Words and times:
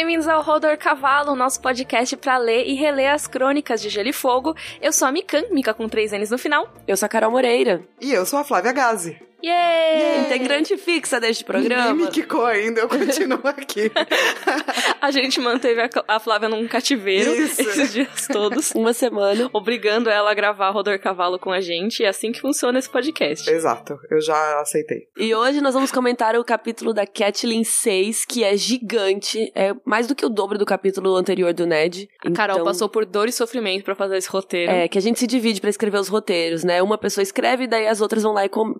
Bem-vindos 0.00 0.26
ao 0.26 0.40
Rodor 0.40 0.78
Cavalo, 0.78 1.36
nosso 1.36 1.60
podcast 1.60 2.16
para 2.16 2.38
ler 2.38 2.64
e 2.64 2.72
reler 2.72 3.12
as 3.12 3.26
crônicas 3.26 3.82
de 3.82 3.90
Gelo 3.90 4.08
e 4.08 4.14
Fogo. 4.14 4.56
Eu 4.80 4.94
sou 4.94 5.06
a 5.06 5.12
Mikan, 5.12 5.42
Mika 5.50 5.74
com 5.74 5.90
três 5.90 6.10
N's 6.10 6.30
no 6.30 6.38
final. 6.38 6.72
Eu 6.88 6.96
sou 6.96 7.04
a 7.04 7.08
Carol 7.08 7.30
Moreira. 7.30 7.82
E 8.00 8.10
eu 8.10 8.24
sou 8.24 8.38
a 8.38 8.44
Flávia 8.44 8.72
Gazi. 8.72 9.20
Yay! 9.42 10.20
Integrante 10.26 10.76
fixa 10.76 11.20
deste 11.20 11.44
programa. 11.44 11.92
Ninguém 11.92 12.06
me 12.06 12.10
quicou 12.12 12.44
ainda, 12.44 12.80
eu 12.82 12.88
continuo 12.90 13.40
aqui. 13.44 13.90
a 15.00 15.10
gente 15.10 15.40
manteve 15.40 15.80
a, 15.82 15.88
a 16.08 16.20
Flávia 16.20 16.48
num 16.48 16.66
cativeiro 16.68 17.32
Isso. 17.34 17.60
esses 17.60 17.92
dias 17.92 18.26
todos. 18.28 18.72
Uma 18.76 18.92
semana. 18.92 19.48
Obrigando 19.52 20.08
ela 20.10 20.30
a 20.30 20.34
gravar 20.34 20.70
Rodor 20.70 20.98
Cavalo 20.98 21.38
com 21.38 21.50
a 21.52 21.60
gente. 21.60 22.04
É 22.04 22.08
assim 22.08 22.32
que 22.32 22.40
funciona 22.40 22.78
esse 22.78 22.88
podcast. 22.88 23.48
Exato, 23.50 23.98
eu 24.10 24.20
já 24.20 24.60
aceitei. 24.60 25.08
E 25.16 25.34
hoje 25.34 25.60
nós 25.60 25.74
vamos 25.74 25.90
comentar 25.92 26.36
o 26.36 26.44
capítulo 26.44 26.92
da 26.92 27.06
Catelyn 27.06 27.64
6, 27.64 28.24
que 28.24 28.44
é 28.44 28.56
gigante. 28.56 29.50
É 29.54 29.74
mais 29.84 30.06
do 30.06 30.14
que 30.14 30.24
o 30.24 30.28
dobro 30.28 30.58
do 30.58 30.66
capítulo 30.66 31.14
anterior 31.16 31.52
do 31.52 31.66
Ned. 31.66 32.08
A 32.24 32.30
Carol 32.30 32.56
Então, 32.56 32.64
passou 32.66 32.88
por 32.88 33.04
dor 33.06 33.28
e 33.28 33.32
sofrimento 33.32 33.84
pra 33.84 33.94
fazer 33.94 34.16
esse 34.16 34.28
roteiro. 34.28 34.70
É, 34.70 34.88
que 34.88 34.98
a 34.98 35.02
gente 35.02 35.18
se 35.18 35.26
divide 35.26 35.60
pra 35.60 35.70
escrever 35.70 35.98
os 35.98 36.08
roteiros, 36.08 36.64
né? 36.64 36.82
Uma 36.82 36.98
pessoa 36.98 37.22
escreve, 37.22 37.66
daí 37.66 37.86
as 37.86 38.00
outras 38.00 38.22
vão 38.22 38.32
lá 38.32 38.44
e 38.44 38.48
com- 38.48 38.74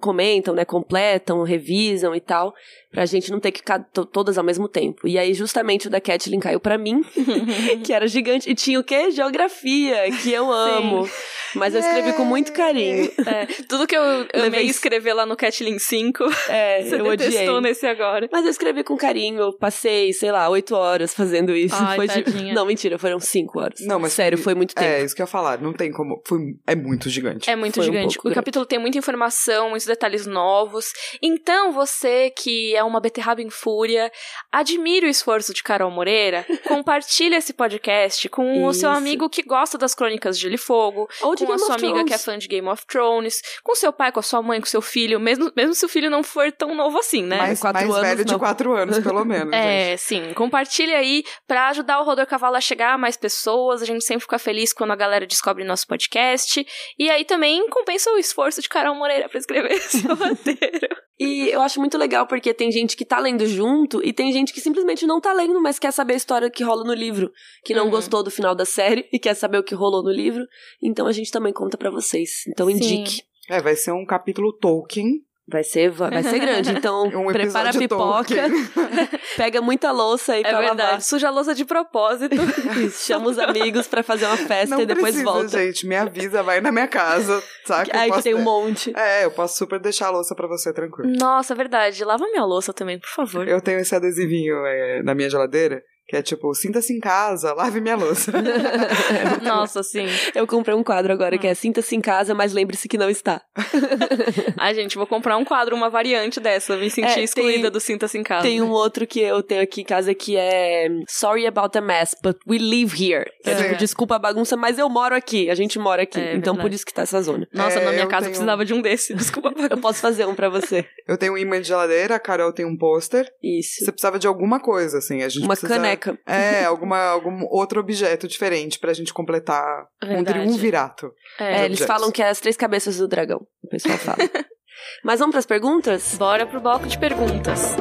comentam, 0.50 0.54
né? 0.54 0.64
Completam, 0.64 1.42
revisam 1.42 2.14
e 2.14 2.20
tal. 2.20 2.54
Pra 2.90 3.06
gente 3.06 3.30
não 3.30 3.38
ter 3.38 3.52
que 3.52 3.58
ficar 3.60 3.78
to- 3.92 4.04
todas 4.04 4.36
ao 4.36 4.44
mesmo 4.44 4.68
tempo. 4.68 5.06
E 5.06 5.16
aí, 5.18 5.32
justamente, 5.32 5.86
o 5.86 5.90
da 5.90 6.00
Catelyn 6.00 6.40
caiu 6.40 6.58
pra 6.58 6.76
mim, 6.76 7.02
que 7.84 7.92
era 7.92 8.06
gigante. 8.08 8.50
E 8.50 8.54
tinha 8.54 8.80
o 8.80 8.84
quê? 8.84 9.10
Geografia, 9.10 10.10
que 10.22 10.32
eu 10.32 10.50
amo. 10.50 11.08
Mas 11.54 11.74
eu 11.74 11.80
escrevi 11.80 12.12
com 12.14 12.24
muito 12.24 12.52
carinho. 12.52 13.10
É, 13.26 13.46
tudo 13.68 13.86
que 13.86 13.96
eu 13.96 14.02
amei 14.02 14.28
Levei- 14.34 14.66
escrever 14.66 15.12
lá 15.14 15.24
no 15.26 15.36
Catlin 15.36 15.78
5, 15.78 16.24
É, 16.48 16.82
você 16.88 16.94
eu 17.00 17.04
odiei. 17.06 17.30
detestou 17.30 17.60
nesse 17.60 17.86
agora. 17.86 18.28
Mas 18.30 18.44
eu 18.44 18.50
escrevi 18.50 18.82
com 18.84 18.96
carinho, 18.96 19.40
eu 19.40 19.52
passei, 19.56 20.12
sei 20.12 20.30
lá, 20.32 20.48
oito 20.48 20.74
horas 20.74 21.12
fazendo 21.14 21.54
isso. 21.54 21.74
Ai, 21.78 21.96
foi 21.96 22.08
de-. 22.08 22.52
Não, 22.52 22.64
mentira, 22.66 22.98
foram 22.98 23.18
cinco 23.20 23.60
horas. 23.60 23.80
Não, 23.80 23.98
mas 23.98 24.12
Sério, 24.12 24.36
foi 24.38 24.54
muito 24.54 24.74
tempo. 24.74 24.86
É, 24.86 25.02
isso 25.04 25.14
que 25.14 25.22
eu 25.22 25.24
ia 25.24 25.28
falar, 25.30 25.58
não 25.60 25.72
tem 25.72 25.90
como. 25.92 26.20
Foi, 26.26 26.38
é 26.66 26.74
muito 26.74 27.08
gigante. 27.08 27.48
É 27.48 27.56
muito 27.56 27.74
Foi 27.74 27.82
um 27.84 27.86
gigante. 27.86 28.14
pouco 28.16 28.20
o 28.28 28.30
grande. 28.30 28.34
capítulo 28.34 28.66
tem 28.66 28.78
muita 28.78 28.98
informação, 28.98 29.70
muitos 29.70 29.86
detalhes 29.86 30.26
novos. 30.26 30.86
Então, 31.22 31.72
você 31.72 32.30
que 32.30 32.74
é 32.76 32.82
uma 32.84 33.00
beterraba 33.00 33.40
em 33.42 33.50
fúria, 33.50 34.10
admire 34.52 35.06
o 35.06 35.08
esforço 35.08 35.54
de 35.54 35.62
Carol 35.62 35.90
Moreira, 35.90 36.44
compartilhe 36.68 37.34
esse 37.36 37.52
podcast 37.52 38.28
com 38.28 38.64
o 38.66 38.72
seu 38.74 38.90
Isso. 38.90 38.98
amigo 38.98 39.28
que 39.28 39.42
gosta 39.42 39.78
das 39.78 39.94
crônicas 39.94 40.36
de 40.36 40.42
Gelo 40.42 40.54
e 40.54 40.58
Fogo, 40.58 41.08
Ou 41.22 41.34
com 41.46 41.52
a 41.52 41.58
sua 41.58 41.74
amiga 41.74 42.04
que 42.04 42.14
é 42.14 42.18
fã 42.18 42.38
de 42.38 42.48
Game 42.48 42.68
of 42.68 42.86
Thrones, 42.86 43.40
com 43.62 43.74
seu 43.74 43.92
pai, 43.92 44.10
com 44.12 44.20
a 44.20 44.22
sua 44.22 44.42
mãe, 44.42 44.60
com 44.60 44.66
seu 44.66 44.82
filho, 44.82 45.20
mesmo, 45.20 45.52
mesmo 45.56 45.74
se 45.74 45.84
o 45.84 45.88
filho 45.88 46.10
não 46.10 46.22
for 46.22 46.50
tão 46.52 46.74
novo 46.74 46.98
assim, 46.98 47.22
né? 47.22 47.36
mais 47.36 47.60
quatro 47.60 47.80
mais 47.80 47.94
anos, 47.94 48.08
velho 48.08 48.24
de 48.24 48.32
não. 48.32 48.38
quatro 48.38 48.76
anos, 48.76 48.98
pelo 48.98 49.24
menos. 49.24 49.50
gente. 49.60 49.92
É, 49.92 49.96
sim. 49.96 50.32
Compartilhe 50.34 50.94
aí 50.94 51.24
pra 51.46 51.68
ajudar 51.68 52.00
o 52.00 52.04
Rodor 52.04 52.26
Cavalo 52.26 52.56
a 52.56 52.60
chegar 52.60 52.94
a 52.94 52.98
mais 52.98 53.16
pessoas. 53.16 53.82
A 53.82 53.84
gente 53.84 54.04
sempre 54.04 54.22
fica 54.22 54.38
feliz 54.38 54.72
quando 54.72 54.92
a 54.92 54.96
galera 54.96 55.26
descobre 55.26 55.64
nosso 55.64 55.86
podcast. 55.86 56.66
E 56.98 57.10
aí 57.10 57.24
também 57.24 57.66
compensa 57.68 58.10
o 58.10 58.18
esforço 58.18 58.60
de 58.60 58.68
Carol 58.68 58.94
Moreira 58.94 59.28
pra 59.28 59.38
escrever 59.38 59.72
esse 59.72 60.06
roteiro. 60.06 60.96
E 61.20 61.50
eu 61.50 61.60
acho 61.60 61.78
muito 61.78 61.98
legal 61.98 62.26
porque 62.26 62.54
tem 62.54 62.72
gente 62.72 62.96
que 62.96 63.04
tá 63.04 63.18
lendo 63.18 63.44
junto 63.46 64.02
e 64.02 64.10
tem 64.10 64.32
gente 64.32 64.54
que 64.54 64.60
simplesmente 64.60 65.06
não 65.06 65.20
tá 65.20 65.34
lendo, 65.34 65.60
mas 65.60 65.78
quer 65.78 65.92
saber 65.92 66.14
a 66.14 66.16
história 66.16 66.48
que 66.50 66.64
rola 66.64 66.82
no 66.82 66.94
livro, 66.94 67.30
que 67.62 67.74
não 67.74 67.84
Uhum. 67.84 67.90
gostou 67.90 68.22
do 68.22 68.30
final 68.30 68.54
da 68.54 68.64
série 68.64 69.06
e 69.12 69.18
quer 69.18 69.34
saber 69.34 69.58
o 69.58 69.62
que 69.62 69.74
rolou 69.74 70.02
no 70.02 70.10
livro. 70.10 70.46
Então 70.82 71.06
a 71.06 71.12
gente 71.12 71.30
também 71.30 71.52
conta 71.52 71.76
pra 71.76 71.90
vocês. 71.90 72.44
Então 72.48 72.66
Sim. 72.68 72.72
indique. 72.72 73.22
É, 73.50 73.60
vai 73.60 73.76
ser 73.76 73.92
um 73.92 74.06
capítulo 74.06 74.50
Tolkien. 74.52 75.22
Vai 75.50 75.64
ser, 75.64 75.90
vai 75.90 76.22
ser 76.22 76.38
grande. 76.38 76.70
Então 76.70 77.06
Um 77.14 77.26
prepara 77.32 77.70
a 77.70 77.72
pipoca, 77.72 78.34
pega 79.36 79.60
muita 79.60 79.90
louça 79.90 80.34
aí 80.34 80.40
É 80.40 80.48
pra 80.48 80.58
verdade. 80.60 80.82
lavar. 80.82 81.02
Suja 81.02 81.28
a 81.28 81.30
louça 81.30 81.54
de 81.54 81.64
propósito. 81.64 82.36
Chama 82.92 83.28
os 83.30 83.38
amigos 83.38 83.86
pra 83.86 84.02
fazer 84.02 84.26
uma 84.26 84.36
festa 84.36 84.74
Não 84.76 84.82
e 84.82 84.86
depois 84.86 85.14
precisa, 85.14 85.24
volta. 85.24 85.48
gente. 85.48 85.86
Me 85.86 85.96
avisa, 85.96 86.42
vai 86.42 86.60
na 86.60 86.70
minha 86.70 86.86
casa, 86.88 87.42
saca? 87.66 87.90
Aí 87.98 88.08
que 88.08 88.14
posso- 88.16 88.22
tem 88.22 88.34
um 88.34 88.42
monte. 88.42 88.92
É, 88.96 89.24
eu 89.24 89.30
posso 89.30 89.56
super 89.58 89.78
deixar 89.80 90.06
a 90.08 90.10
louça 90.10 90.34
pra 90.34 90.46
você, 90.46 90.72
tranquilo. 90.72 91.10
Nossa, 91.18 91.52
é 91.52 91.56
verdade. 91.56 92.04
Lava 92.04 92.24
minha 92.30 92.44
louça 92.44 92.72
também, 92.72 92.98
por 92.98 93.08
favor. 93.08 93.48
Eu 93.48 93.60
tenho 93.60 93.78
esse 93.80 93.94
adesivinho 93.94 94.54
é, 94.66 95.02
na 95.02 95.14
minha 95.14 95.28
geladeira, 95.28 95.82
que 96.10 96.16
é 96.16 96.22
tipo, 96.22 96.52
sinta-se 96.54 96.92
em 96.92 96.98
casa, 96.98 97.54
lave 97.54 97.80
minha 97.80 97.94
louça. 97.96 98.32
Nossa, 99.42 99.82
sim. 99.82 100.06
Eu 100.34 100.46
comprei 100.46 100.74
um 100.74 100.82
quadro 100.82 101.12
agora 101.12 101.36
Hum. 101.36 101.38
que 101.38 101.46
é 101.46 101.54
Sinta-se 101.54 101.94
em 101.94 102.00
casa, 102.00 102.34
mas 102.34 102.52
lembre-se 102.52 102.88
que 102.88 102.98
não 102.98 103.08
está. 103.08 103.40
Ai, 104.58 104.74
gente, 104.74 104.96
vou 104.96 105.06
comprar 105.06 105.36
um 105.36 105.44
quadro, 105.44 105.76
uma 105.76 105.88
variante 105.88 106.40
dessa. 106.40 106.76
Me 106.76 106.90
senti 106.90 107.08
É, 107.08 107.14
tem- 107.14 107.24
excluída 107.24 107.70
do 107.70 107.78
Sinta-se 107.78 108.18
em 108.18 108.22
casa. 108.22 108.42
Tem 108.42 108.60
um 108.60 108.70
outro 108.70 109.06
que 109.06 109.20
eu 109.20 109.42
tenho 109.42 109.62
aqui 109.62 109.82
em 109.82 109.84
casa 109.84 110.12
que 110.14 110.36
é 110.36 110.88
Sorry 111.08 111.46
about 111.46 111.70
the 111.70 111.80
mess, 111.80 112.14
but 112.22 112.36
we 112.48 112.58
live 112.58 112.92
here. 113.00 113.30
É 113.44 113.54
tipo, 113.54 113.76
desculpa 113.76 114.16
a 114.16 114.18
bagunça, 114.18 114.56
mas 114.56 114.78
eu 114.78 114.88
moro 114.88 115.14
aqui. 115.14 115.48
A 115.50 115.54
gente 115.54 115.78
mora 115.78 116.02
aqui. 116.02 116.18
É, 116.18 116.34
então 116.34 116.56
por 116.56 116.72
isso 116.72 116.84
que 116.84 116.92
tá 116.92 117.02
essa 117.02 117.22
zona. 117.22 117.46
Nossa, 117.52 117.78
É, 117.78 117.84
na 117.84 117.90
minha 117.92 118.02
eu 118.04 118.08
casa 118.08 118.22
tenho- 118.22 118.30
precisava 118.32 118.64
de 118.64 118.74
um 118.74 118.80
desse. 118.82 119.14
Desculpa. 119.14 119.52
Eu 119.70 119.78
posso 119.78 120.00
fazer 120.00 120.26
um 120.26 120.34
pra 120.34 120.48
você. 120.48 120.84
Eu 121.06 121.16
tenho 121.16 121.34
um 121.34 121.38
imã 121.38 121.60
de 121.60 121.68
geladeira, 121.68 122.16
a 122.16 122.18
Carol 122.18 122.52
tem 122.52 122.64
um 122.64 122.76
pôster. 122.76 123.30
Isso. 123.42 123.84
Você 123.84 123.92
precisava 123.92 124.18
de 124.18 124.26
alguma 124.26 124.58
coisa, 124.58 124.98
assim. 124.98 125.22
A 125.22 125.28
gente 125.28 125.42
Uma 125.44 125.54
precisa- 125.54 125.74
caneca. 125.74 125.99
É, 126.26 126.64
alguma, 126.64 126.98
algum 126.98 127.44
outro 127.50 127.80
objeto 127.80 128.26
diferente 128.26 128.78
pra 128.78 128.92
gente 128.92 129.12
completar 129.12 129.62
um 130.02 130.08
Verdade. 130.08 130.38
triunvirato. 130.40 131.12
É, 131.38 131.44
É, 131.44 131.64
eles 131.64 131.80
objetos. 131.80 131.86
falam 131.86 132.10
que 132.10 132.22
é 132.22 132.28
as 132.28 132.40
três 132.40 132.56
cabeças 132.56 132.98
do 132.98 133.06
dragão. 133.08 133.40
O 133.62 133.68
pessoal 133.68 133.98
fala. 133.98 134.18
mas 135.04 135.18
vamos 135.20 135.32
pras 135.34 135.46
perguntas? 135.46 136.16
Bora 136.16 136.46
pro 136.46 136.60
bloco 136.60 136.86
de 136.86 136.98
perguntas. 136.98 137.76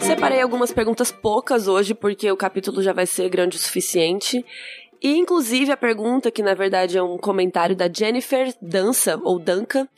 Separei 0.00 0.40
algumas 0.40 0.72
perguntas 0.72 1.10
poucas 1.10 1.66
hoje, 1.66 1.94
porque 1.94 2.30
o 2.30 2.36
capítulo 2.36 2.82
já 2.82 2.92
vai 2.92 3.06
ser 3.06 3.28
grande 3.28 3.56
o 3.56 3.60
suficiente. 3.60 4.44
E, 5.02 5.16
inclusive, 5.18 5.70
a 5.72 5.76
pergunta, 5.76 6.30
que 6.30 6.42
na 6.42 6.54
verdade 6.54 6.96
é 6.96 7.02
um 7.02 7.18
comentário 7.18 7.74
da 7.76 7.90
Jennifer 7.92 8.54
Dança, 8.60 9.18
ou 9.22 9.38
Danca. 9.38 9.88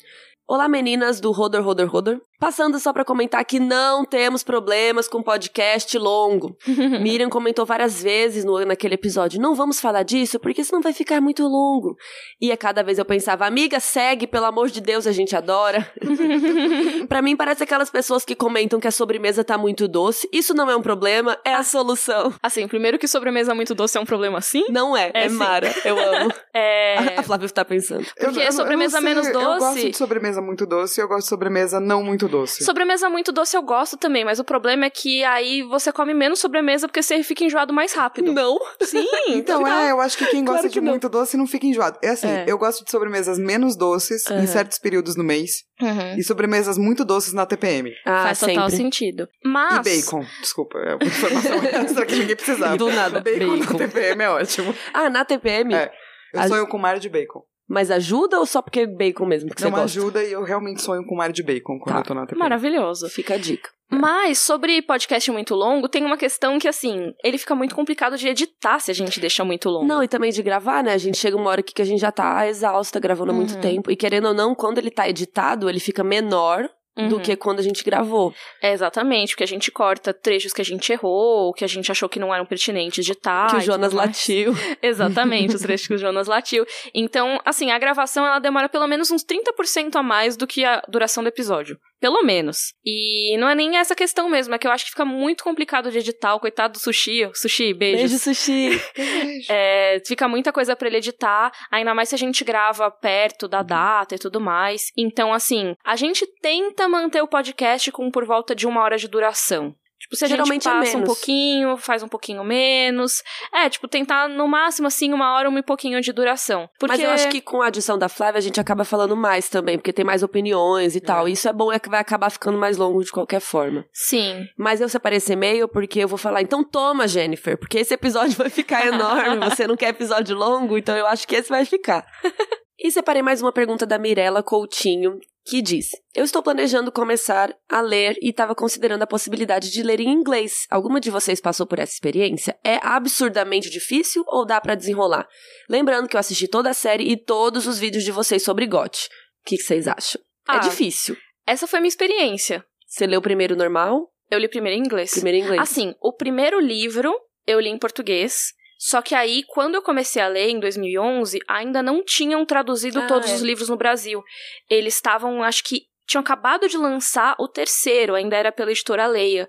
Olá, 0.48 0.68
meninas 0.68 1.18
do 1.20 1.32
Rodor, 1.32 1.60
Rodor, 1.64 1.88
Rodor. 1.88 2.20
Passando 2.38 2.78
só 2.78 2.92
pra 2.92 3.04
comentar 3.04 3.44
que 3.44 3.58
não 3.58 4.04
temos 4.04 4.42
problemas 4.42 5.08
com 5.08 5.22
podcast 5.22 5.96
longo. 5.98 6.56
Miriam 7.00 7.28
comentou 7.28 7.64
várias 7.64 8.02
vezes 8.02 8.44
no, 8.44 8.64
naquele 8.64 8.94
episódio: 8.94 9.40
não 9.40 9.54
vamos 9.54 9.80
falar 9.80 10.02
disso 10.02 10.38
porque 10.38 10.62
senão 10.64 10.82
vai 10.82 10.92
ficar 10.92 11.20
muito 11.20 11.42
longo. 11.44 11.96
E 12.40 12.52
a 12.52 12.56
cada 12.56 12.82
vez 12.82 12.98
eu 12.98 13.04
pensava: 13.04 13.46
amiga, 13.46 13.80
segue, 13.80 14.26
pelo 14.26 14.46
amor 14.46 14.68
de 14.68 14.80
Deus, 14.80 15.06
a 15.06 15.12
gente 15.12 15.34
adora. 15.34 15.90
Pra 17.08 17.22
mim, 17.22 17.36
parece 17.36 17.62
aquelas 17.62 17.90
pessoas 17.90 18.24
que 18.24 18.34
comentam 18.34 18.80
que 18.80 18.88
a 18.88 18.90
sobremesa 18.90 19.44
tá 19.44 19.56
muito 19.56 19.86
doce. 19.88 20.28
Isso 20.32 20.54
não 20.54 20.70
é 20.70 20.76
um 20.76 20.82
problema, 20.82 21.38
é 21.44 21.54
a 21.54 21.62
solução. 21.62 22.34
Assim, 22.42 22.66
primeiro 22.68 22.98
que 22.98 23.06
sobremesa 23.08 23.54
muito 23.54 23.74
doce 23.74 23.96
é 23.96 24.00
um 24.00 24.04
problema 24.06 24.40
sim. 24.40 24.64
Não 24.70 24.96
é, 24.96 25.10
é, 25.14 25.24
É. 25.24 25.28
Mara. 25.28 25.72
Eu 25.84 25.98
amo. 25.98 26.32
É. 26.58 27.18
A 27.18 27.22
Flávia 27.22 27.46
tá 27.50 27.64
pensando. 27.66 28.06
Porque 28.18 28.50
sobremesa 28.50 28.98
menos 28.98 29.26
Eu 29.26 29.32
doce- 29.34 29.58
gosto 29.58 29.90
de 29.90 29.96
sobremesa 29.96 30.40
muito 30.40 30.64
doce 30.64 30.98
e 30.98 31.02
eu 31.02 31.06
gosto 31.08 31.24
de 31.24 31.28
sobremesa 31.28 31.78
não 31.78 32.02
muito 32.02 32.25
doce. 32.28 32.64
Sobremesa 32.64 33.08
muito 33.08 33.32
doce 33.32 33.56
eu 33.56 33.62
gosto 33.62 33.96
também, 33.96 34.24
mas 34.24 34.38
o 34.38 34.44
problema 34.44 34.84
é 34.86 34.90
que 34.90 35.22
aí 35.24 35.62
você 35.62 35.92
come 35.92 36.12
menos 36.14 36.38
sobremesa 36.40 36.86
porque 36.88 37.02
você 37.02 37.22
fica 37.22 37.44
enjoado 37.44 37.72
mais 37.72 37.92
rápido. 37.92 38.32
Não. 38.32 38.58
Sim, 38.82 39.06
Então, 39.28 39.66
é, 39.66 39.90
eu 39.90 40.00
acho 40.00 40.16
que 40.18 40.26
quem 40.26 40.44
Claro 40.44 40.58
gosta 40.62 40.68
que 40.68 40.74
de 40.74 40.80
não. 40.80 40.90
muito 40.92 41.08
doce 41.08 41.36
não 41.36 41.46
fica 41.46 41.66
enjoado. 41.66 41.98
É 42.02 42.10
assim, 42.10 42.28
É. 42.28 42.44
eu 42.46 42.58
gosto 42.58 42.84
de 42.84 42.90
sobremesas 42.90 43.38
menos 43.38 43.76
doces 43.76 44.26
Aham. 44.26 44.42
em 44.42 44.46
certos 44.46 44.78
períodos 44.78 45.16
no 45.16 45.24
mês 45.24 45.64
Uhum. 45.80 46.16
e 46.18 46.22
sobremesas 46.24 46.78
muito 46.78 47.04
doces 47.04 47.32
na 47.32 47.44
TPM. 47.46 47.92
Ah, 48.04 48.24
Faz 48.24 48.40
total 48.40 48.70
sempre. 48.70 48.76
sentido. 48.76 49.28
Mas. 49.44 49.86
E 49.86 50.00
bacon. 50.02 50.24
Desculpa, 50.40 50.78
é 50.78 50.94
uma 50.94 51.04
informação 51.04 51.56
extra 51.84 52.06
que 52.06 52.16
ninguém 52.16 52.36
precisava. 52.36 52.76
Do 52.76 52.90
nada, 52.90 53.20
Bacon, 53.20 53.58
bacon. 53.58 53.72
na 53.72 53.78
TPM 53.78 54.22
é 54.22 54.30
ótimo. 54.30 54.74
Ah, 54.94 55.10
na 55.10 55.24
TPM? 55.24 55.74
É. 55.74 55.90
Eu 56.34 56.40
A- 56.40 56.48
sonho 56.48 56.66
com 56.66 56.78
mar 56.78 56.98
de 56.98 57.08
bacon. 57.08 57.42
Mas 57.68 57.90
ajuda 57.90 58.38
ou 58.38 58.46
só 58.46 58.62
porque 58.62 58.80
é 58.80 58.86
bacon 58.86 59.26
mesmo 59.26 59.50
que 59.50 59.60
você 59.60 59.64
Não 59.64 59.72
gosta? 59.72 59.84
ajuda 59.98 60.22
e 60.22 60.32
eu 60.32 60.42
realmente 60.44 60.80
sonho 60.82 61.04
com 61.04 61.16
mar 61.16 61.32
de 61.32 61.42
bacon 61.42 61.78
quando 61.80 61.94
Tá. 61.96 62.00
eu 62.00 62.04
tô 62.04 62.14
na 62.14 62.22
TPM. 62.22 62.38
Maravilhoso. 62.38 63.08
Fica 63.08 63.34
a 63.34 63.38
dica. 63.38 63.70
Mas 63.90 64.38
sobre 64.40 64.82
podcast 64.82 65.30
muito 65.30 65.54
longo, 65.54 65.88
tem 65.88 66.04
uma 66.04 66.16
questão 66.16 66.58
que, 66.58 66.66
assim, 66.66 67.12
ele 67.22 67.38
fica 67.38 67.54
muito 67.54 67.72
complicado 67.74 68.16
de 68.16 68.26
editar 68.28 68.80
se 68.80 68.90
a 68.90 68.94
gente 68.94 69.20
deixa 69.20 69.44
muito 69.44 69.68
longo. 69.68 69.86
Não, 69.86 70.02
e 70.02 70.08
também 70.08 70.32
de 70.32 70.42
gravar, 70.42 70.82
né? 70.82 70.92
A 70.92 70.98
gente 70.98 71.16
chega 71.18 71.36
uma 71.36 71.50
hora 71.50 71.60
aqui 71.60 71.72
que 71.72 71.82
a 71.82 71.84
gente 71.84 72.00
já 72.00 72.10
tá 72.10 72.48
exausta 72.48 72.98
gravando 72.98 73.30
há 73.30 73.34
muito 73.34 73.54
Uhum. 73.54 73.60
tempo. 73.60 73.90
E 73.90 73.94
querendo 73.96 74.26
ou 74.26 74.34
não, 74.34 74.54
quando 74.56 74.78
ele 74.78 74.90
tá 74.90 75.08
editado, 75.08 75.68
ele 75.68 75.78
fica 75.78 76.02
menor 76.02 76.68
do 76.96 77.16
Uhum. 77.16 77.20
que 77.20 77.36
quando 77.36 77.58
a 77.58 77.62
gente 77.62 77.84
gravou. 77.84 78.34
É, 78.62 78.72
exatamente, 78.72 79.30
porque 79.30 79.44
a 79.44 79.46
gente 79.46 79.70
corta 79.70 80.14
trechos 80.14 80.52
que 80.52 80.62
a 80.62 80.64
gente 80.64 80.90
errou, 80.90 81.52
que 81.52 81.64
a 81.64 81.68
gente 81.68 81.90
achou 81.92 82.08
que 82.08 82.18
não 82.18 82.34
eram 82.34 82.46
pertinentes 82.46 83.04
de 83.04 83.12
estar. 83.12 83.50
que 83.50 83.56
o 83.56 83.60
Jonas 83.60 83.92
latiu. 83.92 84.54
Exatamente, 84.82 85.54
os 85.54 85.60
trechos 85.62 85.86
que 85.86 85.94
o 85.94 85.98
Jonas 85.98 86.26
latiu. 86.26 86.64
Então, 86.94 87.38
assim, 87.44 87.70
a 87.70 87.78
gravação 87.78 88.24
ela 88.26 88.38
demora 88.38 88.68
pelo 88.68 88.86
menos 88.86 89.10
uns 89.10 89.22
30% 89.22 89.96
a 89.96 90.02
mais 90.02 90.36
do 90.36 90.46
que 90.46 90.64
a 90.64 90.82
duração 90.88 91.22
do 91.22 91.28
episódio. 91.28 91.78
Pelo 92.06 92.22
menos. 92.22 92.72
E 92.84 93.36
não 93.36 93.48
é 93.48 93.54
nem 93.56 93.78
essa 93.78 93.92
questão 93.92 94.28
mesmo, 94.28 94.54
é 94.54 94.58
que 94.58 94.64
eu 94.64 94.70
acho 94.70 94.84
que 94.84 94.90
fica 94.90 95.04
muito 95.04 95.42
complicado 95.42 95.90
de 95.90 95.98
editar. 95.98 96.36
O 96.36 96.40
coitado 96.40 96.74
do 96.74 96.78
sushi. 96.78 97.28
Sushi, 97.34 97.74
beijos. 97.74 98.10
Beijo, 98.10 98.18
sushi. 98.18 98.80
É, 99.48 100.00
fica 100.06 100.26
muita 100.26 100.52
coisa 100.52 100.74
pra 100.74 100.88
ele 100.88 100.96
editar, 100.96 101.52
ainda 101.70 101.94
mais 101.94 102.08
se 102.08 102.14
a 102.14 102.18
gente 102.18 102.42
grava 102.42 102.90
perto 102.90 103.46
da 103.46 103.62
data 103.62 104.14
e 104.14 104.18
tudo 104.18 104.40
mais. 104.40 104.90
Então, 104.96 105.32
assim, 105.32 105.74
a 105.84 105.94
gente 105.94 106.26
tenta 106.40 106.88
manter 106.88 107.22
o 107.22 107.28
podcast 107.28 107.92
com 107.92 108.10
por 108.10 108.24
volta 108.24 108.54
de 108.54 108.66
uma 108.66 108.82
hora 108.82 108.96
de 108.96 109.08
duração. 109.08 109.74
Tipo, 109.98 110.14
se 110.14 110.24
a 110.24 110.28
Geralmente 110.28 110.68
é 110.68 110.70
gente 110.70 110.80
passa 110.80 110.96
um 110.96 111.00
menos. 111.00 111.14
pouquinho, 111.14 111.76
faz 111.76 112.02
um 112.02 112.08
pouquinho 112.08 112.44
menos. 112.44 113.22
É, 113.52 113.68
tipo, 113.68 113.88
tentar 113.88 114.28
no 114.28 114.46
máximo, 114.46 114.86
assim, 114.86 115.12
uma 115.12 115.34
hora, 115.34 115.48
um 115.48 115.62
pouquinho 115.62 116.00
de 116.00 116.12
duração. 116.12 116.68
Porque... 116.78 116.96
Mas 116.96 117.02
eu 117.02 117.10
acho 117.10 117.28
que 117.28 117.40
com 117.40 117.62
a 117.62 117.68
adição 117.68 117.98
da 117.98 118.08
Flávia 118.08 118.38
a 118.38 118.42
gente 118.42 118.60
acaba 118.60 118.84
falando 118.84 119.16
mais 119.16 119.48
também, 119.48 119.78
porque 119.78 119.92
tem 119.92 120.04
mais 120.04 120.22
opiniões 120.22 120.94
e 120.94 121.00
tal. 121.00 121.26
Isso 121.26 121.48
é 121.48 121.52
bom, 121.52 121.72
é 121.72 121.78
que 121.78 121.88
vai 121.88 122.00
acabar 122.00 122.30
ficando 122.30 122.58
mais 122.58 122.76
longo 122.76 123.02
de 123.02 123.10
qualquer 123.10 123.40
forma. 123.40 123.86
Sim. 123.92 124.46
Mas 124.58 124.80
eu 124.80 124.88
separei 124.88 125.16
esse 125.16 125.32
e-mail 125.32 125.66
porque 125.66 126.00
eu 126.00 126.08
vou 126.08 126.18
falar, 126.18 126.42
então 126.42 126.62
toma, 126.62 127.08
Jennifer, 127.08 127.58
porque 127.58 127.78
esse 127.78 127.94
episódio 127.94 128.36
vai 128.36 128.50
ficar 128.50 128.86
enorme. 128.86 129.48
Você 129.48 129.66
não 129.66 129.76
quer 129.76 129.88
episódio 129.88 130.36
longo, 130.36 130.76
então 130.76 130.96
eu 130.96 131.06
acho 131.06 131.26
que 131.26 131.34
esse 131.34 131.48
vai 131.48 131.64
ficar. 131.64 132.06
E 132.78 132.90
separei 132.90 133.22
mais 133.22 133.40
uma 133.40 133.52
pergunta 133.52 133.86
da 133.86 133.98
Mirella 133.98 134.42
Coutinho, 134.42 135.18
que 135.46 135.62
diz: 135.62 135.90
Eu 136.14 136.24
estou 136.24 136.42
planejando 136.42 136.90
começar 136.90 137.56
a 137.68 137.80
ler 137.80 138.16
e 138.20 138.30
estava 138.30 138.54
considerando 138.54 139.02
a 139.02 139.06
possibilidade 139.06 139.70
de 139.70 139.82
ler 139.82 140.00
em 140.00 140.08
inglês. 140.08 140.66
Alguma 140.68 141.00
de 141.00 141.10
vocês 141.10 141.40
passou 141.40 141.66
por 141.66 141.78
essa 141.78 141.92
experiência? 141.92 142.58
É 142.64 142.78
absurdamente 142.82 143.70
difícil 143.70 144.24
ou 144.26 144.44
dá 144.44 144.60
pra 144.60 144.74
desenrolar? 144.74 145.26
Lembrando 145.70 146.08
que 146.08 146.16
eu 146.16 146.20
assisti 146.20 146.48
toda 146.48 146.70
a 146.70 146.74
série 146.74 147.04
e 147.10 147.16
todos 147.16 147.66
os 147.66 147.78
vídeos 147.78 148.02
de 148.04 148.10
vocês 148.10 148.42
sobre 148.42 148.66
GOT. 148.66 149.06
O 149.06 149.48
que, 149.48 149.56
vocês 149.56 149.86
acham? 149.86 150.20
Ah. 150.46 150.56
É 150.56 150.60
difícil. 150.60 151.16
Essa 151.46 151.66
foi 151.68 151.78
a 151.78 151.80
minha 151.80 151.88
experiência. 151.88 152.64
Você 152.86 153.06
leu 153.06 153.22
primeiro 153.22 153.54
normal, 153.54 154.10
Eu 154.28 154.38
li 154.38 154.48
primeiro 154.48 154.76
em 154.76 154.84
inglês. 154.84 155.12
primeiro 155.12 155.38
em 155.38 155.42
inglês? 155.42 155.60
Assim, 155.62 155.94
o 156.00 156.12
primeiro 156.12 156.58
livro 156.58 157.14
eu 157.46 157.60
li 157.60 157.68
em 157.68 157.78
português. 157.78 158.52
Só 158.78 159.00
que 159.00 159.14
aí, 159.14 159.42
quando 159.48 159.74
eu 159.74 159.82
comecei 159.82 160.20
a 160.20 160.28
ler, 160.28 160.50
em 160.50 160.60
2011, 160.60 161.38
ainda 161.48 161.82
não 161.82 162.04
tinham 162.04 162.44
traduzido 162.44 163.00
Ah, 163.00 163.06
todos 163.06 163.30
é. 163.30 163.34
os 163.34 163.40
livros 163.40 163.68
no 163.68 163.76
Brasil. 163.76 164.22
Eles 164.68 164.94
estavam, 164.94 165.42
acho 165.42 165.64
que, 165.64 165.82
tinham 166.06 166.20
acabado 166.20 166.68
de 166.68 166.76
lançar 166.76 167.34
o 167.38 167.48
terceiro, 167.48 168.14
ainda 168.14 168.36
era 168.36 168.52
pela 168.52 168.70
editora 168.70 169.06
Leia. 169.06 169.48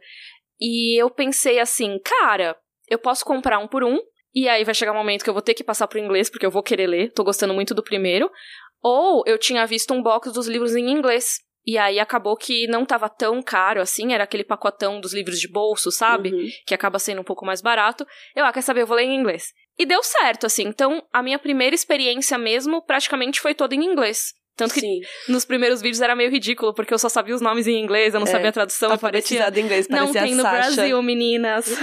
E 0.59 0.99
eu 0.99 1.09
pensei 1.09 1.59
assim, 1.59 1.99
cara, 2.03 2.57
eu 2.89 2.97
posso 2.97 3.23
comprar 3.23 3.59
um 3.59 3.67
por 3.67 3.83
um, 3.83 3.99
e 4.33 4.47
aí 4.49 4.63
vai 4.63 4.73
chegar 4.73 4.91
um 4.91 4.97
momento 4.97 5.23
que 5.23 5.29
eu 5.29 5.33
vou 5.33 5.41
ter 5.41 5.53
que 5.53 5.63
passar 5.63 5.87
pro 5.87 5.99
inglês, 5.99 6.29
porque 6.29 6.45
eu 6.45 6.51
vou 6.51 6.63
querer 6.63 6.87
ler, 6.87 7.11
tô 7.11 7.23
gostando 7.23 7.53
muito 7.53 7.75
do 7.75 7.83
primeiro. 7.83 8.29
Ou 8.81 9.23
eu 9.25 9.37
tinha 9.37 9.65
visto 9.65 9.93
um 9.93 10.01
box 10.01 10.31
dos 10.31 10.47
livros 10.47 10.75
em 10.75 10.89
inglês. 10.89 11.39
E 11.67 11.77
aí 11.77 11.99
acabou 11.99 12.37
que 12.37 12.65
não 12.67 12.85
tava 12.85 13.09
tão 13.09 13.43
caro 13.43 13.81
assim, 13.81 14.13
era 14.13 14.23
aquele 14.23 14.45
pacotão 14.45 15.01
dos 15.01 15.13
livros 15.13 15.37
de 15.37 15.49
bolso, 15.49 15.91
sabe? 15.91 16.33
Uhum. 16.33 16.47
que 16.65 16.73
acaba 16.73 16.97
sendo 16.97 17.19
um 17.19 17.25
pouco 17.25 17.45
mais 17.45 17.61
barato. 17.61 18.07
Eu, 18.33 18.45
ah, 18.45 18.53
quer 18.53 18.61
saber, 18.61 18.83
eu 18.83 18.87
vou 18.87 18.95
ler 18.95 19.03
em 19.03 19.19
inglês. 19.19 19.51
E 19.77 19.85
deu 19.85 20.01
certo, 20.01 20.45
assim. 20.45 20.63
Então, 20.63 21.03
a 21.11 21.21
minha 21.21 21.37
primeira 21.37 21.75
experiência 21.75 22.37
mesmo 22.37 22.81
praticamente 22.81 23.41
foi 23.41 23.53
toda 23.53 23.75
em 23.75 23.83
inglês. 23.83 24.33
Tanto 24.55 24.73
que 24.73 24.79
Sim, 24.79 25.01
nos 25.27 25.45
primeiros 25.45 25.81
vídeos 25.81 26.01
era 26.01 26.15
meio 26.15 26.31
ridículo, 26.31 26.73
porque 26.73 26.91
eu 26.91 26.97
só 26.97 27.09
sabia 27.09 27.35
os 27.35 27.41
nomes 27.41 27.67
em 27.67 27.79
inglês, 27.79 28.13
eu 28.15 28.19
não 28.19 28.25
É, 28.27 28.31
sabia 28.31 28.49
a 28.49 28.53
tradução. 28.53 28.91
alfabetizado 28.91 29.59
em 29.59 29.63
inglês, 29.63 29.87
não 29.87 30.11
tem 30.11 30.33
no 30.33 30.41
Sasha. 30.41 30.73
Brasil, 30.75 31.01
meninas. 31.03 31.67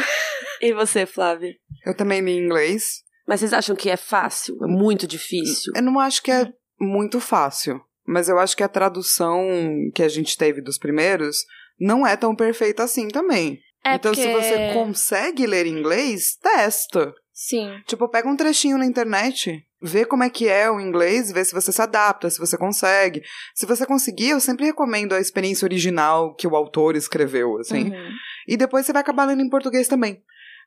E 0.61 0.73
você, 0.73 1.05
Flávia? 1.05 1.55
Eu 1.85 1.95
também 1.95 2.21
li 2.23 2.33
inglês. 2.37 3.03
Mas 3.29 3.41
vocês 3.41 3.53
acham 3.53 3.77
que 3.77 3.91
é 3.91 3.97
fácil? 3.99 4.57
É 4.63 4.67
muito 4.67 5.07
difícil? 5.07 5.73
Eu 5.77 5.83
não 5.83 6.01
acho 6.01 6.23
que 6.23 6.31
é 6.31 6.51
muito 6.81 7.21
fácil. 7.21 7.81
Mas 8.07 8.29
eu 8.29 8.39
acho 8.39 8.57
que 8.57 8.63
a 8.63 8.69
tradução 8.69 9.47
que 9.95 10.03
a 10.03 10.09
gente 10.09 10.37
teve 10.37 10.61
dos 10.61 10.79
primeiros 10.79 11.39
não 11.79 12.07
é 12.07 12.17
tão 12.17 12.35
perfeita 12.35 12.83
assim 12.83 13.09
também. 13.09 13.61
É 13.85 13.95
então, 13.95 14.13
porque... 14.13 14.23
se 14.27 14.33
você 14.33 14.73
consegue 14.73 15.47
ler 15.47 15.67
inglês, 15.67 16.37
testa. 16.37 17.15
Sim. 17.33 17.69
Tipo, 17.87 18.09
pega 18.09 18.29
um 18.29 18.37
trechinho 18.37 18.79
na 18.79 18.87
internet, 18.87 19.67
vê 19.83 20.05
como 20.05 20.23
é 20.23 20.31
que 20.31 20.49
é 20.49 20.71
o 20.71 20.81
inglês, 20.81 21.33
vê 21.33 21.45
se 21.45 21.53
você 21.53 21.73
se 21.73 21.83
adapta, 21.83 22.31
se 22.31 22.39
você 22.39 22.57
consegue. 22.57 23.23
Se 23.55 23.67
você 23.67 23.85
conseguir, 23.85 24.31
eu 24.31 24.41
sempre 24.41 24.65
recomendo 24.65 25.15
a 25.15 25.21
experiência 25.21 25.67
original 25.67 26.35
que 26.35 26.47
o 26.47 26.55
autor 26.57 26.97
escreveu, 26.97 27.59
assim. 27.59 27.91
Uhum. 27.91 28.11
E 28.47 28.57
depois 28.57 28.87
você 28.87 28.93
vai 28.93 29.03
acabar 29.03 29.27
lendo 29.27 29.43
em 29.43 29.51
português 29.51 29.89
também. 29.89 30.23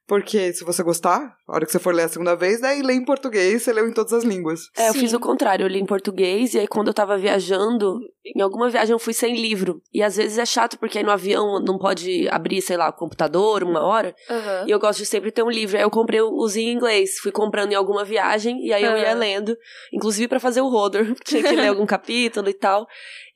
Porque 0.07 0.53
se 0.53 0.63
você 0.63 0.81
gostar, 0.81 1.35
a 1.45 1.53
hora 1.53 1.65
que 1.65 1.71
você 1.71 1.79
for 1.79 1.93
ler 1.93 2.03
a 2.03 2.07
segunda 2.07 2.33
vez, 2.33 2.61
daí 2.61 2.81
lê 2.81 2.93
em 2.93 3.03
português, 3.03 3.61
você 3.61 3.73
leu 3.73 3.87
em 3.87 3.91
todas 3.91 4.13
as 4.13 4.23
línguas. 4.23 4.69
É, 4.77 4.87
eu 4.87 4.93
Sim. 4.93 4.99
fiz 5.01 5.13
o 5.13 5.19
contrário, 5.19 5.65
eu 5.65 5.67
li 5.67 5.79
em 5.79 5.85
português 5.85 6.53
e 6.53 6.59
aí 6.59 6.67
quando 6.67 6.87
eu 6.87 6.93
tava 6.93 7.17
viajando, 7.17 7.99
em 8.35 8.41
alguma 8.41 8.69
viagem 8.69 8.93
eu 8.93 8.99
fui 8.99 9.13
sem 9.13 9.35
livro. 9.35 9.81
E 9.93 10.03
às 10.03 10.17
vezes 10.17 10.37
é 10.37 10.45
chato 10.45 10.77
porque 10.77 10.97
aí 10.97 11.03
no 11.03 11.11
avião 11.11 11.59
não 11.59 11.77
pode 11.77 12.27
abrir, 12.29 12.61
sei 12.61 12.77
lá, 12.77 12.89
o 12.89 12.93
computador 12.93 13.63
uma 13.63 13.81
hora. 13.81 14.15
Uhum. 14.29 14.67
E 14.67 14.71
eu 14.71 14.79
gosto 14.79 14.99
de 14.99 15.05
sempre 15.05 15.31
ter 15.31 15.43
um 15.43 15.49
livro. 15.49 15.77
Aí 15.77 15.83
eu 15.83 15.89
comprei 15.89 16.21
os 16.21 16.55
em 16.55 16.71
inglês, 16.71 17.19
fui 17.19 17.31
comprando 17.31 17.71
em 17.71 17.75
alguma 17.75 18.03
viagem 18.03 18.65
e 18.65 18.73
aí 18.73 18.83
eu 18.83 18.97
ia 18.97 19.13
lendo, 19.13 19.57
inclusive 19.93 20.27
pra 20.27 20.39
fazer 20.39 20.61
o 20.61 20.69
roder, 20.69 21.13
tinha 21.23 21.43
que 21.43 21.55
ler 21.55 21.67
algum 21.69 21.85
capítulo 21.85 22.49
e 22.49 22.53
tal. 22.53 22.87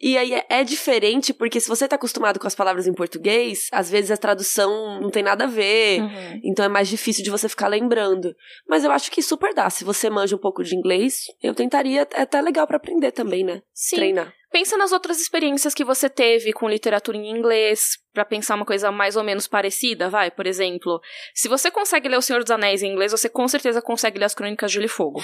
E 0.01 0.17
aí 0.17 0.33
é, 0.33 0.45
é 0.49 0.63
diferente 0.63 1.31
porque 1.33 1.59
se 1.59 1.69
você 1.69 1.87
tá 1.87 1.95
acostumado 1.95 2.39
com 2.39 2.47
as 2.47 2.55
palavras 2.55 2.87
em 2.87 2.93
português, 2.93 3.67
às 3.71 3.89
vezes 3.89 4.09
a 4.09 4.17
tradução 4.17 4.99
não 4.99 5.11
tem 5.11 5.21
nada 5.21 5.43
a 5.43 5.47
ver. 5.47 6.01
Uhum. 6.01 6.41
Então 6.43 6.65
é 6.65 6.69
mais 6.69 6.87
difícil 6.87 7.23
de 7.23 7.29
você 7.29 7.47
ficar 7.47 7.67
lembrando. 7.67 8.35
Mas 8.67 8.83
eu 8.83 8.91
acho 8.91 9.11
que 9.11 9.21
super 9.21 9.53
dá. 9.53 9.69
Se 9.69 9.83
você 9.83 10.09
manja 10.09 10.35
um 10.35 10.39
pouco 10.39 10.63
de 10.63 10.75
inglês, 10.75 11.25
eu 11.41 11.53
tentaria. 11.53 12.07
É 12.13 12.21
até 12.21 12.41
legal 12.41 12.65
pra 12.65 12.77
aprender 12.77 13.11
também, 13.11 13.43
né? 13.43 13.61
Sim. 13.73 13.97
Treinar. 13.97 14.33
Pensa 14.51 14.75
nas 14.77 14.91
outras 14.91 15.19
experiências 15.21 15.73
que 15.73 15.83
você 15.83 16.09
teve 16.09 16.51
com 16.51 16.67
literatura 16.67 17.17
em 17.17 17.29
inglês, 17.29 17.91
pra 18.13 18.25
pensar 18.25 18.55
uma 18.55 18.65
coisa 18.65 18.91
mais 18.91 19.15
ou 19.15 19.23
menos 19.23 19.47
parecida, 19.47 20.09
vai, 20.09 20.29
por 20.29 20.45
exemplo. 20.45 20.99
Se 21.33 21.47
você 21.47 21.71
consegue 21.71 22.09
ler 22.09 22.17
O 22.17 22.21
Senhor 22.21 22.41
dos 22.43 22.51
Anéis 22.51 22.83
em 22.83 22.91
inglês, 22.91 23.11
você 23.13 23.29
com 23.29 23.47
certeza 23.47 23.81
consegue 23.81 24.19
ler 24.19 24.25
As 24.25 24.35
Crônicas 24.35 24.69
de 24.69 24.73
Gelo 24.75 24.85
e 24.85 24.89
Fogo. 24.89 25.21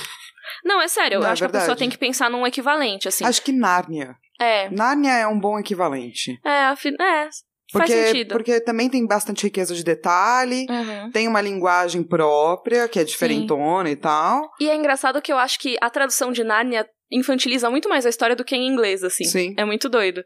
Não, 0.64 0.82
é 0.82 0.88
sério, 0.88 1.16
eu 1.16 1.20
Não, 1.20 1.28
é 1.28 1.32
acho 1.32 1.42
que 1.42 1.46
a 1.46 1.50
pessoa 1.50 1.60
verdade. 1.68 1.80
tem 1.80 1.90
que 1.90 1.98
pensar 1.98 2.30
num 2.30 2.48
equivalente, 2.48 3.08
assim. 3.08 3.26
Acho 3.26 3.42
que 3.42 3.52
Nárnia. 3.52 4.16
É, 4.40 4.70
Nárnia 4.70 5.12
é 5.14 5.28
um 5.28 5.40
bom 5.40 5.60
equivalente. 5.60 6.40
é, 6.46 6.66
afi- 6.68 6.96
é, 7.00 7.30
Porque, 7.74 7.92
faz 7.94 8.08
sentido. 8.08 8.34
porque 8.34 8.62
também 8.62 8.90
tem 8.90 9.06
bastante 9.06 9.44
riqueza 9.44 9.76
de 9.76 9.84
detalhe, 9.84 10.66
Uhum. 10.70 11.12
tem 11.12 11.28
uma 11.28 11.42
linguagem 11.42 12.02
própria, 12.02 12.88
que 12.88 12.98
é 13.00 13.04
diferentona 13.04 13.90
e 13.90 13.96
tal. 13.98 14.50
E 14.62 14.70
é 14.70 14.76
engraçado 14.76 15.22
que 15.22 15.34
eu 15.34 15.38
acho 15.38 15.60
que 15.60 15.76
a 15.82 15.90
tradução 15.90 16.32
de 16.32 16.44
Nárnia 16.46 16.88
infantiliza 17.12 17.70
muito 17.70 17.88
mais 17.88 18.06
a 18.06 18.10
história 18.10 18.36
do 18.36 18.44
que 18.44 18.56
em 18.56 18.68
inglês, 18.68 19.04
assim. 19.04 19.24
Sim. 19.24 19.54
É 19.58 19.64
muito 19.64 19.90
doido. 19.90 20.24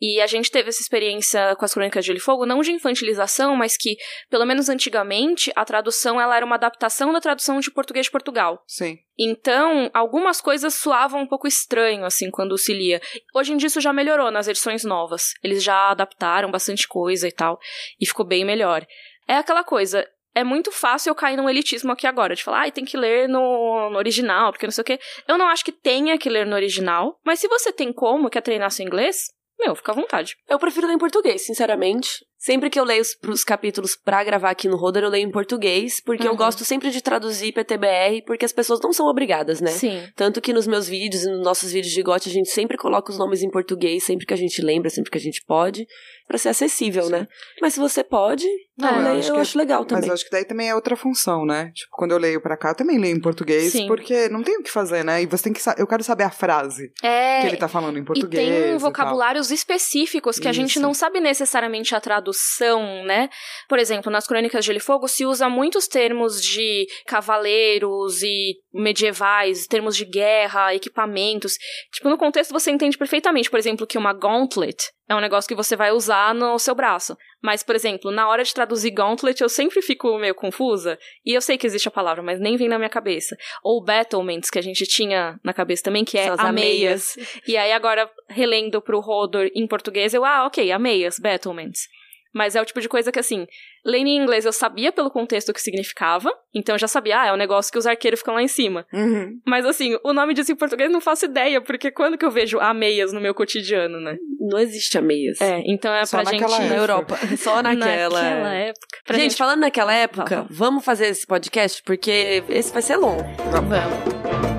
E 0.00 0.20
a 0.20 0.26
gente 0.26 0.50
teve 0.50 0.68
essa 0.68 0.80
experiência 0.80 1.54
com 1.56 1.64
as 1.64 1.72
Crônicas 1.72 2.04
de 2.04 2.08
Gelo 2.08 2.18
e 2.18 2.20
Fogo, 2.20 2.44
não 2.44 2.60
de 2.60 2.72
infantilização, 2.72 3.54
mas 3.54 3.76
que, 3.76 3.96
pelo 4.28 4.44
menos 4.44 4.68
antigamente, 4.68 5.52
a 5.54 5.64
tradução 5.64 6.20
ela 6.20 6.36
era 6.36 6.44
uma 6.44 6.56
adaptação 6.56 7.12
da 7.12 7.20
tradução 7.20 7.60
de 7.60 7.70
português 7.70 8.06
de 8.06 8.10
Portugal. 8.10 8.62
Sim. 8.66 8.98
Então, 9.16 9.90
algumas 9.94 10.40
coisas 10.40 10.74
soavam 10.74 11.20
um 11.22 11.26
pouco 11.26 11.46
estranho, 11.46 12.04
assim, 12.04 12.30
quando 12.30 12.58
se 12.58 12.72
lia. 12.72 13.00
Hoje 13.34 13.52
em 13.52 13.56
dia 13.56 13.68
isso 13.68 13.80
já 13.80 13.92
melhorou 13.92 14.30
nas 14.30 14.48
edições 14.48 14.82
novas. 14.82 15.34
Eles 15.42 15.62
já 15.62 15.90
adaptaram 15.90 16.50
bastante 16.50 16.88
coisa 16.88 17.28
e 17.28 17.32
tal, 17.32 17.60
e 18.00 18.06
ficou 18.06 18.26
bem 18.26 18.44
melhor. 18.44 18.84
É 19.28 19.36
aquela 19.36 19.62
coisa, 19.62 20.04
é 20.34 20.42
muito 20.42 20.72
fácil 20.72 21.10
eu 21.10 21.14
cair 21.14 21.36
num 21.36 21.48
elitismo 21.48 21.92
aqui 21.92 22.06
agora, 22.06 22.34
de 22.34 22.42
falar, 22.42 22.60
ai, 22.60 22.72
tem 22.72 22.84
que 22.84 22.96
ler 22.96 23.28
no, 23.28 23.90
no 23.90 23.98
original, 23.98 24.52
porque 24.52 24.66
não 24.66 24.72
sei 24.72 24.82
o 24.82 24.84
quê. 24.84 24.98
Eu 25.28 25.36
não 25.36 25.48
acho 25.48 25.64
que 25.64 25.72
tenha 25.72 26.16
que 26.18 26.28
ler 26.28 26.46
no 26.46 26.54
original, 26.54 27.18
mas 27.24 27.38
se 27.40 27.48
você 27.48 27.72
tem 27.72 27.92
como, 27.92 28.30
quer 28.30 28.40
treinar 28.40 28.70
seu 28.70 28.86
inglês, 28.86 29.26
meu, 29.58 29.74
fica 29.74 29.92
à 29.92 29.94
vontade. 29.94 30.36
Eu 30.48 30.58
prefiro 30.58 30.86
ler 30.86 30.94
em 30.94 30.98
português, 30.98 31.44
sinceramente. 31.46 32.24
Sempre 32.44 32.68
que 32.70 32.80
eu 32.80 32.82
leio 32.82 33.00
os, 33.02 33.14
pros 33.14 33.44
capítulos 33.44 33.94
pra 33.94 34.24
gravar 34.24 34.50
aqui 34.50 34.66
no 34.66 34.76
Roder, 34.76 35.04
eu 35.04 35.08
leio 35.08 35.24
em 35.24 35.30
português, 35.30 36.00
porque 36.04 36.26
eu 36.26 36.32
Uhum. 36.32 36.36
gosto 36.36 36.64
sempre 36.64 36.90
de 36.90 37.00
traduzir 37.00 37.52
PTBR, 37.52 38.22
porque 38.26 38.44
as 38.44 38.52
pessoas 38.52 38.80
não 38.82 38.92
são 38.92 39.06
obrigadas, 39.06 39.60
né? 39.60 39.70
Sim. 39.70 40.02
Tanto 40.16 40.40
que 40.40 40.52
nos 40.52 40.66
meus 40.66 40.88
vídeos 40.88 41.22
e 41.22 41.30
nos 41.30 41.44
nossos 41.44 41.70
vídeos 41.70 41.92
de 41.94 42.02
GOT, 42.02 42.28
a 42.28 42.32
gente 42.32 42.50
sempre 42.50 42.76
coloca 42.76 43.12
os 43.12 43.18
nomes 43.18 43.42
em 43.44 43.50
português, 43.50 44.02
sempre 44.02 44.26
que 44.26 44.34
a 44.34 44.36
gente 44.36 44.60
lembra, 44.60 44.90
sempre 44.90 45.08
que 45.08 45.18
a 45.18 45.20
gente 45.20 45.40
pode, 45.46 45.86
pra 46.26 46.36
ser 46.36 46.48
acessível, 46.48 47.08
né? 47.08 47.28
Mas 47.60 47.74
se 47.74 47.80
você 47.80 48.02
pode, 48.02 48.44
Não, 48.76 48.88
eu, 48.90 48.96
eu 48.96 49.02
leio, 49.04 49.18
acho 49.20 49.28
eu 49.30 49.34
que- 49.36 49.40
acho 49.40 49.58
legal 49.58 49.80
Mas 49.82 49.88
também. 49.88 50.08
eu 50.08 50.14
acho 50.14 50.24
que 50.24 50.30
daí 50.30 50.44
também 50.44 50.68
é 50.68 50.74
outra 50.74 50.96
função, 50.96 51.44
né? 51.46 51.70
Tipo, 51.72 51.90
quando 51.92 52.10
eu 52.10 52.18
leio 52.18 52.40
pra 52.40 52.56
cá, 52.56 52.70
eu 52.70 52.74
também 52.74 52.98
leio 52.98 53.14
em 53.16 53.20
português, 53.20 53.70
Sim. 53.70 53.86
porque 53.86 54.28
não 54.30 54.42
tem 54.42 54.58
o 54.58 54.62
que 54.64 54.70
fazer, 54.70 55.04
né? 55.04 55.22
E 55.22 55.26
você 55.26 55.44
tem 55.44 55.52
que. 55.52 55.60
Eu 55.78 55.86
quero 55.86 56.02
saber 56.02 56.24
a 56.24 56.30
frase 56.30 56.90
É. 57.04 57.42
que 57.42 57.46
ele 57.46 57.56
tá 57.56 57.68
falando 57.68 57.98
em 57.98 58.02
E 58.02 58.04
português. 58.04 58.48
tem 58.48 58.70
tal. 58.70 58.78
vocabulários 58.80 59.52
específicos 59.52 60.40
que 60.40 60.48
a 60.48 60.52
gente 60.52 60.70
Isso. 60.72 60.80
não 60.80 60.92
sabe 60.92 61.20
necessariamente 61.20 61.94
a 61.94 62.00
tradução 62.00 62.31
tradução, 62.32 63.04
né? 63.04 63.28
Por 63.68 63.78
exemplo, 63.78 64.10
nas 64.10 64.26
Crônicas 64.26 64.64
de 64.64 64.66
Gelo 64.66 64.78
e 64.78 64.80
Fogo 64.80 65.06
se 65.06 65.24
usa 65.24 65.48
muitos 65.48 65.86
termos 65.86 66.42
de 66.42 66.86
cavaleiros 67.06 68.22
e 68.22 68.56
medievais, 68.72 69.66
termos 69.66 69.96
de 69.96 70.04
guerra, 70.04 70.74
equipamentos. 70.74 71.54
Tipo, 71.92 72.08
no 72.08 72.18
contexto 72.18 72.52
você 72.52 72.70
entende 72.70 72.98
perfeitamente, 72.98 73.50
por 73.50 73.58
exemplo, 73.58 73.86
que 73.86 73.98
uma 73.98 74.12
gauntlet 74.12 74.90
é 75.08 75.14
um 75.14 75.20
negócio 75.20 75.48
que 75.48 75.54
você 75.54 75.76
vai 75.76 75.92
usar 75.92 76.34
no 76.34 76.58
seu 76.58 76.74
braço. 76.74 77.16
Mas, 77.42 77.62
por 77.62 77.74
exemplo, 77.74 78.10
na 78.10 78.28
hora 78.28 78.42
de 78.42 78.54
traduzir 78.54 78.92
gauntlet, 78.92 79.40
eu 79.40 79.48
sempre 79.48 79.82
fico 79.82 80.16
meio 80.16 80.34
confusa. 80.34 80.98
E 81.24 81.34
eu 81.34 81.40
sei 81.42 81.58
que 81.58 81.66
existe 81.66 81.88
a 81.88 81.90
palavra, 81.90 82.22
mas 82.22 82.40
nem 82.40 82.56
vem 82.56 82.68
na 82.68 82.78
minha 82.78 82.88
cabeça. 82.88 83.36
Ou 83.62 83.84
battlements, 83.84 84.48
que 84.48 84.58
a 84.58 84.62
gente 84.62 84.84
tinha 84.84 85.38
na 85.44 85.52
cabeça 85.52 85.82
também, 85.82 86.04
que 86.04 86.16
é 86.16 86.28
ameias. 86.38 87.16
E 87.46 87.56
aí, 87.56 87.72
agora, 87.72 88.08
relendo 88.28 88.80
pro 88.80 89.00
Rodor 89.00 89.50
em 89.54 89.66
português, 89.66 90.14
eu, 90.14 90.24
ah, 90.24 90.46
ok, 90.46 90.70
ameias, 90.72 91.18
battlements. 91.18 91.88
Mas 92.32 92.56
é 92.56 92.62
o 92.62 92.64
tipo 92.64 92.80
de 92.80 92.88
coisa 92.88 93.12
que, 93.12 93.18
assim, 93.18 93.46
lendo 93.84 94.06
em 94.06 94.16
inglês 94.16 94.44
eu 94.44 94.52
sabia 94.52 94.90
pelo 94.90 95.10
contexto 95.10 95.50
o 95.50 95.52
que 95.52 95.60
significava, 95.60 96.32
então 96.54 96.74
eu 96.74 96.78
já 96.78 96.88
sabia, 96.88 97.20
ah, 97.20 97.26
é 97.26 97.32
um 97.32 97.36
negócio 97.36 97.70
que 97.70 97.78
os 97.78 97.86
arqueiros 97.86 98.20
ficam 98.20 98.34
lá 98.34 98.42
em 98.42 98.48
cima. 98.48 98.86
Uhum. 98.92 99.38
Mas, 99.46 99.66
assim, 99.66 99.98
o 100.02 100.12
nome 100.12 100.34
disso 100.34 100.52
em 100.52 100.56
português 100.56 100.90
não 100.90 101.00
faço 101.00 101.26
ideia, 101.26 101.60
porque 101.60 101.90
quando 101.90 102.16
que 102.16 102.24
eu 102.24 102.30
vejo 102.30 102.58
ameias 102.58 103.12
no 103.12 103.20
meu 103.20 103.34
cotidiano, 103.34 104.00
né? 104.00 104.16
Não 104.40 104.58
existe 104.58 104.96
ameias. 104.98 105.40
É, 105.40 105.62
então 105.66 105.92
é 105.94 106.04
Só 106.04 106.22
pra 106.22 106.30
gente. 106.30 106.40
naquela 106.40 106.58
Na 106.58 106.64
época. 106.64 106.80
Europa. 106.80 107.18
Só 107.36 107.62
naquela. 107.62 108.22
Naquela 108.22 108.54
época. 108.54 108.98
Pra 109.04 109.18
gente, 109.18 109.36
falando 109.36 109.60
naquela 109.60 109.94
época, 109.94 110.46
vamos 110.50 110.84
fazer 110.84 111.06
esse 111.08 111.26
podcast, 111.26 111.82
porque 111.82 112.42
esse 112.48 112.72
vai 112.72 112.82
ser 112.82 112.96
longo. 112.96 113.22
Vamos. 113.50 114.51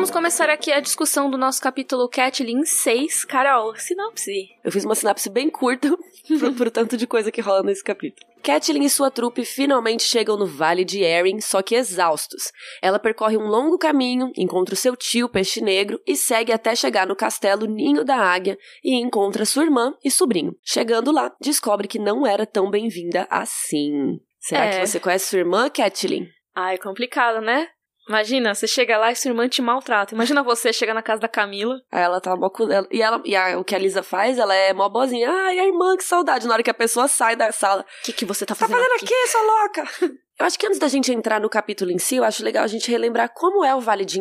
Vamos 0.00 0.10
começar 0.10 0.48
aqui 0.48 0.72
a 0.72 0.80
discussão 0.80 1.30
do 1.30 1.36
nosso 1.36 1.60
capítulo 1.60 2.08
Catlin 2.08 2.64
6. 2.64 3.26
Carol, 3.26 3.76
sinopse. 3.76 4.48
Eu 4.64 4.72
fiz 4.72 4.82
uma 4.82 4.94
sinapse 4.94 5.28
bem 5.28 5.50
curta 5.50 5.94
pro, 6.38 6.54
pro 6.54 6.70
tanto 6.70 6.96
de 6.96 7.06
coisa 7.06 7.30
que 7.30 7.42
rola 7.42 7.62
nesse 7.62 7.84
capítulo. 7.84 8.26
Catelyn 8.42 8.82
e 8.84 8.88
sua 8.88 9.10
trupe 9.10 9.44
finalmente 9.44 10.02
chegam 10.02 10.38
no 10.38 10.46
Vale 10.46 10.86
de 10.86 11.02
Erin, 11.02 11.38
só 11.42 11.60
que 11.60 11.74
exaustos. 11.74 12.50
Ela 12.80 12.98
percorre 12.98 13.36
um 13.36 13.46
longo 13.46 13.76
caminho, 13.76 14.32
encontra 14.38 14.72
o 14.72 14.78
seu 14.78 14.96
tio 14.96 15.28
Peixe 15.28 15.60
Negro 15.60 16.00
e 16.06 16.16
segue 16.16 16.50
até 16.50 16.74
chegar 16.74 17.06
no 17.06 17.14
castelo 17.14 17.66
Ninho 17.66 18.02
da 18.02 18.16
Águia 18.16 18.56
e 18.82 18.98
encontra 18.98 19.44
sua 19.44 19.64
irmã 19.64 19.92
e 20.02 20.10
sobrinho. 20.10 20.54
Chegando 20.64 21.12
lá, 21.12 21.30
descobre 21.38 21.86
que 21.86 21.98
não 21.98 22.26
era 22.26 22.46
tão 22.46 22.70
bem-vinda 22.70 23.26
assim. 23.28 24.18
Será 24.38 24.64
É. 24.64 24.80
que 24.80 24.86
você 24.86 24.98
conhece 24.98 25.26
sua 25.26 25.40
irmã, 25.40 25.68
Catelyn? 25.68 26.26
Ai, 26.56 26.78
complicado, 26.78 27.42
né? 27.42 27.68
Imagina, 28.10 28.54
você 28.54 28.66
chega 28.66 28.98
lá 28.98 29.12
e 29.12 29.16
sua 29.16 29.28
irmã 29.30 29.48
te 29.48 29.62
maltrata. 29.62 30.14
Imagina 30.14 30.42
você 30.42 30.72
chega 30.72 30.92
na 30.92 31.00
casa 31.00 31.20
da 31.20 31.28
Camila. 31.28 31.80
Aí 31.92 32.02
ela 32.02 32.20
tá 32.20 32.34
mó 32.34 32.50
cu- 32.50 32.70
ela- 32.70 32.88
E, 32.90 33.00
ela, 33.00 33.22
e 33.24 33.36
a- 33.36 33.56
o 33.56 33.62
que 33.64 33.72
a 33.74 33.78
Lisa 33.78 34.02
faz, 34.02 34.36
ela 34.36 34.52
é 34.52 34.72
mó 34.74 34.88
boazinha. 34.88 35.30
Ai, 35.30 35.60
a 35.60 35.64
irmã, 35.66 35.96
que 35.96 36.02
saudade. 36.02 36.46
Na 36.48 36.54
hora 36.54 36.62
que 36.62 36.70
a 36.70 36.74
pessoa 36.74 37.06
sai 37.06 37.36
da 37.36 37.52
sala. 37.52 37.82
O 37.82 38.04
que, 38.04 38.12
que 38.12 38.24
você 38.24 38.44
tá 38.44 38.54
Tá 38.54 38.66
fazendo, 38.66 38.76
fazendo 38.78 38.96
aqui, 38.96 39.26
sua 39.28 39.42
louca? 39.42 39.84
Eu 40.40 40.46
acho 40.46 40.58
que 40.58 40.66
antes 40.66 40.78
da 40.78 40.88
gente 40.88 41.12
entrar 41.12 41.38
no 41.38 41.50
capítulo 41.50 41.90
em 41.90 41.98
si, 41.98 42.16
eu 42.16 42.24
acho 42.24 42.42
legal 42.42 42.64
a 42.64 42.66
gente 42.66 42.90
relembrar 42.90 43.30
como 43.34 43.62
é 43.62 43.74
o 43.74 43.80
Vale 43.80 44.06
de 44.06 44.18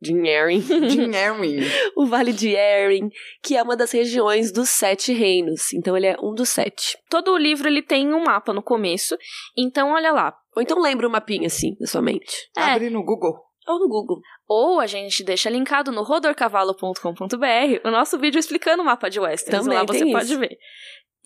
de 0.00 0.12
Erin. 0.14 0.60
Dinherin. 0.60 1.58
o 1.96 2.06
Vale 2.06 2.32
de 2.32 2.54
Erin, 2.54 3.10
que 3.42 3.56
é 3.56 3.62
uma 3.64 3.76
das 3.76 3.90
regiões 3.90 4.52
dos 4.52 4.68
Sete 4.68 5.12
Reinos. 5.12 5.72
Então 5.72 5.96
ele 5.96 6.06
é 6.06 6.16
um 6.22 6.32
dos 6.32 6.50
sete. 6.50 6.96
Todo 7.10 7.32
o 7.32 7.36
livro 7.36 7.66
ele 7.66 7.82
tem 7.82 8.14
um 8.14 8.22
mapa 8.22 8.52
no 8.52 8.62
começo. 8.62 9.16
Então, 9.58 9.90
olha 9.90 10.12
lá. 10.12 10.36
Ou 10.54 10.62
então 10.62 10.80
lembra 10.80 11.08
um 11.08 11.10
mapinha 11.10 11.48
assim, 11.48 11.74
da 11.80 11.86
sua 11.88 12.00
mente. 12.00 12.48
É. 12.56 12.60
Abre 12.60 12.88
no 12.88 13.04
Google. 13.04 13.34
Ou 13.66 13.80
no 13.80 13.88
Google. 13.88 14.20
Ou 14.48 14.78
a 14.78 14.86
gente 14.86 15.24
deixa 15.24 15.50
linkado 15.50 15.90
no 15.90 16.04
rodorcavalo.com.br 16.04 17.80
o 17.84 17.90
nosso 17.90 18.16
vídeo 18.20 18.38
explicando 18.38 18.84
o 18.84 18.86
mapa 18.86 19.10
de 19.10 19.18
Westeros. 19.18 19.64
Também 19.64 19.78
lá 19.78 19.84
você 19.84 20.12
pode 20.12 20.30
isso. 20.30 20.38
ver. 20.38 20.56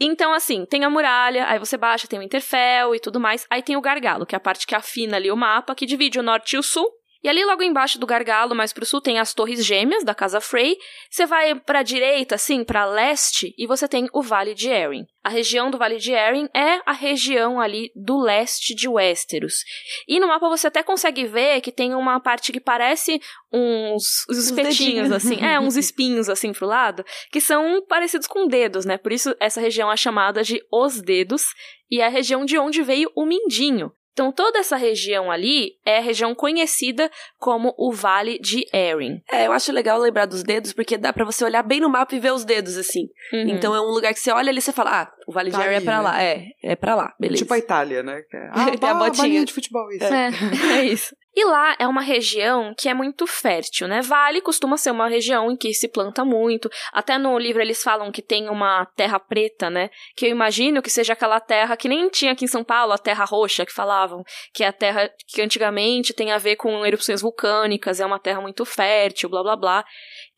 Então, 0.01 0.33
assim, 0.33 0.65
tem 0.65 0.83
a 0.83 0.89
muralha, 0.89 1.47
aí 1.47 1.59
você 1.59 1.77
baixa, 1.77 2.09
tem 2.09 2.19
o 2.19 2.23
Interfell 2.23 2.95
e 2.95 3.01
tudo 3.01 3.21
mais. 3.21 3.47
Aí 3.51 3.63
tem 3.63 3.77
o 3.77 3.83
gargalo, 3.83 4.25
que 4.25 4.35
é 4.35 4.39
a 4.39 4.41
parte 4.41 4.67
que 4.67 4.75
afina 4.75 5.17
ali 5.17 5.31
o 5.31 5.37
mapa, 5.37 5.75
que 5.75 5.85
divide 5.85 6.19
o 6.19 6.23
norte 6.23 6.57
e 6.57 6.59
o 6.59 6.63
sul. 6.63 6.89
E 7.23 7.29
ali 7.29 7.45
logo 7.45 7.63
embaixo 7.63 7.99
do 7.99 8.07
gargalo, 8.07 8.55
mais 8.55 8.73
pro 8.73 8.87
sul, 8.87 9.01
tem 9.01 9.19
as 9.19 9.35
torres 9.35 9.65
gêmeas 9.65 10.03
da 10.03 10.15
Casa 10.15 10.41
Frey. 10.41 10.77
Você 11.11 11.27
vai 11.27 11.55
pra 11.55 11.83
direita, 11.83 12.37
assim, 12.37 12.65
pra 12.65 12.87
leste, 12.87 13.55
e 13.59 13.67
você 13.67 13.87
tem 13.87 14.09
o 14.13 14.23
Vale 14.23 14.55
de 14.55 14.71
Erin. 14.71 15.05
A 15.23 15.29
região 15.29 15.71
do 15.71 15.77
Vale 15.77 15.99
de 15.99 16.13
Erin 16.13 16.49
é 16.55 16.81
a 16.87 16.93
região 16.93 17.61
ali 17.61 17.91
do 17.95 18.19
leste 18.19 18.75
de 18.75 18.89
Westeros. 18.89 19.65
E 20.09 20.19
no 20.19 20.29
mapa 20.29 20.49
você 20.49 20.69
até 20.69 20.83
consegue 20.83 21.27
ver 21.27 21.61
que 21.61 21.71
tem 21.71 21.95
uma 21.95 22.19
parte 22.21 22.53
que 22.53 22.61
parece 22.61 23.21
uns, 23.53 24.25
uns 24.31 24.39
espetinhos, 24.39 25.13
assim. 25.13 25.45
É, 25.45 25.61
uns 25.61 25.77
espinhos, 25.79 26.31
assim, 26.31 26.53
pro 26.53 26.67
lado, 26.67 27.05
que 27.31 27.41
são 27.41 27.85
parecidos 27.87 28.27
com 28.27 28.47
dedos, 28.47 28.87
né? 28.87 28.97
Por 28.97 29.13
isso 29.13 29.37
essa 29.39 29.61
região 29.61 29.93
é 29.93 29.97
chamada 29.97 30.43
de 30.43 30.63
Os 30.73 31.03
Dedos, 31.03 31.45
e 31.91 32.01
é 32.01 32.07
a 32.07 32.11
região 32.11 32.45
de 32.45 32.57
onde 32.57 32.83
veio 32.83 33.11
o 33.15 33.27
Mindinho. 33.27 33.93
Então, 34.13 34.33
toda 34.33 34.59
essa 34.59 34.77
região 34.77 35.31
ali 35.31 35.77
é 35.85 35.99
a 35.99 36.03
região 36.03 36.35
conhecida 36.35 37.11
como 37.39 37.75
o 37.79 37.93
Vale 37.93 38.39
de 38.39 38.67
Erin. 38.73 39.23
É, 39.31 39.47
eu 39.47 39.53
acho 39.53 39.73
legal 39.73 39.99
lembrar 39.99 40.27
dos 40.27 40.43
dedos, 40.43 40.73
porque 40.73 40.99
dá 40.99 41.13
pra 41.13 41.25
você 41.25 41.45
olhar 41.45 41.63
bem 41.63 41.81
no 41.81 41.89
mapa 41.89 42.15
e 42.15 42.21
ver 42.21 42.33
os 42.33 42.45
dedos, 42.45 42.77
assim. 42.77 43.09
Uhum. 43.33 43.49
Então 43.49 43.75
é 43.75 43.81
um 43.81 43.91
lugar 43.91 44.13
que 44.13 44.21
você 44.21 44.31
olha 44.31 44.51
ali 44.51 44.59
e 44.59 44.63
você 44.63 44.73
fala, 44.73 45.03
ah, 45.03 45.13
o 45.31 45.33
Vale 45.33 45.51
de 45.51 45.61
Erin 45.61 45.77
é 45.77 45.81
pra 45.81 45.97
né? 45.97 46.01
lá. 46.03 46.23
É, 46.23 46.45
é 46.63 46.77
pra 46.77 46.95
lá, 46.95 47.15
beleza. 47.19 47.43
Tipo 47.45 47.55
a 47.55 47.59
Itália, 47.59 48.03
né? 48.03 48.23
É- 48.33 48.51
Ah, 48.53 48.77
Tem 48.77 48.91
a 48.91 48.95
ba- 48.95 49.07
botinha. 49.11 49.45
de 49.45 49.53
futebol, 49.53 49.91
isso. 49.93 50.05
É, 50.05 50.31
é 50.81 50.85
isso. 50.85 51.15
E 51.33 51.45
lá 51.45 51.77
é 51.79 51.87
uma 51.87 52.01
região 52.03 52.75
que 52.77 52.89
é 52.89 52.93
muito 52.93 53.25
fértil, 53.25 53.87
né? 53.87 54.03
Vale 54.03 54.41
costuma 54.41 54.77
ser 54.77 54.91
uma 54.91 55.09
região 55.09 55.49
em 55.53 55.57
que 55.57 55.73
se 55.73 55.87
planta 55.87 56.25
muito. 56.25 56.69
Até 56.93 57.19
no 57.19 57.39
livro 57.39 57.63
eles 57.63 57.81
falam 57.81 58.11
que 58.11 58.21
tem 58.21 58.49
uma 58.49 58.85
terra 58.97 59.21
preta, 59.21 59.71
né? 59.71 59.91
Que 60.17 60.27
eu 60.27 60.31
imagino 60.31 60.83
que 60.83 60.91
seja 60.91 61.13
aquela 61.13 61.39
terra 61.39 61.77
que 61.77 61.89
nem 61.89 62.09
tinha 62.09 62.33
aqui 62.33 62.45
em 62.45 62.49
São 62.49 62.65
Paulo, 62.65 62.93
a 62.93 62.99
terra 62.99 63.25
roxa 63.25 63.65
que 63.65 63.73
falavam, 63.73 64.25
que 64.53 64.65
é 64.65 64.67
a 64.67 64.73
terra 64.73 65.09
que 65.29 65.41
antigamente 65.41 66.13
tem 66.13 66.33
a 66.33 66.37
ver 66.39 66.57
com 66.57 66.85
erupções 66.85 67.23
vulcânicas, 67.23 68.01
é 68.01 68.05
uma 68.07 68.19
terra 68.19 68.41
muito 68.41 68.65
fértil, 68.65 69.29
blá 69.31 69.43
blá 69.45 69.57
blá. 69.57 69.85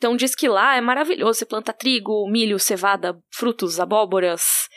Então 0.02 0.16
diz 0.16 0.35
que 0.35 0.49
lá 0.49 0.75
é 0.75 0.80
maravilhoso, 0.80 1.38
você 1.38 1.47
planta 1.47 1.73
trigo, 1.73 2.28
milho, 2.28 2.59
cevada, 2.59 3.16
frutos, 3.30 3.78
abóboras, 3.78 4.68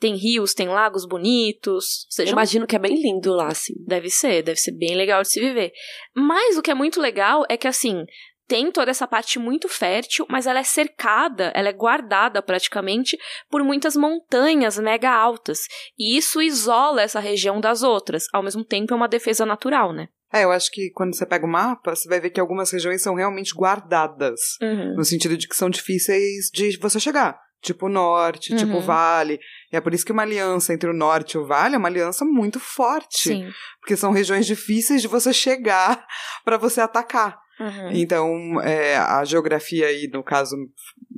tem 0.00 0.16
rios, 0.16 0.54
tem 0.54 0.66
lagos 0.66 1.06
bonitos, 1.06 2.04
seja, 2.10 2.32
imagino 2.32 2.66
que 2.66 2.74
é 2.74 2.80
bem 2.80 3.00
lindo 3.00 3.32
lá, 3.32 3.46
assim. 3.46 3.74
Deve 3.86 4.10
ser, 4.10 4.42
deve 4.42 4.58
ser 4.58 4.72
bem 4.72 4.96
legal 4.96 5.22
de 5.22 5.28
se 5.28 5.38
viver. 5.38 5.72
Mas 6.12 6.58
o 6.58 6.62
que 6.62 6.72
é 6.72 6.74
muito 6.74 7.00
legal 7.00 7.44
é 7.48 7.56
que, 7.56 7.68
assim, 7.68 8.04
tem 8.48 8.72
toda 8.72 8.90
essa 8.90 9.06
parte 9.06 9.38
muito 9.38 9.68
fértil, 9.68 10.26
mas 10.28 10.48
ela 10.48 10.58
é 10.58 10.64
cercada, 10.64 11.52
ela 11.54 11.68
é 11.68 11.72
guardada 11.72 12.42
praticamente 12.42 13.16
por 13.48 13.62
muitas 13.62 13.94
montanhas 13.94 14.80
mega 14.80 15.12
altas. 15.12 15.60
E 15.96 16.16
isso 16.16 16.42
isola 16.42 17.02
essa 17.02 17.20
região 17.20 17.60
das 17.60 17.84
outras. 17.84 18.24
Ao 18.32 18.42
mesmo 18.42 18.64
tempo, 18.64 18.92
é 18.92 18.96
uma 18.96 19.06
defesa 19.06 19.46
natural, 19.46 19.92
né? 19.92 20.08
É, 20.32 20.44
eu 20.44 20.50
acho 20.52 20.70
que 20.70 20.90
quando 20.90 21.14
você 21.14 21.26
pega 21.26 21.44
o 21.44 21.48
mapa, 21.48 21.94
você 21.94 22.08
vai 22.08 22.18
ver 22.20 22.30
que 22.30 22.40
algumas 22.40 22.70
regiões 22.70 23.02
são 23.02 23.14
realmente 23.14 23.54
guardadas. 23.54 24.40
Uhum. 24.62 24.94
No 24.96 25.04
sentido 25.04 25.36
de 25.36 25.46
que 25.46 25.54
são 25.56 25.68
difíceis 25.68 26.50
de 26.52 26.76
você 26.78 26.98
chegar. 26.98 27.38
Tipo 27.60 27.86
o 27.86 27.88
norte, 27.88 28.56
tipo 28.56 28.72
Uhum. 28.72 28.78
o 28.78 28.80
vale. 28.80 29.38
E 29.72 29.76
é 29.76 29.80
por 29.80 29.94
isso 29.94 30.04
que 30.04 30.10
uma 30.10 30.22
aliança 30.22 30.74
entre 30.74 30.90
o 30.90 30.94
norte 30.94 31.34
e 31.34 31.38
o 31.38 31.46
vale 31.46 31.76
é 31.76 31.78
uma 31.78 31.86
aliança 31.88 32.24
muito 32.24 32.58
forte. 32.58 33.28
Sim. 33.28 33.48
Porque 33.80 33.96
são 33.96 34.10
regiões 34.10 34.46
difíceis 34.46 35.00
de 35.00 35.06
você 35.06 35.32
chegar 35.32 36.04
pra 36.44 36.56
você 36.56 36.80
atacar. 36.80 37.38
Uhum. 37.60 37.90
Então, 37.92 38.60
é, 38.62 38.96
a 38.96 39.22
geografia 39.24 39.86
aí, 39.86 40.08
no 40.12 40.24
caso, 40.24 40.56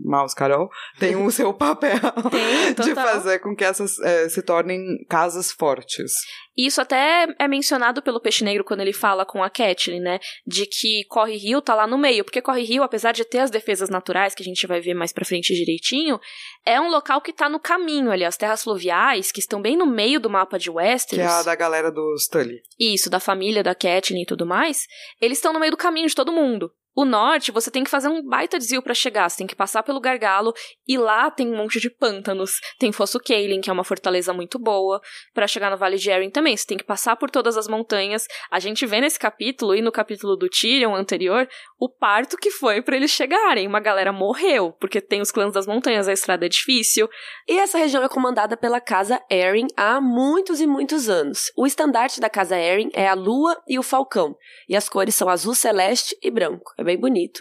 Maus 0.04 0.34
Carol, 0.34 0.68
tem 0.98 1.16
o 1.16 1.30
seu 1.30 1.52
papel 1.54 1.98
Tem, 2.30 2.84
de 2.84 2.94
fazer 2.94 3.38
com 3.38 3.56
que 3.56 3.64
essas 3.64 3.98
é, 4.00 4.28
se 4.28 4.42
tornem 4.42 5.04
casas 5.08 5.50
fortes. 5.50 6.12
Isso 6.56 6.80
até 6.80 7.26
é 7.38 7.48
mencionado 7.48 8.00
pelo 8.00 8.20
Peixe 8.20 8.44
Negro 8.44 8.62
quando 8.62 8.80
ele 8.80 8.92
fala 8.92 9.26
com 9.26 9.42
a 9.42 9.50
Catelyn, 9.50 10.00
né? 10.00 10.20
De 10.46 10.66
que 10.66 11.04
Corre 11.08 11.36
Rio 11.36 11.60
tá 11.60 11.74
lá 11.74 11.84
no 11.84 11.98
meio. 11.98 12.22
Porque 12.22 12.40
Corre 12.40 12.62
Rio, 12.62 12.84
apesar 12.84 13.12
de 13.12 13.24
ter 13.24 13.40
as 13.40 13.50
defesas 13.50 13.88
naturais, 13.88 14.34
que 14.34 14.42
a 14.42 14.44
gente 14.44 14.64
vai 14.66 14.80
ver 14.80 14.94
mais 14.94 15.12
pra 15.12 15.24
frente 15.24 15.52
direitinho, 15.52 16.20
é 16.64 16.80
um 16.80 16.88
local 16.88 17.20
que 17.20 17.32
tá 17.32 17.48
no 17.48 17.58
caminho 17.58 18.10
ali. 18.10 18.24
As 18.24 18.36
terras 18.36 18.62
fluviais, 18.62 19.32
que 19.32 19.40
estão 19.40 19.60
bem 19.60 19.76
no 19.76 19.86
meio 19.86 20.20
do 20.20 20.30
mapa 20.30 20.56
de 20.56 20.70
Que 20.70 20.76
Westeros. 20.76 21.24
é 21.24 21.28
a 21.28 21.42
da 21.42 21.56
galera 21.56 21.90
dos 21.90 22.28
Tully. 22.28 22.62
Isso, 22.78 23.10
da 23.10 23.18
família 23.18 23.62
da 23.62 23.74
Catelyn 23.74 24.22
e 24.22 24.26
tudo 24.26 24.46
mais. 24.46 24.86
Eles 25.20 25.38
estão 25.38 25.52
no 25.52 25.58
meio 25.58 25.72
do 25.72 25.76
caminho 25.76 26.06
de 26.06 26.14
todo 26.14 26.32
mundo. 26.32 26.70
O 26.94 27.04
norte, 27.04 27.50
você 27.50 27.70
tem 27.70 27.82
que 27.82 27.90
fazer 27.90 28.08
um 28.08 28.22
baita 28.22 28.58
desvio 28.58 28.82
pra 28.82 28.94
chegar. 28.94 29.28
Você 29.28 29.38
tem 29.38 29.46
que 29.46 29.56
passar 29.56 29.82
pelo 29.82 30.00
gargalo. 30.00 30.52
E 30.86 30.96
lá 30.96 31.30
tem 31.30 31.52
um 31.52 31.56
monte 31.56 31.80
de 31.80 31.90
pântanos. 31.90 32.60
Tem 32.78 32.92
Fosso 32.92 33.18
Cailin, 33.18 33.60
que 33.60 33.70
é 33.70 33.72
uma 33.72 33.84
fortaleza 33.84 34.32
muito 34.32 34.58
boa. 34.58 35.00
Pra 35.32 35.46
chegar 35.46 35.70
no 35.70 35.76
Vale 35.76 35.96
de 35.96 36.10
Erin 36.10 36.30
também. 36.30 36.56
Você 36.56 36.66
tem 36.66 36.78
que 36.78 36.84
passar 36.84 37.16
por 37.16 37.30
todas 37.30 37.56
as 37.56 37.66
montanhas. 37.66 38.26
A 38.50 38.58
gente 38.58 38.86
vê 38.86 39.00
nesse 39.00 39.18
capítulo 39.18 39.74
e 39.74 39.82
no 39.82 39.90
capítulo 39.90 40.36
do 40.36 40.48
Tyrion 40.48 40.94
anterior 40.94 41.48
o 41.78 41.88
parto 41.88 42.36
que 42.36 42.50
foi 42.50 42.80
pra 42.80 42.96
eles 42.96 43.10
chegarem. 43.10 43.66
Uma 43.66 43.80
galera 43.80 44.12
morreu, 44.12 44.72
porque 44.80 45.00
tem 45.00 45.20
os 45.20 45.30
clãs 45.30 45.52
das 45.52 45.66
montanhas, 45.66 46.08
a 46.08 46.12
estrada 46.12 46.46
é 46.46 46.48
difícil. 46.48 47.08
E 47.46 47.58
essa 47.58 47.76
região 47.76 48.02
é 48.02 48.08
comandada 48.08 48.56
pela 48.56 48.80
Casa 48.80 49.20
Erin 49.30 49.66
há 49.76 50.00
muitos 50.00 50.60
e 50.60 50.66
muitos 50.66 51.08
anos. 51.08 51.52
O 51.56 51.66
estandarte 51.66 52.20
da 52.20 52.30
Casa 52.30 52.58
Erin 52.58 52.90
é 52.94 53.06
a 53.06 53.14
lua 53.14 53.60
e 53.68 53.78
o 53.78 53.82
falcão, 53.82 54.34
e 54.68 54.76
as 54.76 54.88
cores 54.88 55.14
são 55.14 55.28
azul 55.28 55.54
celeste 55.54 56.16
e 56.22 56.30
branco. 56.30 56.72
É 56.78 56.83
bem 56.84 56.98
bonito. 56.98 57.40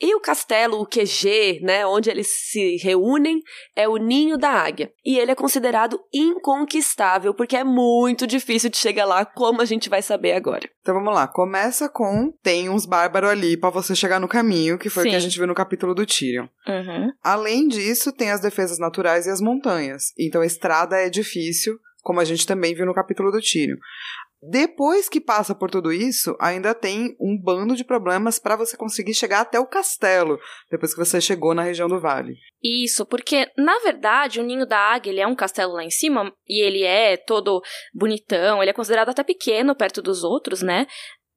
E 0.00 0.14
o 0.14 0.20
castelo, 0.20 0.80
o 0.80 0.86
QG, 0.86 1.60
né, 1.62 1.86
onde 1.86 2.10
eles 2.10 2.28
se 2.50 2.76
reúnem, 2.76 3.40
é 3.76 3.88
o 3.88 3.96
Ninho 3.96 4.36
da 4.36 4.50
Águia. 4.50 4.92
E 5.04 5.18
ele 5.18 5.30
é 5.30 5.34
considerado 5.34 6.00
inconquistável, 6.12 7.34
porque 7.34 7.56
é 7.56 7.64
muito 7.64 8.26
difícil 8.26 8.70
de 8.70 8.76
chegar 8.76 9.04
lá, 9.04 9.24
como 9.24 9.60
a 9.60 9.64
gente 9.64 9.88
vai 9.88 10.02
saber 10.02 10.32
agora. 10.32 10.68
Então 10.80 10.94
vamos 10.94 11.14
lá, 11.14 11.26
começa 11.26 11.88
com 11.88 12.32
tem 12.42 12.68
uns 12.68 12.86
bárbaros 12.86 13.30
ali 13.30 13.56
pra 13.56 13.70
você 13.70 13.94
chegar 13.94 14.20
no 14.20 14.28
caminho, 14.28 14.78
que 14.78 14.90
foi 14.90 15.02
o 15.02 15.06
que 15.06 15.10
Sim. 15.10 15.16
a 15.16 15.20
gente 15.20 15.38
viu 15.38 15.46
no 15.46 15.54
capítulo 15.54 15.94
do 15.94 16.06
Tyrion. 16.06 16.46
Uhum. 16.66 17.10
Além 17.22 17.66
disso, 17.68 18.12
tem 18.12 18.30
as 18.30 18.40
defesas 18.40 18.78
naturais 18.78 19.26
e 19.26 19.30
as 19.30 19.40
montanhas. 19.40 20.12
Então 20.18 20.42
a 20.42 20.46
estrada 20.46 20.96
é 20.96 21.08
difícil, 21.08 21.78
como 22.02 22.20
a 22.20 22.24
gente 22.24 22.46
também 22.46 22.74
viu 22.74 22.84
no 22.84 22.94
capítulo 22.94 23.32
do 23.32 23.40
Tyrion. 23.40 23.76
Depois 24.50 25.08
que 25.08 25.20
passa 25.20 25.54
por 25.54 25.70
tudo 25.70 25.90
isso, 25.90 26.36
ainda 26.38 26.74
tem 26.74 27.16
um 27.18 27.38
bando 27.40 27.74
de 27.74 27.84
problemas 27.84 28.38
para 28.38 28.56
você 28.56 28.76
conseguir 28.76 29.14
chegar 29.14 29.40
até 29.40 29.58
o 29.58 29.66
castelo, 29.66 30.38
depois 30.70 30.92
que 30.92 31.02
você 31.02 31.20
chegou 31.20 31.54
na 31.54 31.62
região 31.62 31.88
do 31.88 31.98
vale. 31.98 32.34
Isso, 32.62 33.06
porque 33.06 33.50
na 33.56 33.78
verdade 33.78 34.40
o 34.40 34.42
ninho 34.42 34.66
da 34.66 34.78
águia 34.78 35.10
ele 35.10 35.20
é 35.20 35.26
um 35.26 35.34
castelo 35.34 35.72
lá 35.72 35.84
em 35.84 35.90
cima 35.90 36.30
e 36.46 36.62
ele 36.62 36.82
é 36.82 37.16
todo 37.16 37.62
bonitão, 37.94 38.62
ele 38.62 38.70
é 38.70 38.74
considerado 38.74 39.08
até 39.08 39.22
pequeno 39.22 39.74
perto 39.74 40.02
dos 40.02 40.22
outros, 40.24 40.60
né? 40.60 40.86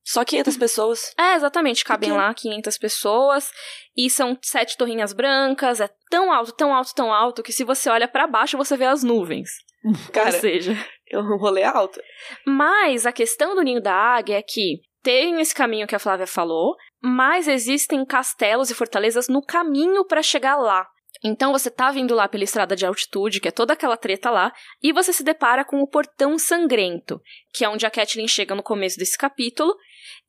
Só 0.04 0.24
500 0.24 0.58
pessoas. 0.58 1.14
É, 1.20 1.36
exatamente, 1.36 1.84
cabem 1.84 2.14
lá 2.14 2.34
500 2.34 2.78
pessoas 2.78 3.52
e 3.96 4.10
são 4.10 4.38
sete 4.42 4.78
torrinhas 4.78 5.12
brancas, 5.12 5.82
é 5.82 5.90
tão 6.10 6.32
alto, 6.32 6.54
tão 6.54 6.74
alto, 6.74 6.94
tão 6.94 7.14
alto 7.14 7.44
que 7.44 7.52
se 7.52 7.64
você 7.64 7.90
olha 7.90 8.08
pra 8.08 8.28
baixo 8.28 8.58
você 8.58 8.76
vê 8.78 8.86
as 8.86 9.04
nuvens. 9.04 9.50
Ou 9.84 9.94
Cara, 10.12 10.32
seja, 10.32 10.78
é 11.12 11.20
um 11.20 11.38
rolê 11.38 11.64
alto. 11.64 12.00
Mas 12.46 13.06
a 13.06 13.12
questão 13.12 13.56
do 13.56 13.64
ninho 13.64 13.82
da 13.82 13.94
águia 13.94 14.38
é 14.38 14.42
que 14.42 14.82
tem 15.02 15.40
esse 15.40 15.56
caminho 15.56 15.88
que 15.88 15.96
a 15.96 16.00
Flávia 16.00 16.28
falou, 16.28 16.76
mas 17.02 17.48
existem 17.48 18.06
castelos 18.06 18.70
e 18.70 18.76
fortalezas 18.76 19.28
no 19.28 19.42
caminho 19.42 20.06
para 20.06 20.22
chegar 20.22 20.58
lá. 20.58 20.86
Então 21.24 21.52
você 21.52 21.70
tá 21.70 21.92
vindo 21.92 22.14
lá 22.14 22.28
pela 22.28 22.44
estrada 22.44 22.76
de 22.76 22.86
altitude, 22.86 23.40
que 23.40 23.48
é 23.48 23.52
toda 23.52 23.74
aquela 23.74 23.98
treta 23.98 24.30
lá, 24.30 24.52
e 24.82 24.94
você 24.94 25.12
se 25.12 25.24
depara 25.24 25.66
com 25.66 25.82
o 25.82 25.88
Portão 25.88 26.38
Sangrento, 26.38 27.20
que 27.54 27.64
é 27.64 27.70
onde 27.70 27.86
a 27.86 27.92
Catelyn 27.92 28.28
chega 28.28 28.54
no 28.54 28.64
começo 28.64 28.98
desse 28.98 29.18
capítulo. 29.18 29.76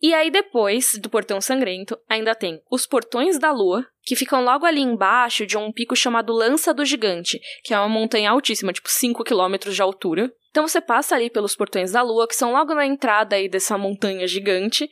E 0.00 0.14
aí 0.14 0.30
depois 0.30 0.92
do 1.00 1.10
Portão 1.10 1.40
Sangrento, 1.40 1.98
ainda 2.08 2.34
tem 2.34 2.60
os 2.70 2.86
Portões 2.86 3.38
da 3.38 3.50
Lua, 3.50 3.84
que 4.02 4.16
ficam 4.16 4.42
logo 4.42 4.64
ali 4.64 4.80
embaixo 4.80 5.44
de 5.44 5.56
um 5.56 5.72
pico 5.72 5.94
chamado 5.94 6.32
Lança 6.32 6.72
do 6.72 6.84
Gigante, 6.84 7.40
que 7.64 7.74
é 7.74 7.78
uma 7.78 7.88
montanha 7.88 8.30
altíssima, 8.30 8.72
tipo 8.72 8.88
5 8.88 9.24
quilômetros 9.24 9.74
de 9.74 9.82
altura. 9.82 10.32
Então 10.58 10.66
você 10.66 10.80
passa 10.80 11.14
ali 11.14 11.30
pelos 11.30 11.54
Portões 11.54 11.92
da 11.92 12.02
Lua, 12.02 12.26
que 12.26 12.34
são 12.34 12.50
logo 12.50 12.74
na 12.74 12.84
entrada 12.84 13.36
aí 13.36 13.48
dessa 13.48 13.78
montanha 13.78 14.26
gigante, 14.26 14.90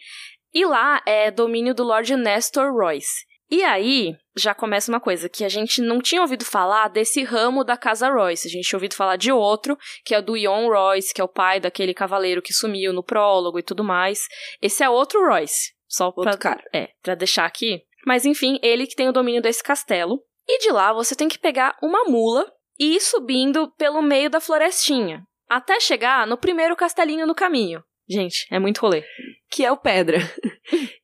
e 0.54 0.64
lá 0.64 1.02
é 1.04 1.28
domínio 1.28 1.75
do 1.75 1.82
Lord 1.82 2.14
Nestor 2.14 2.73
Royce. 2.73 3.26
E 3.50 3.64
aí, 3.64 4.14
já 4.37 4.54
começa 4.54 4.92
uma 4.92 5.00
coisa 5.00 5.28
que 5.28 5.44
a 5.44 5.49
gente 5.49 5.82
não 5.82 6.00
tinha 6.00 6.23
ouvido 6.23 6.44
falar 6.44 6.87
desse 6.87 7.25
ramo 7.25 7.64
da 7.64 7.76
casa 7.76 8.08
Royce. 8.08 8.46
A 8.46 8.50
gente 8.52 8.68
tinha 8.68 8.76
ouvido 8.76 8.94
falar 8.94 9.16
de 9.16 9.32
outro, 9.32 9.76
que 10.04 10.14
é 10.14 10.23
do 10.23 10.37
Ion 10.37 10.68
Royce, 10.68 11.12
que 11.12 11.20
é 11.20 11.25
o 11.25 11.28
pai 11.28 11.58
daquele 11.58 11.92
cavaleiro 11.92 12.40
que 12.40 12.54
sumiu 12.54 12.92
no 12.92 13.02
prólogo 13.02 13.58
e 13.58 13.62
tudo 13.64 13.82
mais. 13.82 14.20
Esse 14.62 14.85
é 14.85 14.88
outro 14.88 15.26
Royce. 15.26 15.73
Só 15.88 16.12
pra, 16.12 16.30
Outro 16.30 16.38
cara. 16.38 16.62
É, 16.73 16.90
pra 17.02 17.16
deixar 17.16 17.44
aqui. 17.44 17.82
Mas 18.06 18.25
enfim, 18.25 18.61
ele 18.62 18.87
que 18.87 18.94
tem 18.94 19.08
o 19.08 19.12
domínio 19.12 19.42
desse 19.42 19.64
castelo. 19.64 20.23
E 20.46 20.61
de 20.61 20.70
lá 20.70 20.92
você 20.92 21.16
tem 21.16 21.26
que 21.26 21.40
pegar 21.40 21.76
uma 21.82 22.04
mula 22.04 22.46
e 22.78 22.94
ir 22.94 23.00
subindo 23.00 23.68
pelo 23.76 24.00
meio 24.00 24.30
da 24.30 24.38
florestinha. 24.38 25.26
Até 25.49 25.79
chegar 25.81 26.26
no 26.26 26.37
primeiro 26.37 26.76
castelinho 26.76 27.26
no 27.26 27.35
caminho. 27.35 27.83
Gente, 28.09 28.47
é 28.50 28.59
muito 28.59 28.81
rolê. 28.81 29.05
que 29.50 29.65
é 29.65 29.71
o 29.71 29.76
Pedra. 29.76 30.19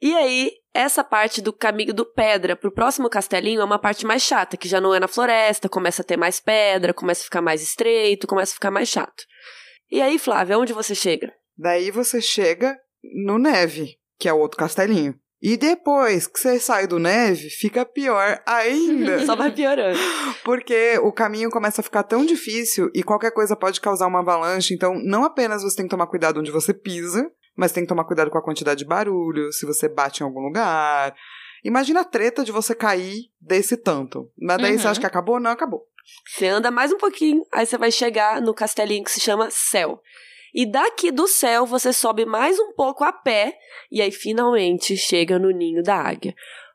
e 0.01 0.15
aí, 0.15 0.53
essa 0.75 1.03
parte 1.03 1.41
do 1.41 1.53
caminho 1.53 1.93
do 1.93 2.05
Pedra 2.05 2.57
pro 2.57 2.73
próximo 2.73 3.09
castelinho 3.11 3.61
é 3.61 3.65
uma 3.65 3.79
parte 3.79 4.07
mais 4.07 4.23
chata, 4.23 4.57
que 4.57 4.69
já 4.69 4.81
não 4.81 4.95
é 4.95 5.01
na 5.01 5.09
floresta, 5.09 5.69
começa 5.69 6.03
a 6.03 6.05
ter 6.05 6.17
mais 6.17 6.41
pedra, 6.41 6.95
começa 6.95 7.23
a 7.23 7.25
ficar 7.25 7.43
mais 7.43 7.63
estreito, 7.63 8.27
começa 8.27 8.53
a 8.53 8.55
ficar 8.55 8.71
mais 8.71 8.89
chato. 8.89 9.25
E 9.91 10.01
aí, 10.01 10.19
Flávia, 10.19 10.59
onde 10.59 10.73
você 10.73 10.95
chega? 10.95 11.33
Daí 11.57 11.91
você 11.91 12.21
chega 12.21 12.79
no 13.25 13.39
Neve, 13.39 13.97
que 14.19 14.29
é 14.29 14.33
o 14.33 14.39
outro 14.39 14.59
castelinho. 14.59 15.15
E 15.43 15.57
depois 15.57 16.29
que 16.29 16.39
você 16.39 16.61
sai 16.61 16.87
do 16.87 17.01
Neve, 17.01 17.51
fica 17.51 17.85
pior 17.85 18.41
ainda. 18.47 19.25
Só 19.27 19.35
vai 19.35 19.51
piorando. 19.51 19.99
Porque 20.45 20.99
o 21.03 21.11
caminho 21.13 21.51
começa 21.51 21.81
a 21.81 21.85
ficar 21.85 22.05
tão 22.05 22.25
difícil 22.25 22.89
e 22.95 23.03
qualquer 23.03 23.33
coisa 23.33 23.57
pode 23.57 23.81
causar 23.81 24.07
uma 24.07 24.21
avalanche. 24.21 24.73
Então, 24.73 24.95
não 25.03 25.25
apenas 25.25 25.65
você 25.65 25.77
tem 25.77 25.87
que 25.87 25.91
tomar 25.91 26.07
cuidado 26.07 26.39
onde 26.39 26.53
você 26.53 26.73
pisa, 26.73 27.29
mas 27.57 27.73
tem 27.73 27.83
que 27.83 27.89
tomar 27.89 28.05
cuidado 28.05 28.31
com 28.31 28.39
a 28.39 28.43
quantidade 28.43 28.79
de 28.79 28.85
barulho, 28.85 29.53
se 29.53 29.67
você 29.67 29.89
bate 29.89 30.23
em 30.23 30.25
algum 30.27 30.41
lugar. 30.41 31.13
Imagina 31.65 32.03
a 32.03 32.05
treta 32.05 32.45
de 32.45 32.53
você 32.53 32.73
cair 32.75 33.31
desse 33.41 33.77
tanto. 33.77 34.31
Mas 34.41 34.59
daí 34.59 34.73
Uhum. 34.73 34.79
você 34.79 34.89
acha 34.89 35.01
que 35.01 35.07
acabou? 35.07 35.41
Não 35.41 35.51
acabou. 35.51 35.87
Você 36.27 36.47
anda 36.47 36.71
mais 36.71 36.93
um 36.93 36.99
pouquinho, 36.99 37.45
aí 37.53 37.67
você 37.67 37.77
vai 37.77 37.91
chegar 37.91 38.41
no 38.41 38.55
castelinho 38.55 39.05
que 39.05 39.11
se 39.11 39.21
chama 39.21 39.49
Céu. 39.51 40.01
E 40.55 40.71
daqui 40.71 41.11
do 41.11 41.27
céu 41.27 41.65
você 41.65 41.93
sobe 41.93 42.25
mais 42.25 42.59
um 42.59 42.73
pouco 42.73 43.05
a 43.05 43.13
pé 43.13 43.55
e 43.91 44.03
aí 44.03 44.11
finalmente 44.11 44.97
chega 44.97 45.39
no 45.39 45.51
ninho 45.51 45.83
da 45.83 45.97
águia. 45.97 46.35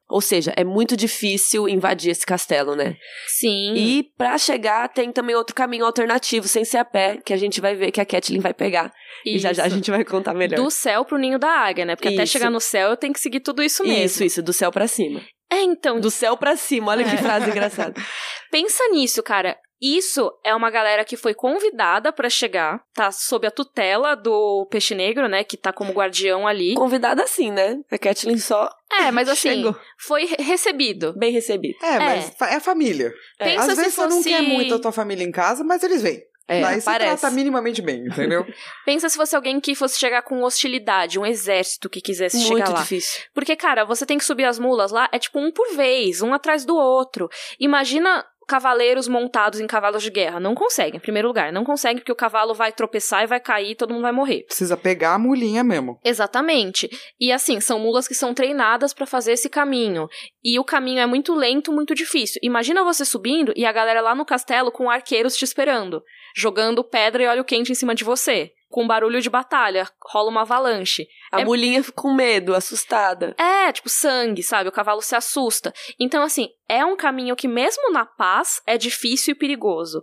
Ou 0.09 0.21
seja, 0.21 0.53
é 0.55 0.63
muito 0.63 0.95
difícil 0.95 1.67
invadir 1.67 2.11
esse 2.11 2.25
castelo, 2.25 2.75
né? 2.77 2.95
Sim. 3.27 3.73
E 3.75 4.03
pra 4.17 4.37
chegar 4.37 4.87
tem 4.87 5.11
também 5.11 5.35
outro 5.35 5.53
caminho 5.53 5.83
alternativo, 5.85 6.47
sem 6.47 6.63
ser 6.63 6.77
a 6.77 6.85
pé, 6.85 7.17
que 7.25 7.33
a 7.33 7.37
gente 7.37 7.59
vai 7.59 7.75
ver 7.75 7.91
que 7.91 7.99
a 7.99 8.05
Kathleen 8.05 8.39
vai 8.39 8.53
pegar. 8.53 8.93
E 9.25 9.37
já 9.37 9.51
já 9.51 9.63
a 9.63 9.67
Isso. 9.67 9.75
gente 9.75 9.91
vai 9.91 10.05
contar 10.05 10.33
melhor. 10.33 10.55
Do 10.55 10.71
céu 10.71 11.03
pro 11.03 11.17
ninho 11.17 11.37
da 11.37 11.49
águia, 11.49 11.83
né? 11.83 11.95
Porque 11.97 12.07
até 12.07 12.23
Isso. 12.23 12.31
chegar 12.31 12.49
no 12.49 12.61
céu 12.61 12.91
eu 12.91 12.97
tenho 12.97 13.11
que 13.13 13.19
seguir 13.19 13.41
tudo 13.41 13.61
isso 13.61 13.83
mesmo. 13.83 14.05
Isso, 14.05 14.23
isso, 14.23 14.41
do 14.41 14.53
céu 14.53 14.71
pra 14.71 14.87
cima. 14.87 15.21
É, 15.51 15.61
então, 15.61 15.99
Do 15.99 16.09
céu 16.11 16.37
pra 16.37 16.55
cima, 16.55 16.91
olha 16.91 17.03
que 17.03 17.15
É. 17.15 17.17
frase 17.17 17.49
engraçada. 17.49 17.93
pensa 18.49 18.87
nisso, 18.89 19.21
cara. 19.21 19.57
Isso 19.81 20.31
é 20.43 20.55
uma 20.55 20.69
galera 20.69 21.05
que 21.05 21.15
foi 21.15 21.33
convidada 21.33 22.11
pra 22.11 22.29
chegar, 22.29 22.81
tá 22.93 23.11
sob 23.11 23.45
a 23.45 23.51
tutela 23.51 24.15
do 24.15 24.65
Peixe 24.71 24.95
Negro, 24.95 25.27
né? 25.27 25.43
Que 25.43 25.55
tá 25.57 25.71
como 25.71 25.91
guardião 25.93 26.47
ali. 26.47 26.73
Convidada 26.73 27.23
assim, 27.23 27.51
né? 27.51 27.77
A 27.91 27.97
Kathleen 27.97 28.37
só 28.39 28.69
É, 28.91 29.11
mas 29.11 29.29
assim, 29.29 29.49
chegou. 29.55 29.75
foi 29.99 30.25
re- 30.25 30.37
recebido. 30.43 31.13
Bem 31.17 31.31
recebido. 31.31 31.77
É, 31.83 31.99
mas 31.99 32.29
fa- 32.37 32.49
é 32.49 32.55
a 32.55 32.59
família. 32.61 33.13
É. 33.39 33.55
Às 33.55 33.65
se 33.65 33.75
vezes 33.75 33.93
você 33.93 34.07
não 34.07 34.23
quer 34.23 34.41
muito 34.41 34.73
a 34.73 34.79
tua 34.79 34.91
família 34.91 35.23
em 35.23 35.31
casa, 35.31 35.63
mas 35.63 35.83
eles 35.83 36.01
vêm. 36.01 36.21
É, 36.49 36.61
você 36.79 36.85
parece. 36.85 37.19
trata 37.19 37.35
minimamente 37.35 37.81
bem, 37.81 38.05
entendeu? 38.07 38.45
Pensa 38.85 39.09
se 39.09 39.17
fosse 39.17 39.35
alguém 39.35 39.59
que 39.59 39.75
fosse 39.75 39.99
chegar 39.99 40.21
com 40.21 40.41
hostilidade, 40.43 41.19
um 41.19 41.25
exército 41.25 41.89
que 41.89 41.99
quisesse 41.99 42.37
Muito 42.37 42.47
chegar 42.59 42.69
lá. 42.69 42.79
difícil. 42.81 43.21
Porque, 43.33 43.53
cara, 43.53 43.83
você 43.83 44.05
tem 44.05 44.17
que 44.17 44.23
subir 44.23 44.45
as 44.45 44.57
mulas 44.57 44.89
lá, 44.91 45.09
é 45.11 45.19
tipo 45.19 45.39
um 45.39 45.51
por 45.51 45.75
vez, 45.75 46.21
um 46.21 46.33
atrás 46.33 46.63
do 46.63 46.73
outro. 46.73 47.27
Imagina 47.59 48.25
cavaleiros 48.47 49.07
montados 49.07 49.60
em 49.60 49.67
cavalos 49.67 50.01
de 50.01 50.10
guerra. 50.10 50.39
Não 50.39 50.55
conseguem, 50.55 50.97
em 50.97 51.01
primeiro 51.01 51.27
lugar. 51.27 51.51
Não 51.51 51.63
conseguem 51.63 51.97
porque 51.97 52.12
o 52.12 52.15
cavalo 52.15 52.53
vai 52.53 52.71
tropeçar 52.71 53.23
e 53.23 53.27
vai 53.27 53.39
cair 53.39 53.71
e 53.71 53.75
todo 53.75 53.93
mundo 53.93 54.03
vai 54.03 54.12
morrer. 54.12 54.43
Precisa 54.43 54.77
pegar 54.77 55.15
a 55.15 55.19
mulinha 55.19 55.63
mesmo. 55.63 55.99
Exatamente. 56.03 56.89
E 57.19 57.31
assim, 57.31 57.60
são 57.60 57.79
mulas 57.79 58.07
que 58.07 58.15
são 58.15 58.33
treinadas 58.33 58.93
pra 58.93 59.05
fazer 59.05 59.33
esse 59.33 59.49
caminho. 59.49 60.07
E 60.43 60.57
o 60.57 60.63
caminho 60.63 61.01
é 61.01 61.05
muito 61.05 61.36
lento, 61.36 61.73
muito 61.73 61.93
difícil. 61.93 62.39
Imagina 62.41 62.83
você 62.83 63.03
subindo 63.03 63.51
e 63.55 63.65
a 63.65 63.71
galera 63.71 64.01
lá 64.01 64.15
no 64.15 64.25
castelo 64.25 64.71
com 64.71 64.89
arqueiros 64.89 65.36
te 65.36 65.43
esperando, 65.43 66.01
jogando 66.36 66.83
pedra 66.83 67.23
e 67.23 67.27
óleo 67.27 67.43
quente 67.43 67.71
em 67.71 67.75
cima 67.75 67.93
de 67.93 68.03
você. 68.03 68.53
Com 68.69 68.86
barulho 68.86 69.21
de 69.21 69.30
batalha, 69.30 69.89
rola 70.12 70.30
uma 70.30 70.41
avalanche. 70.41 71.08
A 71.32 71.41
É- 71.41 71.45
mulinha 71.45 71.82
com 71.95 72.13
medo, 72.13 72.53
assustada. 72.53 73.34
É, 73.38 73.71
tipo 73.71 73.88
sangue, 73.89 74.43
sabe? 74.43 74.67
O 74.69 74.71
cavalo 74.73 75.01
se 75.01 75.15
assusta. 75.15 75.73
Então, 75.99 76.21
assim, 76.23 76.49
é 76.69 76.84
um 76.86 76.97
caminho 76.97 77.36
que, 77.36 77.47
mesmo 77.47 77.91
na 77.91 78.06
paz, 78.06 78.62
é 78.67 78.77
difícil 78.77 79.32
e 79.34 79.36
perigoso. 79.38 80.01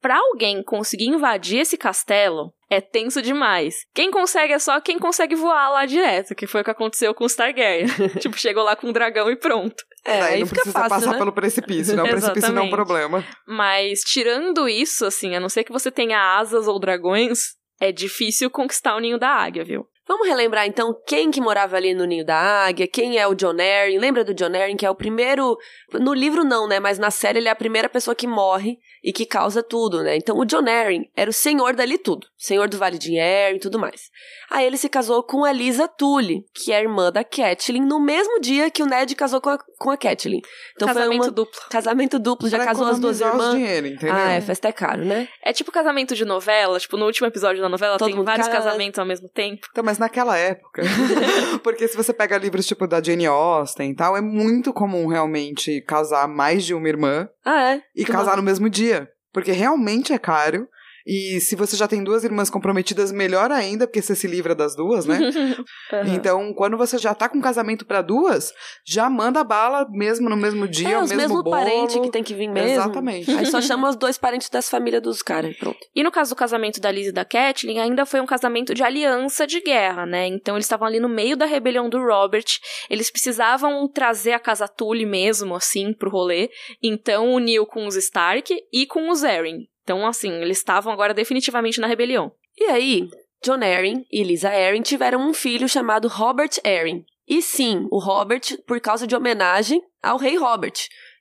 Pra 0.00 0.16
alguém 0.18 0.64
conseguir 0.64 1.06
invadir 1.06 1.60
esse 1.60 1.78
castelo, 1.78 2.52
é 2.68 2.80
tenso 2.80 3.22
demais. 3.22 3.76
Quem 3.94 4.10
consegue 4.10 4.52
é 4.52 4.58
só 4.58 4.80
quem 4.80 4.98
consegue 4.98 5.36
voar 5.36 5.68
lá 5.70 5.86
direto, 5.86 6.34
que 6.34 6.44
foi 6.46 6.60
o 6.62 6.64
que 6.64 6.72
aconteceu 6.72 7.14
com 7.14 7.24
os 7.24 7.36
Targaryen. 7.36 7.86
tipo, 8.20 8.36
chegou 8.36 8.64
lá 8.64 8.74
com 8.74 8.88
um 8.88 8.92
dragão 8.92 9.30
e 9.30 9.36
pronto. 9.36 9.76
É, 10.04 10.18
Daí 10.20 10.40
não 10.40 10.46
fica 10.48 10.62
precisa 10.62 10.78
fácil, 10.80 10.90
passar 10.96 11.12
né? 11.12 11.18
pelo 11.18 11.32
precipício, 11.32 11.94
né? 11.96 12.02
O 12.02 12.08
precipício 12.10 12.52
não 12.52 12.64
é 12.64 12.66
um 12.66 12.70
problema. 12.70 13.24
Mas, 13.46 14.00
tirando 14.00 14.68
isso, 14.68 15.06
assim, 15.06 15.36
a 15.36 15.40
não 15.40 15.48
ser 15.48 15.62
que 15.62 15.70
você 15.72 15.88
tenha 15.88 16.18
asas 16.36 16.66
ou 16.66 16.80
dragões, 16.80 17.54
é 17.82 17.90
difícil 17.90 18.48
conquistar 18.48 18.94
o 18.94 19.00
ninho 19.00 19.18
da 19.18 19.28
águia, 19.28 19.64
viu? 19.64 19.88
Vamos 20.06 20.26
relembrar 20.26 20.66
então 20.66 20.94
quem 21.06 21.30
que 21.30 21.40
morava 21.40 21.76
ali 21.76 21.94
no 21.94 22.04
Ninho 22.04 22.24
da 22.24 22.36
Águia, 22.36 22.88
quem 22.88 23.18
é 23.18 23.26
o 23.26 23.34
John 23.34 23.54
Arryn. 23.58 23.98
Lembra 23.98 24.24
do 24.24 24.34
John 24.34 24.46
Arryn, 24.54 24.76
que 24.76 24.84
é 24.84 24.90
o 24.90 24.94
primeiro. 24.94 25.56
No 25.92 26.12
livro 26.12 26.44
não, 26.44 26.66
né? 26.66 26.80
Mas 26.80 26.98
na 26.98 27.10
série 27.10 27.38
ele 27.38 27.48
é 27.48 27.52
a 27.52 27.56
primeira 27.56 27.88
pessoa 27.88 28.14
que 28.14 28.26
morre 28.26 28.78
e 29.04 29.12
que 29.12 29.24
causa 29.26 29.62
tudo, 29.62 30.02
né? 30.02 30.16
Então 30.16 30.36
o 30.38 30.44
John 30.44 30.68
Arryn 30.68 31.02
era 31.16 31.30
o 31.30 31.32
senhor 31.32 31.74
dali 31.74 31.98
tudo. 31.98 32.26
Senhor 32.36 32.68
do 32.68 32.76
Vale 32.78 32.98
de 32.98 33.18
Arryn 33.18 33.56
e 33.56 33.60
tudo 33.60 33.78
mais. 33.78 34.10
Aí 34.50 34.66
ele 34.66 34.76
se 34.76 34.88
casou 34.88 35.22
com 35.22 35.44
a 35.44 35.52
Lisa 35.52 35.86
Tully, 35.88 36.44
que 36.54 36.72
é 36.72 36.80
irmã 36.80 37.10
da 37.10 37.22
Catelyn, 37.24 37.82
no 37.82 38.00
mesmo 38.00 38.40
dia 38.40 38.70
que 38.70 38.82
o 38.82 38.86
Ned 38.86 39.14
casou 39.14 39.40
com 39.40 39.50
a, 39.50 39.58
com 39.78 39.90
a 39.90 39.96
Catelyn. 39.96 40.40
Então 40.74 40.88
Casamento 40.88 41.18
foi 41.18 41.26
uma... 41.28 41.32
duplo. 41.32 41.60
casamento 41.70 42.18
duplo, 42.18 42.48
já 42.48 42.58
Pra 42.58 42.66
casou 42.66 42.86
as 42.86 42.98
duas 42.98 43.20
irmãs. 43.20 43.54
dinheiro, 43.54 43.86
entendeu? 43.86 44.14
Ah, 44.14 44.32
é, 44.32 44.40
festa 44.40 44.68
é 44.68 44.72
caro, 44.72 45.04
né? 45.04 45.28
É 45.42 45.52
tipo 45.52 45.70
casamento 45.72 46.14
de 46.14 46.24
novela, 46.24 46.78
tipo, 46.78 46.96
no 46.96 47.06
último 47.06 47.26
episódio 47.26 47.62
da 47.62 47.68
novela 47.68 47.96
Todo 47.98 48.12
tem 48.12 48.24
vários 48.24 48.48
casa. 48.48 48.58
casamentos 48.64 48.98
ao 48.98 49.06
mesmo 49.06 49.28
tempo. 49.28 49.66
Então, 49.70 49.82
mas 49.92 49.98
naquela 49.98 50.38
época. 50.38 50.82
Porque 51.62 51.86
se 51.86 51.96
você 51.96 52.12
pega 52.14 52.38
livros 52.38 52.66
tipo 52.66 52.86
da 52.86 53.02
Jane 53.02 53.26
Austen 53.26 53.90
e 53.90 53.94
tal, 53.94 54.16
é 54.16 54.20
muito 54.22 54.72
comum 54.72 55.06
realmente 55.06 55.82
casar 55.82 56.26
mais 56.26 56.64
de 56.64 56.72
uma 56.74 56.88
irmã 56.88 57.28
Ah, 57.44 57.74
é? 57.74 57.82
e 57.94 58.04
Que 58.04 58.10
casar 58.12 58.30
bom. 58.32 58.36
no 58.38 58.42
mesmo 58.42 58.70
dia. 58.70 59.08
Porque 59.32 59.52
realmente 59.52 60.12
é 60.12 60.18
caro. 60.18 60.66
E 61.06 61.40
se 61.40 61.56
você 61.56 61.76
já 61.76 61.88
tem 61.88 62.02
duas 62.04 62.24
irmãs 62.24 62.48
comprometidas, 62.50 63.10
melhor 63.12 63.50
ainda, 63.50 63.86
porque 63.86 64.02
você 64.02 64.14
se 64.14 64.26
livra 64.26 64.54
das 64.54 64.74
duas, 64.76 65.06
né? 65.06 65.18
Aham. 65.92 66.14
Então, 66.14 66.54
quando 66.54 66.76
você 66.76 66.98
já 66.98 67.14
tá 67.14 67.28
com 67.28 67.40
casamento 67.40 67.84
pra 67.84 68.02
duas, 68.02 68.52
já 68.86 69.08
manda 69.10 69.42
bala 69.44 69.86
mesmo 69.90 70.28
no 70.28 70.36
mesmo 70.36 70.66
dia, 70.68 70.90
É, 70.92 70.98
o 70.98 71.02
mesmo 71.02 71.16
mesmos 71.16 71.42
bolo. 71.42 71.56
parentes 71.56 71.96
que 71.96 72.10
tem 72.10 72.22
que 72.22 72.34
vir 72.34 72.48
mesmo. 72.48 72.68
Exatamente. 72.70 73.30
Aí 73.30 73.46
só 73.46 73.60
chama 73.60 73.88
os 73.88 73.96
dois 73.96 74.16
parentes 74.18 74.48
das 74.48 74.68
famílias 74.68 75.02
dos 75.02 75.22
caras 75.22 75.52
e 75.52 75.54
pronto. 75.58 75.78
E 75.94 76.02
no 76.02 76.10
caso 76.10 76.30
do 76.34 76.36
casamento 76.36 76.80
da 76.80 76.90
Liz 76.90 77.08
e 77.08 77.12
da 77.12 77.24
Kathleen, 77.24 77.80
ainda 77.80 78.06
foi 78.06 78.20
um 78.20 78.26
casamento 78.26 78.74
de 78.74 78.82
aliança 78.82 79.46
de 79.46 79.60
guerra, 79.60 80.06
né? 80.06 80.26
Então 80.26 80.54
eles 80.56 80.66
estavam 80.66 80.86
ali 80.86 81.00
no 81.00 81.08
meio 81.08 81.36
da 81.36 81.46
rebelião 81.46 81.88
do 81.88 81.98
Robert. 81.98 82.44
Eles 82.88 83.10
precisavam 83.10 83.88
trazer 83.88 84.32
a 84.32 84.38
casa 84.38 84.68
Tully 84.68 85.06
mesmo, 85.06 85.54
assim, 85.54 85.92
pro 85.92 86.10
rolê. 86.10 86.48
Então 86.82 87.32
uniu 87.32 87.66
com 87.66 87.86
os 87.86 87.96
Stark 87.96 88.54
e 88.72 88.86
com 88.86 89.10
os 89.10 89.24
Arryn. 89.24 89.66
Então, 89.82 90.06
assim, 90.06 90.32
eles 90.40 90.58
estavam 90.58 90.92
agora 90.92 91.14
definitivamente 91.14 91.80
na 91.80 91.86
rebelião. 91.86 92.32
E 92.56 92.64
aí, 92.64 93.08
John 93.42 93.60
Arryn 93.62 94.04
e 94.10 94.22
Lisa 94.22 94.48
Arryn 94.48 94.82
tiveram 94.82 95.20
um 95.20 95.34
filho 95.34 95.68
chamado 95.68 96.08
Robert 96.08 96.50
Arryn. 96.64 97.04
E 97.26 97.42
sim, 97.42 97.86
o 97.90 97.98
Robert, 97.98 98.42
por 98.66 98.80
causa 98.80 99.06
de 99.06 99.16
homenagem 99.16 99.82
ao 100.02 100.16
rei 100.16 100.36
Robert, 100.36 100.74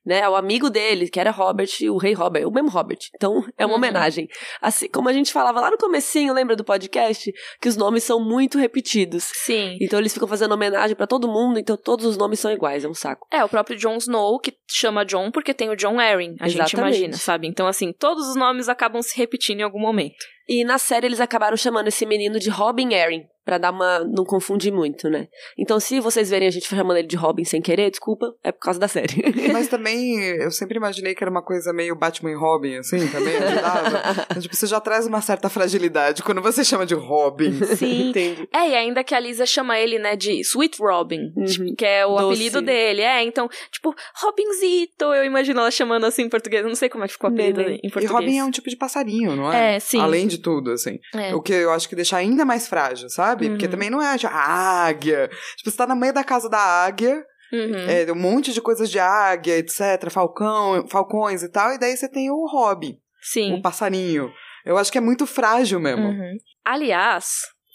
né? 0.06 0.22
Ao 0.24 0.36
amigo 0.36 0.70
dele, 0.70 1.10
que 1.10 1.20
era 1.20 1.32
Robert, 1.32 1.70
o 1.90 1.98
rei 1.98 2.14
Robert, 2.14 2.48
o 2.48 2.52
mesmo 2.52 2.70
Robert. 2.70 3.00
Então, 3.16 3.44
é 3.58 3.66
uma 3.66 3.74
Uhum. 3.74 3.78
homenagem. 3.78 4.28
Assim, 4.62 4.88
como 4.90 5.10
a 5.10 5.14
gente 5.14 5.32
falava 5.32 5.60
lá 5.62 5.72
no 5.72 5.78
comecinho, 5.78 6.34
lembra 6.34 6.56
do 6.56 6.64
podcast? 6.64 7.32
Que 7.60 7.70
os 7.70 7.76
nomes 7.78 8.04
são 8.04 8.20
muito 8.20 8.58
repetidos. 8.58 9.32
Sim. 9.34 9.78
Então 9.82 10.00
eles 10.00 10.14
ficam 10.14 10.28
fazendo 10.28 10.54
homenagem 10.54 10.96
pra 10.96 11.08
todo 11.08 11.28
mundo, 11.28 11.60
então 11.60 11.76
todos 11.78 12.06
os 12.06 12.18
nomes 12.18 12.40
são 12.40 12.52
iguais, 12.52 12.84
é 12.84 12.88
um 12.90 12.94
saco. 12.94 13.28
É, 13.32 13.44
o 13.44 13.50
próprio 13.50 13.78
Jon 13.78 13.98
Snow, 13.98 14.40
que 14.40 14.54
chama 14.68 15.06
John 15.06 15.32
porque 15.32 15.54
tem 15.54 15.70
o 15.70 15.76
John 15.76 16.00
Arryn, 16.00 16.36
a 16.40 16.48
gente 16.48 16.62
Exatamente. 16.62 16.98
imagina, 16.98 17.18
sabe? 17.18 17.48
Então, 17.48 17.68
assim, 17.68 17.94
todos 17.94 18.28
os 18.28 18.36
nomes 18.36 18.70
acabam 18.70 19.02
se 19.02 19.18
repetindo 19.18 19.60
em 19.60 19.64
algum 19.64 19.80
momento. 19.80 20.16
E 20.48 20.64
na 20.66 20.78
série 20.78 21.06
eles 21.08 21.22
acabaram 21.22 21.56
chamando 21.56 21.88
esse 21.88 22.06
menino 22.06 22.40
de 22.40 22.50
Robin 22.50 22.94
Arryn, 22.94 23.24
pra 23.46 23.58
dar 23.58 23.72
uma. 23.72 24.00
não 24.00 24.24
confundir 24.24 24.72
muito, 24.72 25.10
né? 25.10 25.28
Então 25.58 25.80
se 25.80 26.00
vocês 26.00 26.30
verem 26.30 26.48
a 26.48 26.52
gente 26.52 26.68
chamando 26.68 26.98
ele 26.98 27.08
de 27.08 27.16
Robin 27.16 27.44
sem 27.44 27.62
querer, 27.62 27.90
desculpa, 27.90 28.34
é 28.44 28.52
por 28.52 28.60
causa 28.60 28.80
da 28.80 28.88
série. 28.88 29.22
Mas 29.52 29.68
também, 29.70 30.20
eu 30.22 30.52
sempre 30.52 30.78
imaginei 30.78 31.14
que 31.16 31.24
era 31.24 31.32
uma 31.32 31.42
coisa 31.44 31.74
meio 31.74 31.96
Batman 31.96 32.32
e 32.32 32.36
Robin, 32.36 32.76
assim, 32.78 33.08
também 33.08 33.36
ajudava. 33.38 34.02
Então, 34.32 34.42
tipo, 34.42 34.56
você 34.56 34.68
já 34.68 34.80
traz 34.80 35.06
uma 35.08 35.22
certa 35.22 35.50
fragilidade 35.50 36.24
quando 36.24 36.42
você 36.42 36.64
chama 36.64 36.86
de 36.86 36.94
Robin. 36.94 37.52
Sim. 37.76 38.10
Entendi. 38.10 38.48
É, 38.54 38.70
e 38.70 38.76
ainda 38.76 39.04
que 39.04 39.14
a 39.16 39.20
Lisa 39.20 39.46
chama 39.46 39.78
ele, 39.80 39.98
né, 40.00 40.16
de 40.16 40.40
Sweet 40.42 40.78
Robin, 40.82 41.32
Uhum. 41.36 41.46
tipo, 41.46 41.76
que 41.76 41.86
é 41.86 42.06
o 42.06 42.12
Doce. 42.16 42.26
apelido 42.26 42.62
dele. 42.62 43.02
É, 43.02 43.24
então, 43.24 43.50
tipo, 43.72 43.94
Robinzito, 44.16 45.06
eu 45.14 45.24
imagino 45.26 45.60
ela 45.60 45.72
chamando 45.72 46.06
assim 46.06 46.24
em 46.24 46.30
português. 46.30 46.64
Eu 46.64 46.70
não 46.70 46.76
sei 46.76 46.90
como 46.90 47.04
é 47.04 47.08
que 47.08 47.14
ficou 47.14 47.30
o 47.30 47.34
apelido 47.34 47.62
Neném. 47.62 47.76
em 47.84 47.88
E 47.88 47.92
português. 47.92 48.12
Robin 48.12 48.38
é 48.40 48.44
um 48.44 48.52
tipo 48.52 48.70
de 48.70 48.76
passarinho, 48.76 49.36
não 49.36 49.52
é? 49.52 49.76
É, 49.76 49.80
sim. 49.80 50.00
Além 50.00 50.28
de 50.28 50.38
tudo, 50.38 50.72
assim. 50.72 51.00
É. 51.14 51.34
O 51.36 51.42
que 51.42 51.54
eu 51.54 51.72
acho 51.72 51.88
que 51.90 51.96
deixa 51.96 52.18
ainda 52.18 52.44
mais 52.46 52.68
frágil, 52.68 53.10
sabe? 53.10 53.31
Porque 53.38 53.66
Uhum. 53.66 53.72
também 53.72 53.90
não 53.90 54.02
é 54.02 54.16
a 54.26 54.84
águia. 54.86 55.30
Tipo, 55.58 55.70
você 55.72 55.78
tá 55.78 55.88
no 55.88 55.96
meio 55.96 56.14
da 56.14 56.24
casa 56.24 56.50
da 56.50 56.60
águia, 56.60 57.24
Uhum. 57.54 57.90
é, 57.90 58.12
um 58.12 58.16
monte 58.16 58.54
de 58.54 58.62
coisas 58.62 58.90
de 58.90 58.98
águia, 59.00 59.58
etc, 59.58 60.10
falcão, 60.10 60.88
falcões 60.88 61.44
e 61.44 61.50
tal, 61.52 61.74
e 61.74 61.78
daí 61.80 61.96
você 61.98 62.08
tem 62.10 62.30
o 62.32 62.46
Robin, 62.48 62.98
Sim. 63.22 63.54
o 63.56 63.62
passarinho. 63.62 64.32
Eu 64.66 64.78
acho 64.78 64.92
que 64.92 64.98
é 64.98 65.02
muito 65.02 65.26
frágil 65.26 65.80
mesmo. 65.80 66.06
Uhum. 66.08 66.38
Aliás, 66.64 67.28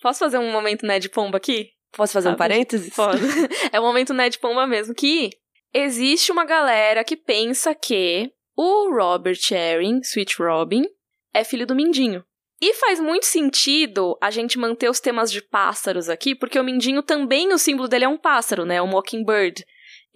posso 0.03 0.21
fazer 0.21 0.39
um 0.39 0.51
momento 0.53 0.87
Ned 0.87 1.09
Pomba 1.11 1.37
aqui? 1.37 1.71
Posso 1.93 2.13
fazer 2.13 2.29
um 2.29 2.33
Sabe? 2.33 2.39
parênteses? 2.39 2.95
Pode. 2.95 3.21
é 3.73 3.79
o 3.81 3.83
momento 3.83 4.15
Ned 4.15 4.39
Pomba 4.39 4.67
mesmo, 4.67 4.95
que 4.95 5.31
existe 5.75 6.33
uma 6.33 6.45
galera 6.45 7.05
que 7.05 7.17
pensa 7.17 7.75
que 7.75 8.31
o 8.57 8.91
Robert 8.95 9.39
Arryn, 9.53 10.01
Sweet 10.03 10.41
Robin, 10.43 10.85
é 11.35 11.45
filho 11.45 11.67
do 11.67 11.75
Mindinho. 11.75 12.25
E 12.61 12.73
faz 12.75 12.99
muito 12.99 13.27
sentido 13.27 14.17
a 14.21 14.31
gente 14.31 14.59
manter 14.59 14.89
os 14.89 14.99
temas 14.99 15.31
de 15.31 15.43
pássaros 15.43 16.09
aqui, 16.09 16.35
porque 16.35 16.59
o 16.59 16.65
Mindinho 16.65 17.03
também, 17.03 17.53
o 17.53 17.59
símbolo 17.59 17.89
dele 17.89 18.07
é 18.07 18.09
um 18.09 18.17
pássaro, 18.17 18.65
né? 18.65 18.81
O 18.81 18.87
Mockingbird. 18.87 19.65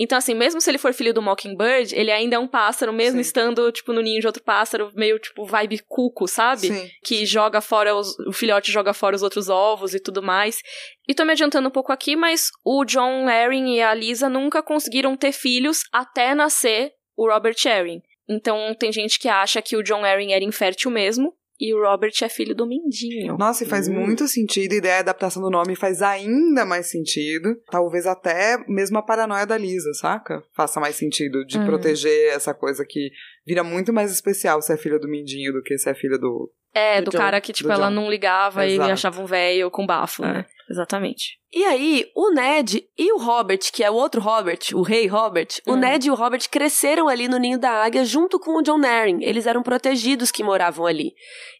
Então, 0.02 0.16
assim, 0.16 0.34
mesmo 0.34 0.62
se 0.62 0.70
ele 0.70 0.78
for 0.78 0.94
filho 0.94 1.12
do 1.12 1.20
Mockingbird, 1.20 1.94
ele 1.94 2.10
ainda 2.10 2.36
é 2.36 2.38
um 2.38 2.48
pássaro, 2.48 2.90
mesmo 2.90 3.16
Sim. 3.16 3.20
estando, 3.20 3.70
tipo, 3.70 3.92
no 3.92 4.00
ninho 4.00 4.18
de 4.18 4.26
outro 4.26 4.42
pássaro, 4.42 4.90
meio, 4.94 5.18
tipo, 5.18 5.44
vibe 5.44 5.82
cuco, 5.86 6.26
sabe? 6.26 6.68
Sim. 6.68 6.90
que 7.04 7.26
joga 7.26 7.60
fora 7.60 7.94
os, 7.94 8.18
o 8.20 8.32
filhote 8.32 8.72
joga 8.72 8.94
fora 8.94 9.14
os 9.14 9.22
outros 9.22 9.50
ovos 9.50 9.92
e 9.92 10.00
tudo 10.00 10.22
mais. 10.22 10.62
E 11.06 11.14
tô 11.14 11.22
me 11.26 11.32
adiantando 11.32 11.68
um 11.68 11.70
pouco 11.70 11.92
aqui, 11.92 12.16
mas 12.16 12.48
o 12.64 12.82
John 12.86 13.28
Arryn 13.28 13.74
e 13.74 13.82
a 13.82 13.92
Lisa 13.92 14.30
nunca 14.30 14.62
conseguiram 14.62 15.14
ter 15.14 15.32
filhos 15.32 15.82
até 15.92 16.34
nascer 16.34 16.92
o 17.14 17.30
Robert 17.30 17.56
Arryn. 17.66 18.00
Então 18.26 18.74
tem 18.78 18.90
gente 18.90 19.18
que 19.18 19.28
acha 19.28 19.60
que 19.60 19.76
o 19.76 19.82
John 19.82 20.02
Arryn 20.02 20.32
era 20.32 20.44
infértil 20.44 20.90
mesmo 20.90 21.34
e 21.60 21.74
o 21.74 21.82
Robert 21.82 22.12
é 22.22 22.28
filho 22.28 22.54
do 22.54 22.66
Mindinho. 22.66 23.36
Nossa, 23.36 23.64
e 23.64 23.66
faz 23.66 23.86
Hum. 23.88 23.92
muito 23.94 24.26
sentido, 24.26 24.72
e 24.72 24.80
daí 24.80 24.92
a 24.92 24.98
adaptação 25.00 25.42
do 25.42 25.50
nome 25.50 25.76
faz 25.76 26.00
ainda 26.02 26.64
mais 26.64 26.86
sentido. 26.90 27.56
Talvez 27.70 28.06
até 28.06 28.56
mesmo 28.66 28.96
a 28.98 29.02
paranoia 29.02 29.46
da 29.46 29.58
Lisa, 29.58 29.92
saca? 29.94 30.42
Faça 30.56 30.80
mais 30.80 30.96
sentido 30.96 31.44
de 31.44 31.58
Uhum. 31.58 31.66
proteger 31.66 32.32
essa 32.32 32.54
coisa 32.54 32.84
que 32.88 33.10
vira 33.46 33.62
muito 33.62 33.92
mais 33.92 34.10
especial 34.10 34.62
se 34.62 34.72
é 34.72 34.76
filha 34.76 34.98
do 34.98 35.08
Mindinho 35.08 35.52
do 35.52 35.62
que 35.62 35.76
se 35.76 35.90
é 35.90 35.94
filha 35.94 36.18
do. 36.18 36.50
É, 36.72 37.00
Do 37.00 37.06
do, 37.06 37.10
John, 37.10 37.18
cara 37.18 37.40
que, 37.40 37.52
tipo, 37.52 37.70
ela 37.70 37.90
não 37.90 38.08
ligava 38.08 38.64
e 38.64 38.74
Exato. 38.74 38.92
achava 38.92 39.20
um 39.20 39.26
velho 39.26 39.68
com 39.72 39.84
bafo, 39.84 40.24
É. 40.24 40.32
né? 40.34 40.46
Exatamente. 40.70 41.38
E 41.52 41.64
aí, 41.64 42.06
o 42.14 42.30
Ned 42.32 42.80
e 42.96 43.12
o 43.12 43.18
Robert, 43.18 43.58
que 43.72 43.82
é 43.82 43.90
o 43.90 43.94
outro 43.94 44.20
Robert, 44.20 44.60
o 44.72 44.82
rei 44.82 45.08
Robert, 45.08 45.48
o 45.66 45.72
Hum. 45.72 45.76
Ned 45.76 46.06
e 46.06 46.10
o 46.10 46.14
Robert 46.14 46.48
cresceram 46.48 47.08
ali 47.08 47.26
no 47.26 47.38
ninho 47.38 47.58
da 47.58 47.70
águia 47.82 48.04
junto 48.04 48.38
com 48.38 48.52
o 48.56 48.62
John 48.62 48.80
Arryn. 48.86 49.18
Eles 49.20 49.48
eram 49.48 49.60
protegidos 49.60 50.30
que 50.30 50.44
moravam 50.44 50.86
ali. 50.86 51.12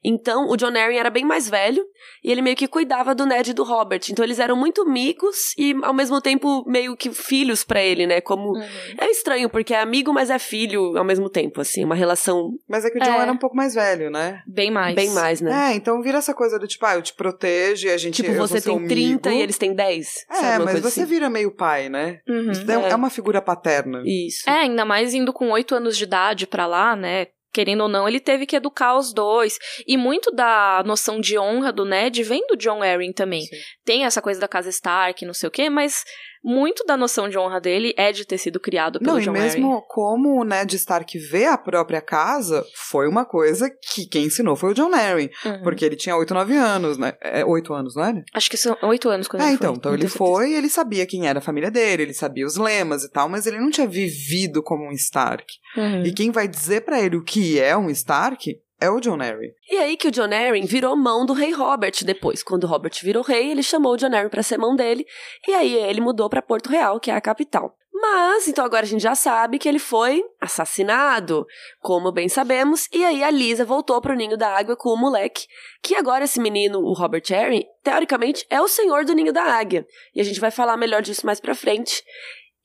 Então, 0.04 0.48
o 0.48 0.56
John 0.56 0.68
Arryn 0.68 0.96
era 0.96 1.10
bem 1.10 1.24
mais 1.24 1.48
velho 1.50 1.84
e 2.22 2.30
ele 2.30 2.40
meio 2.40 2.54
que 2.54 2.68
cuidava 2.68 3.16
do 3.16 3.26
Ned 3.26 3.50
e 3.50 3.52
do 3.52 3.64
Robert. 3.64 4.00
Então, 4.10 4.24
eles 4.24 4.38
eram 4.38 4.54
muito 4.54 4.82
amigos 4.82 5.54
e, 5.58 5.74
ao 5.82 5.92
mesmo 5.92 6.20
tempo, 6.20 6.62
meio 6.68 6.96
que 6.96 7.10
filhos 7.10 7.64
pra 7.64 7.82
ele, 7.82 8.06
né? 8.06 8.20
Como. 8.20 8.56
É 8.96 9.10
estranho, 9.10 9.50
porque 9.50 9.74
é 9.74 9.80
amigo, 9.80 10.12
mas 10.12 10.30
é 10.30 10.38
filho 10.38 10.96
ao 10.96 11.04
mesmo 11.04 11.28
tempo, 11.28 11.60
assim. 11.60 11.84
Uma 11.84 11.96
relação 11.96 12.50
Mas 12.68 12.84
é 12.84 12.90
que 12.90 12.98
o 12.98 13.02
John 13.02 13.14
É. 13.14 13.22
era 13.22 13.32
um 13.32 13.36
pouco 13.36 13.56
mais 13.56 13.74
velho, 13.74 14.08
né? 14.08 14.40
Bem 14.46 14.70
mais. 14.70 14.94
bem 14.94 15.10
mais, 15.10 15.40
né? 15.40 15.72
É, 15.72 15.74
então 15.74 16.00
vira 16.00 16.18
essa 16.18 16.32
coisa 16.32 16.60
do 16.60 16.68
tipo, 16.68 16.86
ah, 16.86 16.94
eu 16.94 17.02
te 17.02 17.12
protejo 17.12 17.88
e 17.88 17.90
a 17.90 17.96
gente. 17.96 18.14
tipo, 18.14 18.30
eu 18.30 18.36
você 18.38 18.60
tem 18.60 18.86
30 18.86 18.99
amigo. 19.06 19.28
e 19.30 19.42
eles 19.42 19.58
têm 19.58 19.74
10. 19.74 20.08
É, 20.30 20.58
mas 20.58 20.80
você 20.80 21.00
assim. 21.00 21.04
vira 21.04 21.28
meio 21.30 21.50
pai, 21.50 21.88
né? 21.88 22.20
Uhum. 22.28 22.50
É, 22.50 22.88
É. 22.88 22.92
é 22.92 22.94
uma 22.94 23.10
figura 23.10 23.40
paterna. 23.42 24.02
Isso. 24.04 24.48
É, 24.48 24.52
ainda 24.60 24.84
mais 24.84 25.14
indo 25.14 25.32
com 25.32 25.50
oito 25.50 25.74
anos 25.74 25.96
de 25.96 26.04
idade 26.04 26.46
pra 26.46 26.66
lá, 26.66 26.94
né? 26.96 27.26
Querendo 27.52 27.80
ou 27.80 27.88
não, 27.88 28.08
ele 28.08 28.20
teve 28.20 28.46
que 28.46 28.54
educar 28.54 28.96
os 28.96 29.12
dois. 29.12 29.58
E 29.84 29.96
muito 29.96 30.30
da 30.30 30.84
noção 30.86 31.20
de 31.20 31.36
honra 31.36 31.72
do 31.72 31.84
Ned 31.84 32.22
vem 32.22 32.46
do 32.46 32.56
John 32.56 32.80
Arryn 32.80 33.12
também. 33.12 33.42
Sim. 33.42 33.56
Tem 33.84 34.04
essa 34.04 34.22
coisa 34.22 34.40
da 34.40 34.46
casa 34.46 34.68
Stark, 34.70 35.24
não 35.26 35.34
sei 35.34 35.48
o 35.48 35.50
quê, 35.50 35.68
mas 35.68 36.04
muito 36.42 36.84
da 36.84 36.96
noção 36.96 37.28
de 37.28 37.36
honra 37.38 37.60
dele 37.60 37.94
é 37.96 38.12
de 38.12 38.24
ter 38.24 38.38
sido 38.38 38.58
criado 38.58 38.98
pelo 38.98 39.14
Não, 39.14 39.20
John 39.20 39.36
e 39.36 39.40
mesmo 39.40 39.82
como 39.88 40.40
o 40.40 40.44
Ned 40.44 40.74
Stark 40.76 41.18
vê 41.18 41.46
a 41.46 41.58
própria 41.58 42.00
casa, 42.00 42.64
foi 42.74 43.06
uma 43.08 43.24
coisa 43.24 43.70
que 43.70 44.06
quem 44.06 44.24
ensinou 44.26 44.56
foi 44.56 44.70
o 44.70 44.74
John. 44.74 44.90
Arryn. 44.94 45.28
Uhum. 45.44 45.62
Porque 45.62 45.84
ele 45.84 45.96
tinha 45.96 46.16
8, 46.16 46.34
9 46.34 46.56
anos, 46.56 46.98
né? 46.98 47.14
É, 47.22 47.44
8 47.44 47.72
anos, 47.72 47.94
não 47.94 48.04
era? 48.04 48.24
Acho 48.34 48.50
que 48.50 48.56
são 48.56 48.76
oito 48.82 49.08
anos 49.08 49.28
quando 49.28 49.42
É, 49.42 49.46
ele 49.46 49.54
então. 49.54 49.70
foi. 49.70 49.78
Então 49.78 49.94
ele 49.94 50.08
foi 50.08 50.50
e 50.50 50.54
ele 50.54 50.68
sabia 50.68 51.06
quem 51.06 51.26
era 51.28 51.38
a 51.38 51.42
família 51.42 51.70
dele, 51.70 52.02
ele 52.02 52.14
sabia 52.14 52.44
os 52.46 52.56
lemas 52.56 53.04
e 53.04 53.10
tal, 53.10 53.28
mas 53.28 53.46
ele 53.46 53.58
não 53.58 53.70
tinha 53.70 53.86
vivido 53.86 54.62
como 54.62 54.84
um 54.88 54.92
Stark. 54.92 55.46
Uhum. 55.76 56.04
E 56.04 56.12
quem 56.12 56.30
vai 56.30 56.48
dizer 56.48 56.82
pra 56.82 57.00
ele 57.00 57.16
o 57.16 57.24
que 57.24 57.58
é 57.60 57.76
um 57.76 57.88
Stark 57.90 58.56
é 58.80 58.88
o 58.90 59.00
John 59.00 59.20
Arryn. 59.20 59.50
E 59.70 59.76
aí 59.76 59.96
que 59.96 60.08
o 60.08 60.10
John 60.10 60.32
Arryn 60.32 60.64
virou 60.64 60.96
mão 60.96 61.26
do 61.26 61.32
rei 61.32 61.52
Robert 61.52 61.92
depois. 62.04 62.42
Quando 62.42 62.64
o 62.64 62.66
Robert 62.66 62.92
virou 63.02 63.22
rei, 63.22 63.50
ele 63.50 63.62
chamou 63.62 63.92
o 63.92 63.96
John 63.96 64.14
Arryn 64.14 64.28
pra 64.28 64.42
ser 64.42 64.58
mão 64.58 64.74
dele. 64.74 65.06
E 65.46 65.52
aí 65.52 65.74
ele 65.74 66.00
mudou 66.00 66.28
pra 66.28 66.40
Porto 66.42 66.68
Real, 66.70 66.98
que 66.98 67.10
é 67.10 67.14
a 67.14 67.20
capital. 67.20 67.76
Mas, 67.92 68.48
então 68.48 68.64
agora 68.64 68.84
a 68.84 68.88
gente 68.88 69.02
já 69.02 69.14
sabe 69.14 69.58
que 69.58 69.68
ele 69.68 69.78
foi 69.78 70.24
assassinado, 70.40 71.46
como 71.80 72.10
bem 72.10 72.30
sabemos. 72.30 72.88
E 72.92 73.04
aí 73.04 73.22
a 73.22 73.30
Lisa 73.30 73.62
voltou 73.64 74.00
pro 74.00 74.14
Ninho 74.14 74.38
da 74.38 74.56
Água 74.56 74.74
com 74.74 74.88
o 74.88 74.96
moleque. 74.96 75.46
Que 75.82 75.94
agora 75.94 76.24
esse 76.24 76.40
menino, 76.40 76.78
o 76.80 76.94
Robert 76.94 77.24
Arryn, 77.30 77.62
teoricamente 77.82 78.46
é 78.48 78.60
o 78.60 78.68
senhor 78.68 79.04
do 79.04 79.12
Ninho 79.12 79.32
da 79.34 79.42
Águia. 79.42 79.86
E 80.14 80.20
a 80.20 80.24
gente 80.24 80.40
vai 80.40 80.50
falar 80.50 80.78
melhor 80.78 81.02
disso 81.02 81.26
mais 81.26 81.40
pra 81.40 81.54
frente. 81.54 82.02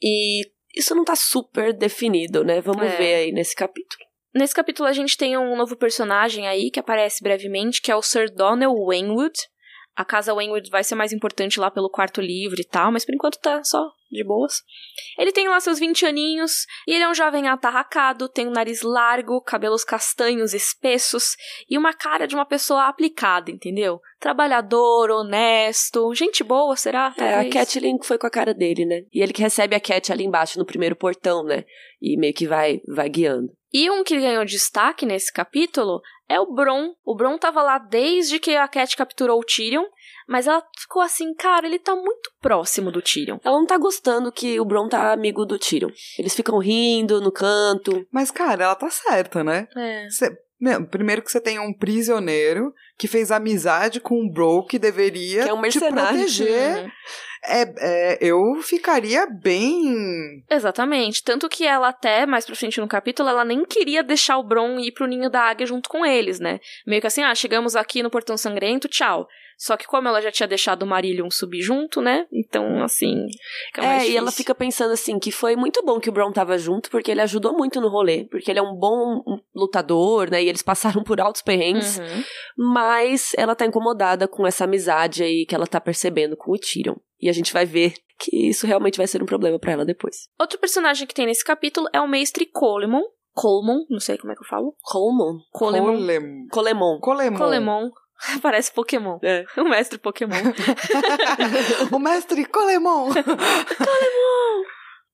E 0.01 0.41
isso 0.73 0.95
não 0.95 1.03
tá 1.03 1.15
super 1.15 1.73
definido, 1.73 2.43
né? 2.45 2.61
Vamos 2.61 2.83
É. 2.83 2.95
ver 2.95 3.15
aí 3.15 3.31
nesse 3.33 3.55
capítulo. 3.55 4.05
Nesse 4.35 4.53
capítulo 4.53 4.89
a 4.89 4.91
gente 4.91 5.17
tem 5.17 5.37
um 5.37 5.55
novo 5.55 5.77
personagem 5.77 6.45
aí 6.45 6.69
que 6.69 6.79
aparece 6.79 7.23
brevemente, 7.23 7.81
que 7.81 7.89
é 7.89 7.95
o 7.95 8.01
Sir 8.01 8.29
Donnell 8.29 8.75
Wainwood. 8.85 9.39
A 9.95 10.03
casa 10.03 10.33
Waynewood 10.33 10.69
vai 10.69 10.83
ser 10.83 10.95
mais 10.95 11.13
importante 11.13 11.57
lá 11.57 11.71
pelo 11.71 11.89
quarto 11.89 12.19
livro 12.19 12.59
e 12.59 12.65
tal, 12.65 12.91
mas 12.91 13.05
por 13.05 13.15
enquanto 13.15 13.39
tá 13.39 13.63
só 13.63 13.89
de 14.11 14.23
boas. 14.23 14.61
Ele 15.17 15.31
tem 15.31 15.47
lá 15.47 15.59
seus 15.59 15.79
20 15.79 16.05
aninhos, 16.05 16.65
e 16.87 16.93
ele 16.93 17.03
é 17.03 17.09
um 17.09 17.13
jovem 17.13 17.47
atarracado, 17.47 18.29
tem 18.29 18.47
um 18.47 18.51
nariz 18.51 18.81
largo, 18.81 19.41
cabelos 19.41 19.83
castanhos 19.83 20.53
espessos 20.53 21.35
e 21.69 21.77
uma 21.77 21.93
cara 21.93 22.27
de 22.27 22.35
uma 22.35 22.45
pessoa 22.45 22.87
aplicada, 22.87 23.51
entendeu? 23.51 23.99
Trabalhador, 24.19 25.11
honesto, 25.11 26.13
gente 26.15 26.43
boa, 26.43 26.75
será? 26.75 27.13
É, 27.17 27.35
a 27.35 27.49
Catlin 27.49 27.97
foi 28.01 28.17
com 28.17 28.27
a 28.27 28.31
cara 28.31 28.53
dele, 28.53 28.85
né? 28.85 29.03
E 29.13 29.21
ele 29.21 29.33
que 29.33 29.41
recebe 29.41 29.75
a 29.75 29.79
Cat 29.79 30.11
ali 30.11 30.23
embaixo, 30.23 30.57
no 30.57 30.65
primeiro 30.65 30.95
portão, 30.95 31.43
né? 31.43 31.65
E 32.01 32.17
meio 32.17 32.33
que 32.33 32.47
vai, 32.47 32.81
vai 32.87 33.09
guiando. 33.09 33.51
E 33.73 33.89
um 33.89 34.03
que 34.03 34.19
ganhou 34.19 34.45
destaque 34.45 35.05
nesse 35.05 35.31
capítulo 35.33 36.01
é 36.29 36.39
o 36.39 36.53
Bron. 36.53 36.93
O 37.03 37.15
Bron 37.15 37.37
tava 37.37 37.61
lá 37.61 37.77
desde 37.77 38.39
que 38.39 38.55
a 38.55 38.67
Cat 38.67 38.95
capturou 38.95 39.39
o 39.39 39.43
Tyrion, 39.43 39.85
mas 40.27 40.47
ela 40.47 40.63
ficou 40.79 41.01
assim, 41.01 41.33
cara, 41.33 41.65
ele 41.67 41.79
tá 41.79 41.95
muito 41.95 42.31
próximo 42.41 42.91
do 42.91 43.01
Tyrion. 43.01 43.37
Ela 43.43 43.57
não 43.57 43.65
tá 43.65 43.77
gostando 43.77 44.31
que 44.31 44.59
o 44.59 44.65
Bron 44.65 44.87
tá 44.87 45.11
amigo 45.11 45.45
do 45.45 45.59
Tyrion. 45.59 45.89
Eles 46.17 46.35
ficam 46.35 46.57
rindo 46.57 47.21
no 47.21 47.31
canto. 47.31 48.05
Mas, 48.11 48.31
cara, 48.31 48.63
ela 48.65 48.75
tá 48.75 48.89
certa, 48.89 49.43
né? 49.43 49.67
É. 49.75 50.07
Cê- 50.09 50.35
meu, 50.59 50.85
primeiro 50.87 51.21
que 51.21 51.29
você 51.29 51.41
tem 51.41 51.59
um 51.59 51.73
prisioneiro 51.73 52.73
que 52.97 53.07
fez 53.07 53.29
amizade 53.29 53.99
com 53.99 54.21
um 54.21 54.31
bro 54.31 54.65
que 54.65 54.79
deveria 54.79 55.43
Que 55.43 55.49
é 55.49 55.53
um 55.53 55.61
te 55.63 55.79
proteger. 55.79 56.83
Uhum. 56.85 56.91
É, 57.47 57.73
é, 57.77 58.17
eu 58.21 58.55
ficaria 58.63 59.27
bem. 59.27 60.43
Exatamente. 60.49 61.23
Tanto 61.23 61.47
que 61.49 61.65
ela 61.65 61.89
até, 61.89 62.25
mais 62.25 62.45
pra 62.45 62.55
frente 62.55 62.79
no 62.79 62.87
capítulo, 62.87 63.29
ela 63.29 63.45
nem 63.45 63.63
queria 63.65 64.01
deixar 64.01 64.37
o 64.37 64.43
Bron 64.43 64.79
ir 64.79 64.91
pro 64.93 65.05
ninho 65.05 65.29
da 65.29 65.41
águia 65.41 65.67
junto 65.67 65.89
com 65.89 66.05
eles, 66.05 66.39
né? 66.39 66.59
Meio 66.87 67.01
que 67.01 67.07
assim, 67.07 67.21
ah, 67.21 67.35
chegamos 67.35 67.75
aqui 67.75 68.01
no 68.01 68.09
Portão 68.09 68.37
Sangrento, 68.37 68.87
tchau. 68.87 69.27
Só 69.57 69.77
que 69.77 69.87
como 69.87 70.07
ela 70.07 70.21
já 70.21 70.31
tinha 70.31 70.47
deixado 70.47 70.83
o 70.83 70.85
Marillion 70.85 71.29
subir 71.29 71.61
junto, 71.61 72.01
né? 72.01 72.27
Então, 72.31 72.83
assim, 72.83 73.25
fica 73.67 73.81
mais 73.81 74.03
É, 74.03 74.07
e 74.07 74.17
ela 74.17 74.25
difícil. 74.25 74.43
fica 74.43 74.55
pensando 74.55 74.91
assim, 74.91 75.17
que 75.17 75.31
foi 75.31 75.55
muito 75.55 75.83
bom 75.83 75.99
que 75.99 76.09
o 76.09 76.11
Bron 76.11 76.31
tava 76.31 76.57
junto, 76.57 76.89
porque 76.89 77.11
ele 77.11 77.21
ajudou 77.21 77.53
muito 77.53 77.79
no 77.79 77.89
rolê. 77.89 78.25
Porque 78.25 78.51
ele 78.51 78.59
é 78.59 78.63
um 78.63 78.75
bom 78.75 79.21
lutador, 79.55 80.29
né? 80.29 80.43
E 80.43 80.49
eles 80.49 80.61
passaram 80.61 81.03
por 81.03 81.19
altos 81.21 81.41
perrengues. 81.41 81.97
Uhum. 81.97 82.23
Mas 82.73 83.33
ela 83.37 83.55
tá 83.55 83.65
incomodada 83.65 84.27
com 84.27 84.45
essa 84.45 84.65
amizade 84.65 85.23
aí 85.23 85.45
que 85.45 85.55
ela 85.55 85.67
tá 85.67 85.79
percebendo 85.79 86.35
com 86.35 86.51
o 86.51 86.57
Tyrion. 86.57 86.95
E 87.19 87.29
a 87.29 87.33
gente 87.33 87.53
vai 87.53 87.65
ver 87.65 87.93
que 88.19 88.49
isso 88.49 88.67
realmente 88.67 88.97
vai 88.97 89.07
ser 89.07 89.21
um 89.21 89.25
problema 89.25 89.59
pra 89.59 89.71
ela 89.71 89.85
depois. 89.85 90.27
Outro 90.39 90.59
personagem 90.59 91.07
que 91.07 91.13
tem 91.13 91.25
nesse 91.25 91.43
capítulo 91.43 91.87
é 91.91 91.99
o 91.99 92.07
mestre 92.07 92.45
Colemon. 92.45 93.03
Colemon, 93.33 93.85
não 93.89 93.99
sei 93.99 94.17
como 94.17 94.31
é 94.31 94.35
que 94.35 94.41
eu 94.41 94.47
falo. 94.47 94.75
Colemon. 94.81 95.39
Colemon. 95.51 95.85
Colem... 95.97 96.47
Colemon. 96.49 96.99
Colemon. 96.99 97.37
Colemon. 97.37 97.89
Parece 98.41 98.71
Pokémon. 98.73 99.19
É. 99.21 99.45
O 99.57 99.63
mestre 99.65 99.97
Pokémon. 99.99 100.35
o 101.91 101.99
mestre 101.99 102.45
Colemon. 102.45 103.09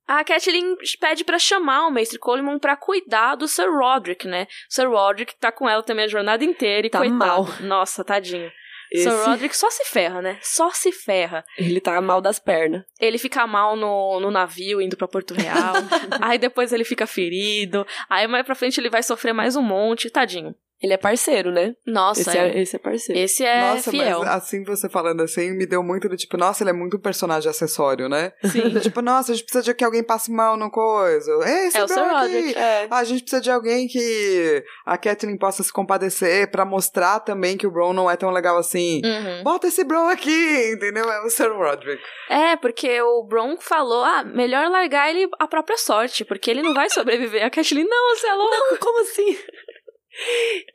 A 0.08 0.24
Catelyn 0.26 0.76
pede 1.00 1.24
pra 1.24 1.40
chamar 1.40 1.88
o 1.88 1.92
mestre 1.92 2.20
Coleman 2.20 2.60
pra 2.60 2.76
cuidar 2.76 3.36
do 3.36 3.48
Sir 3.48 3.70
Roderick, 3.72 4.28
né? 4.28 4.46
Sir 4.68 4.90
Roderick 4.90 5.34
tá 5.40 5.52
com 5.54 5.70
ela 5.70 5.82
também 5.84 6.04
a 6.06 6.08
jornada 6.10 6.44
inteira 6.44 6.86
e 6.86 6.90
Tá 6.90 6.98
coitado. 7.00 7.18
mal. 7.18 7.48
Nossa, 7.62 8.04
tadinho. 8.04 8.52
Esse- 8.92 9.10
Sir 9.10 9.26
Roderick 9.26 9.56
só 9.56 9.70
se 9.70 9.86
ferra, 9.86 10.22
né? 10.22 10.38
Só 10.42 10.70
se 10.72 10.92
ferra. 10.92 11.46
Ele 11.58 11.80
tá 11.80 12.02
mal 12.02 12.20
das 12.20 12.40
pernas. 12.40 12.84
Ele 13.00 13.18
fica 13.18 13.48
mal 13.48 13.78
no, 13.78 14.20
no 14.20 14.30
navio 14.30 14.82
indo 14.82 14.98
pra 14.98 15.08
Porto 15.08 15.34
Real. 15.34 15.76
aí 16.22 16.38
depois 16.38 16.74
ele 16.74 16.84
fica 16.84 17.08
ferido. 17.08 17.88
Aí 18.10 18.28
mais 18.28 18.46
pra 18.46 18.54
frente 18.56 18.82
ele 18.82 18.90
vai 18.90 19.02
sofrer 19.04 19.32
mais 19.34 19.56
um 19.56 19.62
monte. 19.62 20.10
Tadinho. 20.10 20.54
Ele 20.82 20.94
é 20.94 20.98
parceiro, 20.98 21.52
né? 21.52 21.76
Nossa, 21.86 22.22
esse, 22.22 22.38
é, 22.38 22.48
é, 22.48 22.62
esse 22.62 22.76
é 22.76 22.80
parceiro. 22.80 23.22
esse 23.22 23.46
é 23.46 23.62
nossa, 23.74 23.92
fiel. 23.92 24.20
mas 24.20 24.30
assim 24.30 24.64
você 24.64 24.90
falando 24.90 25.22
assim, 25.22 25.52
me 25.52 25.66
deu 25.66 25.84
muito 25.84 26.10
do 26.10 26.18
tipo, 26.18 26.38
nossa, 26.38 26.64
ele 26.64 26.72
é 26.72 26.74
muito 26.74 26.98
um 26.98 27.00
personagem 27.00 27.50
acessório, 27.50 28.10
né? 28.10 28.34
Sim. 28.46 28.80
tipo, 28.82 29.02
nossa, 29.02 29.32
a 29.32 29.36
gente 29.36 29.44
precisa 29.44 29.64
de 29.64 29.74
que 29.74 29.84
alguém 29.84 30.04
passe 30.04 30.32
mal 30.32 30.58
no 30.58 30.72
coisa. 30.72 31.32
Esse 31.46 31.78
É 31.78 31.84
o 31.84 31.88
bro 31.88 31.96
Sir. 31.96 32.10
Roderick. 32.10 32.58
É. 32.58 32.88
Ah, 32.90 32.98
a 32.98 33.04
gente 33.04 33.22
precisa 33.22 33.42
de 33.42 33.52
alguém 33.52 33.88
que 33.88 34.64
a 34.86 34.98
Kathleen 34.98 35.38
possa 35.38 35.62
se 35.62 35.72
compadecer 35.72 36.50
pra 36.50 36.66
mostrar 36.66 37.20
também 37.20 37.58
que 37.58 37.68
o 37.68 37.72
Bron 37.72 37.94
não 37.94 38.10
é 38.10 38.16
tão 38.16 38.32
legal 38.32 38.58
assim. 38.58 39.02
Uhum. 39.04 39.44
Bota 39.44 39.68
esse 39.68 39.84
Bron 39.84 40.08
aqui, 40.08 40.72
entendeu? 40.74 41.10
É 41.12 41.26
o 41.26 41.30
Sir 41.30 41.52
Roderick. 41.52 42.02
É, 42.30 42.56
porque 42.56 43.02
o 43.02 43.24
Bron 43.24 43.58
falou, 43.60 44.04
ah, 44.04 44.24
melhor 44.24 44.70
largar 44.70 45.10
ele 45.10 45.30
à 45.38 45.48
própria 45.48 45.78
sorte, 45.78 46.26
porque 46.26 46.50
ele 46.50 46.62
não 46.62 46.74
vai 46.74 46.90
sobreviver. 46.90 47.46
A 47.46 47.50
Catelyn, 47.50 47.86
não, 47.88 48.16
você 48.16 48.28
é 48.28 48.34
louco. 48.34 48.56
Não, 48.56 48.78
como 48.78 49.02
assim? 49.02 49.38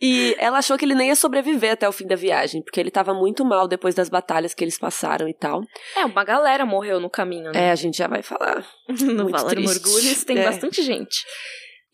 E 0.00 0.34
ela 0.38 0.58
achou 0.58 0.76
que 0.78 0.84
ele 0.84 0.94
nem 0.94 1.08
ia 1.08 1.16
sobreviver 1.16 1.72
até 1.72 1.88
o 1.88 1.92
fim 1.92 2.06
da 2.06 2.16
viagem, 2.16 2.62
porque 2.62 2.80
ele 2.80 2.90
tava 2.90 3.12
muito 3.14 3.44
mal 3.44 3.68
depois 3.68 3.94
das 3.94 4.08
batalhas 4.08 4.54
que 4.54 4.64
eles 4.64 4.78
passaram 4.78 5.28
e 5.28 5.34
tal. 5.34 5.62
É, 5.96 6.04
uma 6.04 6.24
galera 6.24 6.64
morreu 6.64 6.98
no 7.00 7.10
caminho, 7.10 7.52
né? 7.52 7.68
É, 7.68 7.70
a 7.70 7.74
gente 7.76 7.96
já 7.98 8.06
vai 8.08 8.22
falar. 8.22 8.66
no 8.88 9.30
triste. 9.48 9.84
Morgulhos 9.84 10.24
tem 10.24 10.38
É. 10.38 10.44
bastante 10.44 10.82
gente. 10.82 11.24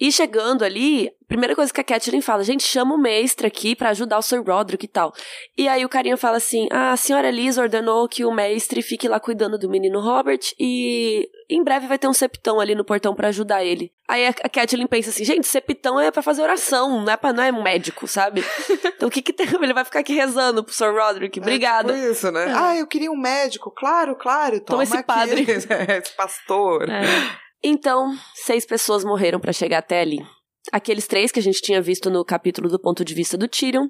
E 0.01 0.11
chegando 0.11 0.65
ali, 0.65 1.13
primeira 1.29 1.55
coisa 1.55 1.73
que 1.73 1.81
a 1.81 1.85
Catelyn 1.85 2.21
fala, 2.21 2.43
gente, 2.43 2.65
chama 2.65 2.93
o 2.95 2.99
mestre 2.99 3.47
aqui 3.47 3.77
pra 3.77 3.91
ajudar 3.91 4.19
o 4.19 4.23
Sir 4.23 4.43
Roderick 4.43 4.85
e 4.85 4.89
tal. 4.89 5.13
E 5.57 5.69
aí 5.69 5.85
o 5.85 5.89
carinha 5.89 6.17
fala 6.17 6.39
assim, 6.39 6.67
ah, 6.73 6.91
a 6.91 6.97
senhora 6.97 7.31
Liz 7.31 7.57
ordenou 7.57 8.09
que 8.09 8.25
o 8.25 8.33
mestre 8.33 8.83
fique 8.83 9.07
lá 9.07 9.21
cuidando 9.21 9.57
do 9.57 9.71
menino 9.71 10.01
Robert 10.01 10.41
e 10.59 11.29
em 11.55 11.63
breve 11.63 11.87
vai 11.87 11.99
ter 11.99 12.09
um 12.09 12.13
septão 12.13 12.61
ali 12.61 12.75
no 12.75 12.85
portão 12.85 13.15
pra 13.15 13.29
ajudar 13.29 13.65
ele. 13.65 13.93
Aí 14.09 14.27
a 14.27 14.33
Catelyn 14.33 14.87
pensa 14.87 15.11
assim, 15.11 15.25
gente, 15.25 15.47
septão 15.47 15.99
é 16.01 16.11
pra 16.11 16.23
fazer 16.23 16.43
oração, 16.43 17.03
não 17.03 17.13
é, 17.13 17.17
pra, 17.17 17.33
não 17.33 17.43
é 17.43 17.53
um 17.53 17.63
médico, 17.63 18.07
sabe? 18.07 18.45
Então 19.03 19.09
o 19.09 19.11
que 19.11 19.21
que 19.21 19.33
tem? 19.33 19.49
Ele 19.49 19.75
vai 19.75 19.85
ficar 19.85 19.99
aqui 19.99 20.13
rezando 20.13 20.63
pro 20.63 20.73
Sir 20.73 20.95
Roderick, 20.95 21.41
obrigada. 21.41 21.93
É 21.93 21.97
tipo 21.97 22.13
isso, 22.13 22.31
né? 22.31 22.53
Ah, 22.55 22.77
eu 22.77 22.87
queria 22.87 23.11
um 23.11 23.17
médico. 23.17 23.69
Claro, 23.69 24.15
claro. 24.15 24.61
Toma, 24.61 24.85
esse 24.85 24.97
aqui. 24.97 25.05
padre. 25.05 25.43
esse 25.51 26.17
pastor. 26.17 26.89
É. 26.89 27.03
Então, 27.65 28.15
seis 28.35 28.65
pessoas 28.65 29.05
morreram 29.05 29.41
pra 29.41 29.53
chegar 29.53 29.79
até 29.79 30.01
ali. 30.01 30.25
Aqueles 30.71 31.07
três 31.07 31.33
que 31.33 31.41
a 31.41 31.43
gente 31.43 31.61
tinha 31.61 31.83
visto 31.83 32.09
no 32.09 32.25
capítulo 32.25 32.69
do 32.69 32.79
ponto 32.79 33.05
de 33.05 33.15
vista 33.15 33.37
do 33.37 33.49
Tyrion. 33.49 33.89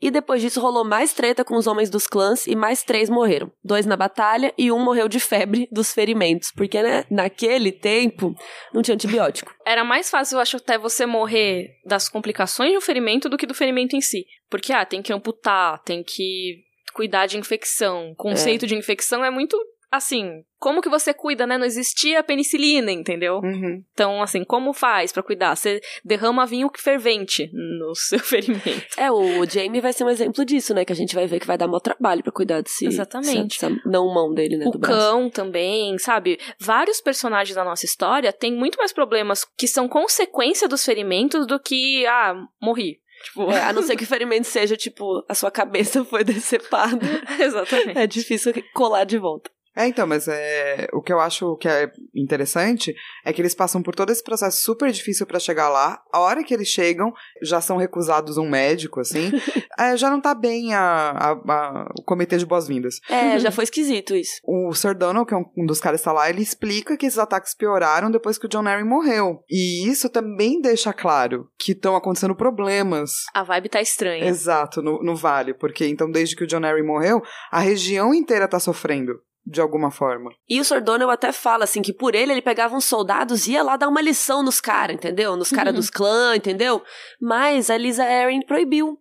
E 0.00 0.10
depois 0.10 0.40
disso 0.40 0.60
rolou 0.60 0.84
mais 0.84 1.12
treta 1.12 1.44
com 1.44 1.56
os 1.56 1.66
homens 1.66 1.90
dos 1.90 2.06
clãs 2.06 2.46
e 2.46 2.56
mais 2.56 2.82
três 2.82 3.10
morreram. 3.10 3.52
Dois 3.62 3.84
na 3.84 3.96
batalha 3.96 4.52
e 4.56 4.72
um 4.72 4.82
morreu 4.82 5.06
de 5.06 5.20
febre 5.20 5.68
dos 5.70 5.92
ferimentos. 5.92 6.50
Porque, 6.50 6.82
né, 6.82 7.04
naquele 7.10 7.70
tempo 7.70 8.34
não 8.72 8.80
tinha 8.80 8.94
antibiótico. 8.94 9.54
Era 9.66 9.84
mais 9.84 10.08
fácil, 10.08 10.36
eu 10.36 10.40
acho, 10.40 10.56
até 10.56 10.78
você 10.78 11.04
morrer 11.04 11.68
das 11.84 12.08
complicações 12.08 12.72
do 12.72 12.80
ferimento 12.80 13.28
do 13.28 13.36
que 13.36 13.46
do 13.46 13.54
ferimento 13.54 13.94
em 13.94 14.00
si. 14.00 14.24
Porque, 14.48 14.72
ah, 14.72 14.86
tem 14.86 15.02
que 15.02 15.12
amputar, 15.12 15.82
tem 15.82 16.02
que 16.02 16.64
cuidar 16.94 17.26
de 17.26 17.36
infecção. 17.36 18.12
O 18.12 18.16
conceito 18.16 18.66
de 18.66 18.74
infecção 18.74 19.22
é 19.24 19.30
muito, 19.30 19.58
assim, 19.96 20.42
como 20.58 20.80
que 20.80 20.88
você 20.88 21.12
cuida, 21.12 21.46
né? 21.46 21.58
Não 21.58 21.66
existia 21.66 22.22
penicilina, 22.22 22.90
entendeu? 22.90 23.40
Uhum. 23.42 23.82
Então, 23.92 24.22
assim, 24.22 24.44
como 24.44 24.72
faz 24.72 25.12
pra 25.12 25.22
cuidar? 25.22 25.54
Você 25.56 25.80
derrama 26.04 26.46
vinho 26.46 26.70
fervente 26.76 27.50
no 27.52 27.94
seu 27.96 28.18
ferimento. 28.18 28.86
É, 28.96 29.10
o 29.10 29.44
Jamie 29.44 29.80
vai 29.80 29.92
ser 29.92 30.04
um 30.04 30.10
exemplo 30.10 30.44
disso, 30.44 30.72
né? 30.74 30.84
Que 30.84 30.92
a 30.92 30.96
gente 30.96 31.14
vai 31.14 31.26
ver 31.26 31.40
que 31.40 31.46
vai 31.46 31.58
dar 31.58 31.66
maior 31.66 31.80
trabalho 31.80 32.22
pra 32.22 32.32
cuidar 32.32 32.62
desse... 32.62 32.86
Exatamente. 32.86 33.56
Essa, 33.56 33.66
essa 33.66 33.80
não 33.84 34.12
mão 34.12 34.32
dele, 34.32 34.56
né? 34.56 34.66
o 34.66 34.70
do 34.70 34.78
braço. 34.78 34.98
cão 34.98 35.28
também, 35.30 35.98
sabe? 35.98 36.38
Vários 36.58 37.00
personagens 37.00 37.54
da 37.54 37.64
nossa 37.64 37.84
história 37.84 38.32
têm 38.32 38.52
muito 38.52 38.76
mais 38.78 38.92
problemas 38.92 39.44
que 39.56 39.68
são 39.68 39.88
consequência 39.88 40.68
dos 40.68 40.84
ferimentos 40.84 41.46
do 41.46 41.60
que, 41.60 42.06
ah, 42.06 42.34
morri. 42.60 43.00
Tipo, 43.24 43.50
É, 43.50 43.62
a 43.62 43.72
não 43.72 43.82
ser 43.82 43.96
que 43.96 44.04
o 44.04 44.06
ferimento 44.06 44.46
seja, 44.46 44.76
tipo, 44.76 45.24
a 45.28 45.34
sua 45.34 45.50
cabeça 45.50 46.04
foi 46.04 46.22
decepada. 46.24 46.98
exatamente. 47.38 47.98
É 47.98 48.06
difícil 48.06 48.52
colar 48.74 49.04
de 49.04 49.18
volta. 49.18 49.50
É, 49.76 49.86
então, 49.86 50.06
mas 50.06 50.28
é, 50.28 50.86
o 50.92 51.02
que 51.02 51.12
eu 51.12 51.20
acho 51.20 51.56
que 51.56 51.66
é 51.68 51.90
interessante 52.14 52.94
é 53.24 53.32
que 53.32 53.40
eles 53.42 53.54
passam 53.54 53.82
por 53.82 53.94
todo 53.94 54.10
esse 54.10 54.22
processo 54.22 54.62
super 54.62 54.90
difícil 54.90 55.26
pra 55.26 55.38
chegar 55.38 55.68
lá. 55.68 56.00
A 56.12 56.20
hora 56.20 56.44
que 56.44 56.54
eles 56.54 56.68
chegam, 56.68 57.12
já 57.42 57.60
são 57.60 57.76
recusados 57.76 58.36
um 58.36 58.48
médico, 58.48 59.00
assim. 59.00 59.32
é, 59.78 59.96
já 59.96 60.08
não 60.10 60.20
tá 60.20 60.34
bem 60.34 60.74
a, 60.74 60.80
a- 61.10 61.30
a- 61.32 61.88
o 61.98 62.02
comitê 62.02 62.36
de 62.38 62.46
boas-vindas. 62.46 63.00
É, 63.08 63.38
já 63.38 63.50
foi 63.50 63.64
esquisito 63.64 64.14
isso. 64.14 64.34
O 64.44 64.72
Sir 64.74 64.96
Donald, 64.96 65.26
que 65.28 65.34
é 65.34 65.36
um, 65.36 65.44
um 65.56 65.66
dos 65.66 65.80
caras 65.80 66.00
que 66.00 66.04
tá 66.04 66.12
lá, 66.12 66.28
ele 66.30 66.42
explica 66.42 66.96
que 66.96 67.06
esses 67.06 67.18
ataques 67.18 67.54
pioraram 67.54 68.10
depois 68.10 68.38
que 68.38 68.46
o 68.46 68.48
John 68.48 68.66
Arryn 68.66 68.84
morreu. 68.86 69.40
E 69.50 69.88
isso 69.88 70.08
também 70.08 70.60
deixa 70.60 70.92
claro 70.92 71.48
que 71.58 71.72
estão 71.72 71.96
acontecendo 71.96 72.34
problemas 72.34 73.10
A 73.34 73.42
vibe 73.42 73.68
tá 73.68 73.80
estranha. 73.80 74.24
Exato, 74.26 74.80
no, 74.82 75.02
no 75.02 75.16
vale, 75.16 75.52
porque 75.54 75.86
então 75.86 76.10
desde 76.10 76.36
que 76.36 76.44
o 76.44 76.46
John 76.46 76.64
Arryn 76.64 76.86
morreu, 76.86 77.22
a 77.50 77.60
região 77.60 78.14
inteira 78.14 78.46
tá 78.48 78.58
sofrendo, 78.60 79.14
de 79.46 79.60
alguma 79.60 79.90
forma. 79.90 80.30
E 80.48 80.60
o 80.60 80.80
Donald 80.80 81.12
até 81.12 81.32
fala, 81.32 81.64
assim, 81.64 81.82
que 81.82 81.92
por 81.92 82.14
ele, 82.14 82.32
ele 82.32 82.42
pegava 82.42 82.74
uns 82.74 82.84
soldados 82.84 83.46
e 83.46 83.52
ia 83.52 83.62
lá 83.62 83.76
dar 83.76 83.88
uma 83.88 84.00
lição 84.00 84.42
nos 84.42 84.60
caras, 84.60 84.96
entendeu? 84.96 85.36
Nos 85.36 85.50
caras 85.50 85.72
Uhum. 85.74 85.80
dos 85.80 85.90
clãs, 85.90 86.36
entendeu? 86.36 86.82
Mas 87.20 87.68
a 87.70 87.76
Lisa 87.76 88.04
Arryn 88.04 88.40
proibiu. 88.46 88.98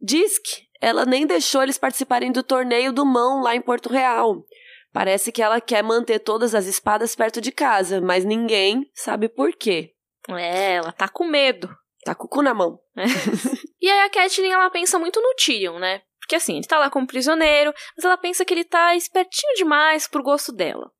Diz 0.00 0.38
que 0.38 0.62
ela 0.80 1.04
nem 1.04 1.26
deixou 1.26 1.62
eles 1.62 1.78
participarem 1.78 2.32
do 2.32 2.42
torneio 2.42 2.92
do 2.92 3.04
mão 3.04 3.40
lá 3.42 3.54
em 3.54 3.60
Porto 3.60 3.88
Real. 3.88 4.44
Parece 4.92 5.30
que 5.32 5.40
ela 5.42 5.60
quer 5.60 5.82
manter 5.82 6.18
todas 6.18 6.54
as 6.54 6.66
espadas 6.66 7.14
perto 7.14 7.40
de 7.40 7.52
casa, 7.52 8.00
mas 8.00 8.24
ninguém 8.24 8.90
sabe 8.94 9.28
por 9.28 9.52
quê. 9.52 9.92
É, 10.28 10.74
ela 10.74 10.92
tá 10.92 11.08
com 11.08 11.24
medo. 11.24 11.68
Tá 12.04 12.14
com 12.14 12.24
o 12.26 12.28
cu 12.28 12.42
na 12.42 12.52
mão. 12.54 12.78
E 13.84 13.90
aí 13.90 14.00
a 14.02 14.10
Catelyn, 14.10 14.52
ela 14.52 14.70
pensa 14.70 14.96
muito 14.96 15.20
no 15.20 15.34
Tyrion, 15.34 15.76
né? 15.80 16.02
Porque 16.22 16.36
assim, 16.36 16.56
ele 16.56 16.66
tá 16.66 16.78
lá 16.78 16.88
como 16.88 17.06
prisioneiro, 17.06 17.74
mas 17.96 18.04
ela 18.04 18.16
pensa 18.16 18.44
que 18.44 18.54
ele 18.54 18.64
tá 18.64 18.94
espertinho 18.94 19.54
demais 19.56 20.06
pro 20.06 20.22
gosto 20.22 20.52
dela. 20.52 20.90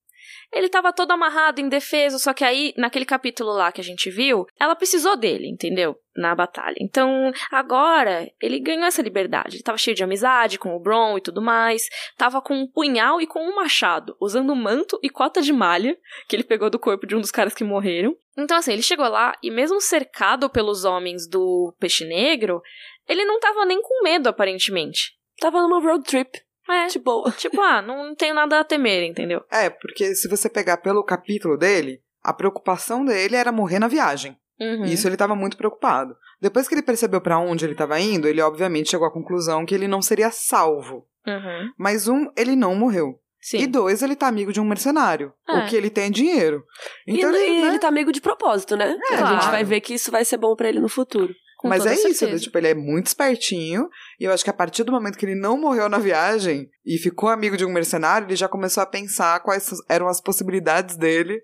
Ele 0.53 0.69
tava 0.69 0.93
todo 0.93 1.13
amarrado, 1.13 1.63
indefeso, 1.63 2.19
só 2.19 2.35
que 2.35 2.45
aí, 2.45 2.75
naquele 2.77 3.07
capítulo 3.07 3.53
lá 3.53 3.73
que 3.73 3.81
a 3.81 3.85
gente 3.85 4.11
viu, 4.11 4.47
ela 4.61 4.77
precisou 4.77 5.17
dele, 5.17 5.49
entendeu? 5.49 5.97
Na 6.15 6.35
batalha. 6.35 6.77
Então, 6.79 7.33
agora, 7.51 8.31
ele 8.39 8.61
ganhou 8.61 8.85
essa 8.85 9.01
liberdade. 9.01 9.57
Ele 9.57 9.63
tava 9.63 9.79
cheio 9.79 9.97
de 9.97 10.05
amizade 10.05 10.59
com 10.59 10.77
o 10.77 10.79
Bron 10.79 11.17
e 11.17 11.23
tudo 11.23 11.41
mais. 11.41 11.89
Tava 12.19 12.43
com 12.43 12.55
um 12.55 12.67
punhal 12.67 13.19
e 13.19 13.27
com 13.27 13.41
um 13.41 13.55
machado, 13.55 14.15
usando 14.21 14.55
manto 14.55 14.99
e 15.03 15.09
cota 15.09 15.41
de 15.41 15.55
malha, 15.55 15.97
que 16.29 16.37
ele 16.37 16.45
pegou 16.45 16.69
do 16.69 16.79
corpo 16.79 17.07
de 17.07 17.17
um 17.17 17.21
dos 17.21 17.31
caras 17.31 17.55
que 17.55 17.65
morreram. 17.65 18.15
Então, 18.37 18.59
assim, 18.59 18.73
ele 18.73 18.83
chegou 18.83 19.09
lá 19.09 19.35
e, 19.43 19.51
mesmo 19.51 19.81
cercado 19.81 20.51
pelos 20.51 20.85
homens 20.85 21.27
do 21.27 21.75
Peixe 21.79 22.05
Negro, 22.05 22.63
ele 23.09 23.25
não 23.25 23.41
tava 23.41 23.65
nem 23.65 23.81
com 23.81 24.03
medo, 24.03 24.29
aparentemente. 24.29 25.13
Tava 25.41 25.61
numa 25.63 25.81
road 25.81 26.05
trip. 26.05 26.41
É, 26.69 26.87
De 26.87 26.99
boa. 26.99 27.31
tipo, 27.37 27.61
ah, 27.61 27.83
não 27.83 28.15
tenho 28.15 28.35
nada 28.35 28.61
a 28.61 28.65
temer, 28.65 29.03
entendeu? 29.05 29.43
É, 29.51 29.69
porque 29.69 30.15
se 30.15 30.29
você 30.29 30.49
pegar 30.49 30.77
pelo 30.79 31.05
capítulo 31.05 31.57
dele, 31.57 32.01
a 32.23 32.33
preocupação 32.33 33.05
dele 33.05 33.37
era 33.37 33.51
morrer 33.51 33.79
na 33.79 33.89
viagem. 33.89 34.37
Uhum. 34.61 34.85
Isso 34.85 35.09
ele 35.09 35.17
estava 35.17 35.35
muito 35.35 35.57
preocupado. 35.57 36.17
Depois 36.41 36.69
que 36.69 36.75
ele 36.75 36.83
percebeu 36.83 37.21
para 37.21 37.39
onde 37.39 37.65
ele 37.65 37.73
estava 37.73 37.99
indo, 37.99 38.29
ele 38.29 38.41
obviamente 38.41 38.91
chegou 38.91 39.07
à 39.07 39.13
conclusão 39.13 39.67
que 39.67 39.75
ele 39.75 39.89
não 39.89 40.01
seria 40.01 40.31
salvo. 40.31 41.07
Uhum. 41.27 41.71
Mas 41.77 42.07
um, 42.07 42.31
ele 42.37 42.55
não 42.55 42.75
morreu. 42.75 43.19
Sim. 43.41 43.59
E 43.59 43.67
dois, 43.67 44.03
ele 44.03 44.15
tá 44.15 44.29
amigo 44.29 44.53
de 44.53 44.61
um 44.61 44.65
mercenário. 44.65 45.33
É. 45.49 45.59
O 45.59 45.67
que 45.67 45.75
ele 45.75 45.91
tem 45.91 46.05
é 46.05 46.11
dinheiro. 46.11 46.65
Então 47.07 47.33
e 47.33 47.37
ele, 47.37 47.61
né? 47.61 47.69
ele 47.69 47.79
tá 47.81 47.89
amigo 47.89 48.13
de 48.13 48.21
propósito, 48.21 48.77
né? 48.77 48.97
a 49.11 49.17
claro. 49.17 49.35
gente 49.35 49.51
vai 49.51 49.65
ver 49.65 49.81
que 49.81 49.95
isso 49.95 50.13
vai 50.13 50.25
ser 50.25 50.37
bom 50.37 50.55
pra 50.55 50.69
ele 50.69 50.79
no 50.79 50.89
futuro. 50.89 51.35
Com 51.63 51.69
Mas 51.69 51.87
é 51.87 51.95
isso, 51.95 52.27
né? 52.27 52.37
tipo, 52.41 52.59
ele 52.59 52.67
é 52.67 52.75
muito 52.75 53.07
espertinho. 53.07 53.89
E 54.19 54.25
eu 54.25 54.33
acho 54.33 54.43
que 54.43 54.51
a 54.51 54.53
partir 54.53 54.83
do 54.83 54.91
momento 54.91 55.17
que 55.17 55.25
ele 55.25 55.37
não 55.37 55.57
morreu 55.57 55.89
na 55.89 55.99
viagem 55.99 56.69
e 56.85 56.99
ficou 56.99 57.29
amigo 57.29 57.57
de 57.57 57.65
um 57.65 57.73
mercenário, 57.73 58.27
ele 58.27 58.35
já 58.35 58.49
começou 58.49 58.83
a 58.83 58.87
pensar 58.87 59.39
quais 59.39 59.71
eram 59.89 60.09
as 60.09 60.21
possibilidades 60.21 60.97
dele. 60.97 61.41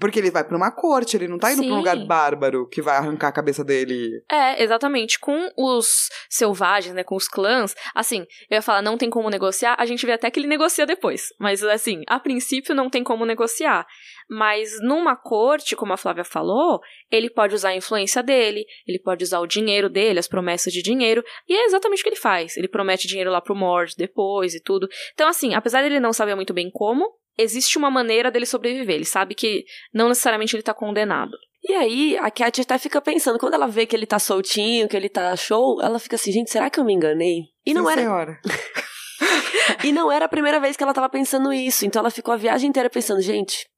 Porque 0.00 0.18
ele 0.18 0.30
vai 0.30 0.42
pra 0.42 0.56
uma 0.56 0.70
corte, 0.70 1.16
ele 1.16 1.28
não 1.28 1.38
tá 1.38 1.52
indo 1.52 1.58
pra 1.62 1.66
um 1.66 1.70
Sim. 1.70 1.76
lugar 1.76 2.06
bárbaro 2.06 2.66
que 2.66 2.80
vai 2.80 2.96
arrancar 2.96 3.28
a 3.28 3.32
cabeça 3.32 3.62
dele. 3.62 4.22
É, 4.30 4.62
exatamente. 4.62 5.18
Com 5.18 5.50
os 5.56 6.08
selvagens, 6.28 6.94
né, 6.94 7.04
com 7.04 7.14
os 7.14 7.28
clãs, 7.28 7.74
assim, 7.94 8.26
eu 8.50 8.56
ia 8.56 8.62
falar, 8.62 8.82
não 8.82 8.96
tem 8.96 9.10
como 9.10 9.28
negociar, 9.28 9.76
a 9.78 9.84
gente 9.84 10.06
vê 10.06 10.12
até 10.12 10.30
que 10.30 10.40
ele 10.40 10.46
negocia 10.46 10.86
depois. 10.86 11.26
Mas, 11.38 11.62
assim, 11.62 12.02
a 12.06 12.18
princípio 12.18 12.74
não 12.74 12.88
tem 12.88 13.04
como 13.04 13.26
negociar. 13.26 13.86
Mas 14.28 14.80
numa 14.80 15.16
corte, 15.16 15.74
como 15.74 15.92
a 15.92 15.96
Flávia 15.96 16.24
falou, 16.24 16.80
ele 17.10 17.28
pode 17.28 17.54
usar 17.54 17.70
a 17.70 17.76
influência 17.76 18.22
dele, 18.22 18.64
ele 18.86 19.00
pode 19.00 19.24
usar 19.24 19.40
o 19.40 19.46
dinheiro 19.46 19.90
dele, 19.90 20.20
as 20.20 20.28
promessas 20.28 20.72
de 20.72 20.82
dinheiro, 20.82 21.22
e 21.48 21.56
é 21.56 21.64
exatamente 21.64 22.00
o 22.00 22.02
que 22.04 22.10
ele 22.10 22.16
faz. 22.16 22.56
Ele 22.56 22.68
promete 22.68 23.08
dinheiro 23.08 23.30
lá 23.30 23.40
pro 23.40 23.56
Mord 23.56 23.94
depois 23.98 24.54
e 24.54 24.62
tudo. 24.62 24.88
Então, 25.12 25.28
assim, 25.28 25.54
apesar 25.54 25.82
dele 25.82 25.98
não 25.98 26.12
saber 26.12 26.36
muito 26.36 26.54
bem 26.54 26.70
como, 26.70 27.12
existe 27.38 27.78
uma 27.78 27.90
maneira 27.90 28.30
dele 28.30 28.46
sobreviver. 28.46 28.96
Ele 28.96 29.04
sabe 29.04 29.34
que 29.34 29.64
não 29.92 30.08
necessariamente 30.08 30.54
ele 30.54 30.62
tá 30.62 30.74
condenado. 30.74 31.36
E 31.62 31.74
aí, 31.74 32.16
a 32.18 32.30
Cat 32.30 32.60
até 32.62 32.78
fica 32.78 33.00
pensando, 33.00 33.38
quando 33.38 33.54
ela 33.54 33.66
vê 33.66 33.84
que 33.84 33.94
ele 33.94 34.06
tá 34.06 34.18
soltinho, 34.18 34.88
que 34.88 34.96
ele 34.96 35.10
tá 35.10 35.36
show, 35.36 35.80
ela 35.82 35.98
fica 35.98 36.16
assim, 36.16 36.32
gente, 36.32 36.50
será 36.50 36.70
que 36.70 36.80
eu 36.80 36.84
me 36.84 36.94
enganei? 36.94 37.44
E 37.66 37.74
não 37.74 37.84
Sim, 37.84 37.92
era 37.92 38.00
senhora. 38.00 38.40
E 39.84 39.92
não 39.92 40.10
era 40.10 40.24
a 40.24 40.28
primeira 40.28 40.60
vez 40.60 40.76
que 40.76 40.82
ela 40.82 40.92
tava 40.92 41.08
pensando 41.08 41.52
isso. 41.52 41.86
Então 41.86 42.00
ela 42.00 42.10
ficou 42.10 42.34
a 42.34 42.36
viagem 42.36 42.68
inteira 42.68 42.90
pensando, 42.90 43.20
gente, 43.20 43.68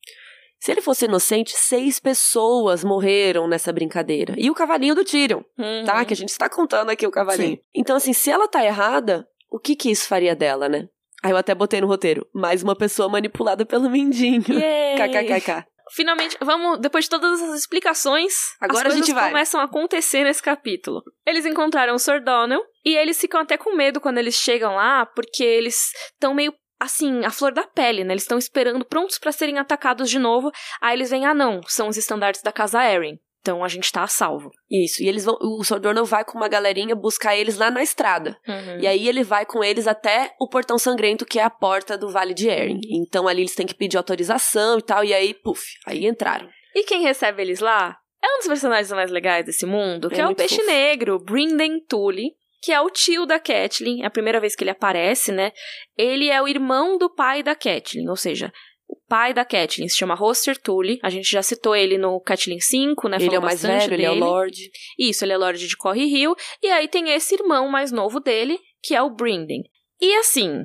se 0.58 0.70
ele 0.70 0.80
fosse 0.80 1.04
inocente, 1.04 1.52
seis 1.56 1.98
pessoas 1.98 2.84
morreram 2.84 3.46
nessa 3.46 3.72
brincadeira. 3.72 4.34
E 4.36 4.50
o 4.50 4.54
cavalinho 4.54 4.94
do 4.94 5.04
Tyrion, 5.04 5.42
tá? 5.84 5.98
Uhum. 5.98 6.04
Que 6.04 6.14
a 6.14 6.16
gente 6.16 6.30
está 6.30 6.48
contando 6.48 6.90
aqui 6.90 7.06
o 7.06 7.10
cavalinho. 7.10 7.56
Sim. 7.56 7.62
Então, 7.74 7.96
assim, 7.96 8.12
se 8.12 8.30
ela 8.30 8.48
tá 8.48 8.64
errada, 8.64 9.26
o 9.50 9.58
que 9.58 9.76
que 9.76 9.90
isso 9.90 10.08
faria 10.08 10.34
dela, 10.34 10.68
né? 10.68 10.88
Aí 11.22 11.30
eu 11.30 11.36
até 11.36 11.54
botei 11.54 11.80
no 11.80 11.86
roteiro, 11.86 12.26
mais 12.34 12.62
uma 12.62 12.74
pessoa 12.74 13.08
manipulada 13.08 13.64
pelo 13.64 13.88
Mindinho. 13.88 14.42
KKKK. 14.42 15.64
Finalmente, 15.94 16.36
vamos, 16.40 16.78
depois 16.80 17.04
de 17.04 17.10
todas 17.10 17.40
essas 17.40 17.60
explicações, 17.60 18.32
Agora 18.60 18.88
as 18.88 18.94
a 18.94 18.96
gente 18.96 19.12
vai. 19.12 19.28
começam 19.30 19.60
a 19.60 19.64
acontecer 19.64 20.24
nesse 20.24 20.42
capítulo. 20.42 21.02
Eles 21.26 21.44
encontraram 21.44 21.94
o 21.94 21.98
Sir 21.98 22.22
Donald 22.24 22.64
e 22.84 22.96
eles 22.96 23.20
ficam 23.20 23.40
até 23.40 23.56
com 23.58 23.76
medo 23.76 24.00
quando 24.00 24.18
eles 24.18 24.34
chegam 24.34 24.74
lá, 24.74 25.04
porque 25.04 25.44
eles 25.44 25.92
estão 26.14 26.34
meio 26.34 26.54
assim, 26.80 27.24
a 27.24 27.30
flor 27.30 27.52
da 27.52 27.64
pele, 27.64 28.02
né? 28.02 28.12
Eles 28.14 28.24
estão 28.24 28.38
esperando, 28.38 28.84
prontos 28.84 29.18
pra 29.18 29.30
serem 29.30 29.58
atacados 29.58 30.10
de 30.10 30.18
novo. 30.18 30.50
Aí 30.80 30.96
eles 30.96 31.10
vêm, 31.10 31.24
ah 31.26 31.34
não, 31.34 31.60
são 31.66 31.88
os 31.88 31.96
estandartes 31.96 32.42
da 32.42 32.50
casa 32.50 32.80
Arryn. 32.80 33.18
Então 33.42 33.64
a 33.64 33.68
gente 33.68 33.90
tá 33.90 34.04
a 34.04 34.06
salvo. 34.06 34.52
Isso, 34.70 35.02
e 35.02 35.08
eles 35.08 35.24
vão, 35.24 35.36
o. 35.40 35.62
Donald 35.80 36.08
vai 36.08 36.24
com 36.24 36.38
uma 36.38 36.48
galerinha 36.48 36.94
buscar 36.94 37.36
eles 37.36 37.58
lá 37.58 37.72
na 37.72 37.82
estrada. 37.82 38.38
E 38.80 38.86
aí 38.86 39.08
ele 39.08 39.24
vai 39.24 39.44
com 39.44 39.64
eles 39.64 39.88
até 39.88 40.32
o 40.40 40.48
Portão 40.48 40.78
Sangrento, 40.78 41.26
que 41.26 41.40
é 41.40 41.42
a 41.42 41.50
porta 41.50 41.98
do 41.98 42.08
Vale 42.08 42.34
de 42.34 42.48
Erin. 42.48 42.78
Então 42.90 43.26
ali 43.26 43.42
eles 43.42 43.56
têm 43.56 43.66
que 43.66 43.74
pedir 43.74 43.96
autorização 43.96 44.78
e 44.78 44.82
tal, 44.82 45.04
e 45.04 45.12
aí, 45.12 45.34
puf, 45.34 45.60
aí 45.84 46.06
entraram. 46.06 46.48
E 46.74 46.84
quem 46.84 47.02
recebe 47.02 47.42
eles 47.42 47.58
lá 47.58 47.98
é 48.22 48.34
um 48.36 48.38
dos 48.38 48.46
personagens 48.46 48.92
mais 48.92 49.10
legais 49.10 49.44
desse 49.44 49.66
mundo, 49.66 50.08
que 50.08 50.20
É 50.20 50.20
é, 50.20 50.28
o 50.28 50.34
Peixe 50.36 50.54
fofo. 50.56 50.66
Negro, 50.68 51.18
Brinden 51.18 51.84
Tully, 51.88 52.30
que 52.62 52.70
é 52.70 52.80
o 52.80 52.88
tio 52.88 53.26
da 53.26 53.40
Catelyn, 53.40 54.02
é 54.02 54.06
a 54.06 54.10
primeira 54.10 54.38
vez 54.38 54.54
que 54.54 54.62
ele 54.62 54.70
aparece, 54.70 55.32
né? 55.32 55.50
Ele 55.98 56.30
é 56.30 56.40
o 56.40 56.46
irmão 56.46 56.96
do 56.96 57.12
pai 57.12 57.42
da 57.42 57.56
Catelyn, 57.56 58.08
ou 58.08 58.14
seja, 58.14 58.52
o 58.92 58.96
pai 59.08 59.32
da 59.32 59.42
Catelyn 59.42 59.88
se 59.88 59.96
chama 59.96 60.14
Roster 60.14 60.54
Tully, 60.60 61.00
a 61.02 61.08
gente 61.08 61.30
já 61.30 61.42
citou 61.42 61.74
ele 61.74 61.96
no 61.96 62.20
Catelyn 62.20 62.60
5, 62.60 63.08
né? 63.08 63.16
ele 63.16 63.24
falou 63.24 63.36
é 63.36 63.38
o 63.38 63.42
mais 63.42 63.62
velho, 63.62 63.94
ele 63.94 64.04
é 64.04 64.10
o 64.10 64.12
dele. 64.12 64.24
Lorde. 64.24 64.70
Isso, 64.98 65.24
ele 65.24 65.32
é 65.32 65.38
Lorde 65.38 65.66
de 65.66 65.76
Corre 65.78 66.04
Rio. 66.04 66.36
E 66.62 66.68
aí 66.68 66.86
tem 66.88 67.08
esse 67.08 67.34
irmão 67.34 67.70
mais 67.70 67.90
novo 67.90 68.20
dele, 68.20 68.58
que 68.82 68.94
é 68.94 69.00
o 69.00 69.08
Brinden. 69.08 69.62
E 69.98 70.14
assim, 70.16 70.58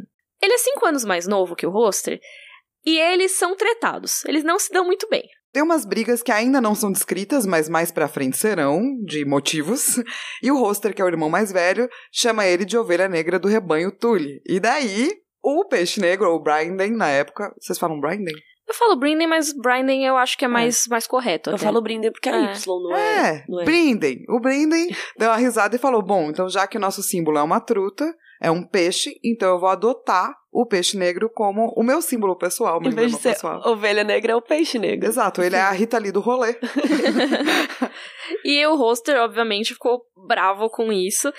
ele 0.43 0.53
é 0.53 0.57
cinco 0.57 0.85
anos 0.85 1.05
mais 1.05 1.25
novo 1.25 1.55
que 1.55 1.65
o 1.65 1.69
Roster. 1.69 2.19
E 2.85 2.99
eles 2.99 3.31
são 3.31 3.55
tretados. 3.55 4.25
Eles 4.25 4.43
não 4.43 4.59
se 4.59 4.73
dão 4.73 4.83
muito 4.83 5.07
bem. 5.07 5.23
Tem 5.53 5.63
umas 5.63 5.85
brigas 5.85 6.21
que 6.21 6.31
ainda 6.31 6.59
não 6.59 6.75
são 6.75 6.91
descritas, 6.91 7.45
mas 7.45 7.69
mais 7.69 7.93
pra 7.93 8.09
frente 8.09 8.35
serão, 8.35 8.81
de 9.05 9.23
motivos. 9.23 9.95
E 10.43 10.51
o 10.51 10.59
Roster, 10.59 10.93
que 10.93 11.01
é 11.01 11.05
o 11.05 11.07
irmão 11.07 11.29
mais 11.29 11.49
velho, 11.49 11.87
chama 12.11 12.45
ele 12.45 12.65
de 12.65 12.77
ovelha 12.77 13.07
negra 13.07 13.39
do 13.39 13.47
rebanho 13.47 13.89
Tully. 13.89 14.41
E 14.45 14.59
daí, 14.59 15.13
o 15.43 15.65
peixe 15.65 15.99
negro, 15.99 16.31
ou 16.31 16.41
Brinden, 16.41 16.91
na 16.91 17.09
época. 17.09 17.53
Vocês 17.59 17.77
falam 17.79 17.99
Brinden? 17.99 18.35
Eu 18.67 18.73
falo 18.73 18.97
Brinden, 18.97 19.27
mas 19.27 19.53
Brinden 19.53 20.05
eu 20.05 20.17
acho 20.17 20.37
que 20.37 20.43
é 20.43 20.47
mais, 20.47 20.87
mais 20.87 21.07
correto. 21.07 21.49
Eu 21.51 21.55
até. 21.55 21.63
falo 21.63 21.81
Brinden 21.81 22.11
porque 22.11 22.27
é, 22.27 22.33
É. 22.33 22.53
Y, 22.53 22.83
não 22.83 22.95
é? 22.95 23.29
É, 23.29 23.45
não 23.47 23.61
é. 23.61 23.63
Brinden. 23.63 24.25
O 24.27 24.41
Brinden 24.41 24.89
deu 25.17 25.29
uma 25.29 25.37
risada 25.37 25.75
e 25.75 25.79
falou: 25.79 26.01
Bom, 26.01 26.29
então 26.29 26.49
já 26.49 26.67
que 26.67 26.77
o 26.77 26.81
nosso 26.81 27.01
símbolo 27.01 27.37
é 27.37 27.41
uma 27.41 27.61
truta, 27.61 28.13
é 28.41 28.51
um 28.51 28.61
peixe, 28.61 29.17
então 29.23 29.49
eu 29.51 29.59
vou 29.59 29.69
adotar 29.69 30.35
o 30.51 30.65
peixe 30.65 30.97
negro 30.97 31.29
como 31.33 31.73
o 31.77 31.83
meu 31.83 32.01
símbolo 32.01 32.35
pessoal, 32.35 32.81
meu 32.81 32.91
Em 32.91 32.95
vez 32.95 33.11
de 33.11 33.17
emblema 33.17 33.35
ser 33.35 33.41
pessoal. 33.41 33.61
ovelha 33.71 34.03
negra, 34.03 34.33
é 34.33 34.35
o 34.35 34.41
peixe 34.41 34.77
negro. 34.77 35.07
Exato, 35.07 35.41
ele 35.41 35.55
é 35.55 35.61
a 35.61 35.71
Rita 35.71 35.97
Lee 35.97 36.11
do 36.11 36.19
rolê. 36.19 36.55
E 38.43 38.65
o 38.65 38.75
Roster, 38.75 39.17
obviamente, 39.21 39.73
ficou 39.73 40.01
bravo 40.27 40.69
com 40.69 40.91
isso. 40.91 41.31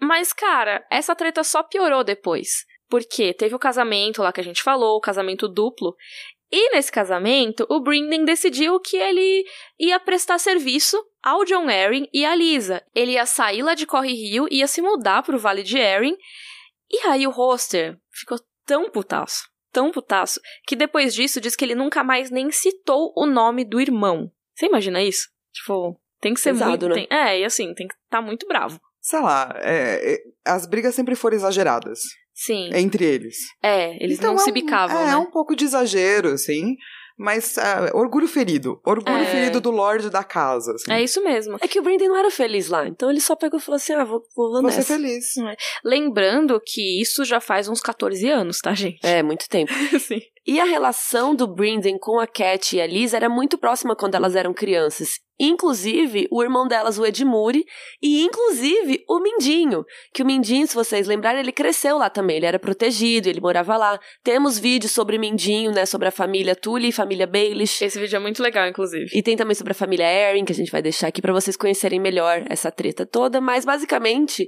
Mas, 0.00 0.32
cara, 0.32 0.84
essa 0.90 1.14
treta 1.14 1.44
só 1.44 1.62
piorou 1.62 2.02
depois. 2.02 2.64
Porque 2.90 3.32
teve 3.32 3.54
o 3.54 3.58
casamento 3.58 4.20
lá 4.20 4.32
que 4.32 4.40
a 4.40 4.44
gente 4.44 4.62
falou, 4.62 4.96
o 4.96 5.00
casamento 5.00 5.48
duplo. 5.48 5.94
E 6.52 6.74
nesse 6.74 6.90
casamento, 6.90 7.64
o 7.70 7.78
Brinden 7.80 8.24
decidiu 8.24 8.80
que 8.80 8.96
ele 8.96 9.46
ia 9.78 10.00
prestar 10.00 10.38
serviço 10.38 11.00
ao 11.22 11.44
John 11.44 11.68
Arryn 11.68 12.08
e 12.12 12.24
à 12.24 12.34
Lisa. 12.34 12.82
Ele 12.92 13.12
ia 13.12 13.24
sair 13.24 13.62
lá 13.62 13.74
de 13.74 13.86
Corre 13.86 14.12
Rio 14.12 14.48
e 14.50 14.58
ia 14.58 14.66
se 14.66 14.82
mudar 14.82 15.22
pro 15.22 15.38
Vale 15.38 15.62
de 15.62 15.80
Arryn. 15.80 16.16
E 16.90 17.06
aí 17.06 17.24
o 17.24 17.30
Roster 17.30 17.96
ficou 18.10 18.40
tão 18.66 18.90
putaço, 18.90 19.44
tão 19.70 19.92
putaço, 19.92 20.40
que 20.66 20.74
depois 20.74 21.14
disso 21.14 21.40
diz 21.40 21.54
que 21.54 21.64
ele 21.64 21.76
nunca 21.76 22.02
mais 22.02 22.32
nem 22.32 22.50
citou 22.50 23.12
o 23.16 23.26
nome 23.26 23.64
do 23.64 23.80
irmão. 23.80 24.28
Você 24.56 24.66
imagina 24.66 25.00
isso? 25.00 25.28
Tipo, 25.52 25.96
tem 26.20 26.34
que 26.34 26.40
ser 26.40 26.54
Pesado, 26.54 26.70
muito... 26.70 26.88
né? 26.88 26.94
tem- 26.94 27.08
é, 27.16 27.38
e 27.38 27.44
assim, 27.44 27.72
tem 27.74 27.86
que 27.86 27.94
estar 27.94 28.20
muito 28.20 28.48
bravo. 28.48 28.80
Sei 29.00 29.20
lá, 29.20 29.54
é, 29.56 30.14
é, 30.14 30.18
as 30.44 30.66
brigas 30.66 30.96
sempre 30.96 31.14
foram 31.14 31.36
exageradas 31.36 32.00
Sim. 32.46 32.70
entre 32.74 33.04
eles. 33.04 33.36
É, 33.62 34.02
eles 34.02 34.18
Então 34.18 34.32
não 34.34 34.40
é 34.40 34.44
se 34.44 34.50
um- 34.50 34.54
bicavam, 34.54 35.00
é, 35.02 35.06
né? 35.06 35.12
É 35.12 35.16
um 35.16 35.30
pouco 35.30 35.54
de 35.54 35.64
exagero, 35.64 36.28
assim. 36.30 36.76
Mas 37.22 37.58
ah, 37.58 37.90
orgulho 37.92 38.26
ferido. 38.26 38.80
Orgulho 38.82 39.18
É. 39.18 39.26
ferido 39.26 39.60
do 39.60 39.70
Lorde 39.70 40.08
da 40.08 40.24
casa. 40.24 40.72
Assim. 40.72 40.90
É 40.90 41.02
isso 41.02 41.22
mesmo. 41.22 41.58
É 41.60 41.68
que 41.68 41.78
o 41.78 41.82
Brinden 41.82 42.08
não 42.08 42.16
era 42.16 42.30
feliz 42.30 42.68
lá, 42.70 42.88
então 42.88 43.10
ele 43.10 43.20
só 43.20 43.36
pegou 43.36 43.60
e 43.60 43.62
falou 43.62 43.76
assim, 43.76 43.92
ah, 43.92 44.04
vou, 44.04 44.22
vou 44.34 44.62
Vou 44.62 44.70
ser 44.70 44.76
nessa. 44.78 44.94
feliz. 44.96 45.26
Lembrando 45.84 46.58
que 46.64 47.00
isso 47.00 47.22
já 47.24 47.38
faz 47.38 47.68
uns 47.68 47.80
14 47.82 48.26
anos, 48.28 48.60
tá, 48.60 48.72
gente? 48.74 49.00
É, 49.04 49.22
muito 49.22 49.46
tempo. 49.50 49.70
Sim. 50.00 50.22
E 50.46 50.58
a 50.58 50.64
relação 50.64 51.34
do 51.34 51.46
Brinden 51.46 51.98
com 51.98 52.18
a 52.18 52.26
Cat 52.26 52.74
e 52.74 52.80
a 52.80 52.86
Liz 52.86 53.12
era 53.12 53.28
muito 53.28 53.58
próxima 53.58 53.94
quando 53.94 54.14
elas 54.14 54.34
eram 54.34 54.54
crianças. 54.54 55.18
Inclusive, 55.42 56.28
o 56.30 56.42
irmão 56.42 56.68
delas, 56.68 56.98
o 56.98 57.06
Edmure, 57.06 57.64
e 58.02 58.22
inclusive 58.22 59.02
o 59.08 59.20
Mindinho. 59.20 59.84
Que 60.12 60.22
o 60.22 60.26
Mindinho, 60.26 60.66
se 60.66 60.74
vocês 60.74 61.06
lembrarem, 61.06 61.40
ele 61.40 61.50
cresceu 61.50 61.96
lá 61.96 62.10
também. 62.10 62.36
Ele 62.36 62.44
era 62.44 62.58
protegido, 62.58 63.26
ele 63.26 63.40
morava 63.40 63.74
lá. 63.76 63.98
Temos 64.22 64.58
vídeos 64.58 64.92
sobre 64.92 65.16
Mindinho, 65.16 65.72
né? 65.72 65.86
Sobre 65.86 66.08
a 66.08 66.10
família 66.10 66.54
Tully 66.54 66.88
e 66.88 66.92
família 66.92 67.26
Baelish. 67.26 67.80
Esse 67.82 67.98
vídeo 67.98 68.16
é 68.16 68.18
muito 68.18 68.42
legal, 68.42 68.68
inclusive. 68.68 69.06
E 69.14 69.22
tem 69.22 69.34
também 69.34 69.54
sobre 69.54 69.72
a 69.72 69.74
família 69.74 70.04
Erin, 70.04 70.44
que 70.44 70.52
a 70.52 70.54
gente 70.54 70.70
vai 70.70 70.82
deixar 70.82 71.08
aqui 71.08 71.22
pra 71.22 71.32
vocês 71.32 71.56
conhecerem 71.56 71.98
melhor 71.98 72.44
essa 72.50 72.70
treta 72.70 73.06
toda. 73.06 73.40
Mas, 73.40 73.64
basicamente, 73.64 74.46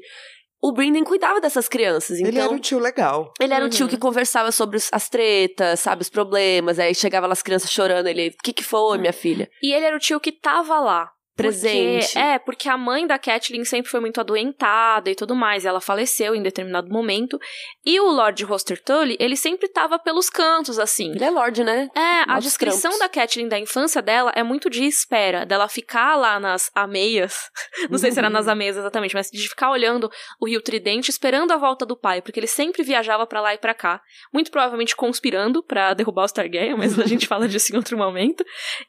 o 0.62 0.72
Brendan 0.72 1.02
cuidava 1.04 1.40
dessas 1.40 1.68
crianças. 1.68 2.18
Então, 2.20 2.28
Ele 2.30 2.38
era 2.38 2.52
o 2.52 2.58
tio 2.58 2.78
legal. 2.78 3.32
ele 3.40 3.52
era 3.52 3.64
o 3.64 3.68
tio 3.68 3.84
Uhum. 3.86 3.90
que 3.90 3.98
conversava 3.98 4.52
sobre 4.52 4.76
os- 4.76 4.88
as 4.92 5.08
tretas, 5.08 5.80
sabe, 5.80 6.02
os 6.02 6.08
problemas. 6.08 6.78
Aí 6.78 6.94
chegava 6.94 7.26
lá 7.26 7.32
as 7.32 7.42
crianças 7.42 7.70
chorando, 7.70 8.06
ele, 8.06 8.28
o 8.28 8.42
que 8.42 8.52
que 8.52 8.62
foi, 8.62 8.96
minha 8.98 9.12
filha? 9.12 9.50
E 9.62 9.72
ele 9.74 9.84
era 9.84 9.96
o 9.96 10.00
tio 10.00 10.20
que 10.20 10.30
tava 10.32 10.78
lá. 10.78 11.10
Presente. 11.34 12.06
Porque, 12.06 12.18
é, 12.18 12.38
porque 12.38 12.68
a 12.68 12.76
mãe 12.76 13.06
da 13.06 13.18
Catelyn 13.18 13.64
sempre 13.64 13.90
foi 13.90 14.00
muito 14.00 14.20
adoentada 14.20 15.10
e 15.10 15.14
tudo 15.14 15.34
mais. 15.34 15.64
E 15.64 15.68
ela 15.68 15.80
faleceu 15.80 16.34
em 16.34 16.42
determinado 16.42 16.88
momento. 16.90 17.38
E 17.84 17.98
o 18.00 18.10
Lord 18.10 18.44
Roster 18.44 18.82
Tully, 18.82 19.16
ele 19.18 19.36
sempre 19.36 19.68
tava 19.68 19.98
pelos 19.98 20.28
cantos, 20.28 20.78
assim. 20.78 21.10
Ele 21.12 21.24
é 21.24 21.30
Lorde, 21.30 21.64
né? 21.64 21.88
É, 21.94 22.30
a 22.30 22.38
descrição 22.38 22.90
trampos. 22.90 22.98
da 22.98 23.08
Catelyn 23.08 23.48
da 23.48 23.58
infância 23.58 24.02
dela 24.02 24.32
é 24.34 24.42
muito 24.42 24.68
de 24.68 24.84
espera, 24.84 25.46
dela 25.46 25.68
ficar 25.68 26.16
lá 26.16 26.38
nas 26.38 26.70
ameias. 26.74 27.50
Não 27.90 27.98
sei 27.98 28.12
se 28.12 28.18
era 28.18 28.30
nas 28.30 28.48
ameias 28.48 28.76
exatamente, 28.76 29.14
mas 29.14 29.30
de 29.30 29.48
ficar 29.48 29.70
olhando 29.70 30.10
o 30.40 30.46
Rio 30.46 30.60
Tridente, 30.60 31.10
esperando 31.10 31.52
a 31.52 31.56
volta 31.56 31.86
do 31.86 31.96
pai, 31.96 32.20
porque 32.20 32.38
ele 32.38 32.46
sempre 32.46 32.82
viajava 32.82 33.26
pra 33.26 33.40
lá 33.40 33.54
e 33.54 33.58
pra 33.58 33.74
cá, 33.74 34.00
muito 34.32 34.50
provavelmente 34.50 34.94
conspirando 34.94 35.62
pra 35.62 35.94
derrubar 35.94 36.24
os 36.24 36.32
Targaryen, 36.32 36.76
mas 36.76 36.98
a 36.98 37.06
gente 37.06 37.26
fala 37.26 37.48
disso 37.48 37.72
em 37.72 37.76
outro 37.76 37.96
momento. 37.96 38.44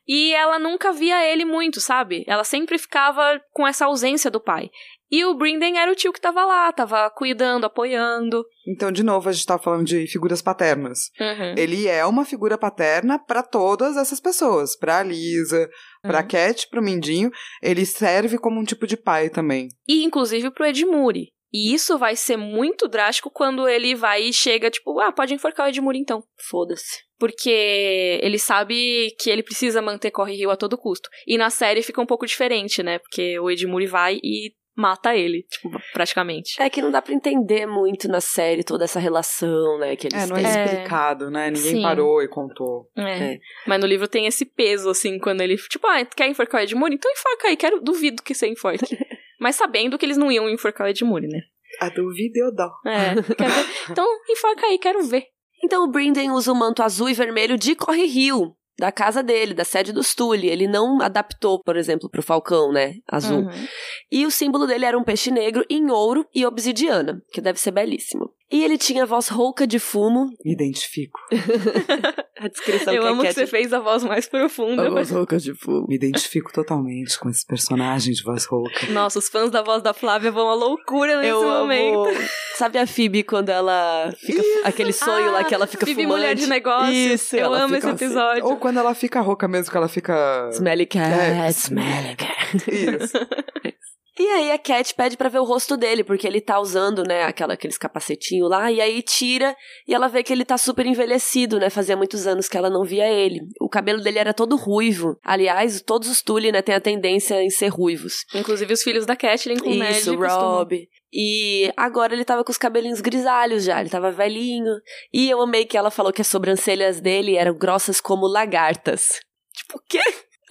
E 0.08 0.34
ela 0.34 0.60
nunca 0.60 0.91
via 0.91 1.26
ele 1.26 1.46
muito, 1.46 1.80
sabe? 1.80 2.24
Ela 2.34 2.43
sempre 2.43 2.77
ficava 2.77 3.39
com 3.51 3.67
essa 3.67 3.86
ausência 3.86 4.31
do 4.31 4.39
pai. 4.41 4.69
E 5.11 5.23
o 5.25 5.36
Brynden 5.36 5.77
era 5.77 5.91
o 5.91 5.95
tio 5.95 6.11
que 6.11 6.19
tava 6.19 6.43
lá, 6.43 6.71
tava 6.71 7.07
cuidando, 7.11 7.65
apoiando. 7.65 8.43
Então, 8.67 8.91
de 8.91 9.03
novo, 9.03 9.29
a 9.29 9.31
gente 9.31 9.45
tá 9.45 9.59
falando 9.59 9.86
de 9.86 10.07
figuras 10.07 10.41
paternas. 10.41 11.11
Uhum. 11.19 11.53
Ele 11.55 11.88
é 11.88 12.03
uma 12.03 12.25
figura 12.25 12.57
paterna 12.57 13.19
pra 13.19 13.43
todas 13.43 13.95
essas 13.95 14.19
pessoas. 14.19 14.75
Pra 14.75 15.03
Lisa, 15.03 15.69
pra 16.01 16.21
Uhum. 16.21 16.27
Cat, 16.27 16.67
pro 16.67 16.81
Mindinho. 16.81 17.29
Ele 17.61 17.86
serve 17.86 18.39
como 18.39 18.59
um 18.59 18.63
tipo 18.63 18.88
de 18.88 18.97
pai 18.97 19.29
também. 19.29 19.67
e 19.88 20.03
inclusive 20.03 20.49
pro 20.49 20.65
Edmure. 20.65 21.27
E 21.54 21.74
isso 21.74 21.97
vai 21.97 22.16
ser 22.16 22.36
muito 22.38 22.88
drástico 22.88 23.30
quando 23.30 23.68
ele 23.68 23.93
vai 23.93 24.24
e 24.24 24.34
chega, 24.34 24.72
tipo, 24.72 24.99
ah, 24.99 25.12
pode 25.12 25.34
enforcar 25.34 25.68
o 25.68 25.70
Edmure 25.70 25.99
então. 25.99 26.24
Foda-se. 26.49 27.04
Porque 27.20 28.20
ele 28.22 28.39
sabe 28.39 29.16
que 29.20 29.30
ele 29.30 29.43
precisa 29.43 29.82
manter 29.82 30.12
Corre 30.12 30.36
Rio 30.36 30.49
a 30.49 30.58
todo 30.58 30.78
custo. 30.78 31.08
E 31.28 31.38
na 31.38 31.49
série 31.49 31.84
fica 31.84 32.01
um 32.01 32.06
pouco 32.06 32.26
diferente, 32.26 32.82
né? 32.82 32.97
Porque 32.99 33.39
o 33.39 33.49
Edmure 33.51 33.86
vai 33.86 34.20
e 34.24 34.51
mata 34.76 35.16
ele, 35.16 35.43
tipo, 35.43 35.70
praticamente. 35.93 36.60
É 36.60 36.68
que 36.70 36.82
não 36.82 36.89
dá 36.89 37.01
pra 37.01 37.14
entender 37.14 37.68
muito 37.68 38.08
na 38.08 38.20
série 38.20 38.64
toda 38.64 38.86
essa 38.86 38.99
relação, 38.99 39.78
né, 39.78 39.95
que 39.95 40.08
eles 40.08 40.24
É, 40.24 40.26
não 40.26 40.36
é 40.36 40.41
têm. 40.41 40.51
É. 40.51 40.66
explicado, 40.66 41.30
né? 41.30 41.51
Ninguém 41.51 41.76
Sim. 41.76 41.82
parou 41.84 42.24
e 42.24 42.28
contou. 42.28 42.89
É. 42.97 43.34
É. 43.34 43.39
Mas 43.68 43.80
no 43.80 43.86
livro 43.86 44.08
tem 44.08 44.26
esse 44.26 44.45
peso, 44.45 44.89
assim, 44.89 45.20
quando 45.20 45.41
ele, 45.41 45.56
tipo, 45.58 45.86
ah, 45.86 46.04
quer 46.04 46.28
enforcar 46.28 46.62
o 46.62 46.64
Edmure? 46.64 46.95
Então 46.95 47.12
enforca 47.12 47.47
aí, 47.49 47.56
quero, 47.56 47.82
duvido 47.82 48.24
que 48.24 48.34
você 48.34 48.47
enforque. 48.47 48.97
Mas 49.44 49.58
sabendo 49.58 49.98
que 49.98 50.06
eles 50.06 50.16
não 50.16 50.32
iam 50.32 50.50
enforcar 50.50 50.88
o 50.88 50.89
Edmure, 50.89 51.28
né? 51.28 51.41
A 51.82 51.89
dúvida 51.89 52.39
eu 52.39 52.56
dou. 52.56 52.72
É, 52.86 53.14
quer 53.36 53.50
ver? 53.50 53.66
Então 53.91 54.08
enforca 54.30 54.66
aí, 54.66 54.80
quero 54.80 55.04
ver. 55.04 55.26
Então 55.62 55.84
o 55.84 55.91
Brynden 55.91 56.32
usa 56.32 56.50
o 56.50 56.56
manto 56.56 56.82
azul 56.82 57.10
e 57.10 57.14
vermelho 57.14 57.58
de 57.58 57.76
Corre 57.76 58.06
Rio, 58.06 58.56
da 58.78 58.91
casa 58.91 59.21
dele, 59.24 59.53
da 59.53 59.63
sede 59.63 59.91
dos 59.91 60.13
Tully. 60.15 60.47
Ele 60.49 60.67
não 60.67 61.01
adaptou, 61.01 61.61
por 61.63 61.76
exemplo, 61.78 62.09
pro 62.09 62.21
falcão, 62.24 62.71
né, 62.71 62.95
azul. 63.11 63.41
Uhum. 63.43 63.67
E 64.11 64.26
o 64.26 64.32
símbolo 64.32 64.65
dele 64.67 64.86
era 64.86 64.97
um 64.97 65.03
peixe 65.03 65.32
negro 65.32 65.63
em 65.69 65.89
ouro 65.91 66.26
e 66.34 66.45
obsidiana, 66.45 67.21
que 67.32 67.41
deve 67.41 67.59
ser 67.59 67.71
belíssimo. 67.71 68.32
E 68.51 68.63
ele 68.63 68.78
tinha 68.78 69.03
voz 69.05 69.30
rouca 69.30 69.65
de 69.65 69.80
fumo. 69.80 70.30
Me 70.45 70.53
identifico. 70.53 71.19
A 72.39 72.47
descrição 72.49 72.93
Eu 72.93 73.01
que 73.03 73.07
a 73.07 73.11
amo 73.11 73.21
que 73.21 73.28
Cat- 73.28 73.36
você 73.36 73.47
fez 73.47 73.71
a 73.71 73.80
voz 73.80 74.03
mais 74.03 74.28
profunda. 74.28 74.86
A 74.86 74.89
voz 74.89 75.09
rouca 75.11 75.38
de 75.38 75.53
fumo. 75.53 75.86
Me 75.88 75.95
identifico 75.95 76.51
totalmente 76.51 77.17
com 77.17 77.30
esse 77.30 77.45
personagem 77.45 78.13
de 78.13 78.21
voz 78.21 78.45
rouca. 78.45 78.88
Nossa, 78.91 79.17
os 79.19 79.30
fãs 79.30 79.49
da 79.49 79.61
voz 79.61 79.82
da 79.82 79.93
Flávia 79.93 80.30
vão 80.32 80.49
à 80.49 80.53
loucura 80.53 81.17
nesse 81.17 81.30
Eu 81.30 81.41
momento. 81.43 81.99
amo. 82.09 82.28
Sabe 82.55 82.78
a 82.80 82.86
Phoebe 82.86 83.24
quando 83.24 83.49
ela 83.49 84.13
fica 84.19 84.41
aquele 84.65 84.91
sonho 84.91 85.32
lá 85.32 85.43
que 85.43 85.55
ela 85.55 85.65
fica 85.65 85.86
Vive 85.86 86.03
fumante? 86.03 86.15
Ah, 86.15 86.17
mulher 86.19 86.36
de 86.36 86.47
negócio. 86.47 86.93
Isso, 86.93 87.36
Eu 87.36 87.53
amo 87.53 87.76
esse 87.76 87.88
assim. 87.88 88.05
episódio. 88.05 88.45
Ou 88.45 88.57
quando 88.64 88.80
ela 88.80 88.95
fica 88.95 89.20
rouca 89.20 89.45
mesmo, 89.45 89.70
que 89.70 89.76
ela 89.78 89.89
fica. 89.89 90.49
Smelly 90.53 90.86
cat, 90.86 91.11
É. 91.11 91.49
smelly 91.49 92.16
cat. 92.16 92.72
Isso. 92.72 93.14
E 94.20 94.28
aí 94.28 94.51
a 94.51 94.59
Cat 94.59 94.93
pede 94.93 95.18
pra 95.18 95.28
ver 95.28 95.39
o 95.39 95.43
rosto 95.43 95.76
dele, 95.76 96.03
porque 96.03 96.28
ele 96.28 96.39
tá 96.39 96.59
usando, 96.59 97.01
né, 97.01 97.24
aquela, 97.24 97.55
aqueles 97.55 97.80
capacetinhos 97.80 98.47
lá, 98.47 98.72
e 98.72 98.80
aí 98.80 99.01
tira, 99.01 99.55
e 99.88 99.93
ela 99.93 100.07
vê 100.07 100.22
que 100.22 100.32
ele 100.32 100.45
tá 100.45 100.55
super 100.55 100.86
envelhecido, 100.86 101.57
né, 101.59 101.68
fazia 101.72 101.97
muitos 101.97 102.28
anos 102.28 102.47
que 102.47 102.55
ela 102.55 102.70
não 102.70 102.84
via 102.84 103.09
ele. 103.09 103.39
O 103.59 103.68
cabelo 103.68 104.03
dele 104.03 104.20
era 104.20 104.32
todo 104.32 104.55
ruivo. 104.55 105.18
Aliás, 105.26 105.82
todos 105.82 106.07
os 106.07 106.22
Tully, 106.22 106.51
né, 106.51 106.61
têm 106.61 106.76
a 106.76 106.80
tendência 106.80 107.41
em 107.41 107.49
ser 107.49 107.70
ruivos. 107.70 108.18
Inclusive 108.36 108.72
os 108.72 108.84
filhos 108.84 109.07
da 109.07 109.16
Catelyn 109.16 109.57
com 109.57 109.72
Isso, 109.72 110.16
costumam. 110.16 110.68
E 111.14 111.72
agora 111.78 112.14
ele 112.14 112.26
tava 112.26 112.43
com 112.43 112.51
os 112.51 112.57
cabelinhos 112.57 112.99
grisalhos 112.99 113.64
já, 113.64 113.80
ele 113.80 113.89
tava 113.89 114.11
velhinho. 114.11 114.74
E 115.14 115.30
eu 115.30 115.39
amei 115.41 115.64
que 115.64 115.78
ela 115.78 115.91
falou 115.91 116.11
que 116.11 116.22
as 116.22 116.28
sobrancelhas 116.28 116.99
dele 116.99 117.36
eram 117.36 117.53
grossas 117.55 118.01
como 118.01 118.26
lagartas. 118.26 119.20
Tipo, 119.53 119.78
o 119.78 119.82
quê? 119.88 120.01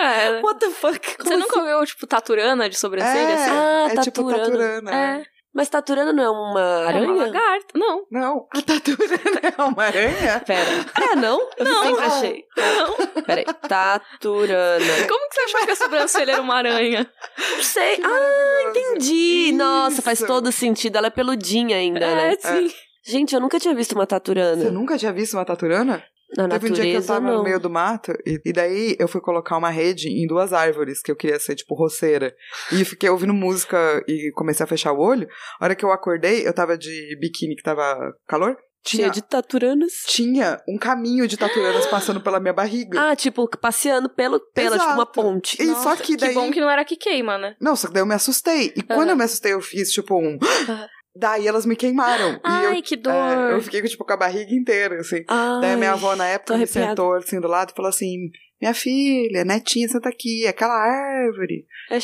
É. 0.00 0.40
What 0.40 0.60
the 0.60 0.70
fuck? 0.70 1.16
Como 1.16 1.28
Você 1.28 1.36
nunca 1.36 1.60
assim? 1.60 1.68
viu, 1.68 1.84
tipo, 1.86 2.06
taturana 2.06 2.68
de 2.68 2.78
sobrancelha? 2.78 3.28
É, 3.28 3.34
assim? 3.34 3.50
Ah, 3.50 3.88
é 3.90 4.00
tipo 4.02 4.24
taturana. 4.24 4.44
taturana. 4.44 4.94
É. 4.94 5.24
Mas 5.54 5.68
Taturana 5.68 6.12
não 6.14 6.22
é 6.24 6.30
uma 6.30 6.60
É 6.60 6.86
aranha? 6.88 7.12
uma 7.12 7.26
lagarta. 7.26 7.66
Não. 7.74 8.06
Não, 8.10 8.46
a 8.54 8.62
taturana 8.62 9.40
é 9.58 9.62
uma 9.62 9.84
aranha? 9.84 10.40
Pera. 10.46 10.86
É, 11.12 11.14
não? 11.16 11.38
Eu 11.58 11.64
Não. 11.64 11.82
sempre 11.84 12.04
achei. 12.04 12.44
Não. 12.56 13.22
Peraí. 13.22 13.44
Taturana. 13.68 15.06
Como 15.08 15.28
que 15.28 15.34
você 15.34 15.40
achou 15.42 15.64
que 15.66 15.70
a 15.72 15.76
sobrancelha 15.76 16.32
era 16.32 16.42
uma 16.42 16.54
aranha? 16.54 17.10
Não 17.56 17.62
sei. 17.62 18.00
Ah, 18.02 18.62
entendi. 18.70 19.52
Nossa, 19.52 20.00
faz 20.02 20.18
Isso. 20.18 20.26
todo 20.26 20.50
sentido. 20.52 20.96
Ela 20.96 21.08
é 21.08 21.10
peludinha 21.10 21.76
ainda, 21.76 22.04
É, 22.04 22.14
né? 22.14 22.36
sim. 22.38 22.72
Gente, 23.04 23.34
eu 23.34 23.40
nunca 23.40 23.58
tinha 23.58 23.74
visto 23.74 23.92
uma 23.92 24.06
taturana. 24.06 24.62
Você 24.62 24.70
nunca 24.70 24.96
tinha 24.96 25.12
visto 25.12 25.34
uma 25.34 25.44
taturana? 25.44 26.02
Na 26.36 26.48
Teve 26.48 26.70
um 26.70 26.72
dia 26.72 26.84
que 26.84 26.92
eu 26.92 27.06
tava 27.06 27.26
não. 27.26 27.38
no 27.38 27.44
meio 27.44 27.60
do 27.60 27.68
mato 27.68 28.12
e, 28.26 28.40
e 28.44 28.52
daí 28.52 28.96
eu 28.98 29.06
fui 29.06 29.20
colocar 29.20 29.56
uma 29.58 29.68
rede 29.70 30.08
em 30.08 30.26
duas 30.26 30.52
árvores, 30.52 31.02
que 31.02 31.10
eu 31.10 31.16
queria 31.16 31.38
ser 31.38 31.54
tipo 31.54 31.74
roceira. 31.74 32.34
E 32.72 32.84
fiquei 32.84 33.08
ouvindo 33.10 33.34
música 33.34 34.02
e 34.08 34.30
comecei 34.34 34.64
a 34.64 34.66
fechar 34.66 34.92
o 34.92 35.00
olho. 35.00 35.28
A 35.60 35.64
hora 35.64 35.74
que 35.74 35.84
eu 35.84 35.92
acordei, 35.92 36.46
eu 36.46 36.52
tava 36.54 36.76
de 36.78 37.16
biquíni 37.20 37.54
que 37.54 37.62
tava 37.62 38.14
calor. 38.26 38.56
Tinha, 38.84 39.02
Cheia 39.04 39.10
de 39.12 39.22
taturanas. 39.22 39.92
tinha 40.08 40.60
um 40.68 40.76
caminho 40.76 41.28
de 41.28 41.36
taturanas 41.36 41.86
passando 41.86 42.20
pela 42.20 42.40
minha 42.40 42.52
barriga. 42.52 43.10
Ah, 43.10 43.14
tipo, 43.14 43.46
passeando 43.56 44.08
pelo, 44.08 44.40
pela, 44.52 44.76
tipo 44.76 44.84
uma 44.90 44.94
Exato. 45.02 45.12
ponte. 45.12 45.62
E 45.62 45.66
Nossa, 45.66 45.82
só 45.82 45.96
que 45.96 46.16
daí. 46.16 46.30
Que 46.30 46.34
bom 46.34 46.50
que 46.50 46.60
não 46.60 46.68
era 46.68 46.84
que 46.84 46.96
queima, 46.96 47.38
né? 47.38 47.54
Não, 47.60 47.76
só 47.76 47.86
que 47.86 47.94
daí 47.94 48.02
eu 48.02 48.06
me 48.06 48.14
assustei. 48.14 48.72
E 48.76 48.82
quando 48.82 49.02
Aham. 49.02 49.10
eu 49.10 49.16
me 49.16 49.22
assustei, 49.24 49.52
eu 49.52 49.60
fiz 49.60 49.92
tipo 49.92 50.18
um. 50.18 50.36
Aham. 50.68 50.88
Daí 51.14 51.46
elas 51.46 51.66
me 51.66 51.76
queimaram. 51.76 52.32
e 52.34 52.40
Ai, 52.42 52.78
eu, 52.78 52.82
que 52.82 52.96
dor. 52.96 53.12
é, 53.12 53.52
eu 53.52 53.60
fiquei 53.60 53.82
tipo, 53.82 54.04
com 54.04 54.12
a 54.12 54.16
barriga 54.16 54.54
inteira, 54.54 54.98
assim. 55.00 55.22
Ai, 55.28 55.60
Daí 55.60 55.72
a 55.72 55.76
minha 55.76 55.92
avó, 55.92 56.16
na 56.16 56.26
época, 56.26 56.54
me 56.56 56.62
arrepiada. 56.62 56.88
sentou 56.90 57.14
assim 57.14 57.40
do 57.40 57.48
lado 57.48 57.70
e 57.70 57.74
falou 57.76 57.88
assim: 57.90 58.30
Minha 58.62 58.74
filha, 58.74 59.44
netinha, 59.44 59.88
senta 59.88 60.08
aqui, 60.08 60.46
aquela 60.46 60.72
árvore, 60.72 61.66
é 61.90 61.96
a 61.96 61.98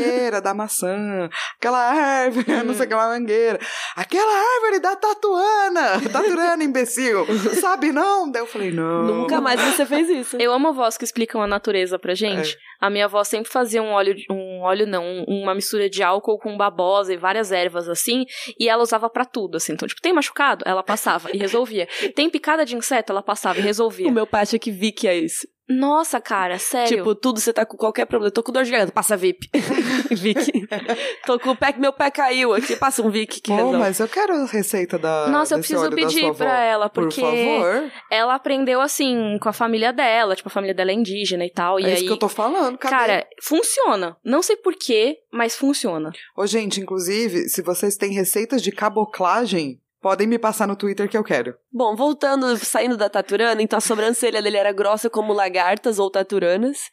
macieira 0.00 0.40
da 0.40 0.52
maçã, 0.52 1.30
aquela 1.56 1.78
árvore, 1.78 2.44
não 2.66 2.74
sei 2.74 2.86
o 2.86 2.88
que, 2.88 2.94
uma 2.94 3.06
mangueira, 3.06 3.60
aquela 3.94 4.54
árvore 4.56 4.80
da 4.80 4.96
tatuana, 4.96 6.00
taturana, 6.12 6.64
imbecil, 6.64 7.24
sabe 7.60 7.92
não? 7.92 8.28
Daí 8.28 8.42
eu 8.42 8.46
falei: 8.46 8.72
Não. 8.72 9.04
Nunca 9.04 9.40
mais 9.40 9.60
você 9.60 9.86
fez 9.86 10.08
isso. 10.08 10.36
Eu 10.38 10.52
amo 10.52 10.72
vozes 10.72 10.98
que 10.98 11.04
explicam 11.04 11.40
a 11.40 11.46
natureza 11.46 11.98
pra 12.00 12.14
gente. 12.14 12.56
A 12.80 12.90
minha 12.90 13.04
avó 13.04 13.22
sempre 13.22 13.48
fazia 13.52 13.80
um 13.80 13.90
óleo, 13.92 14.16
um 14.28 14.60
óleo 14.62 14.88
não, 14.88 15.04
um- 15.04 15.42
uma 15.42 15.54
mistura 15.54 15.88
de 15.88 16.02
álcool 16.02 16.36
com 16.36 16.56
babosa 16.56 17.14
e 17.14 17.16
várias 17.16 17.52
ervas 17.52 17.88
assim, 17.88 18.24
e 18.58 18.68
ela 18.68 18.82
usava 18.82 19.08
pra 19.08 19.24
tudo, 19.24 19.56
assim. 19.56 19.74
Então, 19.74 19.86
tipo, 19.86 20.00
tem 20.00 20.12
machucado? 20.12 20.64
Ela 20.66 20.82
passava 20.82 21.30
e 21.32 21.38
resolvia. 21.38 21.86
Tem 22.16 22.28
picada 22.28 22.64
de 22.64 22.74
inseto? 22.74 23.12
Ela 23.12 23.22
passava 23.22 23.60
e 23.60 23.62
resolvia. 23.62 24.08
O 24.08 24.12
meu 24.12 24.26
pai 24.26 24.42
acha 24.42 24.58
que 24.58 24.72
Vic 24.72 25.06
é 25.06 25.16
isso. 25.16 25.46
Nossa, 25.78 26.20
cara, 26.20 26.58
sério. 26.58 26.96
Tipo, 26.98 27.14
tudo 27.14 27.40
você 27.40 27.52
tá 27.52 27.64
com 27.64 27.76
qualquer 27.76 28.04
problema. 28.06 28.30
Tô 28.30 28.42
com 28.42 28.52
dor 28.52 28.64
de 28.64 28.70
garganta, 28.70 28.92
passa 28.92 29.16
VIP. 29.16 29.48
Vic. 30.10 30.66
Tô 31.26 31.38
com 31.38 31.50
o 31.50 31.56
pé 31.56 31.72
que 31.72 31.80
meu 31.80 31.92
pé 31.92 32.10
caiu 32.10 32.52
aqui, 32.54 32.76
passa 32.76 33.02
um 33.02 33.10
Vic 33.10 33.40
que 33.40 33.52
resolve. 33.52 33.78
mas 33.78 33.98
eu 34.00 34.08
quero 34.08 34.34
a 34.34 34.46
receita 34.46 34.98
da. 34.98 35.28
Nossa, 35.28 35.54
eu 35.54 35.58
preciso 35.58 35.90
pedir 35.90 36.34
pra 36.34 36.60
ela, 36.60 36.88
Por 36.88 37.04
porque 37.04 37.20
favor. 37.20 37.90
ela 38.10 38.34
aprendeu 38.34 38.80
assim 38.80 39.38
com 39.40 39.48
a 39.48 39.52
família 39.52 39.92
dela, 39.92 40.36
tipo, 40.36 40.48
a 40.48 40.52
família 40.52 40.74
dela 40.74 40.90
é 40.90 40.94
indígena 40.94 41.44
e 41.44 41.50
tal. 41.50 41.80
e 41.80 41.84
é 41.84 41.86
aí, 41.88 41.94
isso 41.94 42.04
que 42.04 42.12
eu 42.12 42.16
tô 42.18 42.28
falando, 42.28 42.76
cadê? 42.78 42.94
cara, 42.94 43.26
funciona. 43.42 44.16
Não 44.24 44.42
sei 44.42 44.56
porquê, 44.56 45.18
mas 45.32 45.56
funciona. 45.56 46.10
Ô, 46.36 46.46
gente, 46.46 46.80
inclusive, 46.80 47.48
se 47.48 47.62
vocês 47.62 47.96
têm 47.96 48.12
receitas 48.12 48.62
de 48.62 48.70
caboclagem, 48.72 49.80
podem 50.02 50.26
me 50.26 50.38
passar 50.38 50.66
no 50.66 50.76
Twitter 50.76 51.08
que 51.08 51.16
eu 51.16 51.22
quero. 51.22 51.54
Bom, 51.72 51.94
voltando, 51.94 52.56
saindo 52.56 52.96
da 52.96 53.08
taturana, 53.08 53.62
então 53.62 53.78
a 53.78 53.80
sobrancelha 53.80 54.42
dele 54.42 54.56
era 54.56 54.72
grossa 54.72 55.08
como 55.08 55.32
lagartas 55.32 55.98
ou 55.98 56.10
taturanas 56.10 56.90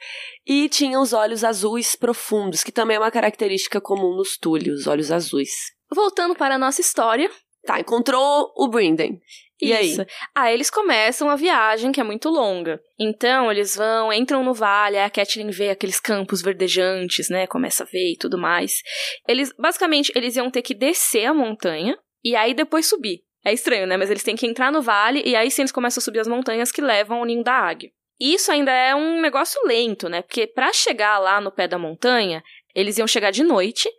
e 0.48 0.70
tinha 0.70 1.00
os 1.00 1.12
olhos 1.12 1.44
azuis 1.44 1.96
profundos, 1.96 2.64
que 2.64 2.72
também 2.72 2.96
é 2.96 3.00
uma 3.00 3.12
característica 3.12 3.82
comum 3.82 4.16
nos 4.16 4.38
Tully, 4.38 4.70
os 4.70 4.86
olhos 4.86 5.12
azuis. 5.12 5.50
Voltando 5.92 6.36
para 6.36 6.56
a 6.56 6.60
nossa 6.60 6.80
história. 6.80 7.30
Tá, 7.66 7.80
encontrou 7.80 8.54
o 8.56 8.70
Brinden. 8.70 9.20
E 9.62 9.74
aí? 9.74 9.92
Isso. 9.92 10.06
Aí 10.34 10.54
eles 10.54 10.70
começam 10.70 11.30
a 11.30 11.36
viagem, 11.36 11.92
que 11.92 12.00
é 12.00 12.04
muito 12.04 12.30
longa. 12.30 12.80
Então, 12.98 13.52
eles 13.52 13.76
vão, 13.76 14.14
entram 14.14 14.44
no 14.44 14.54
vale, 14.54 14.98
a 14.98 15.10
Catelyn 15.10 15.50
vê 15.50 15.70
aqueles 15.70 16.00
campos 16.00 16.42
verdejantes, 16.42 17.30
né? 17.30 17.46
Começa 17.46 17.84
a 17.84 17.86
ver 17.86 18.14
e 18.14 18.18
tudo 18.18 18.38
mais. 18.38 18.82
Eles, 19.28 19.54
basicamente, 19.60 20.12
eles 20.16 20.38
iam 20.38 20.50
ter 20.50 20.62
que 20.62 20.74
descer 20.74 21.26
a 21.26 21.34
montanha 21.34 21.98
e 22.24 22.36
aí 22.36 22.54
depois 22.54 22.86
subir. 22.86 23.22
É 23.44 23.54
estranho, 23.54 23.88
né? 23.88 23.96
Mas 23.96 24.10
eles 24.10 24.24
têm 24.24 24.36
que 24.36 24.46
entrar 24.46 24.72
no 24.72 24.82
vale 24.82 25.22
e 25.26 25.36
aí 25.36 25.50
sim 25.50 25.62
eles 25.62 25.72
começam 25.72 26.02
a 26.02 26.04
subir 26.04 26.20
as 26.20 26.28
montanhas 26.28 26.72
que 26.72 26.82
levam 26.82 27.20
ao 27.20 27.26
ninho 27.26 27.44
da 27.44 27.54
águia. 27.54 27.90
Isso 28.20 28.52
ainda 28.52 28.72
é 28.72 28.94
um 28.94 29.22
negócio 29.22 29.62
lento, 29.66 30.10
né? 30.10 30.22
Porque 30.22 30.46
para 30.46 30.74
chegar 30.74 31.20
lá 31.20 31.40
no 31.40 31.52
pé 31.52 31.68
da 31.68 31.78
montanha, 31.78 32.44
eles 32.76 32.98
iam 32.98 33.08
chegar 33.08 33.32
de 33.32 33.44
noite 33.44 33.90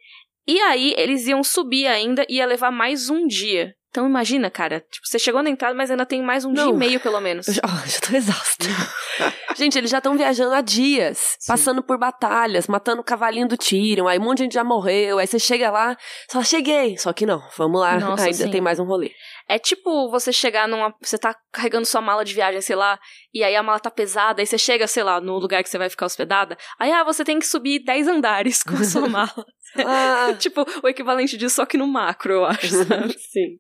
e 0.47 0.61
aí 0.61 0.95
eles 0.97 1.27
iam 1.27 1.43
subir 1.43 1.87
ainda 1.87 2.25
e 2.29 2.37
ia 2.37 2.47
levar 2.47 2.71
mais 2.71 3.09
um 3.11 3.27
dia. 3.27 3.75
Então 3.91 4.07
imagina, 4.07 4.49
cara, 4.49 4.79
tipo, 4.89 5.05
você 5.05 5.19
chegou 5.19 5.43
na 5.43 5.51
entrada, 5.51 5.75
mas 5.75 5.91
ainda 5.91 6.07
tem 6.07 6.23
mais 6.23 6.45
um 6.45 6.53
dia 6.53 6.65
Não. 6.65 6.71
e 6.71 6.77
meio, 6.77 7.01
pelo 7.01 7.21
menos. 7.21 7.49
Eu 7.49 7.55
já, 7.55 7.63
oh, 7.67 7.89
já 7.89 7.99
tô 7.99 8.17
exausta. 8.17 8.67
gente, 9.57 9.77
eles 9.77 9.91
já 9.91 9.99
estão 9.99 10.17
viajando 10.17 10.55
há 10.55 10.61
dias, 10.61 11.37
Sim. 11.41 11.53
passando 11.53 11.83
por 11.83 11.99
batalhas, 11.99 12.69
matando 12.69 13.01
o 13.01 13.05
cavalinho 13.05 13.49
do 13.49 13.57
Tyrion, 13.57 14.07
aí 14.07 14.17
um 14.17 14.23
monte 14.23 14.39
de 14.39 14.45
gente 14.45 14.55
já 14.55 14.63
morreu, 14.63 15.19
aí 15.19 15.27
você 15.27 15.41
chega 15.41 15.73
lá, 15.73 15.97
só 16.31 16.41
cheguei. 16.45 16.97
Só 16.99 17.13
que 17.13 17.27
não, 17.27 17.43
vamos 17.57 17.81
lá, 17.81 17.99
Nossa, 17.99 18.27
ainda 18.27 18.45
sim. 18.45 18.51
tem 18.51 18.61
mais 18.61 18.79
um 18.79 18.85
rolê. 18.85 19.11
É 19.49 19.59
tipo 19.59 20.09
você 20.09 20.33
chegar 20.33 20.69
numa. 20.69 20.95
Você 21.03 21.19
tá 21.19 21.35
carregando 21.51 21.85
sua 21.85 22.01
mala 22.01 22.25
de 22.25 22.33
viagem, 22.33 22.61
sei 22.61 22.77
lá, 22.77 22.97
e 23.35 23.43
aí 23.43 23.57
a 23.57 23.63
mala 23.63 23.81
tá 23.81 23.91
pesada, 23.91 24.41
aí 24.41 24.47
você 24.47 24.57
chega, 24.57 24.87
sei 24.87 25.03
lá, 25.03 25.21
no 25.21 25.37
lugar 25.37 25.65
que 25.65 25.69
você 25.69 25.79
vai 25.79 25.91
ficar 25.91 26.07
hospedada, 26.07 26.57
aí 26.79 26.93
ah, 26.93 27.03
você 27.03 27.25
tem 27.25 27.41
que 27.41 27.47
subir 27.47 27.83
10 27.83 28.07
andares 28.07 28.63
com 28.63 28.77
a 28.77 28.85
sua 28.85 29.09
mala. 29.11 29.45
Ah, 29.77 30.35
tipo, 30.39 30.65
o 30.83 30.89
equivalente 30.89 31.37
disso, 31.37 31.57
só 31.57 31.67
que 31.67 31.77
no 31.79 31.87
macro, 31.87 32.33
eu 32.33 32.45
acho, 32.45 32.69
sabe? 32.85 33.19
sim. 33.19 33.59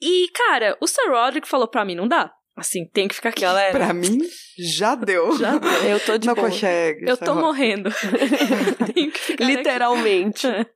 E, 0.00 0.28
cara, 0.34 0.76
o 0.80 0.86
Sir 0.86 1.08
Roderick 1.10 1.48
falou 1.48 1.68
pra 1.68 1.84
mim, 1.84 1.94
não 1.94 2.06
dá. 2.08 2.32
Assim, 2.56 2.86
tem 2.86 3.08
que 3.08 3.16
ficar 3.16 3.30
aqui. 3.30 3.40
Galera, 3.40 3.72
Pra 3.72 3.92
mim, 3.92 4.20
já 4.56 4.94
deu. 4.94 5.36
Já 5.36 5.54
eu 5.88 5.98
tô 5.98 6.16
de 6.16 6.28
Não 6.28 6.34
boa. 6.36 6.48
consegue. 6.48 7.04
Eu 7.04 7.16
tô 7.16 7.26
sabe? 7.26 7.40
morrendo. 7.40 7.90
Tenho 8.94 9.10
que 9.10 9.18
ficar 9.18 9.44
aqui. 9.44 9.56
Literalmente. 9.56 10.46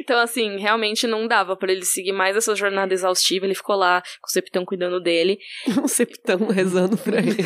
Então, 0.00 0.18
assim, 0.18 0.56
realmente 0.58 1.06
não 1.06 1.28
dava 1.28 1.54
pra 1.54 1.70
ele 1.70 1.84
seguir 1.84 2.12
mais 2.12 2.34
essa 2.34 2.56
jornada 2.56 2.94
exaustiva. 2.94 3.44
Ele 3.44 3.54
ficou 3.54 3.76
lá 3.76 4.00
com 4.00 4.26
o 4.26 4.30
Septão 4.30 4.64
cuidando 4.64 4.98
dele. 4.98 5.38
um 5.78 5.86
septão 5.86 6.46
rezando 6.48 6.96
pra 6.96 7.18
ele. 7.18 7.44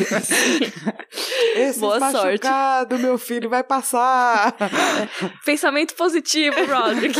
Esse 1.55 1.79
Boa 1.81 1.99
machucado, 1.99 2.97
meu 2.97 3.17
filho, 3.17 3.49
vai 3.49 3.61
passar. 3.61 4.55
Pensamento 5.45 5.93
positivo, 5.95 6.55
Roderick. 6.65 7.19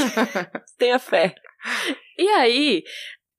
Tenha 0.77 0.97
fé. 0.99 1.35
E 2.17 2.27
aí, 2.29 2.83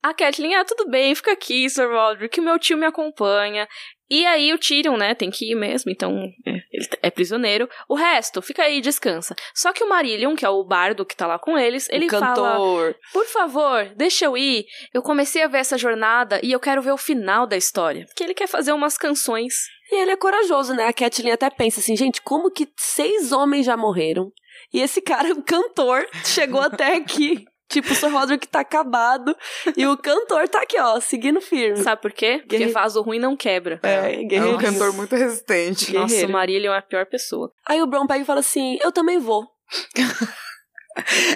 a 0.01 0.13
Kathleen, 0.13 0.55
ah, 0.55 0.65
tudo 0.65 0.89
bem, 0.89 1.13
fica 1.13 1.31
aqui, 1.31 1.69
Sir 1.69 1.89
Roderick, 1.89 2.39
meu 2.39 2.57
tio 2.57 2.77
me 2.77 2.85
acompanha. 2.85 3.67
E 4.09 4.25
aí 4.25 4.51
o 4.53 4.57
Tyrion, 4.57 4.97
né, 4.97 5.13
tem 5.13 5.29
que 5.29 5.51
ir 5.51 5.55
mesmo, 5.55 5.91
então 5.91 6.11
é, 6.47 6.51
ele 6.71 6.87
é 7.03 7.11
prisioneiro. 7.11 7.69
O 7.87 7.93
resto, 7.93 8.41
fica 8.41 8.63
aí, 8.63 8.81
descansa. 8.81 9.35
Só 9.53 9.71
que 9.71 9.83
o 9.83 9.89
Marillion, 9.89 10.35
que 10.35 10.43
é 10.43 10.49
o 10.49 10.63
bardo 10.63 11.05
que 11.05 11.15
tá 11.15 11.27
lá 11.27 11.37
com 11.37 11.57
eles, 11.57 11.87
ele 11.91 12.07
o 12.07 12.09
fala... 12.09 12.25
cantor. 12.25 12.95
Por 13.13 13.25
favor, 13.25 13.85
deixa 13.95 14.25
eu 14.25 14.35
ir. 14.35 14.65
Eu 14.91 15.03
comecei 15.03 15.43
a 15.43 15.47
ver 15.47 15.59
essa 15.59 15.77
jornada 15.77 16.39
e 16.41 16.51
eu 16.51 16.59
quero 16.59 16.81
ver 16.81 16.91
o 16.91 16.97
final 16.97 17.45
da 17.45 17.55
história. 17.55 18.05
Porque 18.07 18.23
ele 18.23 18.33
quer 18.33 18.47
fazer 18.47 18.71
umas 18.71 18.97
canções. 18.97 19.53
E 19.91 20.01
ele 20.01 20.11
é 20.11 20.17
corajoso, 20.17 20.73
né? 20.73 20.87
A 20.87 20.93
Kathleen 20.93 21.33
até 21.33 21.49
pensa 21.49 21.79
assim, 21.79 21.95
gente, 21.95 22.21
como 22.21 22.49
que 22.49 22.67
seis 22.77 23.31
homens 23.31 23.65
já 23.65 23.77
morreram? 23.77 24.31
E 24.73 24.81
esse 24.81 25.01
cara, 25.01 25.31
o 25.33 25.43
cantor, 25.43 26.07
chegou 26.25 26.61
até 26.61 26.95
aqui. 26.95 27.45
Tipo, 27.69 27.91
o 27.91 27.95
Sir 27.95 28.11
Roderick 28.11 28.47
tá 28.47 28.61
acabado 28.61 29.35
e 29.77 29.85
o 29.85 29.95
cantor 29.95 30.47
tá 30.49 30.61
aqui, 30.61 30.79
ó, 30.79 30.99
seguindo 30.99 31.39
firme. 31.39 31.77
Sabe 31.77 32.01
por 32.01 32.11
quê? 32.11 32.37
Porque 32.39 32.57
Guerreiro. 32.57 32.73
vaso 32.73 33.01
ruim 33.01 33.19
não 33.19 33.35
quebra. 33.37 33.79
É, 33.83 34.15
É 34.15 34.19
um 34.19 34.27
guerreiro. 34.27 34.57
cantor 34.57 34.91
muito 34.93 35.15
resistente. 35.15 35.93
Nossa, 35.93 36.07
guerreiro. 36.07 36.29
o 36.29 36.33
Marillion 36.33 36.73
é 36.73 36.77
a 36.79 36.81
pior 36.81 37.05
pessoa. 37.05 37.51
Aí 37.67 37.81
o 37.81 37.87
Bron 37.87 38.07
pega 38.07 38.23
e 38.23 38.25
fala 38.25 38.39
assim, 38.39 38.77
eu 38.83 38.91
também 38.91 39.19
vou. 39.19 39.47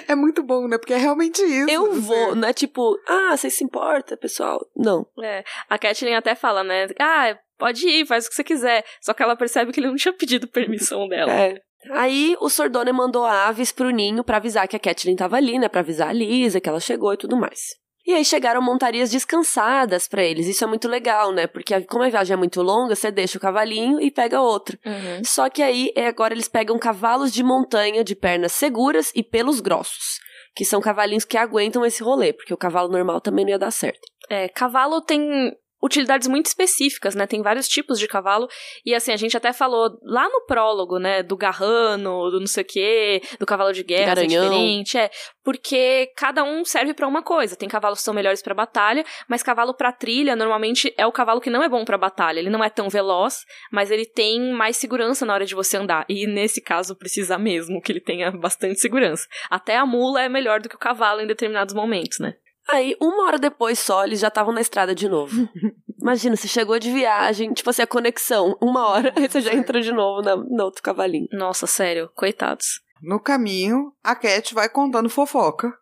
É 0.08 0.14
muito 0.14 0.42
bom, 0.42 0.68
né? 0.68 0.76
Porque 0.76 0.92
é 0.92 0.98
realmente 0.98 1.40
isso. 1.40 1.70
Eu 1.70 1.86
assim. 1.92 2.00
vou, 2.00 2.34
não 2.34 2.48
é 2.48 2.52
tipo, 2.52 2.98
ah, 3.08 3.34
vocês 3.34 3.54
se 3.54 3.64
importam, 3.64 4.18
pessoal? 4.18 4.60
Não. 4.76 5.06
É, 5.22 5.42
a 5.70 5.78
Kathleen 5.78 6.16
até 6.16 6.34
fala, 6.34 6.62
né? 6.62 6.86
Ah, 7.00 7.34
pode 7.56 7.88
ir, 7.88 8.04
faz 8.06 8.26
o 8.26 8.28
que 8.28 8.34
você 8.34 8.44
quiser. 8.44 8.84
Só 9.00 9.14
que 9.14 9.22
ela 9.22 9.36
percebe 9.36 9.72
que 9.72 9.80
ele 9.80 9.86
não 9.86 9.96
tinha 9.96 10.12
pedido 10.12 10.46
permissão 10.48 11.08
dela. 11.08 11.32
É. 11.32 11.54
Aí 11.90 12.36
o 12.40 12.48
Sordone 12.48 12.92
mandou 12.92 13.24
aves 13.24 13.72
pro 13.72 13.90
ninho 13.90 14.24
pra 14.24 14.38
avisar 14.38 14.66
que 14.68 14.76
a 14.76 14.80
Kathleen 14.80 15.16
tava 15.16 15.36
ali, 15.36 15.58
né? 15.58 15.68
Pra 15.68 15.80
avisar 15.80 16.08
a 16.08 16.12
Lisa 16.12 16.60
que 16.60 16.68
ela 16.68 16.80
chegou 16.80 17.12
e 17.12 17.16
tudo 17.16 17.36
mais. 17.36 17.60
E 18.06 18.12
aí 18.12 18.24
chegaram 18.24 18.60
montarias 18.60 19.10
descansadas 19.10 20.06
pra 20.06 20.22
eles. 20.22 20.46
Isso 20.46 20.62
é 20.62 20.66
muito 20.66 20.86
legal, 20.86 21.32
né? 21.32 21.46
Porque 21.46 21.80
como 21.82 22.04
a 22.04 22.08
viagem 22.10 22.34
é 22.34 22.36
muito 22.36 22.60
longa, 22.60 22.94
você 22.94 23.10
deixa 23.10 23.38
o 23.38 23.40
cavalinho 23.40 23.98
e 23.98 24.10
pega 24.10 24.42
outro. 24.42 24.78
Uhum. 24.84 25.24
Só 25.24 25.48
que 25.48 25.62
aí 25.62 25.90
é, 25.96 26.06
agora 26.06 26.34
eles 26.34 26.48
pegam 26.48 26.78
cavalos 26.78 27.32
de 27.32 27.42
montanha 27.42 28.04
de 28.04 28.14
pernas 28.14 28.52
seguras 28.52 29.10
e 29.14 29.22
pelos 29.22 29.60
grossos. 29.60 30.20
Que 30.54 30.66
são 30.66 30.82
cavalinhos 30.82 31.24
que 31.24 31.38
aguentam 31.38 31.84
esse 31.84 32.02
rolê, 32.02 32.32
porque 32.32 32.52
o 32.52 32.58
cavalo 32.58 32.92
normal 32.92 33.22
também 33.22 33.44
não 33.44 33.52
ia 33.52 33.58
dar 33.58 33.70
certo. 33.70 34.02
É, 34.28 34.48
cavalo 34.48 35.00
tem 35.00 35.56
utilidades 35.84 36.26
muito 36.26 36.46
específicas, 36.46 37.14
né? 37.14 37.26
Tem 37.26 37.42
vários 37.42 37.68
tipos 37.68 37.98
de 37.98 38.08
cavalo. 38.08 38.48
E 38.86 38.94
assim, 38.94 39.12
a 39.12 39.16
gente 39.16 39.36
até 39.36 39.52
falou 39.52 39.90
lá 40.02 40.26
no 40.28 40.46
prólogo, 40.46 40.98
né? 40.98 41.22
Do 41.22 41.36
garrano, 41.36 42.30
do 42.30 42.40
não 42.40 42.46
sei 42.46 42.62
o 42.62 42.66
quê, 42.66 43.22
do 43.38 43.44
cavalo 43.44 43.72
de 43.72 43.82
guerra, 43.82 44.22
é 44.22 44.26
diferente. 44.26 44.96
É, 44.96 45.10
porque 45.44 46.10
cada 46.16 46.42
um 46.42 46.64
serve 46.64 46.94
pra 46.94 47.06
uma 47.06 47.22
coisa. 47.22 47.54
Tem 47.54 47.68
cavalos 47.68 47.98
que 47.98 48.04
são 48.04 48.14
melhores 48.14 48.42
pra 48.42 48.54
batalha, 48.54 49.04
mas 49.28 49.42
cavalo 49.42 49.74
pra 49.74 49.92
trilha, 49.92 50.34
normalmente, 50.34 50.92
é 50.96 51.06
o 51.06 51.12
cavalo 51.12 51.40
que 51.40 51.50
não 51.50 51.62
é 51.62 51.68
bom 51.68 51.84
pra 51.84 51.98
batalha. 51.98 52.38
Ele 52.38 52.50
não 52.50 52.64
é 52.64 52.70
tão 52.70 52.88
veloz, 52.88 53.40
mas 53.70 53.90
ele 53.90 54.06
tem 54.06 54.52
mais 54.52 54.78
segurança 54.78 55.26
na 55.26 55.34
hora 55.34 55.44
de 55.44 55.54
você 55.54 55.76
andar. 55.76 56.06
E 56.08 56.26
nesse 56.26 56.62
caso, 56.62 56.96
precisa 56.96 57.36
mesmo 57.36 57.82
que 57.82 57.92
ele 57.92 58.00
tenha 58.00 58.30
bastante 58.30 58.80
segurança. 58.80 59.26
Até 59.50 59.76
a 59.76 59.84
mula 59.84 60.22
é 60.22 60.28
melhor 60.28 60.60
do 60.60 60.68
que 60.68 60.76
o 60.76 60.78
cavalo 60.78 61.20
em 61.20 61.26
determinados 61.26 61.74
momentos, 61.74 62.18
né? 62.18 62.34
Aí, 62.70 62.96
uma 63.00 63.26
hora 63.26 63.38
depois 63.38 63.78
só, 63.78 64.04
eles 64.04 64.20
já 64.20 64.28
estavam 64.28 64.52
na 64.52 64.60
estrada 64.60 64.94
de 64.94 65.08
novo. 65.08 65.48
Imagina, 66.00 66.36
você 66.36 66.48
chegou 66.48 66.78
de 66.78 66.90
viagem, 66.92 67.52
tipo 67.52 67.70
assim, 67.70 67.82
a 67.82 67.86
conexão, 67.86 68.56
uma 68.60 68.88
hora, 68.88 69.12
aí 69.16 69.28
você 69.28 69.40
já 69.40 69.54
entra 69.54 69.80
de 69.80 69.92
novo 69.92 70.22
na, 70.22 70.36
no 70.36 70.64
outro 70.64 70.82
cavalinho. 70.82 71.28
Nossa, 71.32 71.66
sério, 71.66 72.10
coitados. 72.14 72.80
No 73.02 73.20
caminho, 73.20 73.92
a 74.02 74.14
Cat 74.14 74.54
vai 74.54 74.68
contando 74.68 75.08
fofoca 75.08 75.72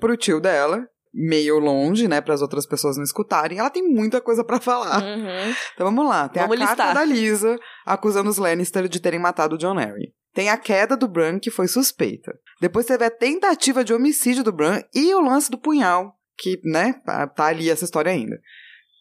pro 0.00 0.16
tio 0.16 0.40
dela. 0.40 0.86
Meio 1.16 1.60
longe, 1.60 2.08
né, 2.08 2.20
para 2.20 2.34
as 2.34 2.42
outras 2.42 2.66
pessoas 2.66 2.96
não 2.96 3.04
escutarem. 3.04 3.58
Ela 3.58 3.70
tem 3.70 3.82
muita 3.88 4.20
coisa 4.20 4.42
pra 4.42 4.58
falar. 4.60 5.00
Uhum. 5.00 5.54
Então 5.72 5.86
vamos 5.86 6.08
lá. 6.08 6.28
Tem 6.28 6.42
Vamos 6.42 6.60
a 6.60 6.66
carta 6.66 6.84
listar. 6.86 6.94
da 6.94 7.04
Lisa 7.04 7.56
acusando 7.86 8.28
os 8.28 8.36
Lannister 8.36 8.88
de 8.88 8.98
terem 9.00 9.20
matado 9.20 9.54
o 9.54 9.58
John 9.58 9.78
Arryn. 9.78 10.10
Tem 10.34 10.50
a 10.50 10.56
queda 10.56 10.96
do 10.96 11.06
Bran, 11.08 11.38
que 11.38 11.50
foi 11.50 11.68
suspeita. 11.68 12.36
Depois 12.60 12.86
teve 12.86 13.04
a 13.04 13.10
tentativa 13.10 13.84
de 13.84 13.94
homicídio 13.94 14.42
do 14.42 14.52
Bran 14.52 14.82
e 14.94 15.14
o 15.14 15.20
lance 15.20 15.50
do 15.50 15.56
punhal, 15.58 16.18
que, 16.36 16.60
né, 16.64 16.94
tá 17.06 17.26
tá 17.26 17.46
ali 17.46 17.70
essa 17.70 17.84
história 17.84 18.10
ainda. 18.10 18.38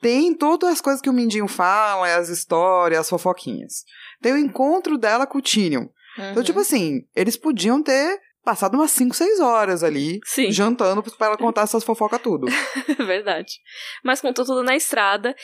Tem 0.02 0.34
todas 0.36 0.70
as 0.70 0.82
coisas 0.82 1.02
que 1.02 1.10
o 1.10 1.14
Mindinho 1.14 1.48
fala, 1.48 2.14
as 2.16 2.30
histórias, 2.30 3.00
as 3.00 3.10
fofoquinhas. 3.10 3.84
Tem 4.22 4.34
o 4.34 4.38
encontro 4.38 4.98
dela 4.98 5.26
com 5.26 5.38
o 5.38 5.42
Tyrion. 5.42 5.88
Então, 6.16 6.36
Uhum. 6.38 6.44
tipo 6.44 6.60
assim, 6.60 7.02
eles 7.16 7.36
podiam 7.38 7.82
ter 7.82 8.20
passado 8.44 8.76
umas 8.76 8.92
5, 8.92 9.16
6 9.16 9.40
horas 9.40 9.84
ali, 9.84 10.20
Sim. 10.26 10.52
jantando 10.52 11.02
pra 11.02 11.28
ela 11.28 11.38
contar 11.38 11.62
essas 11.64 11.84
fofocas 11.84 12.22
tudo. 12.22 12.48
Verdade. 12.98 13.60
Mas 14.04 14.22
contou 14.22 14.46
tudo 14.46 14.64
na 14.64 14.76
estrada. 14.76 15.36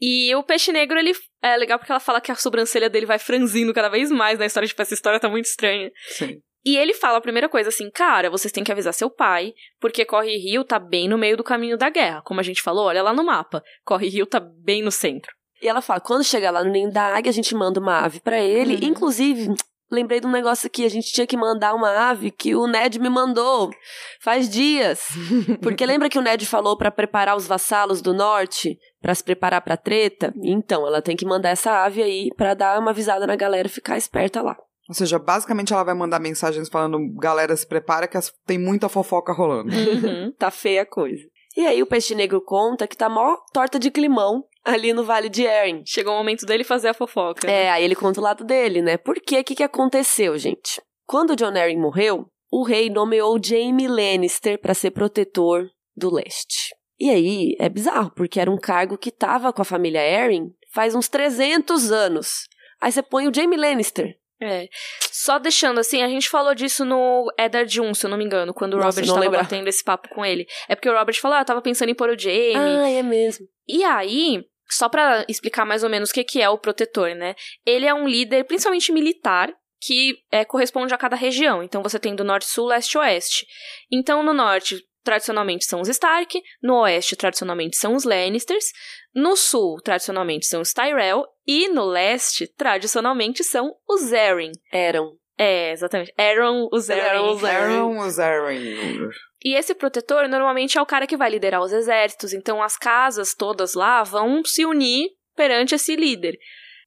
E 0.00 0.34
o 0.34 0.42
peixe 0.42 0.72
negro, 0.72 0.98
ele 0.98 1.12
é 1.42 1.56
legal 1.56 1.78
porque 1.78 1.92
ela 1.92 2.00
fala 2.00 2.20
que 2.20 2.32
a 2.32 2.36
sobrancelha 2.36 2.88
dele 2.88 3.06
vai 3.06 3.18
franzindo 3.18 3.74
cada 3.74 3.88
vez 3.88 4.10
mais 4.10 4.38
na 4.38 4.46
história. 4.46 4.68
Tipo, 4.68 4.82
essa 4.82 4.94
história 4.94 5.20
tá 5.20 5.28
muito 5.28 5.46
estranha. 5.46 5.90
Sim. 6.08 6.40
E 6.64 6.78
ele 6.78 6.94
fala 6.94 7.18
a 7.18 7.20
primeira 7.20 7.48
coisa 7.48 7.68
assim, 7.68 7.90
cara, 7.90 8.30
vocês 8.30 8.50
têm 8.50 8.64
que 8.64 8.72
avisar 8.72 8.94
seu 8.94 9.10
pai, 9.10 9.52
porque 9.78 10.04
Corre 10.04 10.38
Rio 10.38 10.64
tá 10.64 10.78
bem 10.78 11.06
no 11.06 11.18
meio 11.18 11.36
do 11.36 11.44
caminho 11.44 11.76
da 11.76 11.90
guerra. 11.90 12.22
Como 12.22 12.40
a 12.40 12.42
gente 12.42 12.62
falou, 12.62 12.86
olha 12.86 13.02
lá 13.02 13.12
no 13.12 13.22
mapa. 13.22 13.62
Corre 13.84 14.08
Rio 14.08 14.24
tá 14.24 14.40
bem 14.40 14.82
no 14.82 14.90
centro. 14.90 15.30
E 15.60 15.68
ela 15.68 15.82
fala, 15.82 16.00
quando 16.00 16.24
chegar 16.24 16.50
lá 16.50 16.64
no 16.64 16.70
ninho 16.70 16.90
da 16.90 17.14
águia, 17.14 17.30
a 17.30 17.34
gente 17.34 17.54
manda 17.54 17.80
uma 17.80 18.00
ave 18.00 18.20
pra 18.20 18.38
ele. 18.38 18.76
Uhum. 18.76 18.90
Inclusive, 18.90 19.54
lembrei 19.90 20.20
de 20.20 20.26
um 20.26 20.30
negócio 20.30 20.66
aqui, 20.66 20.84
a 20.84 20.88
gente 20.88 21.12
tinha 21.12 21.26
que 21.26 21.36
mandar 21.36 21.74
uma 21.74 22.10
ave 22.10 22.30
que 22.30 22.54
o 22.54 22.66
Ned 22.66 22.98
me 22.98 23.08
mandou 23.08 23.70
faz 24.20 24.48
dias. 24.48 25.00
Porque 25.62 25.86
lembra 25.86 26.08
que 26.08 26.18
o 26.18 26.22
Ned 26.22 26.44
falou 26.46 26.76
pra 26.76 26.90
preparar 26.90 27.36
os 27.36 27.46
vassalos 27.46 28.00
do 28.00 28.12
norte, 28.12 28.78
pra 29.00 29.14
se 29.14 29.22
preparar 29.22 29.60
pra 29.60 29.76
treta? 29.76 30.32
Então, 30.42 30.86
ela 30.86 31.02
tem 31.02 31.16
que 31.16 31.26
mandar 31.26 31.50
essa 31.50 31.84
ave 31.84 32.02
aí 32.02 32.28
pra 32.36 32.54
dar 32.54 32.78
uma 32.78 32.90
avisada 32.90 33.26
na 33.26 33.36
galera 33.36 33.68
ficar 33.68 33.96
esperta 33.96 34.42
lá. 34.42 34.56
Ou 34.88 34.94
seja, 34.94 35.18
basicamente 35.18 35.72
ela 35.72 35.82
vai 35.82 35.94
mandar 35.94 36.20
mensagens 36.20 36.68
falando: 36.68 36.98
galera, 37.18 37.56
se 37.56 37.66
prepara 37.66 38.06
que 38.06 38.18
tem 38.46 38.58
muita 38.58 38.88
fofoca 38.88 39.32
rolando. 39.32 39.70
Tá 40.38 40.50
feia 40.50 40.82
a 40.82 40.86
coisa. 40.86 41.22
E 41.56 41.66
aí 41.66 41.82
o 41.82 41.86
peixe 41.86 42.14
negro 42.14 42.40
conta 42.40 42.86
que 42.86 42.96
tá 42.96 43.08
mó 43.08 43.36
torta 43.52 43.78
de 43.78 43.90
climão 43.90 44.44
ali 44.64 44.92
no 44.92 45.04
Vale 45.04 45.28
de 45.28 45.42
Erin. 45.42 45.82
Chegou 45.86 46.14
o 46.14 46.16
momento 46.16 46.46
dele 46.46 46.64
fazer 46.64 46.88
a 46.88 46.94
fofoca. 46.94 47.50
É, 47.50 47.70
aí 47.70 47.84
ele 47.84 47.94
conta 47.94 48.20
o 48.20 48.22
lado 48.22 48.44
dele, 48.44 48.80
né? 48.80 48.96
Por 48.96 49.16
quê? 49.16 49.40
O 49.40 49.44
que, 49.44 49.54
que 49.54 49.62
aconteceu, 49.62 50.36
gente? 50.38 50.80
Quando 51.06 51.36
John 51.36 51.56
Arryn 51.56 51.78
morreu, 51.78 52.26
o 52.50 52.64
rei 52.64 52.88
nomeou 52.88 53.38
Jaime 53.42 53.86
Lannister 53.86 54.58
pra 54.58 54.74
ser 54.74 54.92
protetor 54.92 55.68
do 55.96 56.12
leste. 56.12 56.74
E 56.98 57.10
aí, 57.10 57.56
é 57.58 57.68
bizarro, 57.68 58.10
porque 58.14 58.40
era 58.40 58.50
um 58.50 58.56
cargo 58.56 58.96
que 58.96 59.10
tava 59.10 59.52
com 59.52 59.60
a 59.60 59.64
família 59.64 60.00
Arryn 60.00 60.50
faz 60.72 60.94
uns 60.94 61.08
300 61.08 61.92
anos. 61.92 62.46
Aí 62.80 62.90
você 62.90 63.02
põe 63.02 63.28
o 63.28 63.34
Jamie 63.34 63.58
Lannister. 63.58 64.16
É. 64.42 64.68
Só 65.10 65.38
deixando 65.38 65.78
assim, 65.78 66.02
a 66.02 66.08
gente 66.08 66.28
falou 66.28 66.54
disso 66.54 66.84
no 66.84 67.32
Eddard 67.38 67.80
1, 67.80 67.94
se 67.94 68.06
eu 68.06 68.10
não 68.10 68.18
me 68.18 68.24
engano, 68.24 68.52
quando 68.52 68.74
o 68.74 68.76
Nossa, 68.76 69.00
Robert 69.00 69.06
tava 69.06 69.20
lembrava. 69.20 69.44
batendo 69.44 69.68
esse 69.68 69.82
papo 69.82 70.08
com 70.10 70.24
ele. 70.24 70.46
É 70.68 70.74
porque 70.74 70.88
o 70.88 70.96
Robert 70.96 71.18
falou, 71.20 71.36
ah, 71.36 71.40
eu 71.40 71.46
tava 71.46 71.62
pensando 71.62 71.88
em 71.88 71.94
pôr 71.94 72.10
o 72.10 72.18
Jamie. 72.18 72.56
Ah, 72.56 72.90
é 72.90 73.02
mesmo. 73.02 73.46
E 73.66 73.82
aí, 73.84 74.44
só 74.68 74.88
pra 74.88 75.24
explicar 75.28 75.64
mais 75.64 75.82
ou 75.82 75.90
menos 75.90 76.10
o 76.10 76.12
que, 76.12 76.24
que 76.24 76.40
é 76.40 76.48
o 76.48 76.58
protetor, 76.58 77.14
né? 77.14 77.34
Ele 77.64 77.86
é 77.86 77.94
um 77.94 78.06
líder, 78.06 78.44
principalmente 78.44 78.92
militar, 78.92 79.52
que 79.80 80.16
é, 80.30 80.44
corresponde 80.44 80.94
a 80.94 80.98
cada 80.98 81.16
região. 81.16 81.62
Então 81.62 81.82
você 81.82 81.98
tem 81.98 82.14
do 82.14 82.24
norte, 82.24 82.46
sul, 82.46 82.66
leste 82.66 82.94
e 82.94 82.98
oeste. 82.98 83.46
Então 83.90 84.22
no 84.22 84.32
norte, 84.32 84.82
tradicionalmente 85.04 85.66
são 85.66 85.80
os 85.80 85.88
Stark, 85.88 86.40
no 86.62 86.80
oeste, 86.80 87.14
tradicionalmente 87.14 87.76
são 87.76 87.94
os 87.94 88.04
Lannisters, 88.04 88.64
no 89.14 89.36
sul, 89.36 89.80
tradicionalmente 89.84 90.46
são 90.46 90.62
os 90.62 90.72
Tyrell, 90.72 91.24
e 91.46 91.68
no 91.68 91.84
leste, 91.84 92.46
tradicionalmente 92.46 93.44
são 93.44 93.70
os 93.88 94.12
Arryn. 94.12 94.52
Eram. 94.72 95.12
É, 95.36 95.72
exatamente. 95.72 96.12
Aaron, 96.16 96.68
os 96.72 96.88
Arryn. 96.88 97.02
Eram 97.02 97.30
os 97.30 97.44
Arryn. 97.44 97.74
Aaron 97.74 97.98
os 97.98 98.18
Aaron. 98.18 99.10
E 99.44 99.54
esse 99.54 99.74
protetor 99.74 100.26
normalmente 100.28 100.78
é 100.78 100.82
o 100.82 100.86
cara 100.86 101.06
que 101.06 101.16
vai 101.16 101.30
liderar 101.30 101.60
os 101.60 101.72
exércitos, 101.72 102.32
então 102.32 102.62
as 102.62 102.76
casas 102.76 103.34
todas 103.34 103.74
lá 103.74 104.02
vão 104.02 104.42
se 104.44 104.64
unir 104.64 105.10
perante 105.36 105.74
esse 105.74 105.94
líder. 105.94 106.38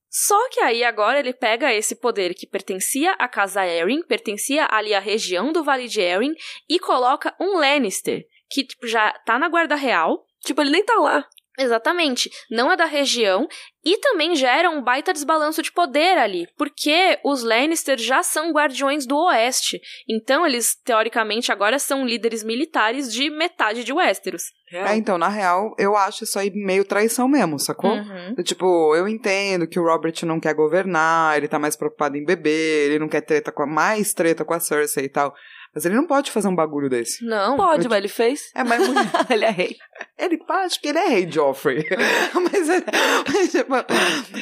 Só 0.09 0.49
que 0.49 0.59
aí 0.61 0.83
agora 0.83 1.19
ele 1.19 1.33
pega 1.33 1.73
esse 1.73 1.95
poder 1.95 2.33
que 2.33 2.47
pertencia 2.47 3.11
à 3.13 3.27
casa 3.27 3.61
Arryn, 3.61 4.01
pertencia 4.01 4.67
ali 4.71 4.93
à 4.93 4.99
região 4.99 5.51
do 5.51 5.63
Vale 5.63 5.87
de 5.87 6.01
Arryn, 6.01 6.33
e 6.67 6.79
coloca 6.79 7.35
um 7.39 7.57
Lannister, 7.57 8.25
que 8.49 8.63
tipo, 8.63 8.87
já 8.87 9.11
tá 9.25 9.37
na 9.37 9.49
guarda 9.49 9.75
real, 9.75 10.25
Tipo, 10.47 10.61
ele 10.61 10.71
nem 10.71 10.83
tá 10.83 10.95
lá. 10.95 11.27
Exatamente, 11.57 12.29
não 12.51 12.71
é 12.71 12.77
da 12.77 12.85
região 12.85 13.47
e 13.83 13.97
também 13.97 14.35
gera 14.35 14.69
um 14.69 14.83
baita 14.83 15.11
desbalanço 15.11 15.63
de 15.63 15.71
poder 15.71 16.17
ali, 16.17 16.47
porque 16.55 17.19
os 17.23 17.41
Lannister 17.41 17.97
já 17.97 18.21
são 18.21 18.51
guardiões 18.51 19.07
do 19.07 19.17
Oeste, 19.17 19.81
então 20.07 20.45
eles 20.45 20.75
teoricamente 20.83 21.51
agora 21.51 21.79
são 21.79 22.05
líderes 22.05 22.43
militares 22.43 23.11
de 23.11 23.29
metade 23.29 23.83
de 23.83 23.91
Westeros. 23.91 24.43
É, 24.71 24.95
então, 24.97 25.17
na 25.17 25.29
real, 25.29 25.73
eu 25.79 25.95
acho 25.95 26.25
isso 26.25 26.37
aí 26.37 26.51
meio 26.51 26.83
traição 26.83 27.27
mesmo, 27.27 27.57
sacou? 27.57 27.91
Uhum. 27.91 28.35
Tipo, 28.43 28.93
eu 28.95 29.07
entendo 29.07 29.65
que 29.65 29.79
o 29.79 29.83
Robert 29.83 30.13
não 30.23 30.41
quer 30.41 30.53
governar, 30.53 31.37
ele 31.37 31.47
tá 31.47 31.57
mais 31.57 31.75
preocupado 31.75 32.17
em 32.17 32.25
beber, 32.25 32.89
ele 32.89 32.99
não 32.99 33.07
quer 33.07 33.21
treta 33.21 33.51
com 33.51 33.63
a, 33.63 33.65
mais 33.65 34.13
treta 34.13 34.43
com 34.43 34.53
a 34.53 34.59
Cersei 34.59 35.05
e 35.05 35.09
tal. 35.09 35.33
Mas 35.73 35.85
ele 35.85 35.95
não 35.95 36.07
pode 36.07 36.31
fazer 36.31 36.47
um 36.47 36.55
bagulho 36.55 36.89
desse. 36.89 37.23
Não, 37.25 37.55
Pode, 37.55 37.85
eu- 37.85 37.89
mas 37.89 37.99
ele 37.99 38.07
fez. 38.07 38.41
É, 38.55 38.63
mas 38.63 38.79
muito- 38.87 39.31
ele 39.31 39.45
é 39.45 39.49
rei. 39.51 39.75
ele 40.17 40.39
acho 40.49 40.81
que 40.81 40.87
ele 40.87 40.97
é 40.97 41.07
rei 41.07 41.31
Joffrey. 41.31 41.85
mas, 42.51 42.69
é- 42.69 42.83
mas, 43.31 43.51
tipo, 43.51 43.73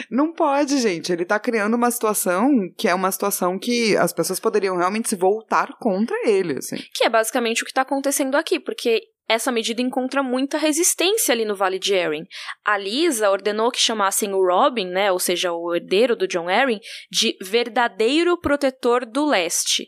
não 0.09 0.31
pode, 0.33 0.77
gente. 0.79 1.11
Ele 1.11 1.25
tá 1.25 1.39
criando 1.39 1.75
uma 1.75 1.91
situação 1.91 2.49
que 2.77 2.87
é 2.87 2.93
uma 2.95 3.11
situação 3.11 3.59
que 3.59 3.95
as 3.97 4.13
pessoas 4.13 4.39
poderiam 4.39 4.77
realmente 4.77 5.09
se 5.09 5.15
voltar 5.15 5.69
contra 5.79 6.15
ele, 6.27 6.57
assim. 6.59 6.77
que 6.93 7.05
é 7.05 7.09
basicamente 7.09 7.63
o 7.63 7.65
que 7.65 7.73
tá 7.73 7.81
acontecendo 7.81 8.35
aqui, 8.35 8.59
porque 8.59 9.01
essa 9.27 9.51
medida 9.51 9.81
encontra 9.81 10.21
muita 10.21 10.55
resistência 10.57 11.33
ali 11.33 11.45
no 11.45 11.55
Vale 11.55 11.79
de 11.79 11.97
Arryn. 11.97 12.25
A 12.63 12.77
Lisa 12.77 13.31
ordenou 13.31 13.71
que 13.71 13.79
chamassem 13.79 14.31
o 14.33 14.45
Robin, 14.45 14.85
né, 14.87 15.11
ou 15.11 15.17
seja, 15.19 15.51
o 15.51 15.73
herdeiro 15.73 16.15
do 16.15 16.27
John 16.27 16.47
Arryn, 16.47 16.79
de 17.11 17.35
verdadeiro 17.41 18.39
protetor 18.39 19.03
do 19.05 19.25
leste. 19.25 19.87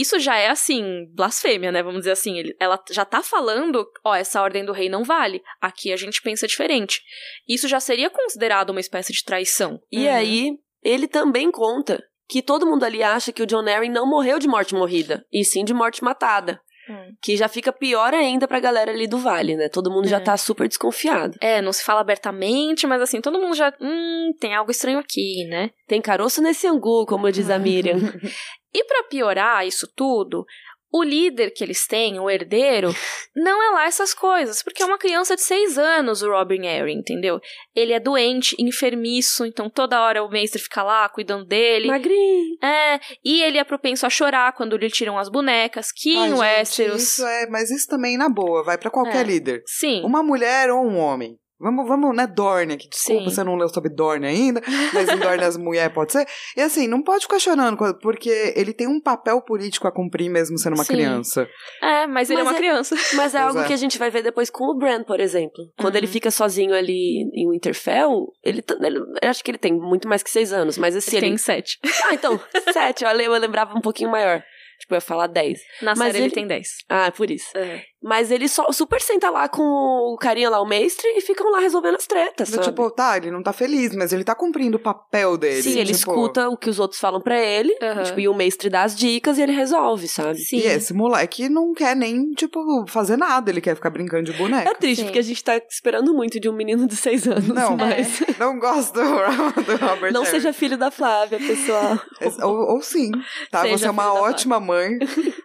Isso 0.00 0.18
já 0.18 0.36
é, 0.36 0.48
assim, 0.48 1.06
blasfêmia, 1.14 1.72
né? 1.72 1.82
Vamos 1.82 2.00
dizer 2.00 2.12
assim. 2.12 2.38
Ele- 2.38 2.54
ela 2.60 2.78
já 2.90 3.04
tá 3.04 3.22
falando, 3.22 3.86
ó, 4.04 4.14
essa 4.14 4.40
ordem 4.42 4.64
do 4.64 4.72
rei 4.72 4.88
não 4.88 5.02
vale. 5.04 5.42
Aqui 5.60 5.92
a 5.92 5.96
gente 5.96 6.22
pensa 6.22 6.46
diferente. 6.46 7.00
Isso 7.48 7.66
já 7.66 7.80
seria 7.80 8.10
considerado 8.10 8.70
uma 8.70 8.80
espécie 8.80 9.12
de 9.12 9.24
traição. 9.24 9.80
E 9.90 10.06
Uhum. 10.06 10.14
aí, 10.14 10.50
ele 10.82 11.08
também 11.08 11.50
conta 11.50 12.02
que 12.28 12.42
todo 12.42 12.66
mundo 12.66 12.84
ali 12.84 13.02
acha 13.02 13.32
que 13.32 13.42
o 13.42 13.46
John 13.46 13.66
Arryn 13.68 13.90
não 13.90 14.06
morreu 14.08 14.38
de 14.38 14.46
morte 14.46 14.74
morrida, 14.74 15.24
e 15.32 15.44
sim 15.44 15.64
de 15.64 15.72
morte 15.74 16.04
matada. 16.04 16.60
Hum. 16.90 17.12
Que 17.22 17.36
já 17.36 17.48
fica 17.48 17.70
pior 17.70 18.14
ainda 18.14 18.48
pra 18.48 18.58
galera 18.60 18.90
ali 18.90 19.06
do 19.06 19.18
vale, 19.18 19.54
né? 19.56 19.68
Todo 19.68 19.90
mundo 19.90 20.08
já 20.08 20.16
É. 20.16 20.20
tá 20.20 20.34
super 20.38 20.66
desconfiado. 20.66 21.36
É, 21.38 21.60
não 21.60 21.70
se 21.70 21.84
fala 21.84 22.00
abertamente, 22.00 22.86
mas 22.86 23.02
assim, 23.02 23.20
todo 23.20 23.38
mundo 23.38 23.54
já. 23.54 23.70
Hum, 23.78 24.32
tem 24.40 24.54
algo 24.54 24.70
estranho 24.70 24.98
aqui, 24.98 25.44
né? 25.50 25.70
Tem 25.86 26.00
caroço 26.00 26.40
nesse 26.40 26.66
angu, 26.66 27.04
como 27.04 27.30
diz 27.30 27.50
a 27.50 27.58
Miriam. 27.58 27.98
E 28.74 28.84
pra 28.84 29.04
piorar 29.04 29.66
isso 29.66 29.90
tudo, 29.96 30.44
o 30.90 31.02
líder 31.02 31.50
que 31.50 31.62
eles 31.62 31.86
têm, 31.86 32.18
o 32.18 32.30
herdeiro, 32.30 32.90
não 33.36 33.62
é 33.62 33.70
lá 33.74 33.86
essas 33.86 34.14
coisas, 34.14 34.62
porque 34.62 34.82
é 34.82 34.86
uma 34.86 34.98
criança 34.98 35.36
de 35.36 35.42
seis 35.42 35.76
anos, 35.78 36.22
o 36.22 36.30
Robin 36.30 36.66
Arryn, 36.66 36.98
entendeu? 36.98 37.40
Ele 37.74 37.92
é 37.92 38.00
doente, 38.00 38.56
enfermiço, 38.58 39.44
então 39.44 39.68
toda 39.68 40.00
hora 40.00 40.22
o 40.22 40.30
mestre 40.30 40.60
fica 40.60 40.82
lá 40.82 41.08
cuidando 41.08 41.44
dele. 41.44 41.88
Magrinho. 41.88 42.56
É, 42.62 42.98
e 43.24 43.42
ele 43.42 43.58
é 43.58 43.64
propenso 43.64 44.06
a 44.06 44.10
chorar 44.10 44.52
quando 44.54 44.76
lhe 44.76 44.88
tiram 44.88 45.18
as 45.18 45.28
bonecas, 45.28 45.92
que 45.92 46.16
Ai, 46.16 46.26
em 46.26 46.30
gente, 46.30 46.38
Westeros... 46.40 47.02
Isso 47.02 47.26
é, 47.26 47.46
mas 47.48 47.70
isso 47.70 47.86
também 47.86 48.16
na 48.16 48.28
boa, 48.28 48.64
vai 48.64 48.78
pra 48.78 48.90
qualquer 48.90 49.20
É. 49.20 49.24
líder. 49.24 49.62
Sim, 49.66 50.02
Uma 50.04 50.22
mulher 50.22 50.70
ou 50.70 50.82
um 50.84 50.96
homem. 50.98 51.36
Vamos, 51.60 51.88
vamos, 51.88 52.14
né, 52.16 52.26
Dorne 52.26 52.74
aqui. 52.74 52.88
Desculpa, 52.88 53.22
Sim. 53.24 53.30
você 53.30 53.42
não 53.42 53.56
leu 53.56 53.68
sobre 53.68 53.90
Dorne 53.90 54.26
ainda, 54.26 54.62
mas 54.94 55.08
em 55.08 55.16
Dorne 55.18 55.42
as 55.44 55.56
mulheres 55.56 55.92
pode 55.92 56.12
ser. 56.12 56.26
E 56.56 56.60
assim, 56.60 56.86
não 56.86 57.02
pode 57.02 57.22
ficar 57.24 57.38
chorando, 57.40 57.76
porque 58.00 58.52
ele 58.54 58.72
tem 58.72 58.86
um 58.86 59.00
papel 59.00 59.42
político 59.42 59.86
a 59.88 59.92
cumprir 59.92 60.30
mesmo 60.30 60.56
sendo 60.58 60.74
uma 60.74 60.84
Sim. 60.84 60.92
criança. 60.94 61.48
é, 61.82 62.06
mas 62.06 62.30
ele 62.30 62.42
Mas 62.42 62.46
é 62.46 62.50
uma 62.50 62.56
é- 62.56 62.60
criança. 62.60 62.94
Mas 63.16 63.34
é 63.34 63.38
algo 63.40 63.58
é. 63.60 63.66
que 63.66 63.72
a 63.72 63.76
gente 63.76 63.98
vai 63.98 64.10
ver 64.10 64.22
depois 64.22 64.50
com 64.50 64.64
o 64.64 64.76
Bran, 64.78 65.02
por 65.02 65.18
exemplo. 65.18 65.64
Quando 65.78 65.94
Uhum. 65.94 65.98
ele 65.98 66.06
fica 66.06 66.30
sozinho 66.30 66.72
ali 66.74 67.22
em 67.34 67.50
Winterfell, 67.50 68.26
ele, 68.44 68.62
ele- 68.80 68.98
eu 69.22 69.28
acho 69.30 69.42
que 69.42 69.50
ele 69.50 69.58
tem 69.58 69.72
muito 69.72 70.06
mais 70.08 70.22
que 70.22 70.30
seis 70.30 70.52
anos, 70.52 70.78
mas 70.78 70.94
assim, 70.94 71.16
Ele 71.16 71.26
ele... 71.26 71.30
tem 71.32 71.38
sete. 71.38 71.78
Ah, 72.08 72.14
então, 72.14 72.40
sete, 72.72 73.04
eu 73.04 73.10
eu 73.10 73.32
lembrava 73.32 73.74
um 73.76 73.80
pouquinho 73.80 74.10
maior. 74.10 74.42
Tipo, 74.80 74.94
eu 74.94 74.98
ia 74.98 75.00
falar 75.00 75.26
dez. 75.26 75.58
Na 75.82 75.90
Mas 75.96 75.98
série 76.06 76.18
ele 76.18 76.26
ele- 76.26 76.34
tem 76.34 76.46
dez. 76.46 76.68
Ah, 76.88 77.10
por 77.10 77.28
isso. 77.30 77.50
É. 77.58 77.82
Mas 78.02 78.30
ele 78.30 78.48
só 78.48 78.70
super 78.70 79.00
senta 79.00 79.28
lá 79.28 79.48
com 79.48 79.62
o 79.62 80.16
carinha 80.16 80.48
lá, 80.48 80.60
o 80.60 80.66
mestre, 80.66 81.06
e 81.16 81.20
ficam 81.20 81.50
lá 81.50 81.58
resolvendo 81.58 81.96
as 81.96 82.06
tretas, 82.06 82.48
sabe? 82.48 82.62
Tipo, 82.62 82.90
tá, 82.90 83.16
ele 83.16 83.30
não 83.30 83.42
tá 83.42 83.52
feliz, 83.52 83.94
mas 83.94 84.12
ele 84.12 84.22
tá 84.22 84.34
cumprindo 84.34 84.76
o 84.76 84.80
papel 84.80 85.36
dele. 85.36 85.62
Sim, 85.62 85.78
ele 85.80 85.92
tipo, 85.94 86.12
escuta 86.12 86.48
o 86.48 86.56
que 86.56 86.70
os 86.70 86.78
outros 86.78 87.00
falam 87.00 87.20
pra 87.20 87.36
ele, 87.38 87.76
Aham. 87.82 88.04
tipo, 88.04 88.20
e 88.20 88.28
o 88.28 88.34
mestre 88.34 88.70
dá 88.70 88.84
as 88.84 88.96
dicas 88.96 89.36
e 89.36 89.42
ele 89.42 89.52
resolve, 89.52 90.06
sabe? 90.06 90.38
Sim. 90.38 90.58
E 90.58 90.66
esse 90.66 90.94
moleque 90.94 91.48
não 91.48 91.74
quer 91.74 91.96
nem, 91.96 92.30
tipo, 92.34 92.60
fazer 92.86 93.16
nada, 93.16 93.50
ele 93.50 93.60
quer 93.60 93.74
ficar 93.74 93.90
brincando 93.90 94.30
de 94.30 94.32
boneca. 94.38 94.70
É 94.70 94.74
triste, 94.74 95.00
Sim. 95.00 95.04
porque 95.06 95.18
a 95.18 95.22
gente 95.22 95.42
tá 95.42 95.56
esperando 95.68 96.14
muito 96.14 96.38
de 96.38 96.48
um 96.48 96.52
menino 96.52 96.86
de 96.86 96.94
seis 96.94 97.26
anos, 97.26 97.48
Não, 97.48 97.76
mas 97.76 98.20
Não 98.38 98.58
gosto 98.58 98.94
do, 98.94 99.00
do 99.02 99.76
Robert 99.76 100.12
não 100.12 100.22
Harris. 100.22 100.28
seja 100.28 100.52
filho 100.52 100.78
da 100.78 100.90
Flávia, 100.90 101.38
pessoal. 101.38 101.98
Ou, 102.42 102.74
ou 102.74 102.82
sim, 102.82 103.10
tá? 103.50 103.62
Seja 103.62 103.76
você 103.78 103.86
é 103.86 103.90
uma 103.90 104.12
ótima 104.14 104.60
mãe. 104.60 104.98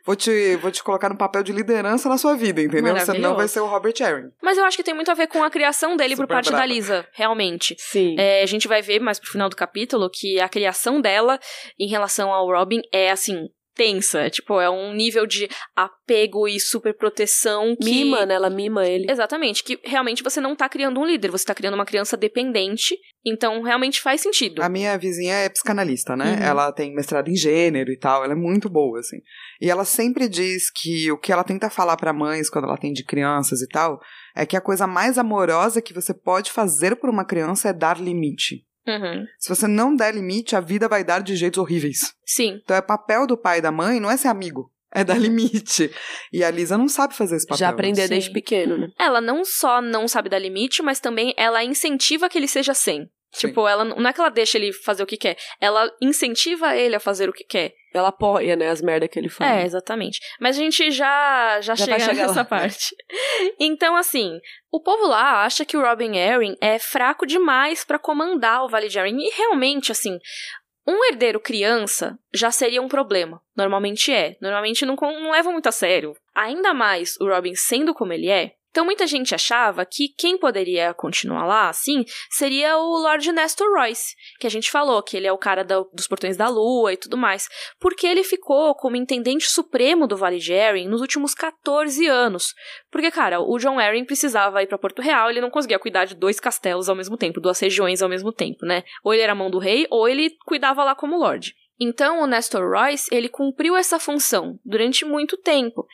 Vou 0.05 0.15
te, 0.15 0.55
vou 0.57 0.69
te 0.69 0.83
colocar 0.83 1.09
no 1.09 1.17
papel 1.17 1.41
de 1.43 1.51
liderança 1.51 2.07
na 2.09 2.17
sua 2.17 2.35
vida, 2.35 2.42
entendeu? 2.49 2.95
Você 2.95 3.17
não 3.17 3.35
vai 3.35 3.47
ser 3.47 3.59
o 3.59 3.65
Robert 3.65 3.93
Harris. 3.99 4.31
Mas 4.41 4.57
eu 4.57 4.65
acho 4.65 4.77
que 4.77 4.83
tem 4.83 4.93
muito 4.93 5.11
a 5.11 5.13
ver 5.13 5.27
com 5.27 5.43
a 5.43 5.49
criação 5.49 5.95
dele 5.95 6.15
por 6.15 6.23
Super 6.23 6.33
parte 6.33 6.45
da 6.45 6.57
brava. 6.57 6.65
Lisa, 6.65 7.07
realmente. 7.13 7.75
Sim. 7.77 8.15
É, 8.17 8.41
a 8.43 8.45
gente 8.45 8.67
vai 8.67 8.81
ver 8.81 8.99
mais 8.99 9.19
pro 9.19 9.31
final 9.31 9.49
do 9.49 9.55
capítulo 9.55 10.09
que 10.09 10.39
a 10.39 10.49
criação 10.49 11.01
dela 11.01 11.39
em 11.79 11.87
relação 11.87 12.31
ao 12.31 12.47
Robin 12.47 12.81
é 12.91 13.11
assim. 13.11 13.47
Tensa, 13.75 14.29
tipo, 14.29 14.59
é 14.61 14.69
um 14.69 14.93
nível 14.93 15.25
de 15.25 15.49
apego 15.75 16.47
e 16.47 16.59
super 16.59 16.95
proteção 16.95 17.75
que. 17.75 17.85
Mima, 17.85 18.25
né? 18.25 18.35
Ela 18.35 18.49
mima 18.49 18.87
ele. 18.87 19.11
Exatamente, 19.11 19.63
que 19.63 19.79
realmente 19.83 20.21
você 20.21 20.39
não 20.39 20.55
tá 20.55 20.69
criando 20.69 20.99
um 20.99 21.05
líder, 21.05 21.31
você 21.31 21.45
tá 21.45 21.55
criando 21.55 21.73
uma 21.73 21.85
criança 21.85 22.15
dependente, 22.15 22.95
então 23.25 23.61
realmente 23.61 23.99
faz 23.99 24.21
sentido. 24.21 24.61
A 24.61 24.69
minha 24.69 24.97
vizinha 24.97 25.33
é 25.33 25.49
psicanalista, 25.49 26.15
né? 26.15 26.37
Uhum. 26.37 26.43
Ela 26.43 26.71
tem 26.71 26.93
mestrado 26.93 27.29
em 27.29 27.35
gênero 27.35 27.91
e 27.91 27.97
tal, 27.97 28.23
ela 28.23 28.33
é 28.33 28.35
muito 28.35 28.69
boa, 28.69 28.99
assim. 28.99 29.17
E 29.59 29.69
ela 29.69 29.85
sempre 29.85 30.29
diz 30.29 30.69
que 30.69 31.11
o 31.11 31.17
que 31.17 31.31
ela 31.31 31.43
tenta 31.43 31.69
falar 31.69 31.97
pra 31.97 32.13
mães 32.13 32.49
quando 32.49 32.65
ela 32.65 32.75
atende 32.75 33.03
crianças 33.03 33.61
e 33.61 33.67
tal, 33.67 33.99
é 34.35 34.45
que 34.45 34.57
a 34.57 34.61
coisa 34.61 34.85
mais 34.85 35.17
amorosa 35.17 35.81
que 35.81 35.93
você 35.93 36.13
pode 36.13 36.51
fazer 36.51 36.95
por 36.95 37.09
uma 37.09 37.25
criança 37.25 37.69
é 37.69 37.73
dar 37.73 37.99
limite. 37.99 38.65
Uhum. 38.87 39.25
Se 39.39 39.49
você 39.49 39.67
não 39.67 39.95
der 39.95 40.13
limite, 40.13 40.55
a 40.55 40.59
vida 40.59 40.87
vai 40.87 41.03
dar 41.03 41.21
de 41.21 41.35
jeitos 41.35 41.59
horríveis. 41.59 42.13
Sim. 42.25 42.59
Então 42.63 42.75
é 42.75 42.81
papel 42.81 43.25
do 43.25 43.37
pai 43.37 43.59
e 43.59 43.61
da 43.61 43.71
mãe, 43.71 43.99
não 43.99 44.11
é 44.11 44.17
ser 44.17 44.27
amigo, 44.27 44.71
é 44.93 45.03
dar 45.03 45.17
limite. 45.17 45.91
E 46.31 46.43
a 46.43 46.51
Lisa 46.51 46.77
não 46.77 46.87
sabe 46.87 47.15
fazer 47.15 47.35
esse 47.35 47.45
papel. 47.45 47.59
Já 47.59 47.67
né? 47.67 47.73
aprendeu 47.73 48.07
desde 48.07 48.31
pequeno, 48.31 48.77
né? 48.77 48.89
Ela 48.99 49.19
não 49.19 49.43
só 49.43 49.81
não 49.81 50.07
sabe 50.07 50.29
dar 50.29 50.39
limite, 50.39 50.81
mas 50.81 50.99
também 50.99 51.33
ela 51.37 51.63
incentiva 51.63 52.29
que 52.29 52.37
ele 52.37 52.47
seja 52.47 52.73
sem. 52.73 53.09
Sim. 53.33 53.47
Tipo, 53.47 53.67
ela 53.67 53.83
não 53.83 54.07
é 54.07 54.13
que 54.13 54.19
ela 54.21 54.29
deixa 54.29 54.57
ele 54.57 54.71
fazer 54.71 55.01
o 55.03 55.07
que 55.07 55.17
quer, 55.17 55.35
ela 55.59 55.91
incentiva 56.01 56.75
ele 56.75 56.95
a 56.95 56.99
fazer 56.99 57.27
o 57.27 57.33
que 57.33 57.43
quer. 57.43 57.73
Ela 57.93 58.07
apoia, 58.07 58.55
né, 58.55 58.69
as 58.69 58.81
merdas 58.81 59.09
que 59.09 59.19
ele 59.19 59.29
fala. 59.29 59.59
É, 59.59 59.65
exatamente. 59.65 60.19
Mas 60.39 60.55
a 60.57 60.59
gente 60.59 60.89
já 60.91 61.59
já, 61.61 61.75
Já 61.75 61.85
vai 61.85 61.99
chega 61.99 62.13
nessa 62.13 62.39
lá. 62.39 62.45
parte. 62.45 62.95
Então, 63.59 63.95
assim, 63.95 64.39
o 64.71 64.79
povo 64.81 65.07
lá 65.07 65.43
acha 65.43 65.65
que 65.65 65.77
o 65.77 65.81
Robin 65.81 66.17
Arryn 66.19 66.55
é 66.61 66.79
fraco 66.79 67.25
demais 67.25 67.83
pra 67.83 67.99
comandar 67.99 68.63
o 68.63 68.69
Vale 68.69 68.87
de 68.87 68.99
Arryn. 68.99 69.17
E 69.19 69.29
realmente, 69.29 69.91
assim, 69.91 70.17
um 70.87 71.03
herdeiro 71.05 71.39
criança 71.39 72.17
já 72.33 72.51
seria 72.51 72.81
um 72.81 72.87
problema. 72.87 73.41
Normalmente 73.55 74.11
é. 74.11 74.35
Normalmente 74.41 74.85
não, 74.85 74.95
não 74.95 75.31
leva 75.31 75.51
muito 75.51 75.67
a 75.67 75.71
sério. 75.71 76.15
Ainda 76.35 76.73
mais 76.73 77.15
o 77.19 77.27
Robin 77.27 77.55
sendo 77.55 77.93
como 77.93 78.11
ele 78.13 78.29
é. 78.29 78.53
Então 78.73 78.83
muita 78.83 79.05
gente 79.05 79.35
achava 79.35 79.85
que 79.85 80.09
quem 80.17 80.35
poderia 80.35 80.95
continuar 80.95 81.45
lá, 81.45 81.69
assim, 81.69 82.03
seria 82.31 82.75
o 82.75 82.97
Lord 82.97 83.31
Nestor 83.31 83.71
Royce, 83.71 84.15
que 84.39 84.47
a 84.47 84.49
gente 84.49 84.71
falou, 84.71 85.03
que 85.03 85.15
ele 85.15 85.27
é 85.27 85.31
o 85.31 85.37
cara 85.37 85.63
do, 85.63 85.87
dos 85.93 86.07
Portões 86.07 86.35
da 86.35 86.49
Lua 86.49 86.91
e 86.91 86.97
tudo 86.97 87.15
mais, 87.15 87.47
porque 87.79 88.07
ele 88.07 88.23
ficou 88.23 88.73
como 88.73 88.95
intendente 88.95 89.47
supremo 89.47 90.07
do 90.07 90.17
Vale 90.17 90.39
de 90.39 90.55
Arryn 90.55 90.87
nos 90.87 91.01
últimos 91.01 91.35
14 91.35 92.07
anos. 92.07 92.55
Porque, 92.89 93.11
cara, 93.11 93.39
o 93.39 93.59
John 93.59 93.77
Arryn 93.77 94.05
precisava 94.05 94.63
ir 94.63 94.67
para 94.67 94.79
Porto 94.79 95.03
Real, 95.03 95.29
ele 95.29 95.39
não 95.39 95.51
conseguia 95.51 95.77
cuidar 95.77 96.05
de 96.05 96.15
dois 96.15 96.39
castelos 96.39 96.89
ao 96.89 96.95
mesmo 96.95 97.15
tempo, 97.15 97.39
duas 97.39 97.59
regiões 97.59 98.01
ao 98.01 98.09
mesmo 98.09 98.33
tempo, 98.33 98.65
né? 98.65 98.83
Ou 99.03 99.13
ele 99.13 99.21
era 99.21 99.35
mão 99.35 99.51
do 99.51 99.59
rei, 99.59 99.85
ou 99.91 100.09
ele 100.09 100.31
cuidava 100.47 100.83
lá 100.83 100.95
como 100.95 101.15
Lorde. 101.15 101.53
Então, 101.79 102.23
o 102.23 102.27
Nestor 102.27 102.67
Royce, 102.67 103.13
ele 103.13 103.29
cumpriu 103.29 103.75
essa 103.75 103.99
função 103.99 104.59
durante 104.65 105.05
muito 105.05 105.37
tempo. 105.37 105.85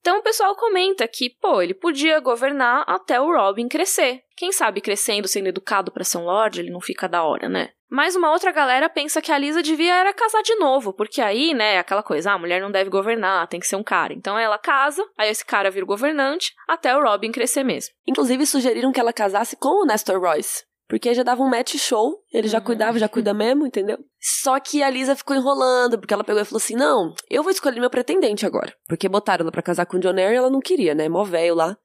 Então 0.00 0.18
o 0.18 0.22
pessoal 0.22 0.54
comenta 0.56 1.06
que, 1.08 1.30
pô, 1.40 1.60
ele 1.60 1.74
podia 1.74 2.20
governar 2.20 2.84
até 2.86 3.20
o 3.20 3.32
Robin 3.32 3.68
crescer. 3.68 4.22
Quem 4.36 4.52
sabe 4.52 4.80
crescendo, 4.80 5.28
sendo 5.28 5.48
educado 5.48 5.90
para 5.90 6.04
ser 6.04 6.18
um 6.18 6.24
Lorde, 6.24 6.60
ele 6.60 6.70
não 6.70 6.80
fica 6.80 7.08
da 7.08 7.22
hora, 7.22 7.48
né? 7.48 7.70
Mas 7.90 8.14
uma 8.14 8.30
outra 8.30 8.52
galera 8.52 8.88
pensa 8.88 9.22
que 9.22 9.32
a 9.32 9.38
Lisa 9.38 9.62
devia 9.62 9.94
era 9.94 10.12
casar 10.12 10.42
de 10.42 10.54
novo, 10.56 10.92
porque 10.92 11.22
aí, 11.22 11.54
né, 11.54 11.78
aquela 11.78 12.02
coisa, 12.02 12.30
ah, 12.30 12.34
a 12.34 12.38
mulher 12.38 12.60
não 12.60 12.70
deve 12.70 12.90
governar, 12.90 13.48
tem 13.48 13.58
que 13.58 13.66
ser 13.66 13.76
um 13.76 13.82
cara. 13.82 14.12
Então 14.12 14.38
ela 14.38 14.58
casa, 14.58 15.02
aí 15.16 15.30
esse 15.30 15.44
cara 15.44 15.70
vira 15.70 15.86
governante, 15.86 16.52
até 16.68 16.94
o 16.94 17.02
Robin 17.02 17.32
crescer 17.32 17.64
mesmo. 17.64 17.94
Inclusive 18.06 18.44
sugeriram 18.44 18.92
que 18.92 19.00
ela 19.00 19.12
casasse 19.12 19.56
com 19.56 19.82
o 19.82 19.86
Nestor 19.86 20.20
Royce. 20.20 20.67
Porque 20.88 21.12
já 21.12 21.22
dava 21.22 21.42
um 21.42 21.48
match 21.50 21.76
show, 21.76 22.14
ele 22.32 22.48
já 22.48 22.58
Uhum. 22.58 22.64
cuidava, 22.64 22.98
já 22.98 23.08
cuida 23.08 23.32
mesmo, 23.34 23.66
entendeu? 23.66 23.98
Só 24.20 24.58
que 24.58 24.82
a 24.82 24.88
Lisa 24.90 25.14
ficou 25.14 25.36
enrolando, 25.36 25.98
porque 25.98 26.14
ela 26.14 26.24
pegou 26.24 26.40
e 26.40 26.44
falou 26.44 26.56
assim: 26.56 26.74
não, 26.74 27.12
eu 27.30 27.42
vou 27.42 27.52
escolher 27.52 27.78
meu 27.78 27.90
pretendente 27.90 28.46
agora. 28.46 28.72
Porque 28.88 29.08
botaram 29.08 29.42
ela 29.42 29.52
pra 29.52 29.62
casar 29.62 29.86
com 29.86 29.96
o 29.98 30.00
John 30.00 30.10
Arryn 30.10 30.32
e 30.32 30.36
ela 30.36 30.50
não 30.50 30.60
queria, 30.60 30.94
né? 30.94 31.08
Mó 31.08 31.22
velho 31.24 31.54
lá. 31.54 31.76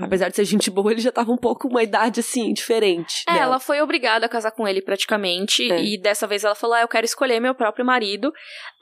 Apesar 0.00 0.28
de 0.28 0.36
ser 0.36 0.44
gente 0.44 0.70
boa, 0.70 0.90
ele 0.92 1.00
já 1.00 1.12
tava 1.12 1.30
um 1.32 1.36
pouco 1.36 1.68
uma 1.68 1.82
idade 1.82 2.20
assim, 2.20 2.52
diferente. 2.52 3.22
É, 3.28 3.32
dela. 3.32 3.44
ela 3.44 3.60
foi 3.60 3.80
obrigada 3.80 4.26
a 4.26 4.28
casar 4.28 4.50
com 4.50 4.66
ele 4.66 4.80
praticamente, 4.82 5.70
É. 5.70 5.82
e 5.82 5.98
dessa 6.00 6.26
vez 6.26 6.44
ela 6.44 6.54
falou: 6.54 6.74
ah, 6.76 6.80
eu 6.82 6.88
quero 6.88 7.04
escolher 7.04 7.40
meu 7.40 7.54
próprio 7.54 7.84
marido. 7.84 8.32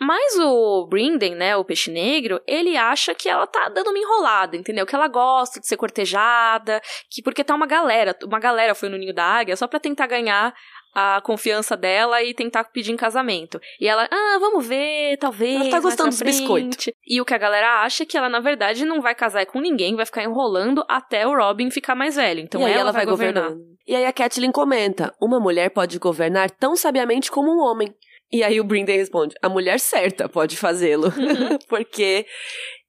Mas 0.01 0.37
o 0.39 0.87
Brinden, 0.89 1.35
né, 1.35 1.57
o 1.57 1.65
peixe 1.65 1.91
negro, 1.91 2.41
ele 2.47 2.77
acha 2.77 3.15
que 3.15 3.29
ela 3.29 3.47
tá 3.47 3.69
dando 3.71 3.89
uma 3.89 3.99
enrolada, 3.99 4.57
entendeu? 4.57 4.85
Que 4.87 4.95
ela 4.95 5.09
gosta 5.09 5.59
de 5.59 5.67
ser 5.67 5.77
cortejada, 5.77 6.81
que 7.11 7.23
porque 7.23 7.43
tá 7.43 7.55
uma 7.55 7.67
galera, 7.67 8.15
uma 8.25 8.39
galera 8.39 8.75
foi 8.75 8.89
no 8.89 8.97
ninho 8.99 9.15
da 9.15 9.25
águia 9.25 9.57
só 9.57 9.67
pra 9.67 9.81
tentar 9.81 10.07
ganhar 10.07 10.55
a 10.99 11.21
confiança 11.21 11.77
dela 11.77 12.23
e 12.23 12.33
tentar 12.33 12.65
pedir 12.65 12.91
em 12.91 12.97
casamento. 12.97 13.61
E 13.79 13.87
ela, 13.87 14.09
ah, 14.11 14.39
vamos 14.41 14.67
ver, 14.67 15.19
talvez. 15.19 15.61
Ela 15.61 15.71
tá 15.71 15.81
gostando 15.81 16.09
dos 16.09 16.23
biscoitos. 16.23 16.89
E 17.07 17.21
o 17.21 17.25
que 17.27 17.35
a 17.35 17.39
galera 17.39 17.83
acha 17.83 18.05
é 18.05 18.07
que 18.07 18.17
ela, 18.17 18.31
na 18.31 18.41
verdade, 18.41 18.87
não 18.87 19.03
vai 19.03 19.15
casar 19.15 19.45
com 19.45 19.61
ninguém, 19.61 19.95
vai 19.95 20.07
ficar 20.07 20.25
enrolando 20.25 20.83
até 20.89 21.27
o 21.27 21.37
Robin 21.37 21.71
ficar 21.71 21.95
mais 21.95 22.17
velho. 22.17 22.41
Então 22.41 22.63
e 22.63 22.65
aí 22.65 22.73
ela, 22.73 22.81
ela 22.81 22.93
vai, 22.93 23.05
governar. 23.05 23.51
governando. 23.51 23.77
E 23.87 23.95
aí 23.95 24.07
a 24.07 24.13
Kathleen 24.13 24.51
comenta: 24.51 25.13
uma 25.21 25.39
mulher 25.39 25.69
pode 25.69 25.99
governar 25.99 26.51
tão 26.51 26.75
sabiamente 26.75 27.31
como 27.31 27.51
um 27.51 27.59
homem. 27.59 27.95
E 28.33 28.43
aí 28.43 28.59
o 28.59 28.65
Brinden 28.65 28.97
responde: 28.97 29.35
a 29.43 29.51
mulher 29.51 29.79
certa 29.79 30.31
pode 30.31 30.57
fazê-lo. 30.57 31.09
Uhum. 31.09 31.59
Porque 31.69 32.25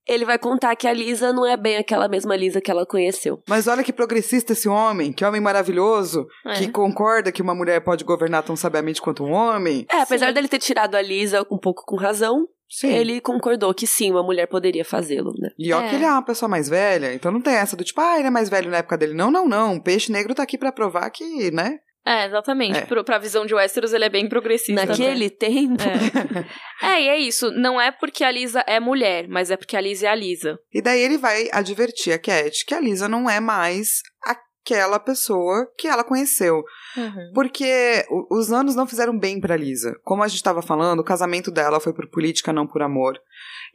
ele 0.07 0.25
vai 0.25 0.37
contar 0.39 0.75
que 0.75 0.87
a 0.87 0.93
Lisa 0.93 1.31
não 1.33 1.45
é 1.45 1.57
bem 1.57 1.77
aquela 1.77 2.07
mesma 2.07 2.35
Lisa 2.35 2.61
que 2.61 2.71
ela 2.71 2.85
conheceu. 2.85 3.41
Mas 3.47 3.67
olha 3.67 3.83
que 3.83 3.93
progressista 3.93 4.53
esse 4.53 4.67
homem, 4.69 5.11
que 5.11 5.25
homem 5.25 5.41
maravilhoso, 5.41 6.27
É. 6.45 6.53
que 6.53 6.71
concorda 6.71 7.31
que 7.31 7.41
uma 7.41 7.53
mulher 7.55 7.81
pode 7.81 8.03
governar 8.03 8.43
tão 8.43 8.55
sabiamente 8.55 9.01
quanto 9.01 9.23
um 9.23 9.31
homem. 9.31 9.85
É, 9.91 10.01
apesar 10.01 10.27
Sim. 10.27 10.33
dele 10.33 10.47
ter 10.47 10.59
tirado 10.59 10.95
a 10.95 11.01
Lisa 11.01 11.45
um 11.51 11.57
pouco 11.57 11.83
com 11.85 11.95
razão, 11.95 12.47
Sim. 12.69 12.89
ele 12.93 13.21
concordou 13.21 13.73
que 13.73 13.87
sim, 13.87 14.11
uma 14.11 14.23
mulher 14.23 14.45
poderia 14.47 14.83
fazê-lo, 14.83 15.33
né? 15.39 15.49
E 15.57 15.71
ó 15.71 15.81
É. 15.81 15.89
que 15.89 15.95
ele 15.95 16.03
é 16.05 16.11
uma 16.11 16.21
pessoa 16.25 16.49
mais 16.49 16.67
velha, 16.67 17.13
então 17.13 17.31
não 17.31 17.41
tem 17.41 17.53
essa 17.55 17.75
do 17.77 17.83
tipo, 17.83 17.99
ah, 18.01 18.17
ele 18.19 18.27
é 18.27 18.31
mais 18.31 18.49
velho 18.49 18.69
na 18.69 18.77
época 18.77 18.97
dele. 18.97 19.13
Não, 19.13 19.31
não, 19.31 19.47
não. 19.47 19.75
O 19.77 19.81
peixe 19.83 20.11
negro 20.11 20.35
tá 20.35 20.43
aqui 20.43 20.57
pra 20.57 20.71
provar 20.71 21.09
que, 21.09 21.49
né? 21.51 21.79
É, 22.07 22.25
exatamente. 22.25 22.77
É. 22.79 22.85
Pro, 22.85 23.03
pra 23.03 23.17
visão 23.17 23.45
de 23.45 23.53
Westeros, 23.53 23.91
ele 23.93 24.05
é 24.05 24.09
bem 24.09 24.29
progressista. 24.29 24.85
Naquele 24.85 25.29
tempo. 25.29 25.83
É. 26.81 26.87
é, 26.95 27.01
e 27.03 27.07
é 27.09 27.17
isso. 27.19 27.51
Não 27.51 27.79
é 27.81 27.91
porque 27.91 28.23
a 28.23 28.31
Lisa 28.31 28.63
é 28.67 28.79
mulher, 28.79 29.27
mas 29.27 29.51
é 29.51 29.57
porque 29.57 29.75
a 29.75 29.81
Lisa 29.81 30.07
é 30.07 30.09
a 30.09 30.15
Lisa. 30.15 30.57
E 30.73 30.81
daí 30.81 31.01
ele 31.01 31.17
vai 31.17 31.49
advertir 31.51 32.13
a 32.13 32.19
Cat 32.19 32.65
que 32.65 32.73
a 32.73 32.79
Lisa 32.79 33.09
não 33.09 33.29
é 33.29 33.39
mais 33.39 34.01
aquela 34.23 34.99
pessoa 34.99 35.67
que 35.77 35.87
ela 35.87 36.03
conheceu. 36.03 36.63
Porque 37.33 38.05
o- 38.09 38.37
os 38.37 38.51
anos 38.51 38.75
não 38.75 38.87
fizeram 38.87 39.17
bem 39.17 39.39
pra 39.39 39.55
Lisa. 39.57 39.93
Como 40.03 40.23
a 40.23 40.27
gente 40.27 40.37
estava 40.37 40.61
falando, 40.61 40.99
o 40.99 41.03
casamento 41.05 41.51
dela 41.51 41.79
foi 41.79 41.93
por 41.93 42.09
política, 42.09 42.51
não 42.53 42.65
por 42.67 42.81
amor. 42.81 43.19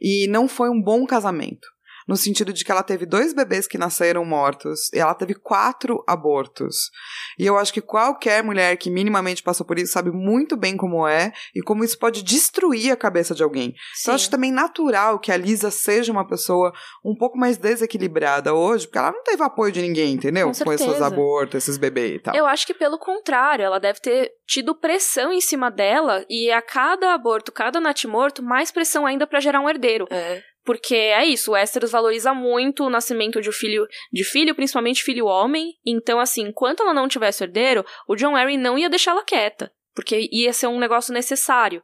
E 0.01 0.27
não 0.27 0.47
foi 0.47 0.69
um 0.69 0.81
bom 0.81 1.05
casamento. 1.05 1.67
No 2.07 2.15
sentido 2.15 2.53
de 2.53 2.63
que 2.63 2.71
ela 2.71 2.83
teve 2.83 3.05
dois 3.05 3.33
bebês 3.33 3.67
que 3.67 3.77
nasceram 3.77 4.25
mortos 4.25 4.91
e 4.93 4.99
ela 4.99 5.13
teve 5.13 5.33
quatro 5.33 6.03
abortos. 6.07 6.89
E 7.37 7.45
eu 7.45 7.57
acho 7.57 7.73
que 7.73 7.81
qualquer 7.81 8.43
mulher 8.43 8.75
que 8.77 8.89
minimamente 8.89 9.43
passou 9.43 9.65
por 9.65 9.79
isso 9.79 9.93
sabe 9.93 10.11
muito 10.11 10.55
bem 10.55 10.75
como 10.77 11.07
é 11.07 11.31
e 11.55 11.61
como 11.61 11.83
isso 11.83 11.97
pode 11.97 12.23
destruir 12.23 12.91
a 12.91 12.97
cabeça 12.97 13.33
de 13.33 13.43
alguém. 13.43 13.73
Então, 14.01 14.13
eu 14.13 14.15
acho 14.15 14.29
também 14.29 14.51
natural 14.51 15.19
que 15.19 15.31
a 15.31 15.37
Lisa 15.37 15.71
seja 15.71 16.11
uma 16.11 16.27
pessoa 16.27 16.73
um 17.03 17.15
pouco 17.15 17.37
mais 17.37 17.57
desequilibrada 17.57 18.53
hoje, 18.53 18.87
porque 18.87 18.97
ela 18.97 19.11
não 19.11 19.23
teve 19.23 19.43
apoio 19.43 19.71
de 19.71 19.81
ninguém, 19.81 20.13
entendeu? 20.13 20.45
Com 20.45 20.71
esses 20.71 20.85
certeza. 20.85 21.05
abortos, 21.05 21.55
esses 21.55 21.77
bebês 21.77 22.15
e 22.15 22.19
tal. 22.19 22.35
Eu 22.35 22.45
acho 22.45 22.65
que 22.65 22.73
pelo 22.73 22.97
contrário, 22.97 23.63
ela 23.63 23.79
deve 23.79 23.99
ter 23.99 24.31
tido 24.45 24.75
pressão 24.75 25.31
em 25.31 25.41
cima 25.41 25.71
dela 25.71 26.25
e 26.29 26.51
a 26.51 26.61
cada 26.61 27.13
aborto, 27.13 27.51
cada 27.51 27.79
natimorto, 27.79 28.43
mais 28.43 28.71
pressão 28.71 29.05
ainda 29.05 29.25
pra 29.25 29.39
gerar 29.39 29.61
um 29.61 29.69
herdeiro. 29.69 30.07
É. 30.09 30.41
Porque 30.65 30.95
é 30.95 31.25
isso, 31.25 31.51
o 31.51 31.53
Westeros 31.55 31.91
valoriza 31.91 32.33
muito 32.33 32.85
o 32.85 32.89
nascimento 32.89 33.41
de 33.41 33.49
um 33.49 33.51
filho, 33.51 33.85
de 34.11 34.23
filho, 34.23 34.55
principalmente 34.55 35.03
filho 35.03 35.25
homem. 35.25 35.73
Então, 35.85 36.19
assim, 36.19 36.43
enquanto 36.47 36.81
ela 36.81 36.93
não 36.93 37.07
tivesse 37.07 37.43
herdeiro, 37.43 37.85
o 38.07 38.15
John 38.15 38.35
Arryn 38.35 38.57
não 38.57 38.77
ia 38.77 38.89
deixá-la 38.89 39.23
quieta. 39.23 39.71
Porque 39.93 40.29
ia 40.31 40.53
ser 40.53 40.67
um 40.67 40.79
negócio 40.79 41.13
necessário. 41.13 41.83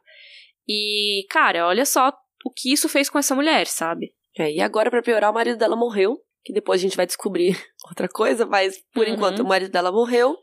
E, 0.66 1.26
cara, 1.30 1.66
olha 1.66 1.84
só 1.84 2.12
o 2.44 2.50
que 2.50 2.72
isso 2.72 2.88
fez 2.88 3.08
com 3.10 3.18
essa 3.18 3.34
mulher, 3.34 3.66
sabe? 3.66 4.12
É, 4.38 4.50
e 4.50 4.60
agora, 4.60 4.90
pra 4.90 5.02
piorar, 5.02 5.30
o 5.30 5.34
marido 5.34 5.58
dela 5.58 5.76
morreu. 5.76 6.18
Que 6.42 6.54
depois 6.54 6.80
a 6.80 6.82
gente 6.82 6.96
vai 6.96 7.04
descobrir 7.06 7.54
outra 7.86 8.08
coisa, 8.08 8.46
mas 8.46 8.82
por 8.94 9.06
Uhum. 9.06 9.12
enquanto 9.12 9.40
o 9.40 9.46
marido 9.46 9.70
dela 9.70 9.92
morreu. 9.92 10.34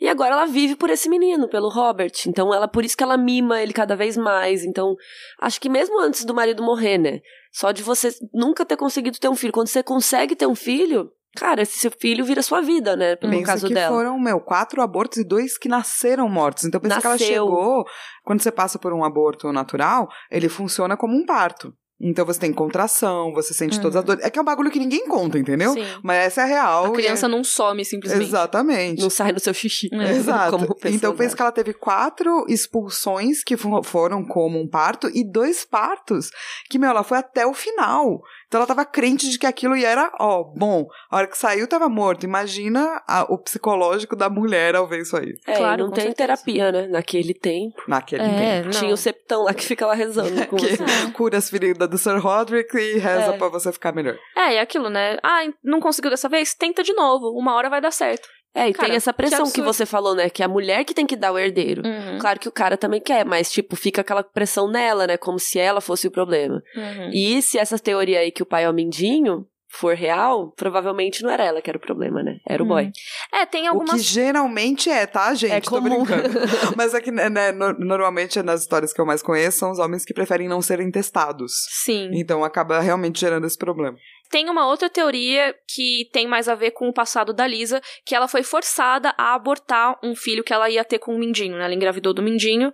E 0.00 0.08
agora 0.08 0.34
ela 0.34 0.46
vive 0.46 0.74
por 0.74 0.90
esse 0.90 1.08
menino, 1.08 1.48
pelo 1.48 1.68
Robert. 1.68 2.10
Então 2.26 2.52
ela, 2.52 2.66
por 2.66 2.84
isso 2.84 2.96
que 2.96 3.04
ela 3.04 3.16
mima 3.16 3.62
ele 3.62 3.72
cada 3.72 3.94
vez 3.94 4.16
mais. 4.16 4.64
Então, 4.64 4.96
acho 5.38 5.60
que 5.60 5.68
mesmo 5.68 6.00
antes 6.00 6.24
do 6.24 6.34
marido 6.34 6.60
morrer, 6.60 6.98
né? 6.98 7.20
Só 7.54 7.70
de 7.70 7.82
você 7.84 8.10
nunca 8.32 8.64
ter 8.66 8.76
conseguido 8.76 9.18
ter 9.18 9.28
um 9.28 9.36
filho. 9.36 9.52
Quando 9.52 9.68
você 9.68 9.80
consegue 9.80 10.34
ter 10.34 10.46
um 10.46 10.56
filho, 10.56 11.10
cara, 11.36 11.62
esse 11.62 11.78
seu 11.78 11.90
filho 11.92 12.24
vira 12.24 12.42
sua 12.42 12.60
vida, 12.60 12.96
né? 12.96 13.12
No 13.22 13.30
Pensa 13.30 13.46
caso 13.46 13.68
que 13.68 13.74
dela. 13.74 13.94
foram, 13.94 14.18
meu, 14.18 14.40
quatro 14.40 14.82
abortos 14.82 15.18
e 15.18 15.24
dois 15.24 15.56
que 15.56 15.68
nasceram 15.68 16.28
mortos. 16.28 16.64
Então 16.64 16.80
pensa 16.80 17.00
que 17.00 17.06
ela 17.06 17.14
Nasceu. 17.14 17.28
chegou. 17.46 17.84
Quando 18.24 18.42
você 18.42 18.50
passa 18.50 18.76
por 18.76 18.92
um 18.92 19.04
aborto 19.04 19.52
natural, 19.52 20.08
ele 20.30 20.48
funciona 20.48 20.96
como 20.96 21.14
um 21.16 21.24
parto. 21.24 21.72
Então 22.00 22.26
você 22.26 22.40
tem 22.40 22.52
contração, 22.52 23.32
você 23.32 23.54
sente 23.54 23.76
Uhum. 23.76 23.82
todas 23.82 23.96
as 23.96 24.04
dores. 24.04 24.24
É 24.24 24.28
que 24.28 24.38
é 24.38 24.42
um 24.42 24.44
bagulho 24.44 24.70
que 24.70 24.78
ninguém 24.80 25.06
conta, 25.06 25.38
entendeu? 25.38 25.72
Sim. 25.72 25.84
Mas 26.02 26.18
essa 26.26 26.40
é 26.40 26.44
a 26.44 26.46
real. 26.46 26.84
A 26.86 26.90
criança 26.92 27.26
e 27.26 27.30
não 27.30 27.44
some 27.44 27.80
é... 27.80 27.84
simplesmente. 27.84 28.24
Exatamente. 28.28 29.00
Não 29.02 29.08
sai 29.10 29.32
no 29.32 29.38
seu 29.40 29.54
xixi. 29.54 29.88
É. 29.92 30.10
Exato. 30.10 30.76
Então 30.86 31.14
pensa 31.16 31.34
que 31.36 31.42
ela 31.42 31.52
teve 31.52 31.72
quatro 31.72 32.44
expulsões 32.48 33.42
que 33.44 33.56
fo- 33.56 33.82
foram 33.82 34.24
como 34.24 34.60
um 34.60 34.68
parto 34.68 35.08
e 35.14 35.24
dois 35.24 35.64
partos 35.64 36.30
que, 36.68 36.78
meu, 36.78 36.90
ela 36.90 37.02
foi 37.04 37.18
até 37.18 37.46
o 37.46 37.54
final. 37.54 38.20
Então 38.54 38.60
ela 38.60 38.68
tava 38.68 38.84
crente 38.84 39.28
de 39.28 39.36
que 39.36 39.46
aquilo 39.48 39.76
ia 39.76 39.88
era, 39.88 40.12
ó, 40.20 40.44
bom, 40.44 40.86
a 41.10 41.16
hora 41.16 41.26
que 41.26 41.36
saiu 41.36 41.66
tava 41.66 41.88
morto. 41.88 42.22
Imagina 42.22 43.02
a- 43.04 43.26
o 43.28 43.36
psicológico 43.36 44.14
da 44.14 44.30
mulher 44.30 44.76
ao 44.76 44.86
ver 44.86 45.00
isso 45.00 45.16
aí. 45.16 45.34
É, 45.44 45.56
Claro, 45.56 45.86
não 45.86 45.90
tem 45.90 46.04
certeza. 46.04 46.16
terapia, 46.16 46.70
né? 46.70 46.86
Naquele 46.86 47.34
tempo. 47.34 47.82
Naquele 47.88 48.22
É, 48.22 48.28
tempo. 48.62 48.64
não. 48.72 48.80
Tinha 48.80 48.94
o 48.94 48.96
septão 48.96 49.42
lá 49.42 49.52
que 49.52 49.64
fica 49.64 49.84
lá 49.84 49.94
rezando 49.94 50.46
com 50.46 50.54
Que 50.56 50.76
você. 50.76 50.84
cura 51.14 51.36
as 51.36 51.50
feridas 51.50 51.88
do 51.90 51.98
Sir 51.98 52.16
Roderick 52.20 52.76
e 52.78 52.96
reza 52.98 53.34
É. 53.34 53.36
pra 53.36 53.48
você 53.48 53.72
ficar 53.72 53.90
melhor. 53.92 54.16
É, 54.36 54.54
é 54.54 54.60
aquilo, 54.60 54.88
né? 54.88 55.16
Ah, 55.20 55.40
não 55.64 55.80
conseguiu 55.80 56.10
dessa 56.12 56.28
vez? 56.28 56.54
Tenta 56.54 56.84
de 56.84 56.92
novo. 56.92 57.30
Uma 57.36 57.56
hora 57.56 57.68
vai 57.68 57.80
dar 57.80 57.90
certo. 57.90 58.28
É, 58.54 58.68
e 58.68 58.72
Cara, 58.72 58.86
tem 58.88 58.96
essa 58.96 59.12
que 59.12 59.16
pressão 59.16 59.38
que, 59.38 59.44
absurdo. 59.60 59.64
você 59.72 59.84
falou, 59.84 60.14
né? 60.14 60.30
Que 60.30 60.42
é 60.42 60.46
a 60.46 60.48
mulher 60.48 60.84
que 60.84 60.94
tem 60.94 61.06
que 61.06 61.16
dar 61.16 61.32
o 61.32 61.38
herdeiro. 61.38 61.82
Uhum. 61.84 62.18
Claro 62.18 62.38
que 62.38 62.48
o 62.48 62.52
cara 62.52 62.76
também 62.76 63.00
quer, 63.00 63.24
mas, 63.24 63.50
tipo, 63.50 63.74
fica 63.74 64.00
aquela 64.02 64.22
pressão 64.22 64.70
nela, 64.70 65.06
né? 65.06 65.16
Como 65.16 65.38
se 65.40 65.58
ela 65.58 65.80
fosse 65.80 66.06
o 66.06 66.10
problema. 66.10 66.62
Uhum. 66.76 67.10
E 67.12 67.42
se 67.42 67.58
essa 67.58 67.78
teoria 67.78 68.20
aí 68.20 68.30
que 68.30 68.42
o 68.42 68.46
pai 68.46 68.64
é 68.64 68.70
o 68.70 68.72
Mindinho 68.72 69.44
for 69.76 69.96
real, 69.96 70.52
provavelmente 70.56 71.20
não 71.24 71.30
era 71.30 71.42
ela 71.44 71.60
que 71.60 71.68
era 71.68 71.76
o 71.76 71.80
problema, 71.80 72.22
né? 72.22 72.36
Era 72.48 72.62
o 72.62 72.66
boy. 72.66 72.92
É, 73.32 73.44
tem 73.44 73.62
O 73.62 73.64
que 73.64 73.68
algumas. 73.70 74.04
geralmente 74.04 74.88
é, 74.88 75.04
tá, 75.04 75.34
gente? 75.34 75.52
É 75.52 75.60
Tô 75.60 75.70
comum. 75.72 76.04
brincando. 76.04 76.28
Mas 76.76 76.94
é 76.94 77.00
que, 77.00 77.10
né, 77.10 77.28
né, 77.28 77.50
no- 77.50 77.72
normalmente 77.80 78.40
nas 78.40 78.60
histórias 78.60 78.92
que 78.92 79.00
eu 79.00 79.04
mais 79.04 79.20
conheço 79.20 79.58
são 79.58 79.72
os 79.72 79.80
homens 79.80 80.04
que 80.04 80.14
preferem 80.14 80.46
não 80.48 80.62
serem 80.62 80.92
testados. 80.92 81.52
Sim. 81.84 82.08
Então 82.12 82.44
acaba 82.44 82.78
realmente 82.78 83.18
gerando 83.18 83.48
esse 83.48 83.58
problema. 83.58 83.96
Tem 84.34 84.50
uma 84.50 84.66
outra 84.66 84.90
teoria 84.90 85.54
que 85.72 86.08
tem 86.12 86.26
mais 86.26 86.48
a 86.48 86.56
ver 86.56 86.72
com 86.72 86.88
o 86.88 86.92
passado 86.92 87.32
da 87.32 87.46
Lisa, 87.46 87.80
que 88.04 88.16
ela 88.16 88.26
foi 88.26 88.42
forçada 88.42 89.14
a 89.16 89.32
abortar 89.32 89.96
um 90.02 90.16
filho 90.16 90.42
que 90.42 90.52
ela 90.52 90.68
ia 90.68 90.84
ter 90.84 90.98
com 90.98 91.14
o 91.14 91.18
Mindinho, 91.20 91.56
né? 91.56 91.64
Ela 91.66 91.72
engravidou 91.72 92.12
do 92.12 92.20
Mindinho 92.20 92.72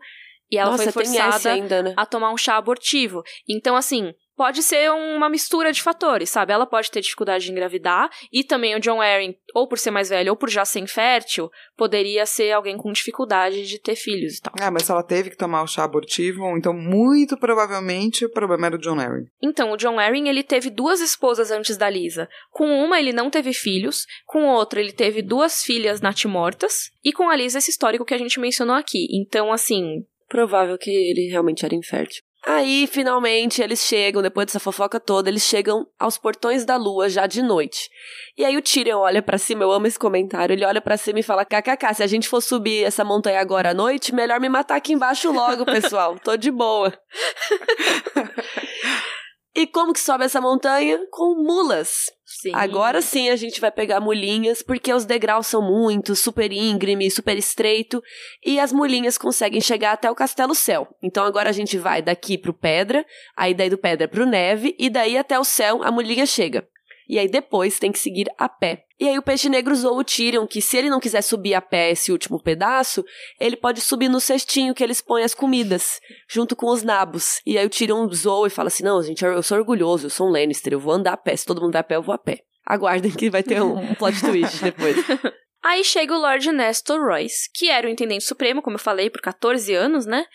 e 0.51 0.57
ela 0.57 0.71
Nossa, 0.71 0.85
foi 0.85 1.05
forçada 1.05 1.53
ainda, 1.53 1.83
né? 1.83 1.95
a 1.99 2.07
tomar 2.07 2.33
um 2.33 2.37
chá 2.39 2.57
abortivo. 2.57 3.23
Então, 3.47 3.77
assim, 3.77 4.15
pode 4.41 4.63
ser 4.63 4.91
uma 4.91 5.29
mistura 5.29 5.71
de 5.71 5.83
fatores, 5.83 6.31
sabe? 6.31 6.51
Ela 6.51 6.65
pode 6.65 6.91
ter 6.91 7.03
dificuldade 7.03 7.45
de 7.45 7.53
engravidar 7.53 8.09
e 8.33 8.43
também 8.43 8.75
o 8.75 8.81
John 8.81 8.99
Arryn, 8.99 9.35
ou 9.55 9.69
por 9.69 9.79
ser 9.79 9.91
mais 9.91 10.09
velho 10.09 10.31
ou 10.31 10.37
por 10.37 10.49
já 10.49 10.65
ser 10.65 10.81
infértil, 10.81 11.51
poderia 11.77 12.25
ser 12.25 12.51
alguém 12.53 12.79
com 12.79 12.91
dificuldade 12.91 13.67
de 13.67 13.79
ter 13.79 13.97
filhos 13.97 14.39
e 14.39 14.41
tal. 14.41 14.55
Ah, 14.59 14.71
mas 14.71 14.89
ela 14.89 15.03
teve 15.03 15.29
que 15.29 15.37
tomar 15.37 15.63
o 15.63 15.67
chá 15.67 15.85
abortivo, 15.85 16.57
então 16.57 16.73
muito 16.73 17.37
provavelmente 17.37 18.25
o 18.25 18.31
problema 18.31 18.69
era 18.69 18.77
o 18.77 18.79
John 18.79 18.99
Arryn. 18.99 19.27
Então, 19.43 19.73
o 19.73 19.77
John 19.77 20.01
Arryn, 20.01 20.27
ele 20.27 20.43
teve 20.43 20.71
duas 20.71 21.03
esposas 21.03 21.51
antes 21.51 21.77
da 21.77 21.91
Lisa. 21.91 22.27
Com 22.51 22.67
uma, 22.67 22.99
ele 22.99 23.13
não 23.13 23.29
teve 23.29 23.53
filhos. 23.53 24.07
Com 24.25 24.47
outra, 24.47 24.81
ele 24.81 24.93
teve 24.93 25.21
duas 25.21 25.63
filhas 25.63 26.01
natimortas. 26.01 26.91
E 27.05 27.13
com 27.13 27.29
a 27.29 27.37
Lisa, 27.37 27.59
esse 27.59 27.71
histórico 27.71 28.07
que 28.07 28.15
a 28.15 28.19
gente 28.19 28.41
mencionou 28.41 28.75
aqui. 28.75 29.07
Então, 29.13 29.53
assim... 29.53 30.07
Provável 30.31 30.79
que 30.79 30.91
ele 30.91 31.29
realmente 31.29 31.67
era 31.67 31.75
infértil. 31.75 32.23
Aí, 32.47 32.87
finalmente, 32.87 33.61
eles 33.61 33.81
chegam, 33.81 34.23
depois 34.23 34.47
dessa 34.47 34.59
fofoca 34.59 34.99
toda, 34.99 35.29
eles 35.29 35.43
chegam 35.43 35.87
aos 35.99 36.17
portões 36.17 36.65
da 36.65 36.77
lua 36.77 37.09
já 37.09 37.27
de 37.27 37.43
noite. 37.43 37.91
E 38.37 38.45
aí 38.45 38.57
o 38.57 38.63
Tyrion 38.63 38.99
olha 38.99 39.23
para 39.23 39.37
cima, 39.37 39.63
eu 39.63 39.71
amo 39.71 39.87
esse 39.87 39.99
comentário, 39.99 40.55
ele 40.55 40.65
olha 40.65 40.81
para 40.81 40.97
cima 40.97 41.21
e 41.21 41.23
fala: 41.23 41.45
"KKK, 41.45 41.95
se 41.95 42.03
a 42.03 42.07
gente 42.07 42.29
for 42.29 42.41
subir 42.41 42.85
essa 42.85 43.05
montanha 43.05 43.41
agora 43.41 43.71
à 43.71 43.75
noite, 43.75 44.15
melhor 44.15 44.41
me 44.41 44.49
matar 44.49 44.77
aqui 44.77 44.95
embaixo 44.95 45.31
logo, 45.31 45.67
pessoal. 45.67 46.19
Tô 46.19 46.37
de 46.37 46.51
boa." 46.51 46.93
E 49.55 49.67
como 49.67 49.93
que 49.93 50.01
sobe 50.01 50.25
essa 50.25 50.41
montanha? 50.41 51.01
Com 51.11 51.43
mulas. 51.43 52.05
Sim. 52.31 52.53
Agora 52.55 53.03
sim 53.03 53.29
a 53.29 53.35
gente 53.35 53.61
vai 53.61 53.73
pegar 53.73 53.99
mulinhas, 53.99 54.63
porque 54.63 54.95
os 54.95 55.05
degraus 55.05 55.49
são 55.49 55.61
muito, 55.61 56.15
super 56.15 56.53
íngreme, 56.53 57.11
super 57.11 57.37
estreito, 57.37 58.01
e 58.45 58.61
as 58.61 58.73
mulinhas 58.73 59.19
conseguem 59.19 59.61
chegar 59.61 59.93
até 59.93 60.09
o 60.09 60.15
Castelo 60.15 60.55
Céu. 60.55 60.87
Então 61.03 61.25
agora 61.25 61.51
a 61.51 61.53
gente 61.53 61.77
vai 61.77 62.01
daqui 62.01 62.39
pro 62.39 62.55
Pedra, 62.55 63.05
aí 63.37 63.53
daí 63.53 63.69
do 63.69 63.77
Pedra 63.77 64.07
pro 64.07 64.25
Neve, 64.25 64.77
e 64.79 64.89
daí 64.89 65.19
até 65.19 65.39
o 65.41 65.45
céu 65.45 65.83
a 65.83 65.91
mulinha 65.91 66.25
chega. 66.25 66.69
E 67.09 67.19
aí 67.19 67.27
depois 67.27 67.81
tem 67.81 67.91
que 67.91 67.99
seguir 67.99 68.29
a 68.39 68.49
pé. 68.49 68.85
E 69.01 69.09
aí 69.09 69.17
o 69.17 69.23
Peixe 69.23 69.49
Negro 69.49 69.73
usou 69.73 69.99
o 69.99 70.05
Tyrion 70.05 70.47
que 70.47 70.61
se 70.61 70.77
ele 70.77 70.91
não 70.91 71.01
quiser 71.01 71.23
subir 71.23 71.55
a 71.55 71.63
pé 71.63 71.91
esse 71.91 72.13
último 72.13 72.39
pedaço, 72.39 73.03
ele 73.41 73.57
pode 73.57 73.81
subir 73.81 74.11
no 74.11 74.21
cestinho 74.21 74.75
que 74.75 74.85
eles 74.85 75.01
põem 75.01 75.25
as 75.25 75.35
comidas, 75.35 75.99
junto 76.29 76.55
com 76.55 76.67
os 76.67 76.83
nabos. 76.83 77.41
E 77.47 77.57
aí 77.57 77.65
o 77.65 77.71
Tyrion 77.71 78.07
zoa 78.13 78.49
e 78.49 78.51
fala 78.51 78.69
assim, 78.69 78.85
não, 78.85 79.03
gente, 79.03 79.25
eu 79.25 79.43
sou 79.43 79.57
orgulhoso, 79.57 80.07
eu 80.07 80.11
sou 80.11 80.29
um 80.29 80.31
Lannister, 80.31 80.75
eu 80.75 80.81
vou 80.81 80.93
andar 80.93 81.15
a 81.15 81.17
pé, 81.17 81.35
se 81.35 81.47
todo 81.47 81.63
mundo 81.63 81.73
vai 81.73 81.81
a 81.81 81.85
pé, 81.85 81.97
eu 81.97 82.03
vou 82.03 82.15
a 82.15 82.19
pé. 82.19 82.41
Aguardem 82.67 83.11
que 83.11 83.31
vai 83.31 83.43
ter 83.43 83.63
um, 83.63 83.95
plot 83.97 84.21
twist 84.21 84.63
depois. 84.63 84.97
Aí 85.65 85.83
chega 85.83 86.15
o 86.15 86.21
Lord 86.21 86.53
Nestor 86.53 87.01
Royce, 87.01 87.51
que 87.55 87.71
era 87.71 87.87
o 87.87 87.91
Intendente 87.91 88.25
Supremo, 88.25 88.61
como 88.61 88.77
eu 88.77 88.81
falei, 88.81 89.09
por 89.09 89.23
14 89.23 89.75
anos, 89.75 90.05
né? 90.05 90.27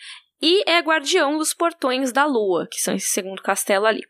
E 0.42 0.68
é 0.68 0.80
guardião 0.80 1.38
dos 1.38 1.54
portões 1.54 2.12
da 2.12 2.24
lua, 2.24 2.66
que 2.70 2.80
são 2.80 2.94
esse 2.94 3.08
segundo 3.08 3.42
castelo 3.42 3.86
ali. 3.86 4.02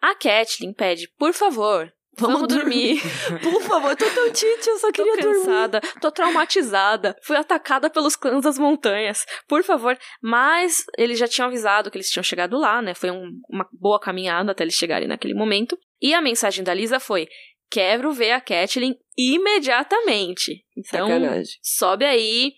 A 0.00 0.14
Catelyn 0.14 0.72
pede, 0.72 1.08
por 1.18 1.32
favor, 1.32 1.92
Vamos, 2.18 2.48
dormir. 2.48 3.00
Por 3.42 3.62
favor, 3.62 3.96
tô 3.96 4.04
tão 4.10 4.30
tite, 4.32 4.68
eu 4.68 4.78
só 4.78 4.90
queria 4.92 5.16
tô 5.16 5.22
cansada, 5.22 5.80
dormir. 5.80 6.00
tô 6.00 6.10
traumatizada, 6.10 7.16
fui 7.22 7.36
atacada 7.36 7.88
pelos 7.88 8.16
clãs 8.16 8.42
das 8.42 8.58
montanhas. 8.58 9.24
Por 9.48 9.62
favor. 9.62 9.96
Mas 10.22 10.84
eles 10.98 11.18
já 11.18 11.26
tinham 11.28 11.48
avisado 11.48 11.90
que 11.90 11.96
eles 11.96 12.10
tinham 12.10 12.22
chegado 12.22 12.58
lá, 12.58 12.82
né? 12.82 12.94
Foi 12.94 13.10
um, 13.10 13.30
uma 13.48 13.66
boa 13.72 13.98
caminhada 14.00 14.52
até 14.52 14.64
eles 14.64 14.74
chegarem 14.74 15.08
naquele 15.08 15.34
momento. 15.34 15.78
E 16.00 16.12
a 16.12 16.20
mensagem 16.20 16.64
da 16.64 16.74
Lisa 16.74 16.98
foi: 17.00 17.28
quero 17.70 18.12
ver 18.12 18.32
a 18.32 18.40
Catelyn 18.40 18.94
imediatamente. 19.16 20.64
Então, 20.76 21.06
Sacanagem. 21.08 21.54
sobe 21.62 22.04
aí. 22.04 22.52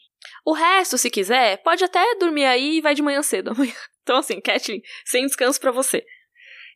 O 0.45 0.53
resto, 0.53 0.97
se 0.99 1.11
quiser, 1.11 1.63
pode 1.63 1.85
até 1.85 2.15
dormir 2.17 2.45
aí 2.45 2.79
e 2.79 2.81
vai 2.81 2.95
de 2.95 3.03
manhã 3.03 3.23
cedo 3.23 3.51
amanhã. 3.51 3.73
Então, 4.05 4.17
assim, 4.17 4.41
Catelyn, 4.41 4.81
sem 5.07 5.25
descanso 5.27 5.61
para 5.61 5.71
você. 5.71 6.05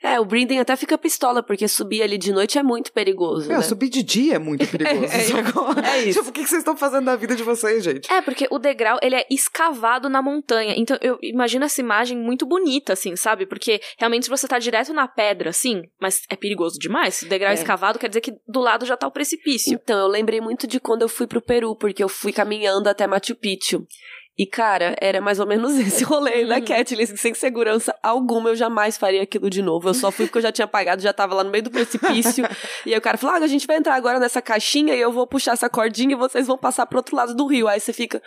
É, 0.03 0.21
o 0.21 0.25
Brinden 0.25 0.61
até 0.61 0.77
fica 0.77 0.97
pistola, 0.97 1.43
porque 1.43 1.67
subir 1.69 2.03
ali 2.03 2.19
de 2.19 2.33
noite 2.33 2.59
é 2.59 2.63
muito 2.63 2.93
perigoso. 2.93 3.49
Meu, 3.49 3.59
né? 3.59 3.63
subir 3.63 3.89
de 3.89 4.03
dia 4.03 4.37
é 4.37 4.39
muito 4.39 4.67
perigoso. 4.69 5.13
É, 5.13 5.87
é, 5.87 5.97
é 5.97 6.03
isso. 6.05 6.19
Tipo, 6.19 6.31
o 6.31 6.33
que 6.33 6.47
vocês 6.47 6.61
estão 6.61 6.77
fazendo 6.77 7.07
da 7.07 7.17
vida 7.17 7.35
de 7.35 7.43
vocês, 7.43 7.83
gente? 7.83 8.11
É, 8.13 8.21
porque 8.21 8.47
o 8.51 8.59
degrau, 8.59 8.99
ele 9.03 9.17
é 9.17 9.27
escavado 9.31 10.09
na 10.09 10.21
montanha. 10.23 10.75
Então, 10.77 10.99
eu 11.01 11.19
imagino 11.23 11.65
essa 11.65 11.81
imagem 11.81 12.17
muito 12.17 12.47
bonita, 12.47 12.93
assim, 12.93 13.17
sabe? 13.17 13.47
Porque, 13.47 13.81
realmente, 13.99 14.25
se 14.25 14.31
você 14.31 14.47
tá 14.47 14.59
direto 14.59 14.93
na 14.93 15.09
pedra, 15.09 15.51
assim, 15.51 15.83
mas 16.01 16.23
é 16.29 16.37
perigoso 16.37 16.79
demais. 16.79 17.23
O 17.23 17.29
degrau 17.29 17.51
é. 17.51 17.55
É. 17.55 17.59
escavado, 17.59 17.99
quer 17.99 18.09
dizer 18.09 18.21
que 18.21 18.35
do 18.47 18.61
lado 18.61 18.87
já 18.87 18.97
tá 18.97 19.07
o 19.07 19.13
precipício. 19.13 19.79
Então, 19.83 19.99
eu 19.99 20.07
lembrei 20.07 20.41
muito 20.41 20.67
de 20.67 20.79
quando 20.79 21.03
eu 21.03 21.09
fui 21.09 21.27
pro 21.27 21.41
Peru, 21.41 21.75
porque 21.75 22.03
eu 22.03 22.09
fui 22.09 22.33
caminhando 22.33 22.89
até 22.89 23.07
Machu 23.07 23.35
Picchu. 23.35 23.87
E, 24.39 24.45
cara, 24.45 24.95
era 25.01 25.21
mais 25.21 25.41
ou 25.41 25.47
menos 25.47 25.77
esse 25.81 26.05
rolê 26.05 26.45
da 26.45 26.61
Catelyn, 26.61 27.07
sem 27.07 27.33
segurança 27.33 27.95
alguma, 28.03 28.51
eu 28.51 28.57
jamais 28.57 28.99
faria 28.99 29.23
aquilo 29.23 29.49
de 29.49 29.63
novo. 29.63 29.89
Eu 29.89 29.95
só 29.95 30.11
fui 30.11 30.27
porque 30.27 30.39
eu 30.39 30.43
já 30.43 30.53
tinha 30.53 30.67
pagado, 30.67 31.01
já 31.01 31.13
tava 31.13 31.35
lá 31.35 31.43
no 31.43 31.51
meio 31.51 31.65
do 31.65 31.71
precipício. 31.71 32.45
e 32.85 32.93
aí 32.93 32.99
o 32.99 33.03
cara 33.03 33.17
falou, 33.17 33.37
ah, 33.37 33.39
a 33.39 33.47
gente 33.47 33.67
vai 33.67 33.77
entrar 33.77 33.95
agora 33.95 34.21
nessa 34.21 34.43
caixinha 34.43 34.95
e 34.95 35.01
eu 35.01 35.11
vou 35.11 35.27
puxar 35.27 35.53
essa 35.53 35.71
cordinha 35.71 36.13
e 36.13 36.19
vocês 36.19 36.47
vão 36.47 36.59
passar 36.59 36.85
pro 36.87 36.99
outro 36.99 37.17
lado 37.17 37.35
do 37.35 37.47
rio. 37.47 37.67
Aí 37.67 37.81
você 37.81 37.93
fica, 37.93 38.23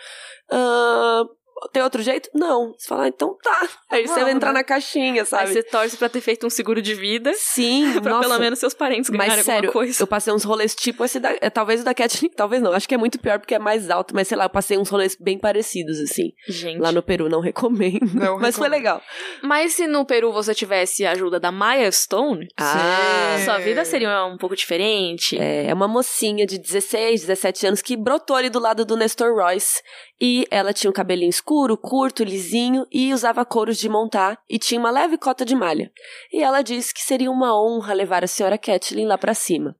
ah... 0.50 1.24
Tem 1.72 1.82
outro 1.82 2.02
jeito? 2.02 2.28
Não. 2.34 2.72
Você 2.76 2.86
fala, 2.88 3.04
ah, 3.04 3.08
então 3.08 3.36
tá. 3.42 3.68
Aí 3.90 4.06
você 4.06 4.22
vai 4.22 4.32
entrar 4.32 4.52
né? 4.52 4.60
na 4.60 4.64
caixinha, 4.64 5.22
Aí 5.22 5.26
sabe? 5.26 5.52
você 5.52 5.62
torce 5.62 5.96
pra 5.96 6.08
ter 6.08 6.20
feito 6.20 6.46
um 6.46 6.50
seguro 6.50 6.80
de 6.82 6.94
vida. 6.94 7.32
Sim, 7.36 7.92
pra 8.00 8.12
nossa. 8.12 8.28
pelo 8.28 8.40
menos 8.40 8.58
seus 8.58 8.74
parentes 8.74 9.10
ganharem 9.10 9.36
Mas 9.36 9.44
sério, 9.44 9.68
alguma 9.68 9.84
coisa. 9.84 10.02
eu 10.02 10.06
passei 10.06 10.32
uns 10.32 10.44
rolês 10.44 10.74
tipo 10.74 11.04
esse 11.04 11.18
da. 11.20 11.30
é, 11.40 11.50
Talvez 11.50 11.80
o 11.80 11.84
da 11.84 11.94
Cat, 11.94 12.28
talvez 12.36 12.62
não. 12.62 12.72
Acho 12.72 12.88
que 12.88 12.94
é 12.94 12.98
muito 12.98 13.18
pior 13.18 13.38
porque 13.38 13.54
é 13.54 13.58
mais 13.58 13.90
alto, 13.90 14.14
mas 14.14 14.28
sei 14.28 14.36
lá, 14.36 14.44
eu 14.44 14.50
passei 14.50 14.78
uns 14.78 14.88
rolês 14.88 15.16
bem 15.18 15.38
parecidos, 15.38 15.98
assim. 16.00 16.32
Gente. 16.48 16.80
Lá 16.80 16.92
no 16.92 17.02
Peru, 17.02 17.28
não 17.28 17.40
recomendo. 17.40 18.00
Não 18.14 18.38
mas 18.40 18.56
foi 18.56 18.68
recomendo. 18.68 18.70
legal. 18.70 19.02
Mas 19.42 19.74
se 19.74 19.86
no 19.86 20.04
Peru 20.04 20.32
você 20.32 20.54
tivesse 20.54 21.04
a 21.04 21.12
ajuda 21.12 21.38
da 21.40 21.50
Maya 21.52 21.90
Stone, 21.90 22.46
Ah, 22.56 23.36
sua 23.44 23.58
vida 23.58 23.84
seria 23.84 24.24
um 24.26 24.36
pouco 24.36 24.54
diferente. 24.56 25.38
É, 25.38 25.66
é 25.66 25.74
uma 25.74 25.88
mocinha 25.88 26.46
de 26.46 26.58
16, 26.58 27.22
17 27.22 27.66
anos 27.66 27.82
que 27.82 27.96
brotou 27.96 28.36
ali 28.36 28.48
do 28.50 28.58
lado 28.58 28.84
do 28.84 28.96
Nestor 28.96 29.34
Royce. 29.34 29.82
E 30.22 30.46
ela 30.50 30.72
tinha 30.74 30.90
um 30.90 30.92
cabelinho 30.92 31.30
escuro, 31.30 31.49
curto, 31.76 32.22
lisinho 32.24 32.86
e 32.92 33.12
usava 33.12 33.44
couros 33.44 33.78
de 33.78 33.88
montar 33.88 34.38
e 34.48 34.58
tinha 34.58 34.78
uma 34.78 34.90
leve 34.90 35.16
cota 35.18 35.44
de 35.44 35.54
malha. 35.54 35.90
E 36.32 36.42
ela 36.42 36.62
disse 36.62 36.92
que 36.94 37.00
seria 37.02 37.30
uma 37.30 37.58
honra 37.60 37.92
levar 37.94 38.22
a 38.22 38.26
senhora 38.26 38.56
Catelyn 38.58 39.06
lá 39.06 39.18
pra 39.18 39.34
cima. 39.34 39.74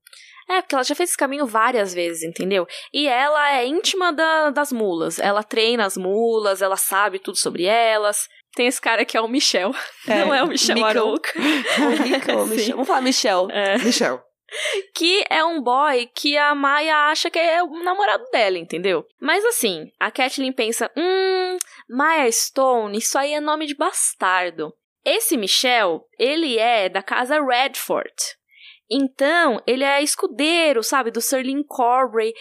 É, 0.49 0.61
porque 0.61 0.75
ela 0.75 0.83
já 0.83 0.97
fez 0.97 1.11
esse 1.11 1.17
caminho 1.17 1.47
várias 1.47 1.95
vezes, 1.95 2.25
entendeu? 2.25 2.67
E 2.93 3.07
ela 3.07 3.53
é 3.57 3.65
íntima 3.67 4.13
da- 4.13 4.51
das 4.51 4.73
mulas. 4.73 5.21
Ela 5.21 5.45
treina 5.45 5.87
as 5.87 5.97
mulas, 5.97 6.61
ela 6.61 6.77
sabe 6.77 7.21
tudo 7.21 7.39
sobre 7.39 7.65
elas. 7.67 8.27
Tem 8.57 8.67
esse 8.67 8.81
cara 8.81 9.05
que 9.05 9.17
é 9.17 9.21
o 9.21 9.29
Michel. 9.29 9.73
É, 10.09 10.25
Não 10.27 10.35
é 10.35 10.43
o 10.43 10.49
Michel 10.49 10.75
Michael. 10.75 10.99
Arouca. 10.99 11.31
Ou 11.39 11.91
Michel, 11.91 12.39
ou 12.39 12.45
Sim. 12.49 12.51
Michel. 12.57 12.73
Vamos 12.73 12.89
falar 12.89 13.01
Michel. 13.01 13.49
É. 13.53 13.79
Michel. 13.79 14.21
Que 14.95 15.25
é 15.31 15.45
um 15.45 15.63
boy 15.63 16.07
que 16.15 16.37
a 16.37 16.55
Maya 16.55 17.11
acha 17.11 17.31
que 17.31 17.39
é 17.39 17.63
o 17.63 17.83
namorado 17.83 18.25
dela, 18.33 18.59
entendeu? 18.59 19.07
Mas 19.21 19.45
assim, 19.45 19.91
a 19.99 20.11
Kathleen 20.11 20.53
pensa: 20.53 20.91
hum, 20.97 21.57
Maya 21.89 22.31
Stone, 22.31 22.99
isso 22.99 23.17
aí 23.19 23.33
é 23.33 23.41
nome 23.41 23.67
de 23.67 23.75
bastardo. 23.75 24.73
Esse 25.05 25.37
Michel, 25.37 26.05
ele 26.19 26.59
é 26.59 26.89
da 26.89 27.03
casa 27.03 27.41
Redford. 27.41 28.15
Então, 28.91 29.63
ele 29.67 29.85
é 29.85 30.03
escudeiro, 30.03 30.83
sabe, 30.83 31.11
do 31.11 31.21
Sir 31.21 31.45
Corbray. 31.67 32.35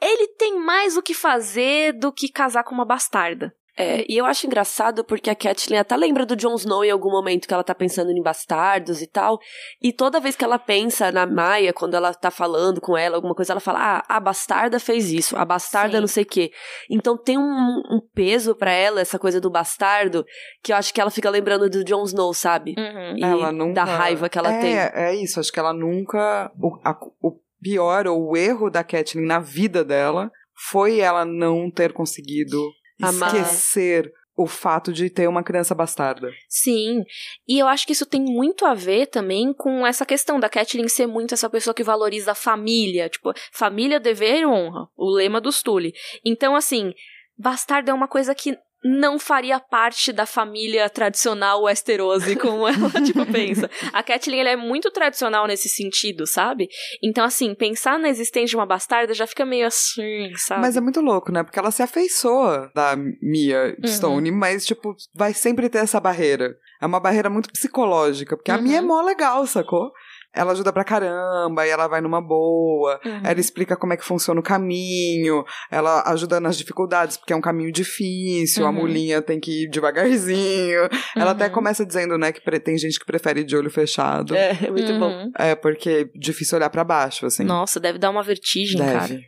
Ele 0.00 0.28
tem 0.28 0.58
mais 0.58 0.96
o 0.96 1.02
que 1.02 1.12
fazer 1.12 1.92
do 1.92 2.12
que 2.12 2.30
casar 2.30 2.62
com 2.64 2.74
uma 2.74 2.84
bastarda. 2.84 3.52
É, 3.78 4.04
e 4.10 4.16
eu 4.16 4.24
acho 4.24 4.46
engraçado 4.46 5.04
porque 5.04 5.28
a 5.28 5.34
Catelyn 5.34 5.78
até 5.78 5.94
lembra 5.96 6.24
do 6.24 6.34
Jon 6.34 6.54
Snow 6.54 6.82
em 6.84 6.90
algum 6.90 7.10
momento 7.10 7.46
que 7.46 7.52
ela 7.52 7.62
tá 7.62 7.74
pensando 7.74 8.10
em 8.10 8.22
bastardos 8.22 9.02
e 9.02 9.06
tal. 9.06 9.38
E 9.82 9.92
toda 9.92 10.18
vez 10.18 10.34
que 10.34 10.44
ela 10.44 10.58
pensa 10.58 11.12
na 11.12 11.26
Maia, 11.26 11.72
quando 11.72 11.94
ela 11.94 12.14
tá 12.14 12.30
falando 12.30 12.80
com 12.80 12.96
ela, 12.96 13.16
alguma 13.16 13.34
coisa, 13.34 13.52
ela 13.52 13.60
fala: 13.60 13.78
Ah, 13.78 14.16
a 14.16 14.18
bastarda 14.18 14.80
fez 14.80 15.12
isso, 15.12 15.36
a 15.36 15.44
bastarda 15.44 15.96
Sim. 15.96 16.00
não 16.00 16.08
sei 16.08 16.22
o 16.22 16.26
quê. 16.26 16.50
Então 16.90 17.18
tem 17.18 17.36
um, 17.36 17.42
um 17.42 18.00
peso 18.14 18.54
pra 18.54 18.70
ela, 18.72 19.00
essa 19.00 19.18
coisa 19.18 19.40
do 19.40 19.50
bastardo, 19.50 20.24
que 20.62 20.72
eu 20.72 20.76
acho 20.76 20.94
que 20.94 21.00
ela 21.00 21.10
fica 21.10 21.28
lembrando 21.28 21.68
do 21.68 21.84
Jon 21.84 22.04
Snow, 22.04 22.32
sabe? 22.32 22.74
Uhum. 22.78 23.18
E 23.18 23.22
ela 23.22 23.52
nunca... 23.52 23.74
da 23.74 23.84
raiva 23.84 24.28
que 24.28 24.38
ela 24.38 24.52
é, 24.52 24.60
tem. 24.60 24.76
É 24.78 25.14
isso, 25.14 25.38
acho 25.38 25.52
que 25.52 25.58
ela 25.60 25.74
nunca... 25.74 26.50
O, 26.58 26.78
a- 26.82 26.98
o 27.22 27.38
pior 27.60 28.06
ou 28.06 28.30
o 28.30 28.36
erro 28.36 28.70
da 28.70 28.82
Catelyn 28.84 29.26
na 29.26 29.38
vida 29.38 29.84
dela 29.84 30.30
foi 30.70 31.00
ela 31.00 31.24
não 31.24 31.70
ter 31.70 31.92
conseguido 31.92 32.58
Amar. 33.00 33.34
esquecer 33.34 34.12
o 34.36 34.46
fato 34.46 34.92
de 34.92 35.08
ter 35.08 35.26
uma 35.28 35.42
criança 35.42 35.74
bastarda. 35.74 36.30
Sim, 36.48 37.04
e 37.48 37.58
eu 37.58 37.66
acho 37.66 37.86
que 37.86 37.92
isso 37.92 38.04
tem 38.04 38.20
muito 38.20 38.66
a 38.66 38.74
ver 38.74 39.06
também 39.06 39.52
com 39.54 39.86
essa 39.86 40.04
questão 40.04 40.38
da 40.38 40.48
Catelyn 40.48 40.88
ser 40.88 41.06
muito 41.06 41.32
essa 41.32 41.48
pessoa 41.48 41.72
que 41.72 41.82
valoriza 41.82 42.32
a 42.32 42.34
família, 42.34 43.08
tipo, 43.08 43.32
família, 43.50 43.98
dever 43.98 44.40
e 44.40 44.46
honra, 44.46 44.88
o 44.94 45.10
lema 45.10 45.40
dos 45.40 45.62
Tully. 45.62 45.94
Então, 46.22 46.54
assim, 46.54 46.92
bastardo 47.38 47.90
é 47.90 47.94
uma 47.94 48.06
coisa 48.06 48.34
que 48.34 48.58
não 48.86 49.18
faria 49.18 49.58
parte 49.58 50.12
da 50.12 50.24
família 50.24 50.88
tradicional 50.88 51.62
Westerosi, 51.64 52.36
como 52.36 52.66
ela, 52.68 52.90
tipo, 53.04 53.26
pensa. 53.26 53.68
A 53.92 54.02
Catelyn, 54.02 54.38
ela 54.40 54.50
é 54.50 54.56
muito 54.56 54.90
tradicional 54.90 55.46
nesse 55.46 55.68
sentido, 55.68 56.26
sabe? 56.26 56.68
Então, 57.02 57.24
assim, 57.24 57.54
pensar 57.54 57.98
na 57.98 58.08
existência 58.08 58.48
de 58.50 58.56
uma 58.56 58.66
bastarda 58.66 59.12
já 59.14 59.26
fica 59.26 59.44
meio 59.44 59.66
assim, 59.66 60.30
sabe? 60.36 60.60
Mas 60.60 60.76
é 60.76 60.80
muito 60.80 61.00
louco, 61.00 61.32
né? 61.32 61.42
Porque 61.42 61.58
ela 61.58 61.70
se 61.70 61.82
afeiçoa 61.82 62.70
da 62.74 62.94
Mia 63.20 63.76
Uhum. 63.82 63.86
Stone, 63.88 64.30
mas, 64.30 64.64
tipo, 64.64 64.94
vai 65.14 65.34
sempre 65.34 65.68
ter 65.68 65.78
essa 65.78 65.98
barreira. 66.00 66.54
É 66.80 66.86
uma 66.86 67.00
barreira 67.00 67.30
muito 67.30 67.50
psicológica, 67.50 68.36
porque 68.36 68.50
a 68.50 68.56
Uhum. 68.56 68.62
Mia 68.62 68.78
é 68.78 68.82
mó 68.82 69.00
legal, 69.02 69.46
sacou? 69.46 69.90
Ela 70.36 70.52
ajuda 70.52 70.72
pra 70.72 70.84
caramba, 70.84 71.66
e 71.66 71.70
ela 71.70 71.86
vai 71.88 72.00
numa 72.00 72.20
boa, 72.20 73.00
Uhum. 73.04 73.20
ela 73.24 73.40
explica 73.40 73.76
como 73.76 73.92
é 73.92 73.96
que 73.96 74.04
funciona 74.04 74.38
o 74.38 74.42
caminho, 74.42 75.44
ela 75.70 76.02
ajuda 76.12 76.38
nas 76.38 76.56
dificuldades, 76.58 77.16
porque 77.16 77.32
é 77.32 77.36
um 77.36 77.40
caminho 77.40 77.72
difícil, 77.72 78.64
a 78.66 78.68
Uhum. 78.70 78.74
mulinha 78.76 79.22
tem 79.22 79.40
que 79.40 79.64
ir 79.64 79.70
devagarzinho. 79.70 80.88
Ela 81.16 81.30
até 81.30 81.46
Uhum. 81.46 81.52
começa 81.52 81.84
dizendo, 81.86 82.18
né, 82.18 82.32
que 82.32 82.40
pre- 82.42 82.60
tem 82.60 82.76
gente 82.76 82.98
que 82.98 83.06
prefere 83.06 83.42
de 83.44 83.56
olho 83.56 83.70
fechado. 83.70 84.34
É, 84.36 84.50
é 84.66 84.70
muito 84.70 84.92
bom. 84.98 85.08
Uhum. 85.10 85.32
É, 85.38 85.54
porque 85.54 85.88
é 86.12 86.18
difícil 86.18 86.58
olhar 86.58 86.68
pra 86.70 86.84
baixo, 86.84 87.24
assim. 87.26 87.44
Nossa, 87.44 87.80
deve 87.80 87.98
dar 87.98 88.10
uma 88.10 88.22
vertigem, 88.22 88.78
cara. 88.78 89.00
Deve. 89.08 89.22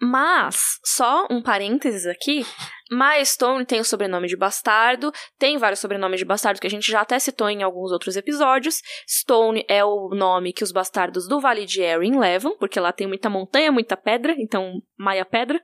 Mas, 0.00 0.78
só 0.84 1.26
um 1.30 1.42
parênteses 1.42 2.06
aqui. 2.06 2.44
Maya 2.90 3.24
Stone 3.24 3.64
tem 3.64 3.80
o 3.80 3.84
sobrenome 3.84 4.28
de 4.28 4.36
bastardo, 4.36 5.12
tem 5.38 5.58
vários 5.58 5.80
sobrenomes 5.80 6.20
de 6.20 6.24
bastardo 6.24 6.60
que 6.60 6.66
a 6.66 6.70
gente 6.70 6.90
já 6.90 7.00
até 7.00 7.18
citou 7.18 7.48
em 7.48 7.62
alguns 7.62 7.90
outros 7.90 8.16
episódios. 8.16 8.80
Stone 9.08 9.64
é 9.68 9.84
o 9.84 10.10
nome 10.10 10.52
que 10.52 10.62
os 10.62 10.70
bastardos 10.70 11.26
do 11.26 11.40
Vale 11.40 11.66
de 11.66 11.82
Erin 11.82 12.18
levam, 12.18 12.56
porque 12.58 12.78
lá 12.78 12.92
tem 12.92 13.06
muita 13.06 13.28
montanha, 13.28 13.72
muita 13.72 13.96
pedra, 13.96 14.34
então 14.38 14.80
Maya 14.96 15.24
Pedra. 15.24 15.60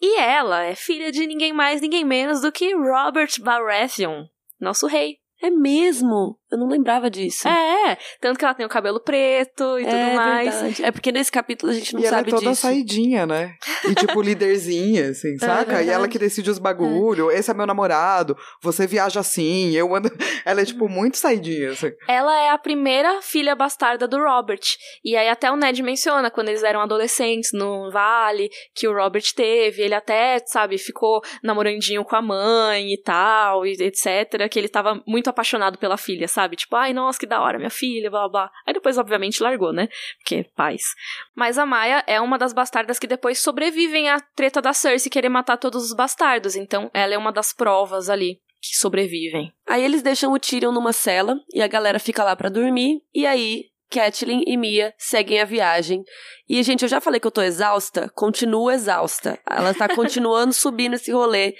E 0.00 0.18
ela 0.18 0.64
é 0.64 0.74
filha 0.74 1.10
de 1.10 1.26
ninguém 1.26 1.52
mais, 1.52 1.80
ninguém 1.80 2.04
menos 2.04 2.42
do 2.42 2.52
que 2.52 2.74
Robert 2.74 3.30
Baratheon, 3.40 4.26
nosso 4.60 4.86
rei. 4.86 5.21
É 5.42 5.50
mesmo? 5.50 6.38
Eu 6.52 6.58
não 6.58 6.68
lembrava 6.68 7.10
disso. 7.10 7.48
É, 7.48 7.96
tanto 8.20 8.38
que 8.38 8.44
ela 8.44 8.54
tem 8.54 8.64
o 8.66 8.68
cabelo 8.68 9.00
preto 9.00 9.78
e 9.78 9.84
tudo 9.84 9.96
é 9.96 10.14
mais. 10.14 10.54
verdade. 10.54 10.84
É 10.84 10.92
porque 10.92 11.10
nesse 11.10 11.32
capítulo 11.32 11.72
a 11.72 11.74
gente 11.74 11.94
não 11.94 12.00
e 12.00 12.04
ela 12.04 12.18
sabe 12.18 12.28
é 12.28 12.34
toda 12.34 12.50
disso. 12.50 12.60
saidinha, 12.62 13.26
né? 13.26 13.54
E 13.88 13.94
tipo, 13.94 14.20
líderzinha, 14.22 15.08
assim, 15.08 15.38
saca? 15.38 15.62
e 15.62 15.64
verdade. 15.64 15.90
ela 15.90 16.08
que 16.08 16.18
decide 16.18 16.50
os 16.50 16.58
bagulho. 16.58 17.30
Esse 17.30 17.50
é 17.50 17.54
meu 17.54 17.66
namorado, 17.66 18.36
você 18.62 18.86
viaja 18.86 19.20
assim, 19.20 19.70
eu 19.72 19.94
ando. 19.94 20.10
Ela 20.44 20.60
é, 20.60 20.64
tipo, 20.64 20.88
muito 20.88 21.16
saidinha, 21.16 21.70
assim. 21.70 21.92
Ela 22.08 22.36
é 22.40 22.50
a 22.50 22.58
primeira 22.58 23.22
filha 23.22 23.54
bastarda 23.54 24.08
do 24.08 24.18
Robert. 24.18 24.60
E 25.04 25.16
aí 25.16 25.28
até 25.28 25.50
o 25.50 25.56
Ned 25.56 25.82
menciona 25.82 26.30
quando 26.30 26.48
eles 26.48 26.64
eram 26.64 26.80
adolescentes 26.80 27.50
no 27.52 27.90
vale, 27.90 28.50
que 28.74 28.88
o 28.88 28.92
Robert 28.92 29.24
teve, 29.34 29.82
ele 29.82 29.94
até, 29.94 30.40
sabe, 30.44 30.78
ficou 30.78 31.22
namorandinho 31.42 32.04
com 32.04 32.16
a 32.16 32.20
mãe 32.20 32.92
e 32.92 33.00
tal, 33.00 33.64
e 33.64 33.72
etc, 33.72 34.48
que 34.50 34.58
ele 34.58 34.68
tava 34.68 35.00
muito 35.06 35.30
apaixonado 35.32 35.78
pela 35.78 35.96
filha, 35.96 36.28
sabe? 36.28 36.56
Tipo, 36.56 36.76
ai, 36.76 36.92
nossa, 36.92 37.18
que 37.18 37.26
da 37.26 37.40
hora, 37.40 37.58
minha 37.58 37.70
filha, 37.70 38.10
blá 38.10 38.28
blá. 38.28 38.50
Aí 38.66 38.72
depois 38.72 38.96
obviamente 38.98 39.42
largou, 39.42 39.72
né? 39.72 39.88
Porque 40.18 40.44
paz. 40.54 40.82
Mas 41.34 41.58
a 41.58 41.66
Maia 41.66 42.04
é 42.06 42.20
uma 42.20 42.38
das 42.38 42.52
bastardas 42.52 42.98
que 42.98 43.06
depois 43.06 43.40
sobrevivem 43.40 44.08
à 44.08 44.20
treta 44.20 44.62
da 44.62 44.72
Cersei 44.72 45.10
querer 45.10 45.28
matar 45.28 45.56
todos 45.56 45.84
os 45.84 45.94
bastardos, 45.94 46.56
então 46.56 46.90
ela 46.94 47.14
é 47.14 47.18
uma 47.18 47.32
das 47.32 47.52
provas 47.52 48.08
ali 48.08 48.40
que 48.60 48.76
sobrevivem. 48.76 49.52
Aí 49.66 49.82
eles 49.82 50.02
deixam 50.02 50.32
o 50.32 50.38
Tyrion 50.38 50.70
numa 50.70 50.92
cela 50.92 51.36
e 51.52 51.60
a 51.60 51.66
galera 51.66 51.98
fica 51.98 52.22
lá 52.22 52.36
pra 52.36 52.48
dormir. 52.48 53.02
E 53.12 53.26
aí, 53.26 53.64
Catelyn 53.90 54.42
e 54.46 54.56
Mia 54.56 54.94
seguem 54.96 55.40
a 55.40 55.44
viagem. 55.44 56.04
E, 56.48 56.62
gente, 56.62 56.82
eu 56.82 56.88
já 56.88 57.00
falei 57.00 57.20
que 57.20 57.26
eu 57.26 57.30
tô 57.30 57.42
exausta. 57.42 58.08
Continuo 58.14 58.70
exausta. 58.70 59.38
Ela 59.48 59.74
tá 59.74 59.88
continuando 59.94 60.52
subindo 60.52 60.94
esse 60.94 61.12
rolê. 61.12 61.54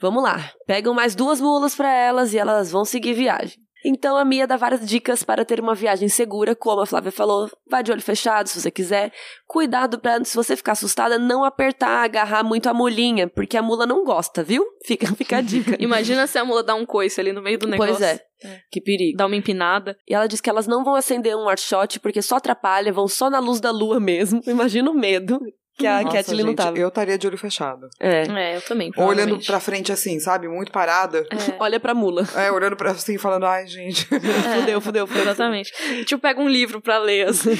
Vamos 0.00 0.22
lá. 0.22 0.52
Pegam 0.66 0.94
mais 0.94 1.14
duas 1.14 1.40
mulas 1.40 1.74
pra 1.74 1.92
elas 1.92 2.32
e 2.32 2.38
elas 2.38 2.70
vão 2.70 2.84
seguir 2.84 3.14
viagem. 3.14 3.58
Então 3.84 4.16
a 4.16 4.24
Mia 4.24 4.46
dá 4.46 4.56
várias 4.56 4.86
dicas 4.86 5.22
para 5.22 5.44
ter 5.44 5.60
uma 5.60 5.74
viagem 5.74 6.08
segura, 6.08 6.54
como 6.54 6.80
a 6.80 6.86
Flávia 6.86 7.12
falou, 7.12 7.48
vai 7.70 7.82
de 7.82 7.92
olho 7.92 8.02
fechado 8.02 8.48
se 8.48 8.60
você 8.60 8.70
quiser. 8.70 9.12
Cuidado 9.46 10.00
pra, 10.00 10.22
se 10.24 10.34
você 10.34 10.56
ficar 10.56 10.72
assustada, 10.72 11.18
não 11.18 11.44
apertar, 11.44 12.04
agarrar 12.04 12.42
muito 12.42 12.68
a 12.68 12.74
mulinha, 12.74 13.28
porque 13.28 13.56
a 13.56 13.62
mula 13.62 13.86
não 13.86 14.04
gosta, 14.04 14.42
viu? 14.42 14.64
Fica, 14.84 15.06
fica 15.14 15.38
a 15.38 15.40
dica. 15.40 15.76
Imagina 15.82 16.26
se 16.26 16.38
a 16.38 16.44
mula 16.44 16.62
dá 16.62 16.74
um 16.74 16.86
coice 16.86 17.20
ali 17.20 17.32
no 17.32 17.42
meio 17.42 17.58
do 17.58 17.66
negócio. 17.66 17.96
Pois 17.96 18.02
é. 18.02 18.28
Que 18.70 18.80
perigo. 18.80 19.16
Dá 19.16 19.26
uma 19.26 19.36
empinada. 19.36 19.96
E 20.08 20.14
ela 20.14 20.26
diz 20.26 20.40
que 20.40 20.48
elas 20.48 20.66
não 20.66 20.84
vão 20.84 20.94
acender 20.94 21.36
um 21.36 21.48
arshot 21.48 21.98
porque 22.00 22.22
só 22.22 22.36
atrapalha, 22.36 22.92
vão 22.92 23.08
só 23.08 23.28
na 23.28 23.38
luz 23.38 23.60
da 23.60 23.70
lua 23.70 24.00
mesmo. 24.00 24.40
Imagina 24.46 24.90
o 24.90 24.94
medo 24.94 25.40
que 25.78 25.86
a 25.86 26.02
Nossa, 26.02 26.16
Kathleen 26.16 26.42
não 26.42 26.48
gente, 26.50 26.56
tava. 26.56 26.76
Eu 26.76 26.88
estaria 26.88 27.16
de 27.16 27.26
olho 27.26 27.38
fechado. 27.38 27.88
É. 28.00 28.22
É, 28.26 28.56
eu 28.56 28.62
também. 28.62 28.90
Ou 28.96 29.06
olhando 29.06 29.38
pra 29.46 29.60
frente 29.60 29.92
assim, 29.92 30.18
sabe? 30.18 30.48
Muito 30.48 30.72
parada. 30.72 31.24
É. 31.30 31.54
Olha 31.60 31.78
pra 31.78 31.94
mula. 31.94 32.26
É, 32.34 32.50
olhando 32.50 32.76
pra 32.76 32.90
assim, 32.90 33.16
falando, 33.16 33.46
ai, 33.46 33.66
gente, 33.68 34.04
Fudeu, 34.10 34.80
fudeu, 34.80 35.06
fudeu. 35.06 35.22
Exatamente. 35.22 35.72
Tipo, 36.04 36.20
pega 36.20 36.40
um 36.40 36.48
livro 36.48 36.80
pra 36.80 36.98
ler, 36.98 37.28
assim. 37.28 37.56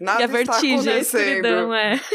nada 0.00 0.20
E 0.20 0.22
a 0.22 0.26
está 0.26 0.52
vertigem, 0.52 0.76
a 0.76 0.80
acontecendo. 0.92 1.20
Escuridão, 1.20 1.74
é. 1.74 2.00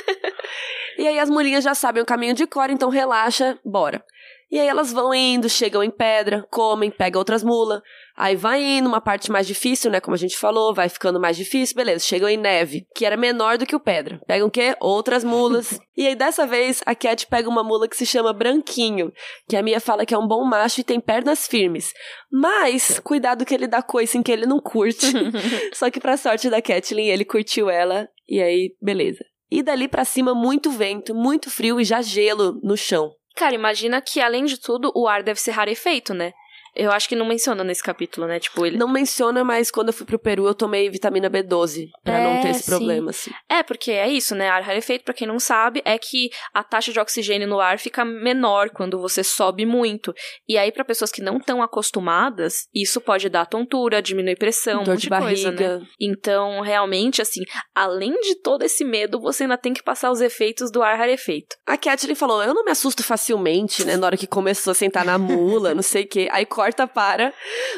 E 0.96 1.08
aí 1.08 1.18
as 1.18 1.28
mulinhas 1.28 1.64
já 1.64 1.74
sabem 1.74 2.04
o 2.04 2.06
caminho 2.06 2.36
de 2.36 2.46
cor, 2.46 2.70
então 2.70 2.88
relaxa, 2.88 3.58
bora. 3.66 4.04
E 4.52 4.60
aí 4.60 4.68
elas 4.68 4.94
vão 4.94 5.12
indo, 5.12 5.50
chegam 5.50 5.84
em 5.84 5.90
pedra, 5.90 6.46
comem, 6.52 6.92
pegam 6.92 7.20
outras 7.20 7.44
mulas. 7.44 7.82
Aí 8.16 8.36
vai 8.36 8.62
indo, 8.64 8.88
uma 8.88 9.02
parte 9.02 9.32
mais 9.32 9.48
difícil, 9.48 9.90
né? 9.90 10.00
Como 10.00 10.14
a 10.14 10.18
gente 10.18 10.38
falou, 10.38 10.74
vai 10.74 10.88
ficando 10.88 11.20
mais 11.20 11.36
difícil, 11.36 11.76
beleza. 11.76 12.06
Chegam 12.06 12.30
em 12.30 12.38
neve, 12.38 12.86
que 12.96 13.06
era 13.06 13.18
menor 13.18 13.58
do 13.58 13.66
que 13.66 13.76
o 13.76 13.80
pedra. 13.80 14.22
Pegam 14.28 14.48
o 14.48 14.52
quê? 14.52 14.76
Outras 14.80 15.24
mulas. 15.24 15.80
e 15.98 16.08
aí 16.08 16.16
dessa 16.16 16.46
vez 16.46 16.82
a 16.86 16.94
Cat 16.94 17.26
pega 17.28 17.50
uma 17.50 17.64
mula 17.64 17.88
que 17.88 17.98
se 17.98 18.06
chama 18.06 18.32
Branquinho, 18.32 19.12
que 19.50 19.58
a 19.58 19.64
Mia 19.64 19.80
fala 19.80 20.06
que 20.06 20.14
é 20.14 20.18
um 20.18 20.28
bom 20.28 20.44
macho 20.46 20.82
e 20.82 20.84
tem 20.84 21.00
pernas 21.00 21.48
firmes. 21.48 21.92
Mas, 22.32 23.00
cuidado 23.00 23.46
que 23.46 23.54
ele 23.54 23.68
dá 23.68 23.82
coice 23.82 24.18
em 24.18 24.24
que 24.24 24.32
ele 24.32 24.46
não 24.46 24.60
curte. 24.60 25.08
Só 25.74 25.90
que 25.90 26.00
pra 26.00 26.18
sorte 26.18 26.50
da 26.50 26.62
Catelyn, 26.62 27.08
ele 27.08 27.26
curtiu 27.26 27.70
ela, 27.70 28.08
e 28.28 28.42
aí, 28.42 28.76
beleza. 28.82 29.24
E 29.52 29.62
dali 29.62 29.88
pra 29.88 30.06
cima, 30.06 30.34
muito 30.34 30.72
vento, 30.72 31.14
muito 31.14 31.50
frio 31.50 31.80
e 31.80 31.84
já 31.84 32.02
gelo 32.02 32.60
no 32.64 32.76
chão. 32.76 33.12
Cara, 33.36 33.56
imagina 33.56 34.02
que, 34.02 34.20
além 34.20 34.46
de 34.46 34.60
tudo, 34.60 34.92
o 34.96 35.08
ar 35.08 35.24
deve 35.24 35.40
ser 35.40 35.52
rarefeito, 35.52 36.14
né? 36.14 36.34
Eu 36.76 36.92
acho 36.92 37.08
que 37.08 37.16
não 37.16 37.26
menciona 37.26 37.64
nesse 37.64 37.84
capítulo, 37.84 38.28
né? 38.28 38.40
Tipo, 38.40 38.66
ele. 38.66 38.78
Não 38.78 38.88
menciona, 38.88 39.44
mas 39.44 39.70
quando 39.70 39.88
eu 39.90 39.94
fui 39.94 40.06
pro 40.06 40.18
Peru, 40.20 40.48
eu 40.48 40.56
tomei 40.56 40.90
vitamina 40.90 41.30
B12 41.30 41.88
pra 42.04 42.20
não 42.20 42.32
É, 42.36 42.42
ter 42.42 42.50
esse 42.50 42.64
sim. 42.64 42.72
problema, 42.72 43.10
assim. 43.12 43.32
É, 43.50 43.62
porque 43.64 43.92
é 43.92 44.08
isso, 44.10 44.34
né? 44.36 44.50
Ar 44.50 44.62
rarefeito, 44.64 45.04
pra 45.06 45.14
quem 45.14 45.28
não 45.28 45.40
sabe, 45.40 45.82
é 45.86 45.98
que 45.98 46.30
a 46.54 46.64
taxa 46.64 46.92
de 46.92 47.00
oxigênio 47.00 47.48
no 47.48 47.60
ar 47.60 47.78
fica 47.80 48.04
menor 48.04 48.70
quando 48.72 49.00
você 49.00 49.24
sobe 49.24 49.66
muito. 49.66 50.14
E 50.48 50.58
aí, 50.58 50.72
pra 50.72 50.84
pessoas 50.86 51.12
que 51.12 51.22
não 51.22 51.38
estão 51.38 51.62
acostumadas, 51.62 52.68
isso 52.74 53.00
pode 53.00 53.30
dar 53.30 53.46
tontura, 53.46 54.02
diminuir 54.02 54.36
pressão, 54.38 54.82
um 54.82 54.84
Dor 54.84 54.94
monte 54.94 55.02
de 55.02 55.10
de 55.10 55.18
coisa, 55.20 55.52
né? 55.52 55.58
barriga. 55.58 55.88
Então, 56.00 56.62
realmente, 56.62 57.22
assim, 57.22 57.42
além 57.76 58.12
de 58.22 58.36
todo 58.42 58.64
esse 58.64 58.84
medo, 58.84 59.20
você 59.20 59.44
ainda 59.44 59.58
tem 59.58 59.74
que 59.74 59.84
passar 59.84 60.12
os 60.12 60.22
efeitos 60.22 60.72
do 60.72 60.82
ar 60.82 60.98
rarefeito. 60.98 61.56
A 61.68 61.78
Kathleen 61.78 62.16
falou: 62.16 62.42
Eu 62.44 62.54
não 62.54 62.64
me 62.66 62.72
assusto 62.72 63.04
facilmente, 63.04 63.86
né? 63.86 63.96
Na 63.98 64.08
hora 64.08 64.18
que 64.18 64.28
começou 64.28 64.72
a 64.72 64.74
sentar 64.76 65.06
na 65.06 65.18
mula, 65.18 65.74
não 65.74 65.82
sei 65.84 66.04
o 66.04 66.08
quê. 66.08 66.28
Aí 66.32 66.46
corta 66.64 66.88
para. 66.88 67.34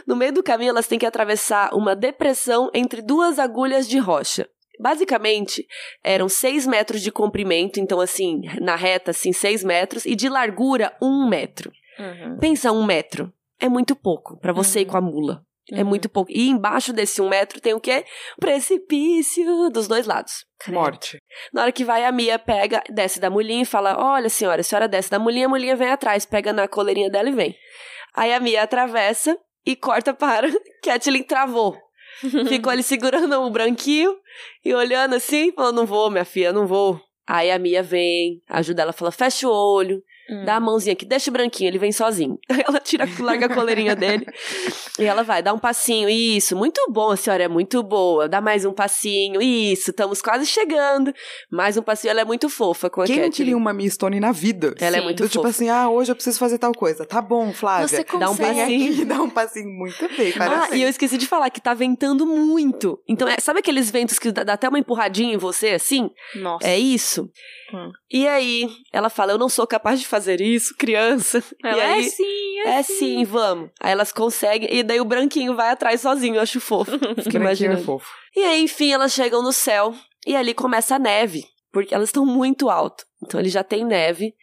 No 0.06 0.16
meio 0.16 0.32
do 0.32 0.44
caminho, 0.44 0.70
elas 0.70 0.88
têm 0.88 1.00
que 1.00 1.06
atravessar 1.06 1.74
uma 1.74 1.96
depressão 1.96 2.70
entre 2.74 3.02
duas 3.02 3.40
agulhas 3.40 3.88
de 3.88 3.98
rocha. 3.98 4.48
Basicamente, 4.80 5.66
eram 6.04 6.28
seis 6.30 6.68
metros 6.68 7.02
de 7.02 7.12
comprimento, 7.12 7.80
então, 7.80 8.00
assim, 8.00 8.42
na 8.62 8.76
reta, 8.76 9.12
assim, 9.12 9.32
seis 9.34 9.64
metros, 9.64 10.06
e 10.06 10.16
de 10.16 10.28
largura, 10.30 10.94
um 11.02 11.28
metro. 11.28 11.72
Pensa 12.40 12.72
um 12.72 12.86
metro. 12.86 13.32
É 13.60 13.70
muito 13.70 13.96
pouco 13.96 14.38
pra 14.40 14.52
você 14.54 14.82
ir 14.82 14.86
Uhum. 14.86 14.92
com 14.92 14.98
a 14.98 15.02
mula. 15.02 15.42
É 15.72 15.82
Uhum. 15.82 15.86
muito 15.90 16.08
pouco. 16.10 16.30
E 16.32 16.50
embaixo 16.50 16.92
desse 16.94 17.22
um 17.22 17.30
metro 17.30 17.60
tem 17.62 17.74
o 17.74 17.80
quê? 17.80 18.04
Precipício 18.40 19.70
dos 19.70 19.88
dois 19.88 20.06
lados. 20.06 20.46
Morte. 20.68 21.18
Na 21.54 21.62
hora 21.64 21.72
que 21.72 21.84
vai, 21.86 22.04
a 22.06 22.12
Mia 22.12 22.38
pega, 22.38 22.84
desce 22.90 23.20
da 23.20 23.30
mulinha 23.30 23.64
e 23.64 23.66
fala: 23.66 23.96
Olha, 23.98 24.30
senhora, 24.30 24.62
a 24.62 24.64
senhora 24.64 24.88
desce 24.88 25.10
da 25.10 25.18
mulinha, 25.20 25.46
a 25.46 25.50
mulinha 25.50 25.76
vem 25.76 25.90
atrás, 25.90 26.26
pega 26.26 26.52
na 26.54 26.68
coleirinha 26.68 27.10
dela 27.10 27.30
e 27.30 27.34
vem. 27.34 27.56
Aí 28.16 28.34
a 28.34 28.40
Mia 28.40 28.64
atravessa 28.64 29.38
e 29.66 29.76
corta 29.76 30.14
para. 30.14 30.48
Kathleen 30.82 31.24
travou. 31.24 31.78
Ficou 32.48 32.72
ali 32.72 32.82
segurando 32.82 33.42
o 33.42 33.50
branquinho 33.50 34.16
e 34.64 34.74
olhando 34.74 35.16
assim, 35.16 35.52
falou: 35.52 35.74
Não 35.74 35.86
vou, 35.86 36.10
minha 36.10 36.26
filha, 36.26 36.54
não 36.54 36.66
vou. 36.66 37.00
Aí 37.28 37.52
a 37.52 37.60
Mia 37.60 37.84
vem, 37.84 38.42
ajuda 38.48 38.84
ela, 38.84 38.94
fala: 38.94 39.12
Fecha 39.12 39.48
o 39.48 39.52
olho, 39.52 40.02
Hum. 40.30 40.44
dá 40.46 40.56
a 40.56 40.60
mãozinha 40.60 40.94
aqui, 40.94 41.06
deixa 41.06 41.30
o 41.30 41.34
branquinho, 41.34 41.68
ele 41.70 41.78
vem 41.78 41.92
sozinho. 41.92 42.38
Ela 42.68 42.80
tira, 42.80 43.08
larga 43.20 43.46
a 43.46 43.50
coleirinha 43.54 43.96
dele 43.96 44.26
e 45.00 45.04
ela 45.04 45.24
vai, 45.24 45.44
dá 45.44 45.54
um 45.54 45.60
passinho, 45.60 46.10
isso, 46.10 46.56
muito 46.56 46.82
bom, 46.90 47.12
a 47.12 47.18
senhora 47.18 47.44
é 47.44 47.48
muito 47.48 47.84
boa, 47.84 48.28
dá 48.28 48.42
mais 48.42 48.66
um 48.66 48.74
passinho, 48.74 49.42
isso, 49.42 49.92
estamos 49.92 50.22
quase 50.22 50.46
chegando, 50.46 51.14
mais 51.52 51.78
um 51.78 51.82
passinho, 51.82 52.12
ela 52.12 52.22
é 52.22 52.26
muito 52.26 52.50
fofa 52.50 52.90
com 52.90 53.02
a 53.02 53.06
Quem 53.06 53.16
não 53.18 53.24
Kathleen. 53.26 53.36
queria 53.36 53.58
uma 53.58 53.72
Miss 53.74 53.94
Stone 53.94 54.20
na 54.20 54.32
vida? 54.32 54.74
Ela 54.80 54.98
é 54.98 55.00
Sim. 55.00 55.06
muito 55.06 55.24
Do 55.24 55.30
tipo 55.30 55.44
fofa. 55.44 55.50
assim, 55.50 55.70
ah, 55.70 55.90
hoje 55.90 56.12
eu 56.12 56.16
preciso 56.16 56.40
fazer 56.40 56.58
tal 56.58 56.72
coisa. 56.74 57.06
Tá 57.06 57.22
bom, 57.22 57.52
Flávia. 57.54 57.88
Você 57.88 58.04
Dá 58.04 58.16
um 58.16 58.20
consegue. 58.36 58.60
passinho. 58.60 58.94
Aqui, 58.94 59.06
dá 59.06 59.22
um 59.22 59.30
passinho 59.30 59.70
muito 59.70 60.08
bem, 60.18 60.32
Ah, 60.36 60.38
parabéns. 60.40 60.74
e 60.74 60.82
eu 60.82 60.90
esqueci 60.90 61.18
de 61.18 61.28
falar 61.28 61.50
que 61.50 61.62
tá 61.62 61.74
ventando 61.74 62.26
muito. 62.26 63.00
Então, 63.08 63.28
é- 63.28 63.38
sabe 63.40 63.60
aqueles 63.60 63.92
ventos 63.92 64.18
que 64.18 64.32
dá, 64.32 64.44
dá 64.44 64.54
até 64.54 64.68
uma 64.68 64.80
empurradinha 64.80 65.34
em 65.34 65.38
você, 65.38 65.70
assim? 65.70 66.10
Nossa. 66.36 66.68
É 66.68 66.78
isso. 66.80 67.30
Hum. 67.74 67.92
E 68.12 68.28
aí, 68.28 68.70
ela 68.94 69.10
fala: 69.10 69.34
Eu 69.34 69.38
não 69.38 69.50
sou 69.50 69.66
capaz 69.68 70.00
de 70.00 70.06
fazer 70.16 70.40
isso, 70.40 70.76
criança? 70.78 71.44
Ela 71.64 71.78
e 71.78 71.82
aí, 71.82 72.06
é 72.06 72.10
sim, 72.10 72.60
é, 72.60 72.70
é 72.70 72.84
sim, 72.84 73.24
vamos. 73.26 73.70
Aí 73.82 73.92
elas 73.92 74.12
conseguem, 74.12 74.70
e 74.72 74.82
daí 74.82 75.00
o 75.02 75.06
branquinho 75.06 75.56
vai 75.56 75.70
atrás 75.70 76.02
sozinho, 76.02 76.36
eu 76.36 76.42
acho 76.42 76.62
fofo. 76.62 76.92
Fico 76.98 77.04
Branquinho 77.14 77.38
é 77.38 77.42
imaginando. 77.42 77.84
fofo. 77.84 78.08
E 78.36 78.40
aí, 78.42 78.64
enfim, 78.64 78.92
elas 78.92 79.12
chegam 79.12 79.44
no 79.44 79.52
céu, 79.52 79.94
e 80.26 80.36
ali 80.36 80.54
começa 80.54 80.96
a 80.96 81.00
neve, 81.00 81.44
porque 81.72 81.94
elas 81.94 82.10
estão 82.10 82.26
muito 82.26 82.70
alto. 82.70 83.06
Então 83.22 83.40
ele 83.40 83.50
já 83.50 83.64
tem 83.64 83.84
neve. 83.86 84.34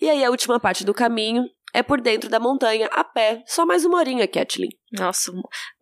E 0.00 0.08
aí 0.08 0.24
a 0.24 0.30
última 0.30 0.60
parte 0.60 0.84
do 0.84 0.94
caminho 0.94 1.44
é 1.76 1.82
por 1.82 2.00
dentro 2.00 2.30
da 2.30 2.40
montanha, 2.40 2.88
a 2.90 3.04
pé. 3.04 3.42
Só 3.44 3.66
mais 3.66 3.84
uma 3.84 3.98
horinha, 3.98 4.26
Kathleen. 4.26 4.70
Nossa, 4.90 5.30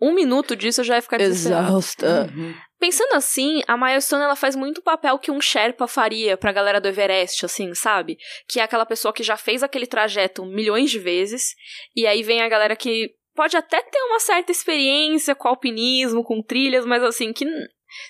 um 0.03 0.13
minuto 0.13 0.57
disso 0.57 0.81
eu 0.81 0.85
já 0.85 0.97
ia 0.97 1.03
ficar. 1.03 1.21
Exausta. 1.21 2.29
Uhum. 2.35 2.53
Pensando 2.81 3.15
assim, 3.15 3.63
a 3.69 3.77
Milestone 3.77 4.25
ela 4.25 4.35
faz 4.35 4.57
muito 4.57 4.79
o 4.79 4.83
papel 4.83 5.17
que 5.21 5.31
um 5.31 5.41
Sherpa 5.41 5.87
faria 5.87 6.37
pra 6.37 6.51
galera 6.51 6.81
do 6.81 6.89
Everest, 6.89 7.47
assim, 7.47 7.73
sabe? 7.75 8.19
Que 8.49 8.59
é 8.59 8.65
aquela 8.65 8.85
pessoa 8.85 9.15
que 9.15 9.23
já 9.23 9.37
fez 9.37 9.63
aquele 9.63 9.87
trajeto 9.87 10.45
milhões 10.45 10.91
de 10.91 10.99
vezes, 10.99 11.55
e 11.95 12.09
aí 12.09 12.25
vem 12.25 12.43
a 12.43 12.49
galera 12.49 12.75
que 12.75 13.11
pode 13.33 13.57
até 13.57 13.81
ter 13.81 14.01
uma 14.01 14.19
certa 14.19 14.51
experiência 14.51 15.33
com 15.33 15.47
alpinismo, 15.47 16.25
com 16.25 16.43
trilhas, 16.43 16.85
mas 16.85 17.05
assim, 17.05 17.33
que 17.33 17.47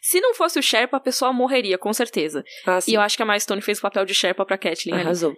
se 0.02 0.20
não 0.20 0.34
fosse 0.34 0.58
o 0.58 0.62
Sherpa, 0.62 0.96
a 0.96 1.00
pessoa 1.00 1.32
morreria, 1.32 1.78
com 1.78 1.92
certeza. 1.92 2.44
Ah, 2.66 2.80
sim. 2.80 2.92
E 2.92 2.94
eu 2.94 3.00
acho 3.00 3.16
que 3.16 3.22
a 3.22 3.26
Milestone 3.26 3.60
fez 3.62 3.78
o 3.78 3.82
papel 3.82 4.04
de 4.04 4.14
Sherpa 4.14 4.44
pra 4.44 4.58
Kathleen 4.58 4.94
ali. 4.94 5.04
Arrasou. 5.04 5.34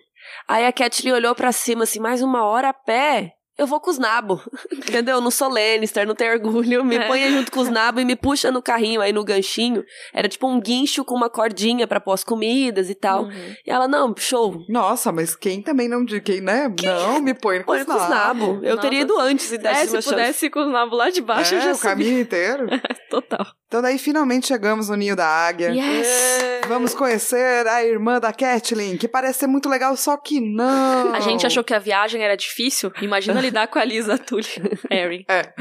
Aí 0.48 0.66
a 0.66 0.72
Kathleen 0.72 1.14
olhou 1.14 1.34
pra 1.34 1.52
cima 1.52 1.84
assim, 1.84 2.00
mais 2.00 2.20
uma 2.22 2.44
hora 2.44 2.70
a 2.70 2.74
pé. 2.74 3.32
Eu 3.58 3.66
vou 3.66 3.80
com 3.80 3.88
os 3.90 3.96
nabos. 3.98 4.42
Entendeu? 4.70 5.18
Não 5.18 5.30
sou 5.30 5.48
Lannister, 5.48 6.06
não 6.06 6.14
tenho 6.14 6.30
orgulho. 6.34 6.84
Me 6.84 6.96
É. 6.96 7.06
põe 7.06 7.30
junto 7.30 7.50
com 7.50 7.60
os 7.60 7.70
nabos 7.70 8.02
e 8.02 8.04
me 8.04 8.14
puxa 8.14 8.50
no 8.50 8.60
carrinho 8.60 9.00
aí 9.00 9.14
no 9.14 9.24
ganchinho. 9.24 9.82
Era 10.12 10.28
tipo 10.28 10.46
um 10.46 10.60
guincho 10.60 11.02
com 11.06 11.14
uma 11.14 11.30
cordinha 11.30 11.86
pra 11.86 11.98
pôr 11.98 12.12
as 12.12 12.22
comidas 12.22 12.90
e 12.90 12.94
tal. 12.94 13.22
Uhum. 13.24 13.54
E 13.66 13.70
ela, 13.70 13.88
não, 13.88 14.14
show. 14.18 14.58
Nossa, 14.68 15.10
mas 15.10 15.34
quem 15.34 15.62
também 15.62 15.88
não 15.88 16.04
de 16.04 16.20
quem, 16.20 16.42
né? 16.42 16.70
Não, 16.82 17.18
me 17.22 17.32
põe 17.32 17.60
com 17.60 17.64
Põe 17.64 17.78
os 17.80 17.86
com 17.86 17.92
os 17.94 18.08
nabos. 18.10 18.46
nabos. 18.48 18.62
Eu 18.62 18.76
Nossa. 18.76 18.82
teria 18.82 19.00
ido 19.00 19.18
antes 19.18 19.50
e 19.50 19.56
desse 19.56 19.68
É, 19.74 19.78
uma 19.84 19.86
se 19.86 19.90
chance. 19.92 20.08
pudesse 20.10 20.50
com 20.50 20.60
os 20.60 20.68
nabos 20.70 20.98
lá 20.98 21.08
de 21.08 21.22
baixo, 21.22 21.54
eu 21.54 21.58
É, 21.58 21.62
já 21.62 21.72
o 21.72 21.78
caminho 21.78 22.20
inteiro. 22.20 22.66
Total. 23.08 23.46
Então 23.68 23.82
daí 23.82 23.98
finalmente 23.98 24.46
chegamos 24.46 24.88
no 24.88 24.94
ninho 24.96 25.16
da 25.16 25.26
águia. 25.26 25.70
Yes! 25.70 26.66
Vamos 26.68 26.94
conhecer 26.94 27.66
a 27.66 27.84
irmã 27.84 28.20
da 28.20 28.32
Kathleen, 28.32 28.96
que 28.96 29.08
parece 29.08 29.40
ser 29.40 29.46
muito 29.48 29.68
legal, 29.68 29.96
só 29.96 30.16
que 30.16 30.40
não. 30.40 31.12
A 31.14 31.20
gente 31.20 31.44
achou 31.46 31.64
que 31.64 31.74
a 31.74 31.78
viagem 31.78 32.22
era 32.22 32.36
difícil. 32.36 32.92
Imagina 33.02 33.40
lidar 33.42 33.66
com 33.68 33.78
a 33.78 33.84
Lisa 33.84 34.16
Tully. 34.18 34.46
Erin. 34.90 35.24
É. 35.28 35.52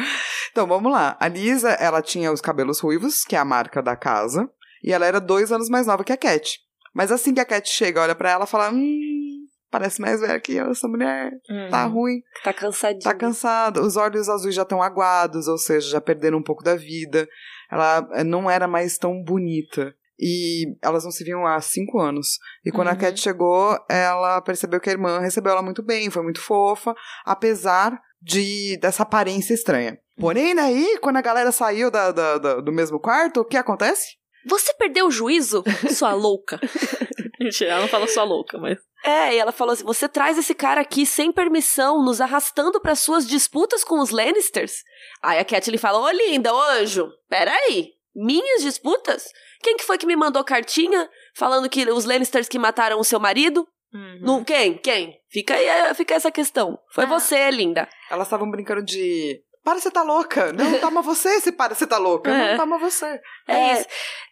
Então 0.51 0.67
vamos 0.67 0.91
lá. 0.91 1.17
A 1.19 1.27
Lisa, 1.27 1.71
ela 1.71 2.01
tinha 2.01 2.31
os 2.31 2.41
cabelos 2.41 2.79
ruivos, 2.79 3.23
que 3.23 3.35
é 3.35 3.39
a 3.39 3.45
marca 3.45 3.81
da 3.81 3.95
casa, 3.95 4.49
e 4.83 4.91
ela 4.93 5.05
era 5.05 5.19
dois 5.19 5.51
anos 5.51 5.69
mais 5.69 5.87
nova 5.87 6.03
que 6.03 6.13
a 6.13 6.17
Cat. 6.17 6.59
Mas 6.93 7.11
assim 7.11 7.33
que 7.33 7.39
a 7.41 7.45
Cat 7.45 7.67
chega, 7.67 8.01
olha 8.01 8.15
pra 8.15 8.31
ela 8.31 8.45
e 8.45 8.47
fala: 8.47 8.71
Hum, 8.71 9.45
parece 9.69 9.99
mais 9.99 10.21
velha 10.21 10.39
que 10.39 10.53
eu, 10.55 10.71
essa 10.71 10.87
mulher. 10.87 11.31
Tá 11.69 11.85
Uhum. 11.87 11.91
ruim, 11.93 12.21
Tá 12.43 12.53
cansadinha. 12.53 13.01
tá 13.01 13.13
cansada. 13.13 13.81
Os 13.81 13.97
olhos 13.97 14.29
azuis 14.29 14.55
já 14.55 14.61
estão 14.61 14.81
aguados, 14.81 15.47
ou 15.47 15.57
seja, 15.57 15.89
já 15.89 16.01
perderam 16.01 16.37
um 16.37 16.43
pouco 16.43 16.63
da 16.63 16.75
vida. 16.75 17.27
Ela 17.71 18.07
eh, 18.13 18.23
não 18.23 18.49
era 18.49 18.67
mais 18.67 18.97
tão 18.97 19.21
bonita. 19.23 19.95
E 20.19 20.77
elas 20.81 21.03
não 21.03 21.11
se 21.11 21.23
viam 21.25 21.45
há 21.45 21.59
cinco 21.59 21.99
anos. 21.99 22.37
E 22.65 22.71
quando 22.71 22.87
a 22.87 22.91
Uhum. 22.91 22.97
Cat 22.97 23.19
chegou, 23.19 23.77
ela 23.89 24.39
percebeu 24.41 24.79
que 24.79 24.89
a 24.89 24.93
irmã 24.93 25.19
recebeu 25.19 25.51
ela 25.51 25.61
muito 25.61 25.83
bem, 25.83 26.09
foi 26.09 26.23
muito 26.23 26.39
fofa, 26.41 26.95
apesar 27.25 27.99
de 28.21 28.77
dessa 28.81 29.03
aparência 29.03 29.53
estranha. 29.53 29.99
Porém, 30.17 30.55
daí, 30.55 30.97
quando 31.01 31.17
a 31.17 31.21
galera 31.21 31.51
saiu 31.51 31.91
da, 31.91 32.11
da- 32.13 32.37
da- 32.37 32.61
do 32.61 32.71
mesmo 32.71 32.97
quarto, 32.99 33.41
o 33.41 33.45
que 33.45 33.57
acontece? 33.57 34.15
Você 34.47 34.73
perdeu 34.75 35.07
o 35.07 35.11
juízo, 35.11 35.63
sua 35.93 36.13
louca? 36.13 36.59
Mentira, 37.39 37.71
ela 37.71 37.81
não 37.81 37.87
fala 37.89 38.07
sua 38.07 38.23
louca, 38.23 38.57
mas. 38.57 38.77
É, 39.05 39.35
e 39.35 39.37
ela 39.37 39.51
falou 39.51 39.73
assim: 39.73 39.83
você 39.83 40.09
traz 40.09 40.37
esse 40.37 40.55
cara 40.55 40.81
aqui 40.81 41.05
sem 41.05 41.31
permissão, 41.31 42.03
nos 42.03 42.19
arrastando 42.19 42.81
para 42.81 42.95
suas 42.95 43.27
disputas 43.27 43.83
com 43.83 43.99
os 43.99 44.09
Lannisters? 44.09 44.83
Aí 45.21 45.37
a 45.37 45.45
Catelyn 45.45 45.77
fala: 45.77 45.99
Ô 45.99 46.09
linda, 46.09 46.51
ô 46.53 46.61
anjo, 46.61 47.07
peraí, 47.29 47.91
minhas 48.15 48.63
disputas? 48.63 49.31
Quem 49.61 49.77
que 49.77 49.83
foi 49.83 49.97
que 49.97 50.05
me 50.07 50.15
mandou 50.15 50.43
cartinha 50.43 51.09
falando 51.35 51.69
que 51.69 51.89
os 51.89 52.05
Lannisters 52.05 52.47
que 52.47 52.57
mataram 52.57 52.99
o 52.99 53.03
seu 53.03 53.19
marido? 53.19 53.67
Uhum. 53.93 54.19
Não, 54.21 54.43
quem? 54.43 54.77
Quem? 54.77 55.19
Fica 55.29 55.53
aí 55.53 55.93
fica 55.93 56.15
essa 56.15 56.31
questão. 56.31 56.77
Foi 56.91 57.05
Ah. 57.05 57.07
você, 57.07 57.49
linda. 57.51 57.87
Elas 58.09 58.27
estavam 58.27 58.49
brincando 58.49 58.83
de. 58.83 59.39
Para, 59.65 59.79
você 59.79 59.89
tá 59.89 60.03
louca! 60.03 60.53
Não 60.53 60.77
toma 60.79 61.01
você 61.01 61.41
se 61.41 61.51
para, 61.51 61.73
você 61.73 61.87
tá 61.87 61.97
louca! 61.97 62.29
É. 62.31 62.51
Não 62.51 62.57
toma 62.57 62.77
você! 62.77 63.19
É 63.47 63.73
isso. 63.73 63.87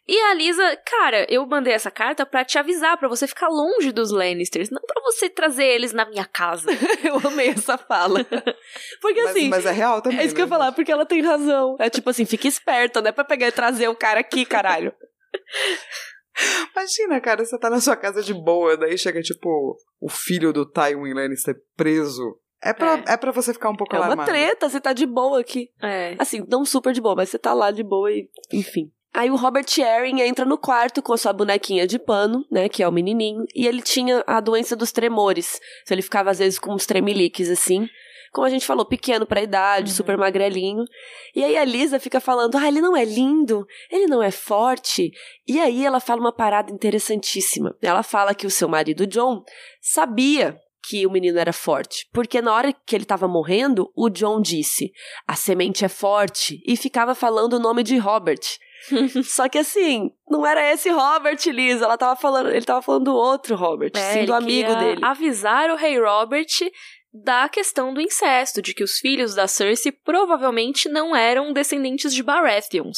E 0.07 0.19
a 0.19 0.33
Lisa, 0.35 0.77
cara, 0.85 1.25
eu 1.27 1.43
mandei 1.47 1.73
essa 1.73 1.89
carta 1.89 2.23
pra 2.23 2.45
te 2.45 2.59
avisar, 2.59 2.97
pra 2.97 3.07
você 3.07 3.25
ficar 3.25 3.47
longe 3.47 3.91
dos 3.91 4.11
Lannisters, 4.11 4.69
não 4.69 4.81
pra 4.81 5.01
você 5.01 5.29
trazer 5.29 5.65
eles 5.65 5.91
na 5.91 6.05
minha 6.05 6.25
casa. 6.25 6.69
Eu 7.03 7.15
amei 7.25 7.49
essa 7.49 7.77
fala. 7.79 8.23
Porque 9.01 9.23
Mas, 9.23 9.31
assim. 9.31 9.49
mas 9.49 9.65
é 9.65 9.71
real 9.71 10.01
também. 10.03 10.19
É 10.19 10.25
isso 10.25 10.35
que 10.35 10.41
eu 10.41 10.45
ia 10.45 10.49
né? 10.49 10.55
falar, 10.55 10.71
porque 10.71 10.91
ela 10.91 11.05
tem 11.05 11.21
razão. 11.21 11.75
É 11.79 11.89
tipo 11.89 12.09
assim, 12.09 12.25
fica 12.25 12.47
esperta, 12.47 13.01
não 13.01 13.09
é 13.09 13.11
pra 13.11 13.23
pegar 13.23 13.47
e 13.47 13.51
trazer 13.51 13.87
o 13.87 13.95
cara 13.95 14.19
aqui, 14.19 14.45
caralho. 14.45 14.93
Imagina, 16.71 17.19
cara, 17.21 17.43
você 17.43 17.57
tá 17.57 17.69
na 17.69 17.79
sua 17.79 17.95
casa 17.95 18.21
de 18.21 18.33
boa, 18.33 18.77
daí 18.77 18.97
chega, 18.97 19.21
tipo, 19.21 19.77
o 19.99 20.09
filho 20.09 20.51
do 20.53 20.69
Tywin 20.69 21.13
Lannister 21.13 21.55
preso. 21.75 22.37
É 22.63 22.73
pra, 22.73 23.03
é. 23.07 23.17
pra 23.17 23.31
você 23.31 23.53
ficar 23.53 23.69
um 23.69 23.75
pouco 23.75 23.95
É 23.95 23.99
uma 23.99 24.05
alarmado. 24.05 24.29
treta, 24.29 24.69
você 24.69 24.79
tá 24.79 24.93
de 24.93 25.05
boa 25.05 25.39
aqui. 25.41 25.69
É. 25.81 26.15
Assim, 26.17 26.45
não 26.49 26.63
super 26.65 26.93
de 26.93 27.01
boa, 27.01 27.15
mas 27.15 27.29
você 27.29 27.37
tá 27.37 27.53
lá 27.53 27.71
de 27.71 27.83
boa 27.83 28.11
e, 28.11 28.29
enfim. 28.51 28.91
Aí 29.13 29.29
o 29.29 29.35
Robert 29.35 29.65
Arryn 29.79 30.21
entra 30.21 30.43
no 30.43 30.57
quarto 30.57 31.01
com 31.01 31.13
a 31.13 31.17
sua 31.17 31.31
bonequinha 31.33 31.85
de 31.85 31.99
pano, 31.99 32.43
né, 32.51 32.67
que 32.67 32.81
é 32.81 32.87
o 32.87 32.91
menininho, 32.91 33.45
e 33.53 33.67
ele 33.67 33.81
tinha 33.81 34.23
a 34.25 34.39
doença 34.39 34.75
dos 34.75 34.91
tremores. 34.91 35.59
Então 35.83 35.93
ele 35.93 36.01
ficava 36.01 36.31
às 36.31 36.39
vezes 36.39 36.57
com 36.57 36.73
uns 36.73 36.85
tremeliques 36.87 37.47
assim. 37.49 37.87
Como 38.31 38.47
a 38.47 38.49
gente 38.49 38.65
falou, 38.65 38.83
pequeno 38.83 39.27
pra 39.27 39.43
idade, 39.43 39.91
Uhum. 39.91 39.95
super 39.97 40.17
magrelinho. 40.17 40.83
E 41.35 41.43
aí 41.43 41.55
a 41.55 41.63
Lisa 41.63 41.99
fica 41.99 42.19
falando: 42.19 42.55
"Ah, 42.57 42.67
ele 42.67 42.81
não 42.81 42.97
é 42.97 43.05
lindo, 43.05 43.63
ele 43.91 44.07
não 44.07 44.23
é 44.23 44.31
forte". 44.31 45.11
E 45.47 45.59
aí 45.59 45.85
ela 45.85 45.99
fala 45.99 46.19
uma 46.19 46.33
parada 46.33 46.71
interessantíssima. 46.73 47.77
Ela 47.79 48.01
fala 48.01 48.33
que 48.33 48.47
o 48.47 48.49
seu 48.49 48.67
marido 48.67 49.05
John 49.05 49.43
sabia 49.79 50.57
que 50.83 51.07
o 51.07 51.11
menino 51.11 51.39
era 51.39 51.53
forte, 51.53 52.07
porque 52.11 52.41
na 52.41 52.53
hora 52.53 52.73
que 52.73 52.95
ele 52.95 53.03
estava 53.03 53.27
morrendo, 53.27 53.91
o 53.95 54.09
John 54.09 54.41
disse: 54.41 54.91
"A 55.27 55.35
semente 55.35 55.85
é 55.85 55.89
forte" 55.89 56.61
e 56.65 56.75
ficava 56.75 57.15
falando 57.15 57.53
o 57.53 57.59
nome 57.59 57.83
de 57.83 57.97
Robert. 57.97 58.41
Só 59.23 59.47
que 59.47 59.57
assim, 59.57 60.11
não 60.29 60.45
era 60.45 60.71
esse 60.73 60.89
Robert, 60.89 61.39
Lisa, 61.47 61.85
ela 61.85 61.97
tava 61.97 62.19
falando, 62.19 62.49
ele 62.49 62.65
tava 62.65 62.81
falando 62.81 63.05
do 63.05 63.15
outro 63.15 63.55
Robert, 63.55 63.91
É, 63.95 64.11
sim, 64.11 64.17
ele 64.19 64.27
do 64.27 64.33
amigo 64.33 64.75
dele. 64.75 64.99
Avisar 65.03 65.69
o 65.69 65.75
rei 65.75 65.97
Robert 65.97 66.47
da 67.13 67.47
questão 67.47 67.93
do 67.93 68.01
incesto, 68.01 68.61
de 68.61 68.73
que 68.73 68.83
os 68.83 68.97
filhos 68.97 69.35
da 69.35 69.47
Cersei 69.47 69.91
provavelmente 69.91 70.89
não 70.89 71.15
eram 71.15 71.53
descendentes 71.53 72.13
de 72.13 72.23
Baratheons. 72.23 72.97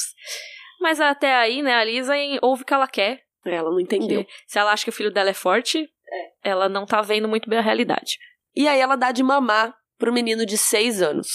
Mas 0.80 1.02
até 1.02 1.36
aí, 1.36 1.62
né, 1.62 1.74
a 1.76 1.84
Lisa 1.84 2.14
ouve 2.42 2.64
o 2.64 2.66
que 2.66 2.74
ela 2.74 2.88
quer. 2.88 3.22
Ela 3.46 3.70
não 3.70 3.80
entendeu. 3.80 4.26
se 4.48 4.58
ela 4.58 4.72
acha 4.72 4.84
que 4.86 4.90
o 4.90 4.94
filho 4.94 5.12
dela 5.12 5.30
é 5.30 5.34
forte, 5.34 5.88
ela 6.44 6.70
não 6.70 6.86
tá 6.86 7.02
vendo 7.02 7.28
muito 7.28 7.50
bem 7.50 7.60
a 7.60 7.62
realidade. 7.62 8.18
E 8.56 8.68
aí 8.68 8.80
ela 8.80 8.96
dá 8.96 9.12
de 9.12 9.24
mamar 9.24 9.76
pro 9.98 10.14
menino 10.14 10.46
de 10.46 10.58
seis 10.58 11.02
anos. 11.02 11.28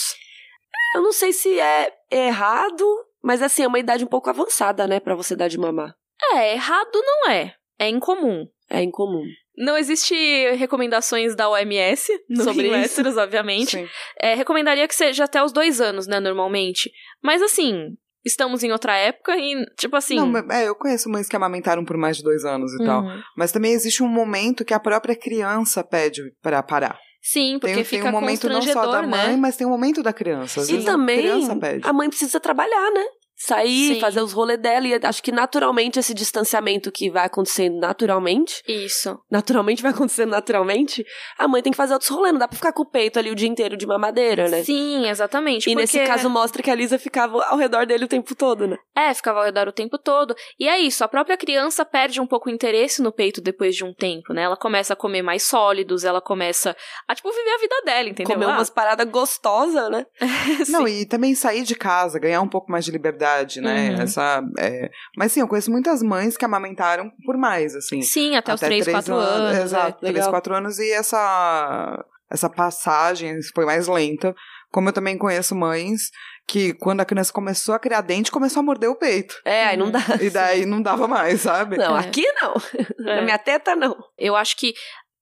Eu 0.95 1.03
não 1.03 1.13
sei 1.13 1.33
se 1.33 1.59
é 1.61 1.93
errado, 2.11 2.85
mas 3.23 3.43
assim, 3.43 3.63
é 3.63 3.69
uma 3.69 3.79
idade 3.79 4.05
um 4.05 4.09
pouco 4.09 4.31
avançada, 4.31 4.87
né, 4.87 5.01
pra 5.01 5.15
você 5.15 5.37
dar 5.37 5.49
de 5.49 5.59
mamar. 5.59 5.95
É, 6.33 6.55
errado 6.55 6.95
não 6.95 7.31
é. 7.31 7.55
É 7.79 7.89
incomum. 7.89 8.47
É 8.69 8.83
incomum. 8.83 9.25
Não 9.57 9.77
existe 9.77 10.15
recomendações 10.53 11.35
da 11.35 11.49
OMS 11.49 12.09
no 12.29 12.45
Sobre 12.45 12.69
isso. 12.83 13.03
Obviamente. 13.19 13.89
É, 14.19 14.35
recomendaria 14.35 14.87
que 14.87 14.95
seja 14.95 15.25
até 15.25 15.43
os 15.43 15.53
dois 15.53 15.81
anos, 15.81 16.07
né, 16.07 16.21
normalmente. 16.21 16.91
Mas 17.23 17.43
assim, 17.43 17.97
estamos 18.25 18.63
em 18.63 18.73
outra 18.73 18.97
época 18.97 19.37
e, 19.37 19.65
tipo 19.77 19.97
assim. 19.97 20.17
Não, 20.17 20.37
é, 20.51 20.69
eu 20.69 20.75
conheço 20.75 21.09
mães 21.09 21.29
que 21.29 21.37
amamentaram 21.37 21.85
por 21.85 21.97
mais 21.97 22.17
de 22.17 22.23
dois 22.23 22.45
anos 22.45 22.73
e 22.75 22.85
tal. 22.85 23.03
Uhum. 23.03 23.23
Mas 23.37 23.53
também 23.53 23.73
existe 23.73 24.03
um 24.03 24.09
momento 24.09 24.65
que 24.65 24.75
a 24.75 24.81
própria 24.81 25.17
criança 25.17 25.83
pede 25.83 26.23
pra 26.43 26.63
parar. 26.63 26.99
Sim, 27.23 27.59
porque 27.61 27.75
Tem, 27.75 27.85
fica 27.85 28.03
tem 28.03 28.11
um 28.11 28.15
momento 28.19 28.49
não 28.49 28.63
só 28.63 28.87
da 28.87 29.03
mãe, 29.03 29.33
né? 29.33 29.37
mas 29.37 29.55
tem 29.57 29.67
um 29.67 29.71
momento 29.71 30.03
da 30.03 30.13
criança. 30.13 30.63
Às 30.63 30.71
E 30.71 30.79
a 30.79 30.85
também 30.85 31.19
criança 31.19 31.55
pede. 31.55 31.87
a 31.87 31.93
mãe 31.93 32.09
precisa 32.09 32.41
trabalhar, 32.41 32.91
né? 32.93 33.05
Sair, 33.43 33.95
Sim. 33.95 34.01
fazer 34.01 34.21
os 34.21 34.33
rolês 34.35 34.61
dela. 34.61 34.87
E 34.87 35.01
acho 35.03 35.23
que 35.23 35.33
naturalmente 35.33 35.99
esse 35.99 36.13
distanciamento 36.13 36.93
que 36.93 37.11
vai 37.11 37.25
acontecendo 37.25 37.79
naturalmente, 37.79 38.63
Isso. 38.69 39.19
naturalmente 39.31 39.83
vai 39.83 39.93
acontecendo 39.93 40.29
naturalmente, 40.29 41.05
a 41.39 41.49
mãe 41.49 41.63
tem 41.63 41.73
que 41.73 41.77
fazer 41.77 41.95
outros 41.95 42.11
rolês. 42.11 42.35
Não 42.35 42.39
dá 42.39 42.47
pra 42.47 42.57
ficar 42.57 42.73
com 42.73 42.83
o 42.83 42.87
peito 42.87 43.19
ali 43.19 43.31
o 43.31 43.35
dia 43.35 43.49
inteiro 43.49 43.79
de 43.79 43.87
mamadeira, 43.87 44.47
né? 44.49 44.63
Sim, 44.63 45.09
exatamente. 45.09 45.71
E 45.71 45.73
porque... 45.73 45.81
nesse 45.81 46.07
caso 46.07 46.29
mostra 46.29 46.63
que 46.63 46.71
a 46.71 46.75
Lisa 46.75 46.99
ficava 46.99 47.43
ao 47.47 47.57
redor 47.57 47.87
dele 47.87 48.05
o 48.05 48.09
tempo 48.09 48.35
todo, 48.35 48.67
né? 48.67 48.77
É, 48.95 49.15
ficava 49.15 49.39
ao 49.39 49.45
redor 49.47 49.69
o 49.69 49.73
tempo 49.73 49.97
todo. 49.97 50.35
E 50.59 50.69
é 50.69 50.79
isso, 50.79 51.03
a 51.03 51.09
própria 51.09 51.37
criança 51.39 51.83
perde 51.83 52.21
um 52.21 52.27
pouco 52.27 52.51
o 52.51 52.53
interesse 52.53 53.01
no 53.01 53.11
peito 53.11 53.41
depois 53.41 53.75
de 53.75 53.85
um 53.85 53.95
tempo, 53.95 54.35
né? 54.35 54.43
Ela 54.43 54.57
começa 54.57 54.93
a 54.93 54.97
comer 54.97 55.23
mais 55.23 55.45
sólidos, 55.45 56.05
ela 56.05 56.21
começa 56.21 56.77
a, 57.09 57.15
tipo, 57.15 57.31
viver 57.31 57.55
a 57.55 57.59
vida 57.59 57.83
dela, 57.87 58.09
entendeu? 58.11 58.35
Comer 58.35 58.47
Ah, 58.51 58.55
umas 58.57 58.69
paradas 58.69 59.09
gostosas, 59.09 59.91
né? 59.91 60.05
Não, 60.69 60.87
e 60.87 61.07
também 61.07 61.35
sair 61.35 61.63
de 61.63 61.75
casa, 61.75 62.19
ganhar 62.19 62.43
um 62.43 62.49
pouco 62.49 62.71
mais 62.71 62.85
de 62.85 62.91
liberdade, 62.91 63.30
né? 63.61 63.91
Uhum. 63.91 64.03
Essa, 64.03 64.43
é... 64.59 64.91
Mas 65.17 65.33
sim, 65.33 65.41
eu 65.41 65.49
conheço 65.49 65.71
muitas 65.71 66.03
mães 66.03 66.37
que 66.37 66.45
amamentaram 66.45 67.11
por 67.25 67.37
mais, 67.37 67.75
assim. 67.75 68.03
Sim, 68.03 68.37
até, 68.37 68.53
os 68.55 68.61
3, 68.61 68.85
três 68.85 68.95
4 68.95 69.15
anos. 69.15 69.59
Exato, 69.59 69.97
é, 69.99 70.01
3, 70.01 70.15
legal. 70.15 70.31
4 70.31 70.55
anos. 70.55 70.79
E 70.79 70.91
essa, 70.93 72.05
essa 72.31 72.49
passagem 72.51 73.39
foi 73.55 73.65
mais 73.65 73.87
lenta. 73.89 74.35
Como 74.73 74.89
eu 74.89 74.93
também 74.93 75.19
conheço 75.19 75.55
mães 75.55 76.11
que, 76.47 76.75
quando 76.75 77.01
a 77.01 77.05
criança 77.05 77.33
começou 77.33 77.75
a 77.75 77.79
criar 77.79 78.01
dente, 78.03 78.31
começou 78.31 78.61
a 78.61 78.63
morder 78.65 78.89
o 78.89 78.97
peito. 78.97 79.35
É, 79.45 79.67
aí 79.67 79.77
não 79.77 79.91
dá. 79.91 80.01
E 80.21 80.31
daí 80.31 80.65
não 80.67 80.81
dava 80.81 81.07
mais, 81.09 81.41
sabe? 81.41 81.77
Não, 81.77 81.97
É. 81.97 82.01
aqui 82.01 82.25
não. 82.41 82.55
Na 83.05 83.13
É. 83.17 83.25
minha 83.25 83.39
teta, 83.39 83.75
não. 83.75 83.97
Eu 84.19 84.37
acho 84.37 84.57
que 84.57 84.73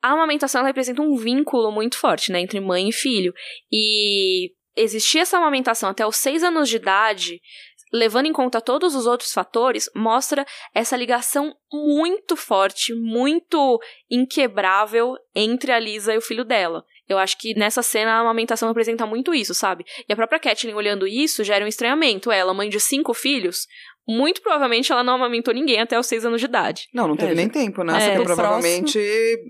a 0.02 0.12
amamentação 0.12 0.62
representa 0.64 1.02
um 1.02 1.16
vínculo 1.16 1.72
muito 1.72 1.98
forte, 1.98 2.30
né, 2.30 2.40
entre 2.40 2.60
mãe 2.60 2.88
e 2.88 2.92
filho. 2.92 3.32
E 3.72 4.50
existir 4.76 5.18
essa 5.18 5.38
amamentação 5.38 5.88
até 5.90 6.06
os 6.06 6.16
seis 6.16 6.42
anos 6.44 6.68
de 6.68 6.76
idade, 6.76 7.40
levando 7.92 8.26
em 8.26 8.32
conta 8.32 8.60
todos 8.60 8.94
os 8.94 9.06
outros 9.06 9.32
fatores, 9.32 9.90
mostra 9.94 10.46
essa 10.74 10.96
ligação 10.96 11.54
muito 11.72 12.36
forte, 12.36 12.94
muito 12.94 13.80
inquebrável 14.10 15.16
entre 15.34 15.72
a 15.72 15.78
Lisa 15.78 16.14
e 16.14 16.18
o 16.18 16.22
filho 16.22 16.44
dela. 16.44 16.84
Eu 17.08 17.18
acho 17.18 17.38
que 17.38 17.54
nessa 17.54 17.82
cena 17.82 18.12
a 18.12 18.20
amamentação 18.20 18.68
representa 18.68 19.06
muito 19.06 19.34
isso, 19.34 19.54
sabe? 19.54 19.84
E 20.06 20.12
a 20.12 20.16
própria 20.16 20.38
Kathleen 20.38 20.74
olhando 20.74 21.06
isso 21.06 21.42
gera 21.42 21.64
um 21.64 21.68
estranhamento. 21.68 22.30
Ela, 22.30 22.52
mãe 22.52 22.68
de 22.68 22.78
cinco 22.78 23.14
filhos, 23.14 23.66
muito 24.08 24.40
provavelmente 24.42 24.90
ela 24.90 25.04
não 25.04 25.14
amamentou 25.14 25.52
ninguém 25.52 25.80
até 25.80 25.98
os 25.98 26.06
seis 26.06 26.24
anos 26.24 26.40
de 26.40 26.46
idade. 26.46 26.88
Não, 26.94 27.06
não 27.06 27.16
teve 27.16 27.32
É, 27.32 27.34
nem 27.34 27.48
tempo, 27.48 27.82
né? 27.84 27.92
é, 27.96 28.06
Porque 28.16 28.20
o 28.22 28.24
provavelmente 28.24 28.98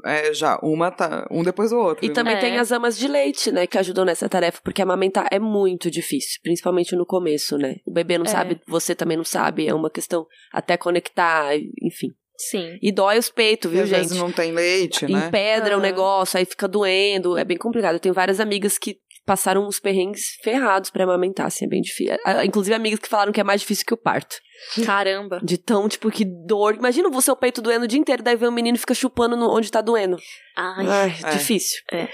é, 0.04 0.32
já 0.34 0.58
uma 0.62 0.90
tá 0.90 1.26
um 1.30 1.42
depois 1.42 1.70
do 1.70 1.78
outro. 1.78 2.04
E 2.04 2.10
também 2.10 2.34
É. 2.34 2.38
tem 2.40 2.58
as 2.58 2.72
amas 2.72 2.98
de 2.98 3.06
leite, 3.08 3.50
né, 3.52 3.66
que 3.66 3.78
ajudam 3.78 4.04
nessa 4.04 4.28
tarefa, 4.28 4.60
porque 4.62 4.82
amamentar 4.82 5.28
é 5.30 5.38
muito 5.38 5.90
difícil, 5.90 6.40
principalmente 6.42 6.94
no 6.96 7.06
começo, 7.06 7.56
né? 7.56 7.76
O 7.86 7.92
bebê 7.92 8.18
não 8.18 8.24
É. 8.26 8.28
sabe, 8.28 8.60
você 8.66 8.94
também 8.94 9.16
não 9.16 9.24
sabe, 9.24 9.66
é 9.66 9.74
uma 9.74 9.90
questão 9.90 10.26
até 10.52 10.76
conectar, 10.76 11.54
enfim. 11.82 12.08
Sim. 12.40 12.78
E 12.80 12.92
dói 12.92 13.18
os 13.18 13.28
peitos, 13.30 13.68
E 13.68 13.74
viu, 13.74 13.82
às 13.82 13.88
gente? 13.88 13.98
vezes 13.98 14.16
não 14.16 14.30
tem 14.30 14.52
leite, 14.52 15.06
né? 15.10 15.26
Empedra 15.26 15.74
o 15.76 15.80
Ah. 15.80 15.82
negócio, 15.82 16.38
aí 16.38 16.44
fica 16.44 16.68
doendo, 16.68 17.36
é 17.36 17.44
bem 17.44 17.56
complicado. 17.56 17.94
Eu 17.94 17.98
tenho 18.00 18.14
várias 18.14 18.38
amigas 18.38 18.78
que 18.78 18.96
passaram 19.28 19.66
uns 19.66 19.78
perrengues 19.78 20.36
ferrados 20.42 20.90
pra 20.90 21.04
amamentar, 21.04 21.46
assim, 21.46 21.66
é 21.66 21.68
bem 21.68 21.80
difícil. 21.82 22.16
Inclusive 22.44 22.74
amigas 22.74 22.98
que 22.98 23.08
falaram 23.08 23.30
que 23.32 23.40
é 23.40 23.44
mais 23.44 23.60
difícil 23.60 23.84
que 23.86 23.94
o 23.94 23.96
parto. 23.96 24.36
Caramba. 24.84 25.38
De 25.42 25.56
tão, 25.56 25.88
tipo, 25.88 26.10
que 26.10 26.24
dor. 26.24 26.74
Imagina 26.74 27.08
o 27.08 27.22
seu 27.22 27.36
peito 27.36 27.62
doendo 27.62 27.84
o 27.84 27.88
dia 27.88 28.00
inteiro, 28.00 28.22
daí 28.22 28.34
vem 28.34 28.48
o 28.48 28.52
menino 28.52 28.76
e 28.76 28.80
fica 28.80 28.94
chupando 28.94 29.36
no- 29.36 29.54
onde 29.54 29.70
tá 29.70 29.80
doendo. 29.80 30.16
Ai. 30.56 30.86
Ai, 30.88 31.16
É. 31.24 31.30
difícil. 31.30 31.78
É. 31.92 32.08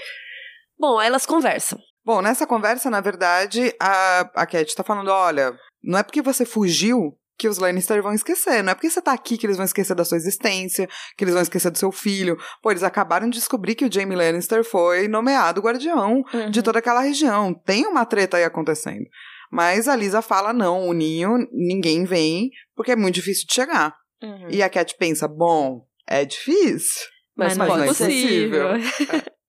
Bom, 0.77 0.99
aí 0.99 1.07
elas 1.07 1.25
conversam. 1.25 1.79
Bom, 2.03 2.21
nessa 2.21 2.45
conversa, 2.45 2.89
na 2.89 3.01
verdade, 3.01 3.73
a, 3.81 4.29
a 4.35 4.45
Cat 4.45 4.75
tá 4.75 4.83
falando: 4.83 5.07
olha, 5.09 5.57
não 5.83 5.97
é 5.97 6.03
porque 6.03 6.21
você 6.21 6.45
fugiu 6.45 7.17
que 7.37 7.47
os 7.47 7.57
Lannister 7.57 8.01
vão 8.01 8.13
esquecer. 8.13 8.63
Não 8.63 8.71
é 8.71 8.75
porque 8.75 8.89
você 8.89 9.01
tá 9.01 9.11
aqui 9.11 9.37
que 9.37 9.45
eles 9.45 9.57
vão 9.57 9.65
esquecer 9.65 9.93
da 9.95 10.05
sua 10.05 10.17
existência, 10.17 10.87
que 11.17 11.23
eles 11.23 11.33
vão 11.33 11.43
esquecer 11.43 11.69
do 11.69 11.77
seu 11.77 11.91
filho. 11.91 12.37
Pô, 12.61 12.71
eles 12.71 12.83
acabaram 12.83 13.29
de 13.29 13.37
descobrir 13.37 13.75
que 13.75 13.85
o 13.85 13.91
Jaime 13.91 14.15
Lannister 14.15 14.63
foi 14.63 15.07
nomeado 15.07 15.61
guardião 15.61 16.23
Uhum. 16.33 16.49
de 16.49 16.61
toda 16.61 16.79
aquela 16.79 17.01
região. 17.01 17.53
Tem 17.53 17.85
uma 17.85 18.05
treta 18.05 18.37
aí 18.37 18.43
acontecendo. 18.43 19.05
Mas 19.51 19.87
a 19.87 19.95
Lisa 19.95 20.21
fala: 20.21 20.51
não, 20.53 20.87
o 20.87 20.93
ninho, 20.93 21.37
ninguém 21.51 22.03
vem, 22.05 22.49
porque 22.75 22.91
é 22.91 22.95
muito 22.95 23.15
difícil 23.15 23.45
de 23.47 23.53
chegar. 23.53 23.93
Uhum. 24.21 24.47
E 24.49 24.63
a 24.63 24.69
Cat 24.69 24.95
pensa: 24.97 25.27
bom, 25.27 25.85
é 26.07 26.25
difícil. 26.25 27.07
Mas, 27.37 27.57
não 27.57 27.67
pode 27.67 27.83
é 27.83 27.87
possível. 27.87 28.67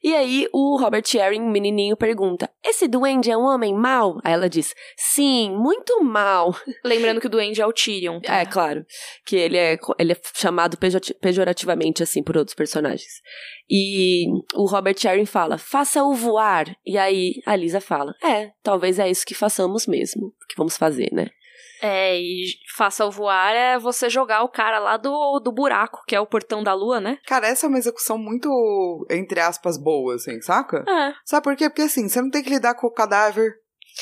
E 0.07 0.15
aí 0.15 0.47
o 0.53 0.77
Robert 0.77 1.03
Shearing, 1.05 1.51
menininho, 1.51 1.97
pergunta: 1.97 2.49
Esse 2.65 2.87
duende 2.87 3.29
é 3.29 3.37
um 3.37 3.43
homem 3.43 3.75
mau? 3.75 4.21
Aí 4.23 4.35
ela 4.35 4.49
diz: 4.49 4.73
Sim, 4.97 5.51
muito 5.51 6.01
mau. 6.01 6.55
Lembrando 6.87 7.21
que 7.21 7.27
o 7.27 7.31
duende 7.31 7.61
é 7.61 7.67
o 7.67 7.73
Tyrion. 7.73 8.21
É, 8.23 8.47
claro. 8.47 8.87
Que 9.27 9.35
ele 9.35 9.57
é, 9.57 9.77
ele 9.99 10.13
é 10.13 10.17
chamado 10.33 10.79
pejorativamente, 11.21 12.05
assim, 12.05 12.23
por 12.23 12.37
outros 12.37 12.55
personagens. 12.55 13.21
E 13.69 14.27
o 14.55 14.65
Robert 14.67 14.97
Shearing 14.97 15.27
fala: 15.27 15.59
Faça-o 15.59 16.15
voar. 16.15 16.67
E 16.87 16.97
aí 16.97 17.43
a 17.45 17.57
Lisa 17.57 17.81
fala: 17.81 18.15
É, 18.23 18.53
talvez 18.63 19.01
é 19.01 19.11
isso 19.11 19.27
que 19.27 19.35
façamos 19.35 19.89
mesmo. 19.89 20.33
Que 20.49 20.57
vamos 20.57 20.77
fazer, 20.77 21.09
né? 21.13 21.27
É, 21.83 22.19
e 22.19 22.47
faça 22.77 23.05
o 23.05 23.11
voar 23.11 23.55
é 23.55 23.79
você 23.79 24.09
jogar 24.09 24.43
o 24.43 24.49
cara 24.49 24.79
lá 24.79 24.97
do, 24.97 25.41
do 25.41 25.53
buraco, 25.53 26.03
que 26.07 26.15
é 26.15 26.21
o 26.21 26.27
portão 26.27 26.63
da 26.63 26.73
lua, 26.75 27.01
né? 27.01 27.19
Cara, 27.27 27.47
essa 27.47 27.67
é 27.67 27.69
uma 27.69 27.79
execução 27.79 28.19
muito, 28.19 28.49
entre 29.11 29.41
aspas, 29.41 29.77
boa, 29.77 30.15
assim, 30.15 30.41
saca? 30.41 30.85
É. 30.89 31.15
Sabe 31.25 31.45
por 31.45 31.57
quê? 31.57 31.69
Porque 31.69 31.83
assim, 31.83 32.09
você 32.09 32.21
não 32.21 32.31
tem 32.31 32.43
que 32.43 32.51
lidar 32.51 32.75
com 32.75 32.87
o 32.87 32.93
cadáver, 32.93 33.53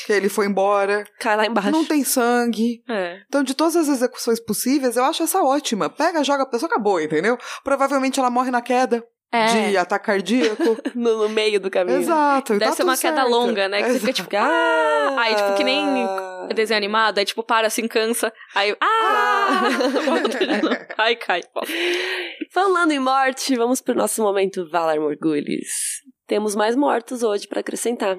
que 0.05 0.11
ele 0.11 0.27
foi 0.29 0.45
embora, 0.45 1.05
Cai 1.19 1.37
lá 1.37 1.45
embaixo. 1.45 1.71
não 1.71 1.85
tem 1.85 2.03
sangue. 2.03 2.83
É. 2.89 3.21
Então, 3.27 3.43
de 3.43 3.53
todas 3.53 3.75
as 3.75 3.87
execuções 3.87 4.39
possíveis, 4.39 4.97
eu 4.97 5.05
acho 5.05 5.23
essa 5.23 5.41
ótima. 5.41 5.89
Pega, 5.89 6.23
joga 6.23 6.43
a 6.43 6.49
pessoa, 6.49 6.69
acabou, 6.69 6.99
entendeu? 6.99 7.37
Provavelmente 7.63 8.19
ela 8.19 8.29
morre 8.29 8.51
na 8.51 8.61
queda 8.61 9.05
É. 9.35 9.69
de 9.69 9.77
ataque 9.77 10.05
cardíaco. 10.05 10.77
no, 10.95 11.23
no 11.23 11.29
meio 11.29 11.59
do 11.59 11.69
caminho. 11.69 11.99
Exato. 11.99 12.53
Deve 12.53 12.65
tá 12.65 12.71
ser 12.71 12.83
uma 12.83 12.93
tudo 12.93 13.01
queda 13.01 13.15
certo. 13.21 13.29
longa, 13.29 13.67
né? 13.67 13.83
Que 13.83 13.89
você 13.89 13.99
fica 13.99 14.11
Exato. 14.11 14.23
tipo, 14.23 14.35
ah! 14.37 15.15
Aí, 15.17 15.35
tipo, 15.35 15.55
que 15.55 15.63
nem 15.63 15.85
desenho 16.53 16.77
animado, 16.77 17.17
aí, 17.17 17.25
tipo, 17.25 17.43
para, 17.43 17.67
assim, 17.67 17.87
cansa. 17.87 18.31
Aí, 18.53 18.75
ah! 18.79 19.61
Aí 20.97 21.15
cai. 21.15 21.41
volta. 21.53 21.71
Falando 22.51 22.91
em 22.91 22.99
morte, 22.99 23.55
vamos 23.55 23.81
pro 23.81 23.95
nosso 23.95 24.21
momento 24.21 24.67
Valar 24.69 24.99
Morgulhos. 24.99 26.01
Temos 26.27 26.55
mais 26.55 26.75
mortos 26.75 27.23
hoje 27.23 27.47
pra 27.47 27.59
acrescentar. 27.59 28.17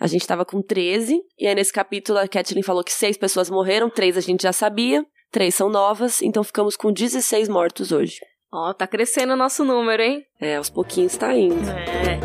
A 0.00 0.06
gente 0.06 0.26
tava 0.26 0.44
com 0.44 0.60
13, 0.60 1.20
e 1.38 1.46
aí 1.46 1.54
nesse 1.54 1.72
capítulo 1.72 2.18
a 2.18 2.26
Kathleen 2.26 2.64
falou 2.64 2.82
que 2.82 2.92
seis 2.92 3.16
pessoas 3.16 3.48
morreram, 3.48 3.88
três 3.88 4.16
a 4.16 4.20
gente 4.20 4.42
já 4.42 4.52
sabia, 4.52 5.06
três 5.30 5.54
são 5.54 5.68
novas, 5.68 6.20
então 6.20 6.42
ficamos 6.42 6.76
com 6.76 6.92
16 6.92 7.48
mortos 7.48 7.92
hoje. 7.92 8.18
Ó, 8.56 8.72
tá 8.72 8.86
crescendo 8.86 9.32
o 9.32 9.36
nosso 9.36 9.64
número, 9.64 10.00
hein? 10.00 10.24
É, 10.40 10.54
aos 10.54 10.70
pouquinhos 10.70 11.16
tá 11.16 11.34
indo. 11.34 11.68
É. 11.68 12.20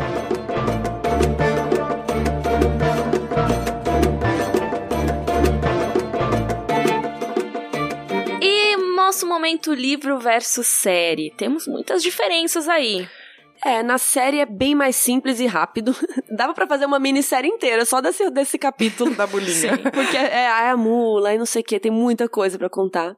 E 8.40 8.76
nosso 8.94 9.26
momento 9.26 9.74
livro 9.74 10.20
versus 10.20 10.68
série. 10.68 11.32
Temos 11.36 11.66
muitas 11.66 12.00
diferenças 12.00 12.68
aí. 12.68 13.08
É, 13.64 13.82
na 13.82 13.98
série 13.98 14.38
é 14.38 14.46
bem 14.46 14.76
mais 14.76 14.94
simples 14.94 15.40
e 15.40 15.46
rápido. 15.48 15.92
Dava 16.30 16.54
pra 16.54 16.68
fazer 16.68 16.86
uma 16.86 17.00
minissérie 17.00 17.50
inteira 17.50 17.84
só 17.84 18.00
desse, 18.00 18.30
desse 18.30 18.56
capítulo. 18.56 19.16
Da 19.16 19.26
bolinha. 19.26 19.76
Porque 19.92 20.16
é 20.16 20.46
ai, 20.46 20.70
a 20.70 20.76
mula 20.76 21.34
e 21.34 21.38
não 21.38 21.44
sei 21.44 21.60
o 21.60 21.64
que, 21.64 21.80
tem 21.80 21.90
muita 21.90 22.28
coisa 22.28 22.56
pra 22.56 22.70
contar. 22.70 23.16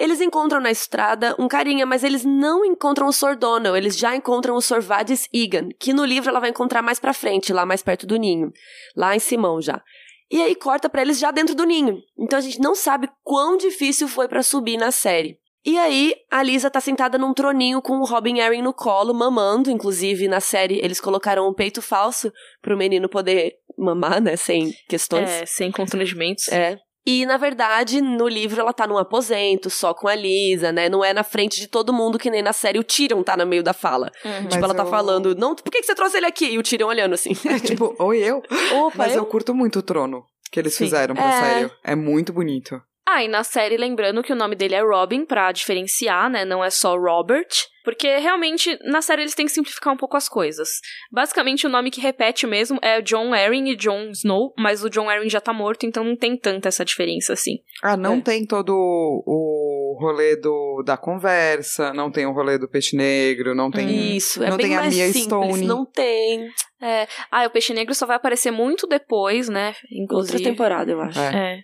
Eles 0.00 0.18
encontram 0.22 0.60
na 0.60 0.70
estrada 0.70 1.36
um 1.38 1.46
carinha, 1.46 1.84
mas 1.84 2.02
eles 2.02 2.24
não 2.24 2.64
encontram 2.64 3.06
o 3.06 3.12
Sor 3.12 3.36
Donald, 3.36 3.76
eles 3.76 3.98
já 3.98 4.16
encontram 4.16 4.56
o 4.56 4.62
Sor 4.62 4.80
Vadis 4.80 5.28
Egan, 5.30 5.68
que 5.78 5.92
no 5.92 6.06
livro 6.06 6.30
ela 6.30 6.40
vai 6.40 6.48
encontrar 6.48 6.80
mais 6.80 6.98
pra 6.98 7.12
frente, 7.12 7.52
lá 7.52 7.66
mais 7.66 7.82
perto 7.82 8.06
do 8.06 8.16
ninho, 8.16 8.50
lá 8.96 9.14
em 9.14 9.18
Simão 9.18 9.60
já. 9.60 9.82
E 10.30 10.40
aí 10.40 10.54
corta 10.54 10.88
pra 10.88 11.02
eles 11.02 11.18
já 11.18 11.30
dentro 11.30 11.54
do 11.54 11.64
ninho. 11.64 11.98
Então 12.18 12.38
a 12.38 12.42
gente 12.42 12.60
não 12.60 12.74
sabe 12.74 13.10
quão 13.22 13.58
difícil 13.58 14.08
foi 14.08 14.26
pra 14.26 14.42
subir 14.42 14.78
na 14.78 14.90
série. 14.90 15.38
E 15.62 15.76
aí, 15.76 16.14
a 16.30 16.42
Lisa 16.42 16.70
tá 16.70 16.80
sentada 16.80 17.18
num 17.18 17.34
troninho 17.34 17.82
com 17.82 17.98
o 17.98 18.04
Robin 18.06 18.40
Arryn 18.40 18.62
no 18.62 18.72
colo, 18.72 19.12
mamando. 19.12 19.70
Inclusive, 19.70 20.26
na 20.26 20.40
série, 20.40 20.80
eles 20.82 20.98
colocaram 20.98 21.46
um 21.46 21.52
peito 21.52 21.82
falso 21.82 22.32
pro 22.62 22.78
menino 22.78 23.10
poder 23.10 23.56
mamar, 23.76 24.22
né? 24.22 24.36
Sem 24.36 24.72
questões. 24.88 25.28
É, 25.28 25.44
sem 25.44 25.70
constrangimentos. 25.70 26.48
É. 26.48 26.78
E, 27.06 27.24
na 27.24 27.36
verdade, 27.38 28.00
no 28.00 28.28
livro 28.28 28.60
ela 28.60 28.72
tá 28.72 28.86
num 28.86 28.98
aposento, 28.98 29.70
só 29.70 29.94
com 29.94 30.06
a 30.06 30.14
Lisa, 30.14 30.70
né? 30.70 30.88
Não 30.88 31.02
é 31.04 31.12
na 31.14 31.22
frente 31.24 31.58
de 31.58 31.66
todo 31.66 31.92
mundo, 31.92 32.18
que 32.18 32.30
nem 32.30 32.42
na 32.42 32.52
série 32.52 32.78
o 32.78 32.84
Tyrion 32.84 33.22
tá 33.22 33.36
no 33.36 33.46
meio 33.46 33.62
da 33.62 33.72
fala. 33.72 34.10
Uhum. 34.24 34.48
tipo, 34.48 34.64
ela 34.64 34.74
tá 34.74 34.82
eu- 34.82 34.90
falando, 34.90 35.34
não, 35.34 35.54
por 35.54 35.70
que, 35.70 35.80
que 35.80 35.86
você 35.86 35.94
trouxe 35.94 36.18
ele 36.18 36.26
aqui? 36.26 36.46
E 36.46 36.58
o 36.58 36.62
Tyrion 36.62 36.88
olhando 36.88 37.14
assim. 37.14 37.32
tipo, 37.64 37.94
oi 37.98 38.18
eu. 38.18 38.42
Opa, 38.84 38.94
Mas 38.98 39.12
eu 39.12 39.18
eu... 39.22 39.26
curto 39.26 39.54
muito 39.54 39.78
o 39.78 39.82
trono 39.82 40.24
que 40.52 40.60
eles 40.60 40.74
Sim. 40.74 40.84
fizeram 40.84 41.14
pra 41.14 41.24
É. 41.24 41.40
série. 41.40 41.70
É 41.84 41.94
muito 41.94 42.32
bonito. 42.32 42.80
Ah, 43.12 43.24
e 43.24 43.28
na 43.28 43.42
série, 43.42 43.76
lembrando 43.76 44.22
que 44.22 44.32
o 44.32 44.36
nome 44.36 44.54
dele 44.54 44.74
é 44.76 44.82
Robin, 44.82 45.24
pra 45.24 45.50
diferenciar, 45.50 46.30
né? 46.30 46.44
Não 46.44 46.62
é 46.62 46.70
só 46.70 46.96
Robert. 46.96 47.48
Porque 47.82 48.18
realmente, 48.18 48.78
na 48.84 49.00
série, 49.00 49.22
eles 49.22 49.34
têm 49.34 49.46
que 49.46 49.52
simplificar 49.52 49.92
um 49.92 49.96
pouco 49.96 50.16
as 50.16 50.28
coisas. 50.28 50.68
Basicamente, 51.10 51.66
o 51.66 51.70
nome 51.70 51.90
que 51.90 52.00
repete 52.00 52.46
mesmo 52.46 52.78
é 52.82 53.00
John 53.00 53.32
Arryn 53.32 53.70
e 53.70 53.74
Jon 53.76 54.10
Snow, 54.10 54.52
mas 54.58 54.84
o 54.84 54.90
John 54.90 55.08
Arryn 55.08 55.30
já 55.30 55.40
tá 55.40 55.52
morto, 55.52 55.86
então 55.86 56.04
não 56.04 56.14
tem 56.14 56.36
tanta 56.36 56.68
essa 56.68 56.84
diferença 56.84 57.32
assim. 57.32 57.56
Ah, 57.82 57.96
não 57.96 58.18
É. 58.18 58.20
tem 58.20 58.46
todo 58.46 58.70
o 58.74 59.79
rolê 59.98 60.36
do, 60.36 60.82
da 60.84 60.96
conversa, 60.96 61.92
não 61.92 62.10
tem 62.10 62.26
o 62.26 62.32
rolê 62.32 62.58
do 62.58 62.68
peixe 62.68 62.96
negro, 62.96 63.54
não 63.54 63.70
tem. 63.70 64.16
Isso, 64.16 64.42
é 64.42 64.50
Não 64.50 64.56
bem 64.56 64.66
tem 64.66 64.76
a 64.76 64.80
mais 64.80 64.94
Mia 64.94 65.06
simples. 65.06 65.24
Stone. 65.24 65.66
Não 65.66 65.84
tem. 65.84 66.48
É. 66.82 67.06
Ah, 67.30 67.46
o 67.46 67.50
Peixe 67.50 67.74
Negro 67.74 67.94
só 67.94 68.06
vai 68.06 68.16
aparecer 68.16 68.50
muito 68.50 68.86
depois, 68.86 69.48
né? 69.48 69.74
Inclusive. 69.92 70.38
Outra 70.38 70.50
temporada, 70.50 70.90
eu 70.90 71.00
acho. 71.00 71.18
É. 71.18 71.56
É. 71.56 71.60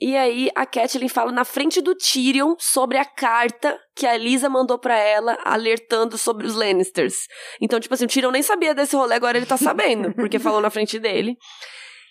E 0.00 0.16
aí, 0.16 0.50
a 0.54 0.64
Catelyn 0.66 1.08
fala 1.08 1.32
na 1.32 1.44
frente 1.44 1.80
do 1.80 1.94
Tyrion 1.94 2.54
sobre 2.58 2.98
a 2.98 3.04
carta 3.04 3.78
que 3.94 4.06
a 4.06 4.16
Lisa 4.16 4.48
mandou 4.48 4.78
pra 4.78 4.98
ela, 4.98 5.38
alertando 5.44 6.16
sobre 6.16 6.46
os 6.46 6.54
Lannisters. 6.54 7.14
Então, 7.60 7.78
tipo 7.80 7.94
assim, 7.94 8.04
o 8.04 8.08
Tyrion 8.08 8.30
nem 8.30 8.42
sabia 8.42 8.74
desse 8.74 8.96
rolê, 8.96 9.14
agora 9.14 9.36
ele 9.36 9.46
tá 9.46 9.56
sabendo, 9.56 10.12
porque 10.16 10.38
falou 10.38 10.60
na 10.60 10.70
frente 10.70 10.98
dele. 10.98 11.36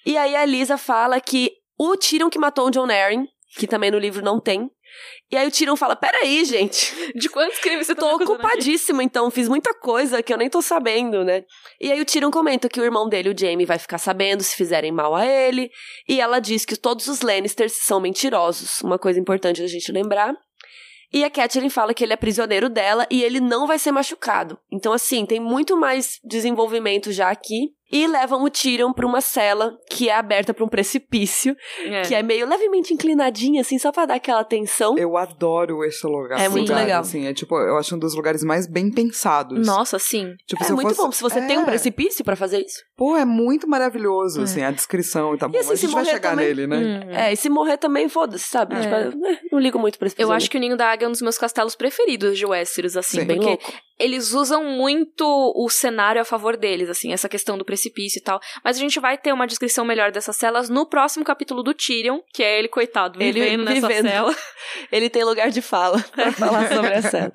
E 0.06 0.18
aí, 0.18 0.36
a 0.36 0.46
Lisa 0.46 0.78
fala 0.78 1.20
que 1.20 1.52
o 1.78 1.96
Tyrion 1.98 2.30
que 2.30 2.40
matou 2.40 2.68
o 2.68 2.72
John 2.72 2.90
Arryn 2.90 3.26
que 3.58 3.68
também 3.68 3.92
no 3.92 4.00
livro 4.00 4.24
não 4.24 4.40
tem. 4.40 4.70
E 5.32 5.38
aí 5.38 5.48
o 5.48 5.52
Tyrion 5.52 5.76
fala: 5.76 5.96
Peraí, 5.96 6.44
gente. 6.46 6.94
De 7.16 7.30
quantos 7.30 7.60
crimes 7.60 7.88
você 7.88 7.96
tá 7.96 8.02
Tô 8.02 8.16
ocupadíssimo, 8.16 9.02
então 9.02 9.30
fiz 9.32 9.48
muita 9.48 9.74
coisa 9.74 10.22
que 10.22 10.34
eu 10.34 10.38
nem 10.38 10.50
tô 10.50 10.62
sabendo, 10.62 11.24
né? 11.24 11.44
E 11.80 11.92
aí 11.92 12.02
o 12.02 12.06
Tyrion 12.06 12.32
comenta 12.32 12.68
que 12.68 12.80
o 12.80 12.84
irmão 12.84 13.08
dele, 13.08 13.30
o 13.30 13.38
Jaime, 13.38 13.66
vai 13.66 13.80
ficar 13.80 13.98
sabendo 13.98 14.44
se 14.44 14.56
fizerem 14.56 14.92
mal 14.92 15.16
a 15.16 15.26
ele. 15.26 15.70
E 16.08 16.20
ela 16.20 16.40
diz 16.40 16.66
que 16.66 16.76
todos 16.76 17.08
os 17.08 17.22
Lannisters 17.22 17.74
são 17.84 18.00
mentirosos. 18.00 18.82
Uma 18.82 19.00
coisa 19.00 19.20
importante 19.20 19.62
da 19.62 19.68
gente 19.68 19.92
lembrar. 19.92 20.36
E 21.14 21.26
a 21.26 21.30
Catelyn 21.30 21.70
fala 21.70 21.94
que 21.94 22.06
ele 22.06 22.14
é 22.14 22.18
prisioneiro 22.18 22.70
dela 22.70 23.06
e 23.12 23.22
ele 23.22 23.42
não 23.42 23.68
vai 23.68 23.78
ser 23.78 23.92
machucado. 23.92 24.58
Então, 24.72 24.94
assim, 24.94 25.26
tem 25.26 25.42
muito 25.42 25.76
mais 25.76 26.20
desenvolvimento 26.24 27.12
já 27.12 27.30
aqui. 27.30 27.74
E 27.92 28.08
levam 28.08 28.44
o 28.44 28.50
Tyrion 28.50 28.94
pra 28.94 29.06
uma 29.06 29.20
cela 29.20 29.78
que 29.92 30.08
é 30.10 30.16
aberta 30.16 30.54
pra 30.54 30.64
um 30.64 30.68
precipício, 30.70 31.56
É. 31.86 32.02
que 32.04 32.16
é 32.16 32.24
meio 32.24 32.48
levemente 32.48 32.94
inclinadinha, 32.94 33.62
assim, 33.62 33.78
só 33.78 33.92
pra 33.92 34.06
dar 34.06 34.16
aquela 34.16 34.44
tensão. 34.44 34.98
Eu 34.98 35.18
adoro 35.18 35.84
esse 35.84 36.06
lugar. 36.08 36.40
É 36.40 36.48
muito 36.48 36.70
lugar, 36.70 36.82
legal. 36.84 37.02
Assim, 37.02 37.28
é 37.28 37.34
tipo, 37.34 37.56
eu 37.58 37.78
acho 37.78 37.96
um 37.96 38.00
dos 38.00 38.16
lugares 38.16 38.44
mais 38.44 38.68
bem 38.68 38.90
pensados. 38.90 39.66
Nossa, 39.68 40.00
sim. 40.00 40.34
Tipo, 40.48 40.64
É 40.64 40.68
se 40.68 40.74
muito 40.74 40.90
fosse- 40.90 41.02
bom. 41.02 41.12
Se 41.12 41.22
você 41.22 41.42
tem 41.46 41.58
um 41.58 41.64
É. 41.64 41.66
precipício 41.66 42.24
pra 42.24 42.36
fazer 42.36 42.60
isso. 42.66 42.80
Pô, 42.96 43.16
é 43.18 43.26
muito 43.26 43.68
maravilhoso, 43.68 44.40
É. 44.40 44.44
assim, 44.44 44.62
a 44.64 44.72
descrição 44.72 45.36
e 45.36 45.38
tá 45.38 45.48
bom. 45.48 45.58
assim, 45.60 45.74
a 45.74 45.76
se 45.76 45.82
gente 45.82 45.92
vai 45.94 46.04
morrer 46.04 46.14
chegar 46.16 46.30
também- 46.32 46.46
nele, 46.48 46.68
né? 46.68 46.78
Hum. 46.78 47.12
É, 47.12 47.34
e 47.34 47.36
se 47.36 47.50
morrer 47.50 47.78
também, 47.78 48.08
foda-se, 48.08 48.48
sabe? 48.48 48.76
É. 48.76 48.80
Tipo, 48.82 48.96
é, 49.28 49.40
não 49.52 49.60
ligo 49.60 49.78
muito 49.78 49.98
pra 50.00 50.08
esse 50.08 50.16
Eu 50.22 50.32
acho 50.32 50.50
que 50.50 50.58
o 50.58 50.60
Ninho 50.60 50.78
da 50.78 50.88
Águia 50.92 51.06
é 51.06 51.08
um 51.10 51.12
dos 51.12 51.22
meus 51.22 51.38
castelos 51.38 51.76
preferidos 51.76 52.38
de 52.38 52.46
Westeros, 52.46 52.96
assim, 52.96 53.20
Sim. 53.22 53.26
bem 53.26 53.38
porque 53.38 53.50
louco. 53.50 53.74
eles 54.00 54.34
usam 54.34 54.64
muito 54.64 55.26
o 55.56 55.70
cenário 55.70 56.22
a 56.22 56.26
favor 56.26 56.56
deles, 56.58 56.90
assim, 56.90 57.12
essa 57.14 57.28
questão 57.30 57.58
do 57.58 57.66
precipício 57.66 58.20
e 58.20 58.24
tal. 58.24 58.40
Mas 58.64 58.78
a 58.78 58.80
gente 58.80 59.00
vai 59.00 59.18
ter 59.18 59.32
uma 59.34 59.46
descrição 59.48 59.81
melhor 59.86 60.12
dessas 60.12 60.36
celas 60.36 60.70
no 60.70 60.86
próximo 60.86 61.24
capítulo 61.26 61.64
do 61.64 61.74
Tyrion, 61.74 62.20
que 62.34 62.44
é 62.44 62.60
ele, 62.60 62.68
coitado, 62.68 63.22
Ele 63.22 63.32
vivendo 63.42 63.64
nessa 63.66 63.88
vivendo. 63.88 64.08
cela. 64.10 64.36
Ele 64.92 65.10
tem 65.10 65.24
lugar 65.24 65.50
de 65.50 65.62
fala 65.62 66.00
pra 66.14 66.32
falar 66.32 66.68
sobre 66.70 66.94
a 66.94 67.02
cena. 67.02 67.34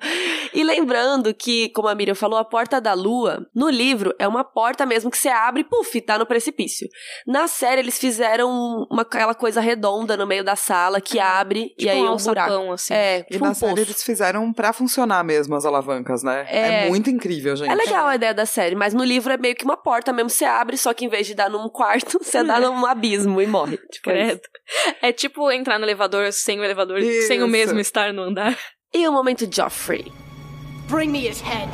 E 0.53 0.63
lembrando 0.63 1.33
que, 1.33 1.69
como 1.69 1.87
a 1.87 1.95
Miriam 1.95 2.15
falou, 2.15 2.37
a 2.39 2.45
porta 2.45 2.79
da 2.81 2.93
lua, 2.93 3.45
no 3.53 3.69
livro, 3.69 4.13
é 4.17 4.27
uma 4.27 4.43
porta 4.43 4.85
mesmo 4.85 5.11
que 5.11 5.17
você 5.17 5.29
abre 5.29 5.61
e, 5.61 5.63
puf, 5.63 5.99
tá 6.01 6.17
no 6.17 6.25
precipício. 6.25 6.87
Na 7.27 7.47
série, 7.47 7.81
eles 7.81 7.99
fizeram 7.99 8.49
uma, 8.89 9.01
aquela 9.03 9.35
coisa 9.35 9.59
redonda 9.61 10.15
no 10.17 10.25
meio 10.25 10.43
da 10.43 10.55
sala 10.55 10.99
que 11.01 11.19
abre 11.19 11.73
e 11.77 11.85
Tipo 11.85 11.91
aí 11.91 11.97
um 12.03 12.13
um 12.13 12.17
buraco. 12.17 12.39
alçapão, 12.53 12.71
assim. 12.71 12.93
É, 12.93 13.19
E 13.19 13.23
tipo 13.33 13.43
na 13.43 13.51
um 13.51 13.53
série 13.53 13.71
poço. 13.73 13.83
eles 13.83 14.03
fizeram 14.03 14.53
pra 14.53 14.73
funcionar 14.73 15.23
mesmo 15.23 15.55
as 15.55 15.65
alavancas, 15.65 16.23
né? 16.23 16.45
É. 16.49 16.87
muito 16.89 17.09
incrível, 17.09 17.55
gente. 17.55 17.69
É 17.71 17.75
legal 17.75 18.07
a 18.07 18.15
ideia 18.15 18.33
da 18.33 18.45
série, 18.45 18.75
mas 18.75 18.93
no 18.93 19.03
livro 19.03 19.31
é 19.33 19.37
meio 19.37 19.55
que 19.55 19.65
uma 19.65 19.77
porta 19.77 20.11
mesmo, 20.13 20.29
você 20.29 20.45
abre, 20.45 20.77
só 20.77 20.93
que 20.93 21.05
em 21.05 21.09
vez 21.09 21.27
de 21.27 21.35
dar 21.35 21.49
num 21.49 21.67
quarto, 21.69 22.17
você 22.23 22.36
dá 22.43 22.59
num 22.59 22.85
abismo 22.85 23.41
e 23.41 23.47
morre. 23.47 23.77
Tipo, 23.91 24.09
é. 24.09 24.39
É 25.01 25.11
tipo 25.11 25.51
entrar 25.51 25.79
no 25.79 25.85
elevador 25.85 26.31
sem 26.31 26.59
o 26.59 26.63
elevador, 26.63 26.99
Isso. 26.99 27.27
sem 27.27 27.41
o 27.41 27.47
mesmo 27.47 27.79
estar 27.79 28.13
no 28.13 28.23
andar. 28.23 28.57
E 28.93 29.07
o 29.07 29.11
momento 29.11 29.47
Joffrey. 29.53 30.11
Bring 30.89 31.09
me 31.09 31.27
his 31.27 31.41
head. 31.41 31.69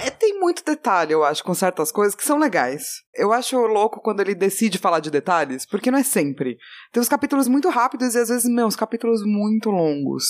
É, 0.00 0.10
tem 0.10 0.38
muito 0.38 0.64
detalhe, 0.64 1.12
eu 1.12 1.24
acho, 1.24 1.42
com 1.42 1.54
certas 1.54 1.90
coisas 1.90 2.14
que 2.14 2.24
são 2.24 2.38
legais. 2.38 3.02
Eu 3.12 3.32
acho 3.32 3.58
louco 3.58 4.00
quando 4.00 4.20
ele 4.20 4.32
decide 4.32 4.78
falar 4.78 5.00
de 5.00 5.10
detalhes, 5.10 5.66
porque 5.66 5.90
não 5.90 5.98
é 5.98 6.04
sempre. 6.04 6.56
Tem 6.92 7.00
uns 7.00 7.08
capítulos 7.08 7.48
muito 7.48 7.68
rápidos 7.68 8.14
e 8.14 8.18
às 8.18 8.28
vezes, 8.28 8.48
meu, 8.48 8.66
uns 8.66 8.76
capítulos 8.76 9.22
muito 9.24 9.70
longos. 9.70 10.24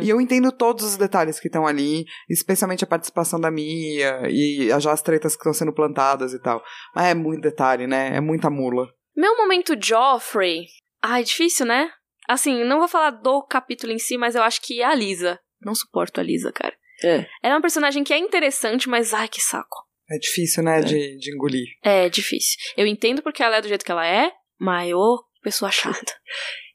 E 0.00 0.08
eu 0.08 0.18
entendo 0.18 0.50
todos 0.50 0.82
os 0.84 0.96
detalhes 0.96 1.38
que 1.38 1.48
estão 1.48 1.66
ali, 1.66 2.06
especialmente 2.28 2.84
a 2.84 2.86
participação 2.86 3.38
da 3.38 3.50
Mia 3.50 4.22
e 4.30 4.68
já 4.80 4.90
as 4.90 5.02
tretas 5.02 5.36
que 5.36 5.40
estão 5.40 5.52
sendo 5.52 5.74
plantadas 5.74 6.32
e 6.32 6.40
tal. 6.40 6.62
Mas 6.94 7.06
é 7.08 7.14
muito 7.14 7.42
detalhe, 7.42 7.86
né? 7.86 8.16
É 8.16 8.20
muita 8.20 8.48
mula. 8.48 8.88
Meu 9.14 9.36
momento 9.36 9.76
Joffrey. 9.78 10.68
Ai, 11.02 11.22
difícil, 11.22 11.66
né? 11.66 11.90
Assim, 12.26 12.64
não 12.64 12.78
vou 12.78 12.88
falar 12.88 13.10
do 13.10 13.42
capítulo 13.42 13.92
em 13.92 13.98
si, 13.98 14.16
mas 14.16 14.34
eu 14.34 14.42
acho 14.42 14.62
que 14.62 14.80
é 14.80 14.86
a 14.86 14.94
Lisa. 14.94 15.38
Não 15.60 15.74
suporto 15.74 16.18
a 16.18 16.22
Lisa, 16.22 16.50
cara. 16.50 16.74
É. 17.04 17.26
Ela 17.42 17.54
é 17.54 17.56
uma 17.56 17.62
personagem 17.62 18.04
que 18.04 18.12
é 18.12 18.18
interessante, 18.18 18.88
mas 18.88 19.12
ai, 19.14 19.28
que 19.28 19.40
saco. 19.40 19.86
É 20.10 20.18
difícil, 20.18 20.62
né, 20.62 20.80
de, 20.80 21.16
de 21.16 21.34
engolir. 21.34 21.66
É 21.82 22.08
difícil. 22.08 22.58
Eu 22.76 22.86
entendo 22.86 23.22
porque 23.22 23.42
ela 23.42 23.56
é 23.56 23.62
do 23.62 23.68
jeito 23.68 23.84
que 23.84 23.90
ela 23.90 24.06
é, 24.06 24.30
mas 24.58 24.92
ô, 24.92 25.22
pessoa 25.42 25.70
chata. 25.70 26.12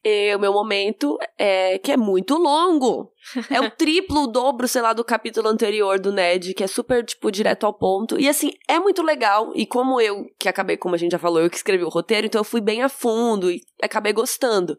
E 0.09 0.33
o 0.35 0.39
meu 0.39 0.53
momento 0.53 1.17
é 1.37 1.79
que 1.79 1.91
é 1.91 1.97
muito 1.97 2.35
longo. 2.35 3.11
É 3.49 3.61
o 3.61 3.69
triplo, 3.71 4.23
o 4.23 4.27
dobro, 4.27 4.67
sei 4.67 4.81
lá, 4.81 4.93
do 4.93 5.03
capítulo 5.03 5.47
anterior 5.47 5.99
do 5.99 6.11
Ned, 6.11 6.53
que 6.53 6.63
é 6.63 6.67
super, 6.67 7.03
tipo, 7.03 7.31
direto 7.31 7.65
ao 7.65 7.73
ponto. 7.73 8.19
E 8.19 8.27
assim, 8.27 8.51
é 8.67 8.79
muito 8.79 9.01
legal. 9.01 9.51
E 9.55 9.65
como 9.65 9.99
eu, 10.01 10.25
que 10.39 10.47
acabei, 10.49 10.77
como 10.77 10.95
a 10.95 10.97
gente 10.97 11.11
já 11.11 11.19
falou, 11.19 11.41
eu 11.41 11.49
que 11.49 11.55
escrevi 11.57 11.83
o 11.83 11.89
roteiro, 11.89 12.27
então 12.27 12.39
eu 12.39 12.43
fui 12.43 12.61
bem 12.61 12.83
a 12.83 12.89
fundo 12.89 13.49
e 13.51 13.61
acabei 13.81 14.11
gostando. 14.13 14.77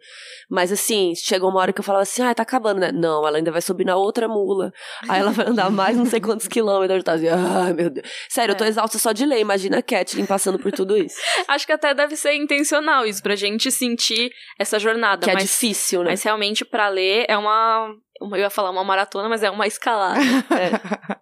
Mas 0.50 0.72
assim, 0.72 1.14
chegou 1.16 1.50
uma 1.50 1.60
hora 1.60 1.72
que 1.72 1.80
eu 1.80 1.84
falava 1.84 2.02
assim, 2.02 2.22
ah, 2.22 2.34
tá 2.34 2.42
acabando, 2.42 2.80
né? 2.80 2.90
Não, 2.92 3.26
ela 3.26 3.38
ainda 3.38 3.50
vai 3.50 3.62
subir 3.62 3.84
na 3.84 3.96
outra 3.96 4.28
mula. 4.28 4.72
Aí 5.08 5.20
ela 5.20 5.30
vai 5.30 5.46
andar 5.46 5.70
mais 5.70 5.96
não 5.96 6.06
sei 6.06 6.20
quantos 6.20 6.48
quilômetros. 6.48 6.98
Eu 6.98 7.04
tava 7.04 7.16
assim, 7.18 7.28
ai 7.28 7.72
meu 7.72 7.90
Deus. 7.90 8.06
Sério, 8.28 8.52
eu 8.52 8.56
tô 8.56 8.64
É. 8.64 8.68
exausta 8.68 8.98
só 8.98 9.12
de 9.12 9.24
ler. 9.24 9.40
Imagina 9.40 9.78
a 9.78 9.82
Catelyn 9.82 10.26
passando 10.26 10.58
por 10.58 10.72
tudo 10.72 10.96
isso. 10.96 11.16
Acho 11.48 11.66
que 11.66 11.72
até 11.72 11.94
deve 11.94 12.16
ser 12.16 12.34
intencional 12.34 13.06
isso, 13.06 13.22
pra 13.22 13.36
gente 13.36 13.70
sentir 13.70 14.30
essa 14.58 14.78
jornada. 14.78 15.24
Que 15.24 15.30
é 15.30 15.34
mas, 15.34 15.44
difícil, 15.44 16.02
né? 16.02 16.10
mas 16.10 16.22
realmente, 16.22 16.64
pra 16.64 16.88
ler, 16.88 17.24
é 17.28 17.36
uma. 17.36 17.94
Eu 18.20 18.36
ia 18.36 18.50
falar 18.50 18.70
uma 18.70 18.84
maratona, 18.84 19.28
mas 19.28 19.42
é 19.42 19.50
uma 19.50 19.66
escalada. 19.66 20.18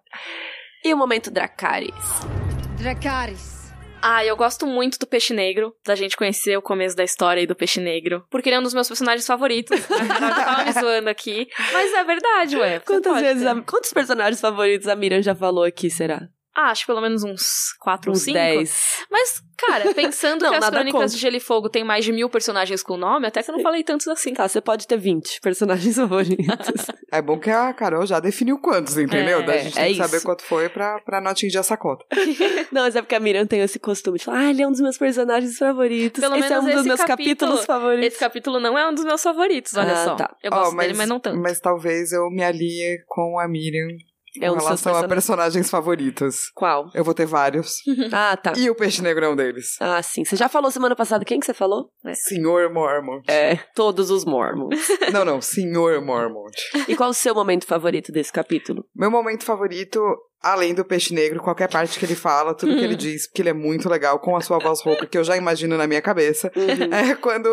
E 0.85 0.93
o 0.93 0.97
momento 0.97 1.29
Dracarys. 1.31 1.93
Dracarys. 2.77 3.73
Ah, 4.01 4.23
eu 4.23 4.37
gosto 4.37 4.65
muito 4.67 4.97
do 4.99 5.07
Peixe 5.07 5.33
Negro, 5.33 5.75
da 5.85 5.95
gente 5.95 6.15
conhecer 6.15 6.55
o 6.55 6.61
começo 6.61 6.95
da 6.95 7.03
história 7.03 7.41
aí 7.41 7.47
do 7.47 7.55
Peixe 7.55 7.81
Negro. 7.81 8.23
Porque 8.29 8.47
ele 8.47 8.55
é 8.55 8.59
um 8.59 8.63
dos 8.63 8.73
meus 8.73 8.87
personagens 8.87 9.25
favoritos. 9.25 9.77
A 9.91 10.05
Carol 10.05 10.29
já 10.29 10.45
tava 10.45 10.63
me 10.65 10.71
zoando 10.73 11.09
aqui. 11.09 11.49
Mas 11.73 11.91
é 11.93 12.03
verdade, 12.03 12.55
ué. 12.57 12.79
Quantas 12.79 13.19
vezes, 13.19 13.45
a- 13.45 13.61
quantos 13.63 13.91
personagens 13.91 14.39
favoritos 14.39 14.87
a 14.87 14.95
Miriam 14.95 15.21
já 15.21 15.33
falou 15.35 15.63
aqui, 15.63 15.89
será? 15.89 16.29
Ah, 16.59 16.71
acho 16.71 16.87
pelo 16.87 16.99
menos 17.01 17.23
uns 17.23 17.73
quatro 17.79 18.09
ou 18.09 18.15
Uns 18.17 18.23
cinco. 18.23 18.33
10. 18.33 19.05
Mas, 19.11 19.41
cara, 19.55 19.93
pensando 19.93 20.41
Não, 20.41 20.49
que 20.49 20.55
as 20.55 20.69
Crônicas 20.69 20.91
contra. 20.93 21.07
de 21.09 21.17
Gelo 21.17 21.35
e 21.35 21.39
Fogo 21.39 21.69
tem 21.69 21.83
mais 21.83 22.03
de 22.03 22.11
mil 22.11 22.27
personagens 22.31 22.81
com 22.81 22.97
nome, 22.97 23.27
até 23.27 23.43
que 23.43 23.51
eu 23.51 23.55
não 23.55 23.61
falei 23.61 23.83
tantos 23.83 24.07
assim. 24.07 24.33
Tá, 24.33 24.47
você 24.47 24.59
pode 24.59 24.87
ter 24.87 24.97
20 24.97 25.39
personagens 25.41 25.95
favoritos. 25.97 26.47
É 27.11 27.21
bom 27.21 27.37
que 27.39 27.51
a 27.51 27.71
Carol 27.73 28.05
já 28.07 28.19
definiu 28.19 28.57
quantos, 28.59 28.97
entendeu? 28.97 29.41
É, 29.41 29.43
Daí 29.43 29.59
a 29.59 29.63
gente 29.63 29.77
é 29.77 29.83
tem 29.83 29.91
que 29.93 29.97
saber 30.01 30.21
quanto 30.23 30.41
foi 30.41 30.67
pra, 30.67 30.99
pra 31.01 31.21
não 31.21 31.29
atingir 31.29 31.59
essa 31.59 31.77
cota. 31.77 32.03
Não, 32.71 32.81
mas 32.81 32.95
é 32.95 33.01
porque 33.01 33.13
a 33.15 33.19
Miriam 33.19 33.45
tem 33.45 33.61
esse 33.61 33.77
costume 33.79 34.17
de 34.17 34.25
falar, 34.25 34.39
ah, 34.39 34.49
ele 34.49 34.61
é 34.63 34.67
um 34.67 34.71
dos 34.71 34.81
meus 34.81 34.97
personagens 34.97 35.57
favoritos. 35.57 36.19
Pelo 36.19 36.35
esse 36.37 36.51
é 36.51 36.59
um 36.59 36.63
menos 36.63 36.65
dos 36.65 36.79
esse 36.79 36.87
meus 36.87 37.01
capítulo- 37.01 37.35
capítulos 37.51 37.65
favoritos. 37.65 38.07
Esse 38.07 38.19
capítulo 38.19 38.59
não 38.59 38.77
é 38.77 38.89
um 38.89 38.93
dos 38.95 39.03
meus 39.05 39.21
favoritos, 39.21 39.75
olha 39.75 39.93
Ah, 39.93 40.03
só. 40.03 40.15
tá. 40.15 40.35
Eu 40.43 40.51
gosto 40.51 40.75
dele, 40.75 40.93
mas 40.95 41.07
não 41.07 41.19
tanto. 41.19 41.39
Mas 41.39 41.59
talvez 41.59 42.11
eu 42.11 42.29
me 42.31 42.43
alie 42.43 43.03
com 43.07 43.39
a 43.39 43.47
Miriam 43.47 43.87
É 44.41 44.49
um 44.51 44.53
seus 44.53 44.63
relação 44.65 44.95
a 44.95 45.07
personagens. 45.07 45.69
favoritos. 45.69 46.51
Qual? 46.53 46.89
Eu 46.93 47.03
vou 47.03 47.13
ter 47.13 47.25
vários. 47.25 47.77
Ah, 48.13 48.37
tá. 48.37 48.53
E 48.55 48.69
o 48.69 48.75
Peixe 48.75 49.01
Negro 49.01 49.25
é 49.25 49.29
um 49.29 49.35
deles. 49.35 49.75
Ah, 49.79 50.01
sim. 50.01 50.23
Você 50.23 50.35
já 50.35 50.47
falou 50.47 50.69
semana 50.71 50.95
passada 50.95 51.25
quem 51.25 51.39
que 51.39 51.45
você 51.45 51.53
falou? 51.53 51.89
Senhor 52.27 52.71
Mormont. 52.71 53.23
É, 53.29 53.57
todos 53.75 54.09
os 54.09 54.23
Mormons. 54.25 54.75
Não, 55.11 55.23
não, 55.25 55.41
Senhor 55.41 56.01
Mormont. 56.01 56.55
e 56.87 56.95
qual 56.95 57.09
o 57.09 57.13
seu 57.13 57.33
momento 57.33 57.65
favorito 57.65 58.11
desse 58.11 58.31
capítulo? 58.31 58.85
Meu 58.95 59.09
momento 59.11 59.43
favorito, 59.43 59.99
além 60.41 60.73
do 60.73 60.85
Peixe 60.85 61.13
Negro, 61.13 61.41
qualquer 61.41 61.69
parte 61.69 61.97
que 61.99 62.05
ele 62.05 62.15
fala, 62.15 62.53
tudo 62.55 62.75
que 62.75 62.83
ele 62.83 62.95
diz, 62.95 63.27
porque 63.27 63.41
ele 63.41 63.49
é 63.49 63.53
muito 63.53 63.89
legal, 63.89 64.19
com 64.19 64.35
a 64.35 64.41
sua 64.41 64.59
voz 64.59 64.81
rouca, 64.81 65.05
que 65.05 65.17
eu 65.17 65.23
já 65.23 65.35
imagino 65.37 65.77
na 65.77 65.87
minha 65.87 66.01
cabeça, 66.01 66.51
Uhum. 66.55 66.93
é 66.93 67.15
quando 67.15 67.49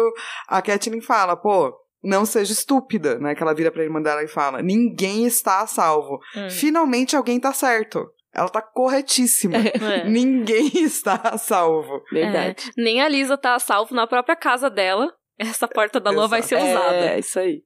a 0.49 0.61
Catelyn 0.63 1.01
fala, 1.01 1.37
pô, 1.37 1.73
não 2.05 2.25
seja 2.27 2.53
estúpida, 2.53 3.19
né? 3.19 3.35
Que 3.35 3.43
ela 3.43 3.55
vira 3.55 3.73
pra 3.73 3.83
irmã 3.83 4.01
dela 4.01 4.23
e 4.23 4.29
fala, 4.29 4.63
ninguém 4.63 5.27
está 5.27 5.61
a 5.61 5.67
salvo. 5.67 6.21
Hum. 6.37 6.51
Finalmente 6.51 7.17
alguém 7.17 7.41
tá 7.41 7.53
certo. 7.53 8.07
Ela 8.35 8.49
tá 8.49 8.61
corretíssima. 8.61 9.57
É. 9.57 10.05
Ninguém 10.05 10.71
está 10.83 11.21
a 11.23 11.39
salvo. 11.39 12.03
Verdade. 12.13 12.71
É, 12.77 12.83
nem 12.83 13.01
a 13.01 13.09
Lisa 13.09 13.39
tá 13.39 13.55
a 13.55 13.59
salvo 13.59 13.95
na 13.95 14.07
própria 14.07 14.37
casa 14.37 14.69
dela. 14.69 15.13
Essa 15.39 15.67
porta 15.67 15.99
da 16.01 16.11
lua 16.11 16.29
vai 16.29 16.43
ser 16.43 16.57
usada. 16.57 16.97
É, 16.97 17.19
isso 17.19 17.39
aí. 17.39 17.63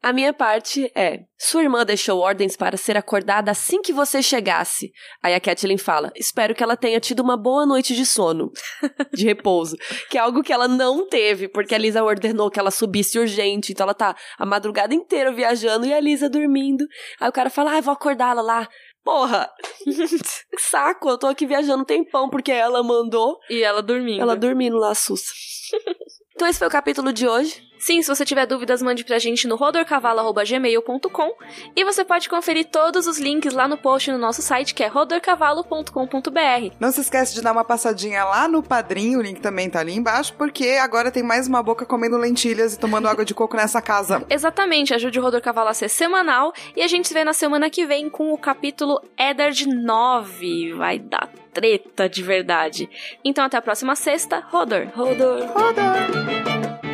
A 0.00 0.12
minha 0.12 0.32
parte 0.32 0.90
é: 0.94 1.20
sua 1.36 1.62
irmã 1.62 1.84
deixou 1.84 2.20
ordens 2.20 2.56
para 2.56 2.76
ser 2.76 2.96
acordada 2.96 3.50
assim 3.50 3.82
que 3.82 3.92
você 3.92 4.22
chegasse. 4.22 4.92
Aí 5.22 5.34
a 5.34 5.40
Kathleen 5.40 5.76
fala: 5.76 6.12
espero 6.14 6.54
que 6.54 6.62
ela 6.62 6.76
tenha 6.76 7.00
tido 7.00 7.20
uma 7.20 7.36
boa 7.36 7.66
noite 7.66 7.96
de 7.96 8.06
sono, 8.06 8.52
de 9.12 9.24
repouso. 9.24 9.76
Que 10.08 10.16
é 10.16 10.20
algo 10.20 10.42
que 10.42 10.52
ela 10.52 10.68
não 10.68 11.08
teve, 11.08 11.48
porque 11.48 11.74
a 11.74 11.78
Lisa 11.78 12.04
ordenou 12.04 12.50
que 12.50 12.60
ela 12.60 12.70
subisse 12.70 13.18
urgente. 13.18 13.72
Então 13.72 13.84
ela 13.84 13.94
tá 13.94 14.14
a 14.38 14.46
madrugada 14.46 14.94
inteira 14.94 15.32
viajando 15.32 15.84
e 15.84 15.92
a 15.92 16.00
Lisa 16.00 16.30
dormindo. 16.30 16.86
Aí 17.20 17.28
o 17.28 17.32
cara 17.32 17.50
fala: 17.50 17.72
ai, 17.72 17.82
vou 17.82 17.92
acordá-la 17.92 18.40
lá. 18.40 18.68
Porra! 19.02 19.50
saco, 20.58 21.08
eu 21.08 21.18
tô 21.18 21.26
aqui 21.26 21.46
viajando 21.46 21.82
um 21.82 21.86
tempão 21.86 22.28
porque 22.30 22.52
ela 22.52 22.82
mandou. 22.84 23.38
E 23.50 23.62
ela 23.62 23.82
dormindo. 23.82 24.20
Ela 24.20 24.36
dormindo 24.36 24.76
lá, 24.76 24.94
sussa. 24.94 25.32
então 26.36 26.46
esse 26.46 26.58
foi 26.58 26.68
o 26.68 26.70
capítulo 26.70 27.12
de 27.12 27.26
hoje. 27.26 27.67
Sim, 27.78 28.02
se 28.02 28.08
você 28.08 28.24
tiver 28.24 28.46
dúvidas, 28.46 28.82
mande 28.82 29.04
pra 29.04 29.18
gente 29.18 29.46
no 29.46 29.56
rodorcavalo.gmail.com 29.56 31.32
e 31.76 31.84
você 31.84 32.04
pode 32.04 32.28
conferir 32.28 32.66
todos 32.66 33.06
os 33.06 33.18
links 33.18 33.54
lá 33.54 33.68
no 33.68 33.76
post 33.76 34.10
no 34.10 34.18
nosso 34.18 34.42
site, 34.42 34.74
que 34.74 34.82
é 34.82 34.86
rodorcavalo.com.br. 34.86 36.74
Não 36.80 36.90
se 36.90 37.00
esquece 37.00 37.34
de 37.34 37.42
dar 37.42 37.52
uma 37.52 37.64
passadinha 37.64 38.24
lá 38.24 38.48
no 38.48 38.62
Padrinho, 38.62 39.20
o 39.20 39.22
link 39.22 39.40
também 39.40 39.70
tá 39.70 39.80
ali 39.80 39.94
embaixo, 39.94 40.34
porque 40.34 40.78
agora 40.80 41.10
tem 41.10 41.22
mais 41.22 41.46
uma 41.46 41.62
boca 41.62 41.86
comendo 41.86 42.16
lentilhas 42.16 42.74
e 42.74 42.78
tomando 42.78 43.08
água 43.08 43.24
de 43.24 43.34
coco 43.34 43.56
nessa 43.56 43.80
casa. 43.80 44.24
Exatamente, 44.30 44.94
ajude 44.94 45.18
o 45.18 45.22
Rodor 45.22 45.40
Cavalo 45.40 45.68
a 45.68 45.74
ser 45.74 45.88
semanal 45.88 46.52
e 46.76 46.82
a 46.82 46.88
gente 46.88 47.08
se 47.08 47.14
vê 47.14 47.24
na 47.24 47.32
semana 47.32 47.70
que 47.70 47.86
vem 47.86 48.08
com 48.10 48.32
o 48.32 48.38
capítulo 48.38 49.00
Eddard 49.18 49.66
9. 49.66 50.74
Vai 50.74 50.98
dar 50.98 51.28
treta 51.52 52.08
de 52.08 52.22
verdade. 52.22 52.88
Então 53.24 53.44
até 53.44 53.56
a 53.56 53.62
próxima 53.62 53.96
sexta. 53.96 54.44
Rodor. 54.50 54.88
Rodor. 54.94 55.46
Rodor! 55.46 56.87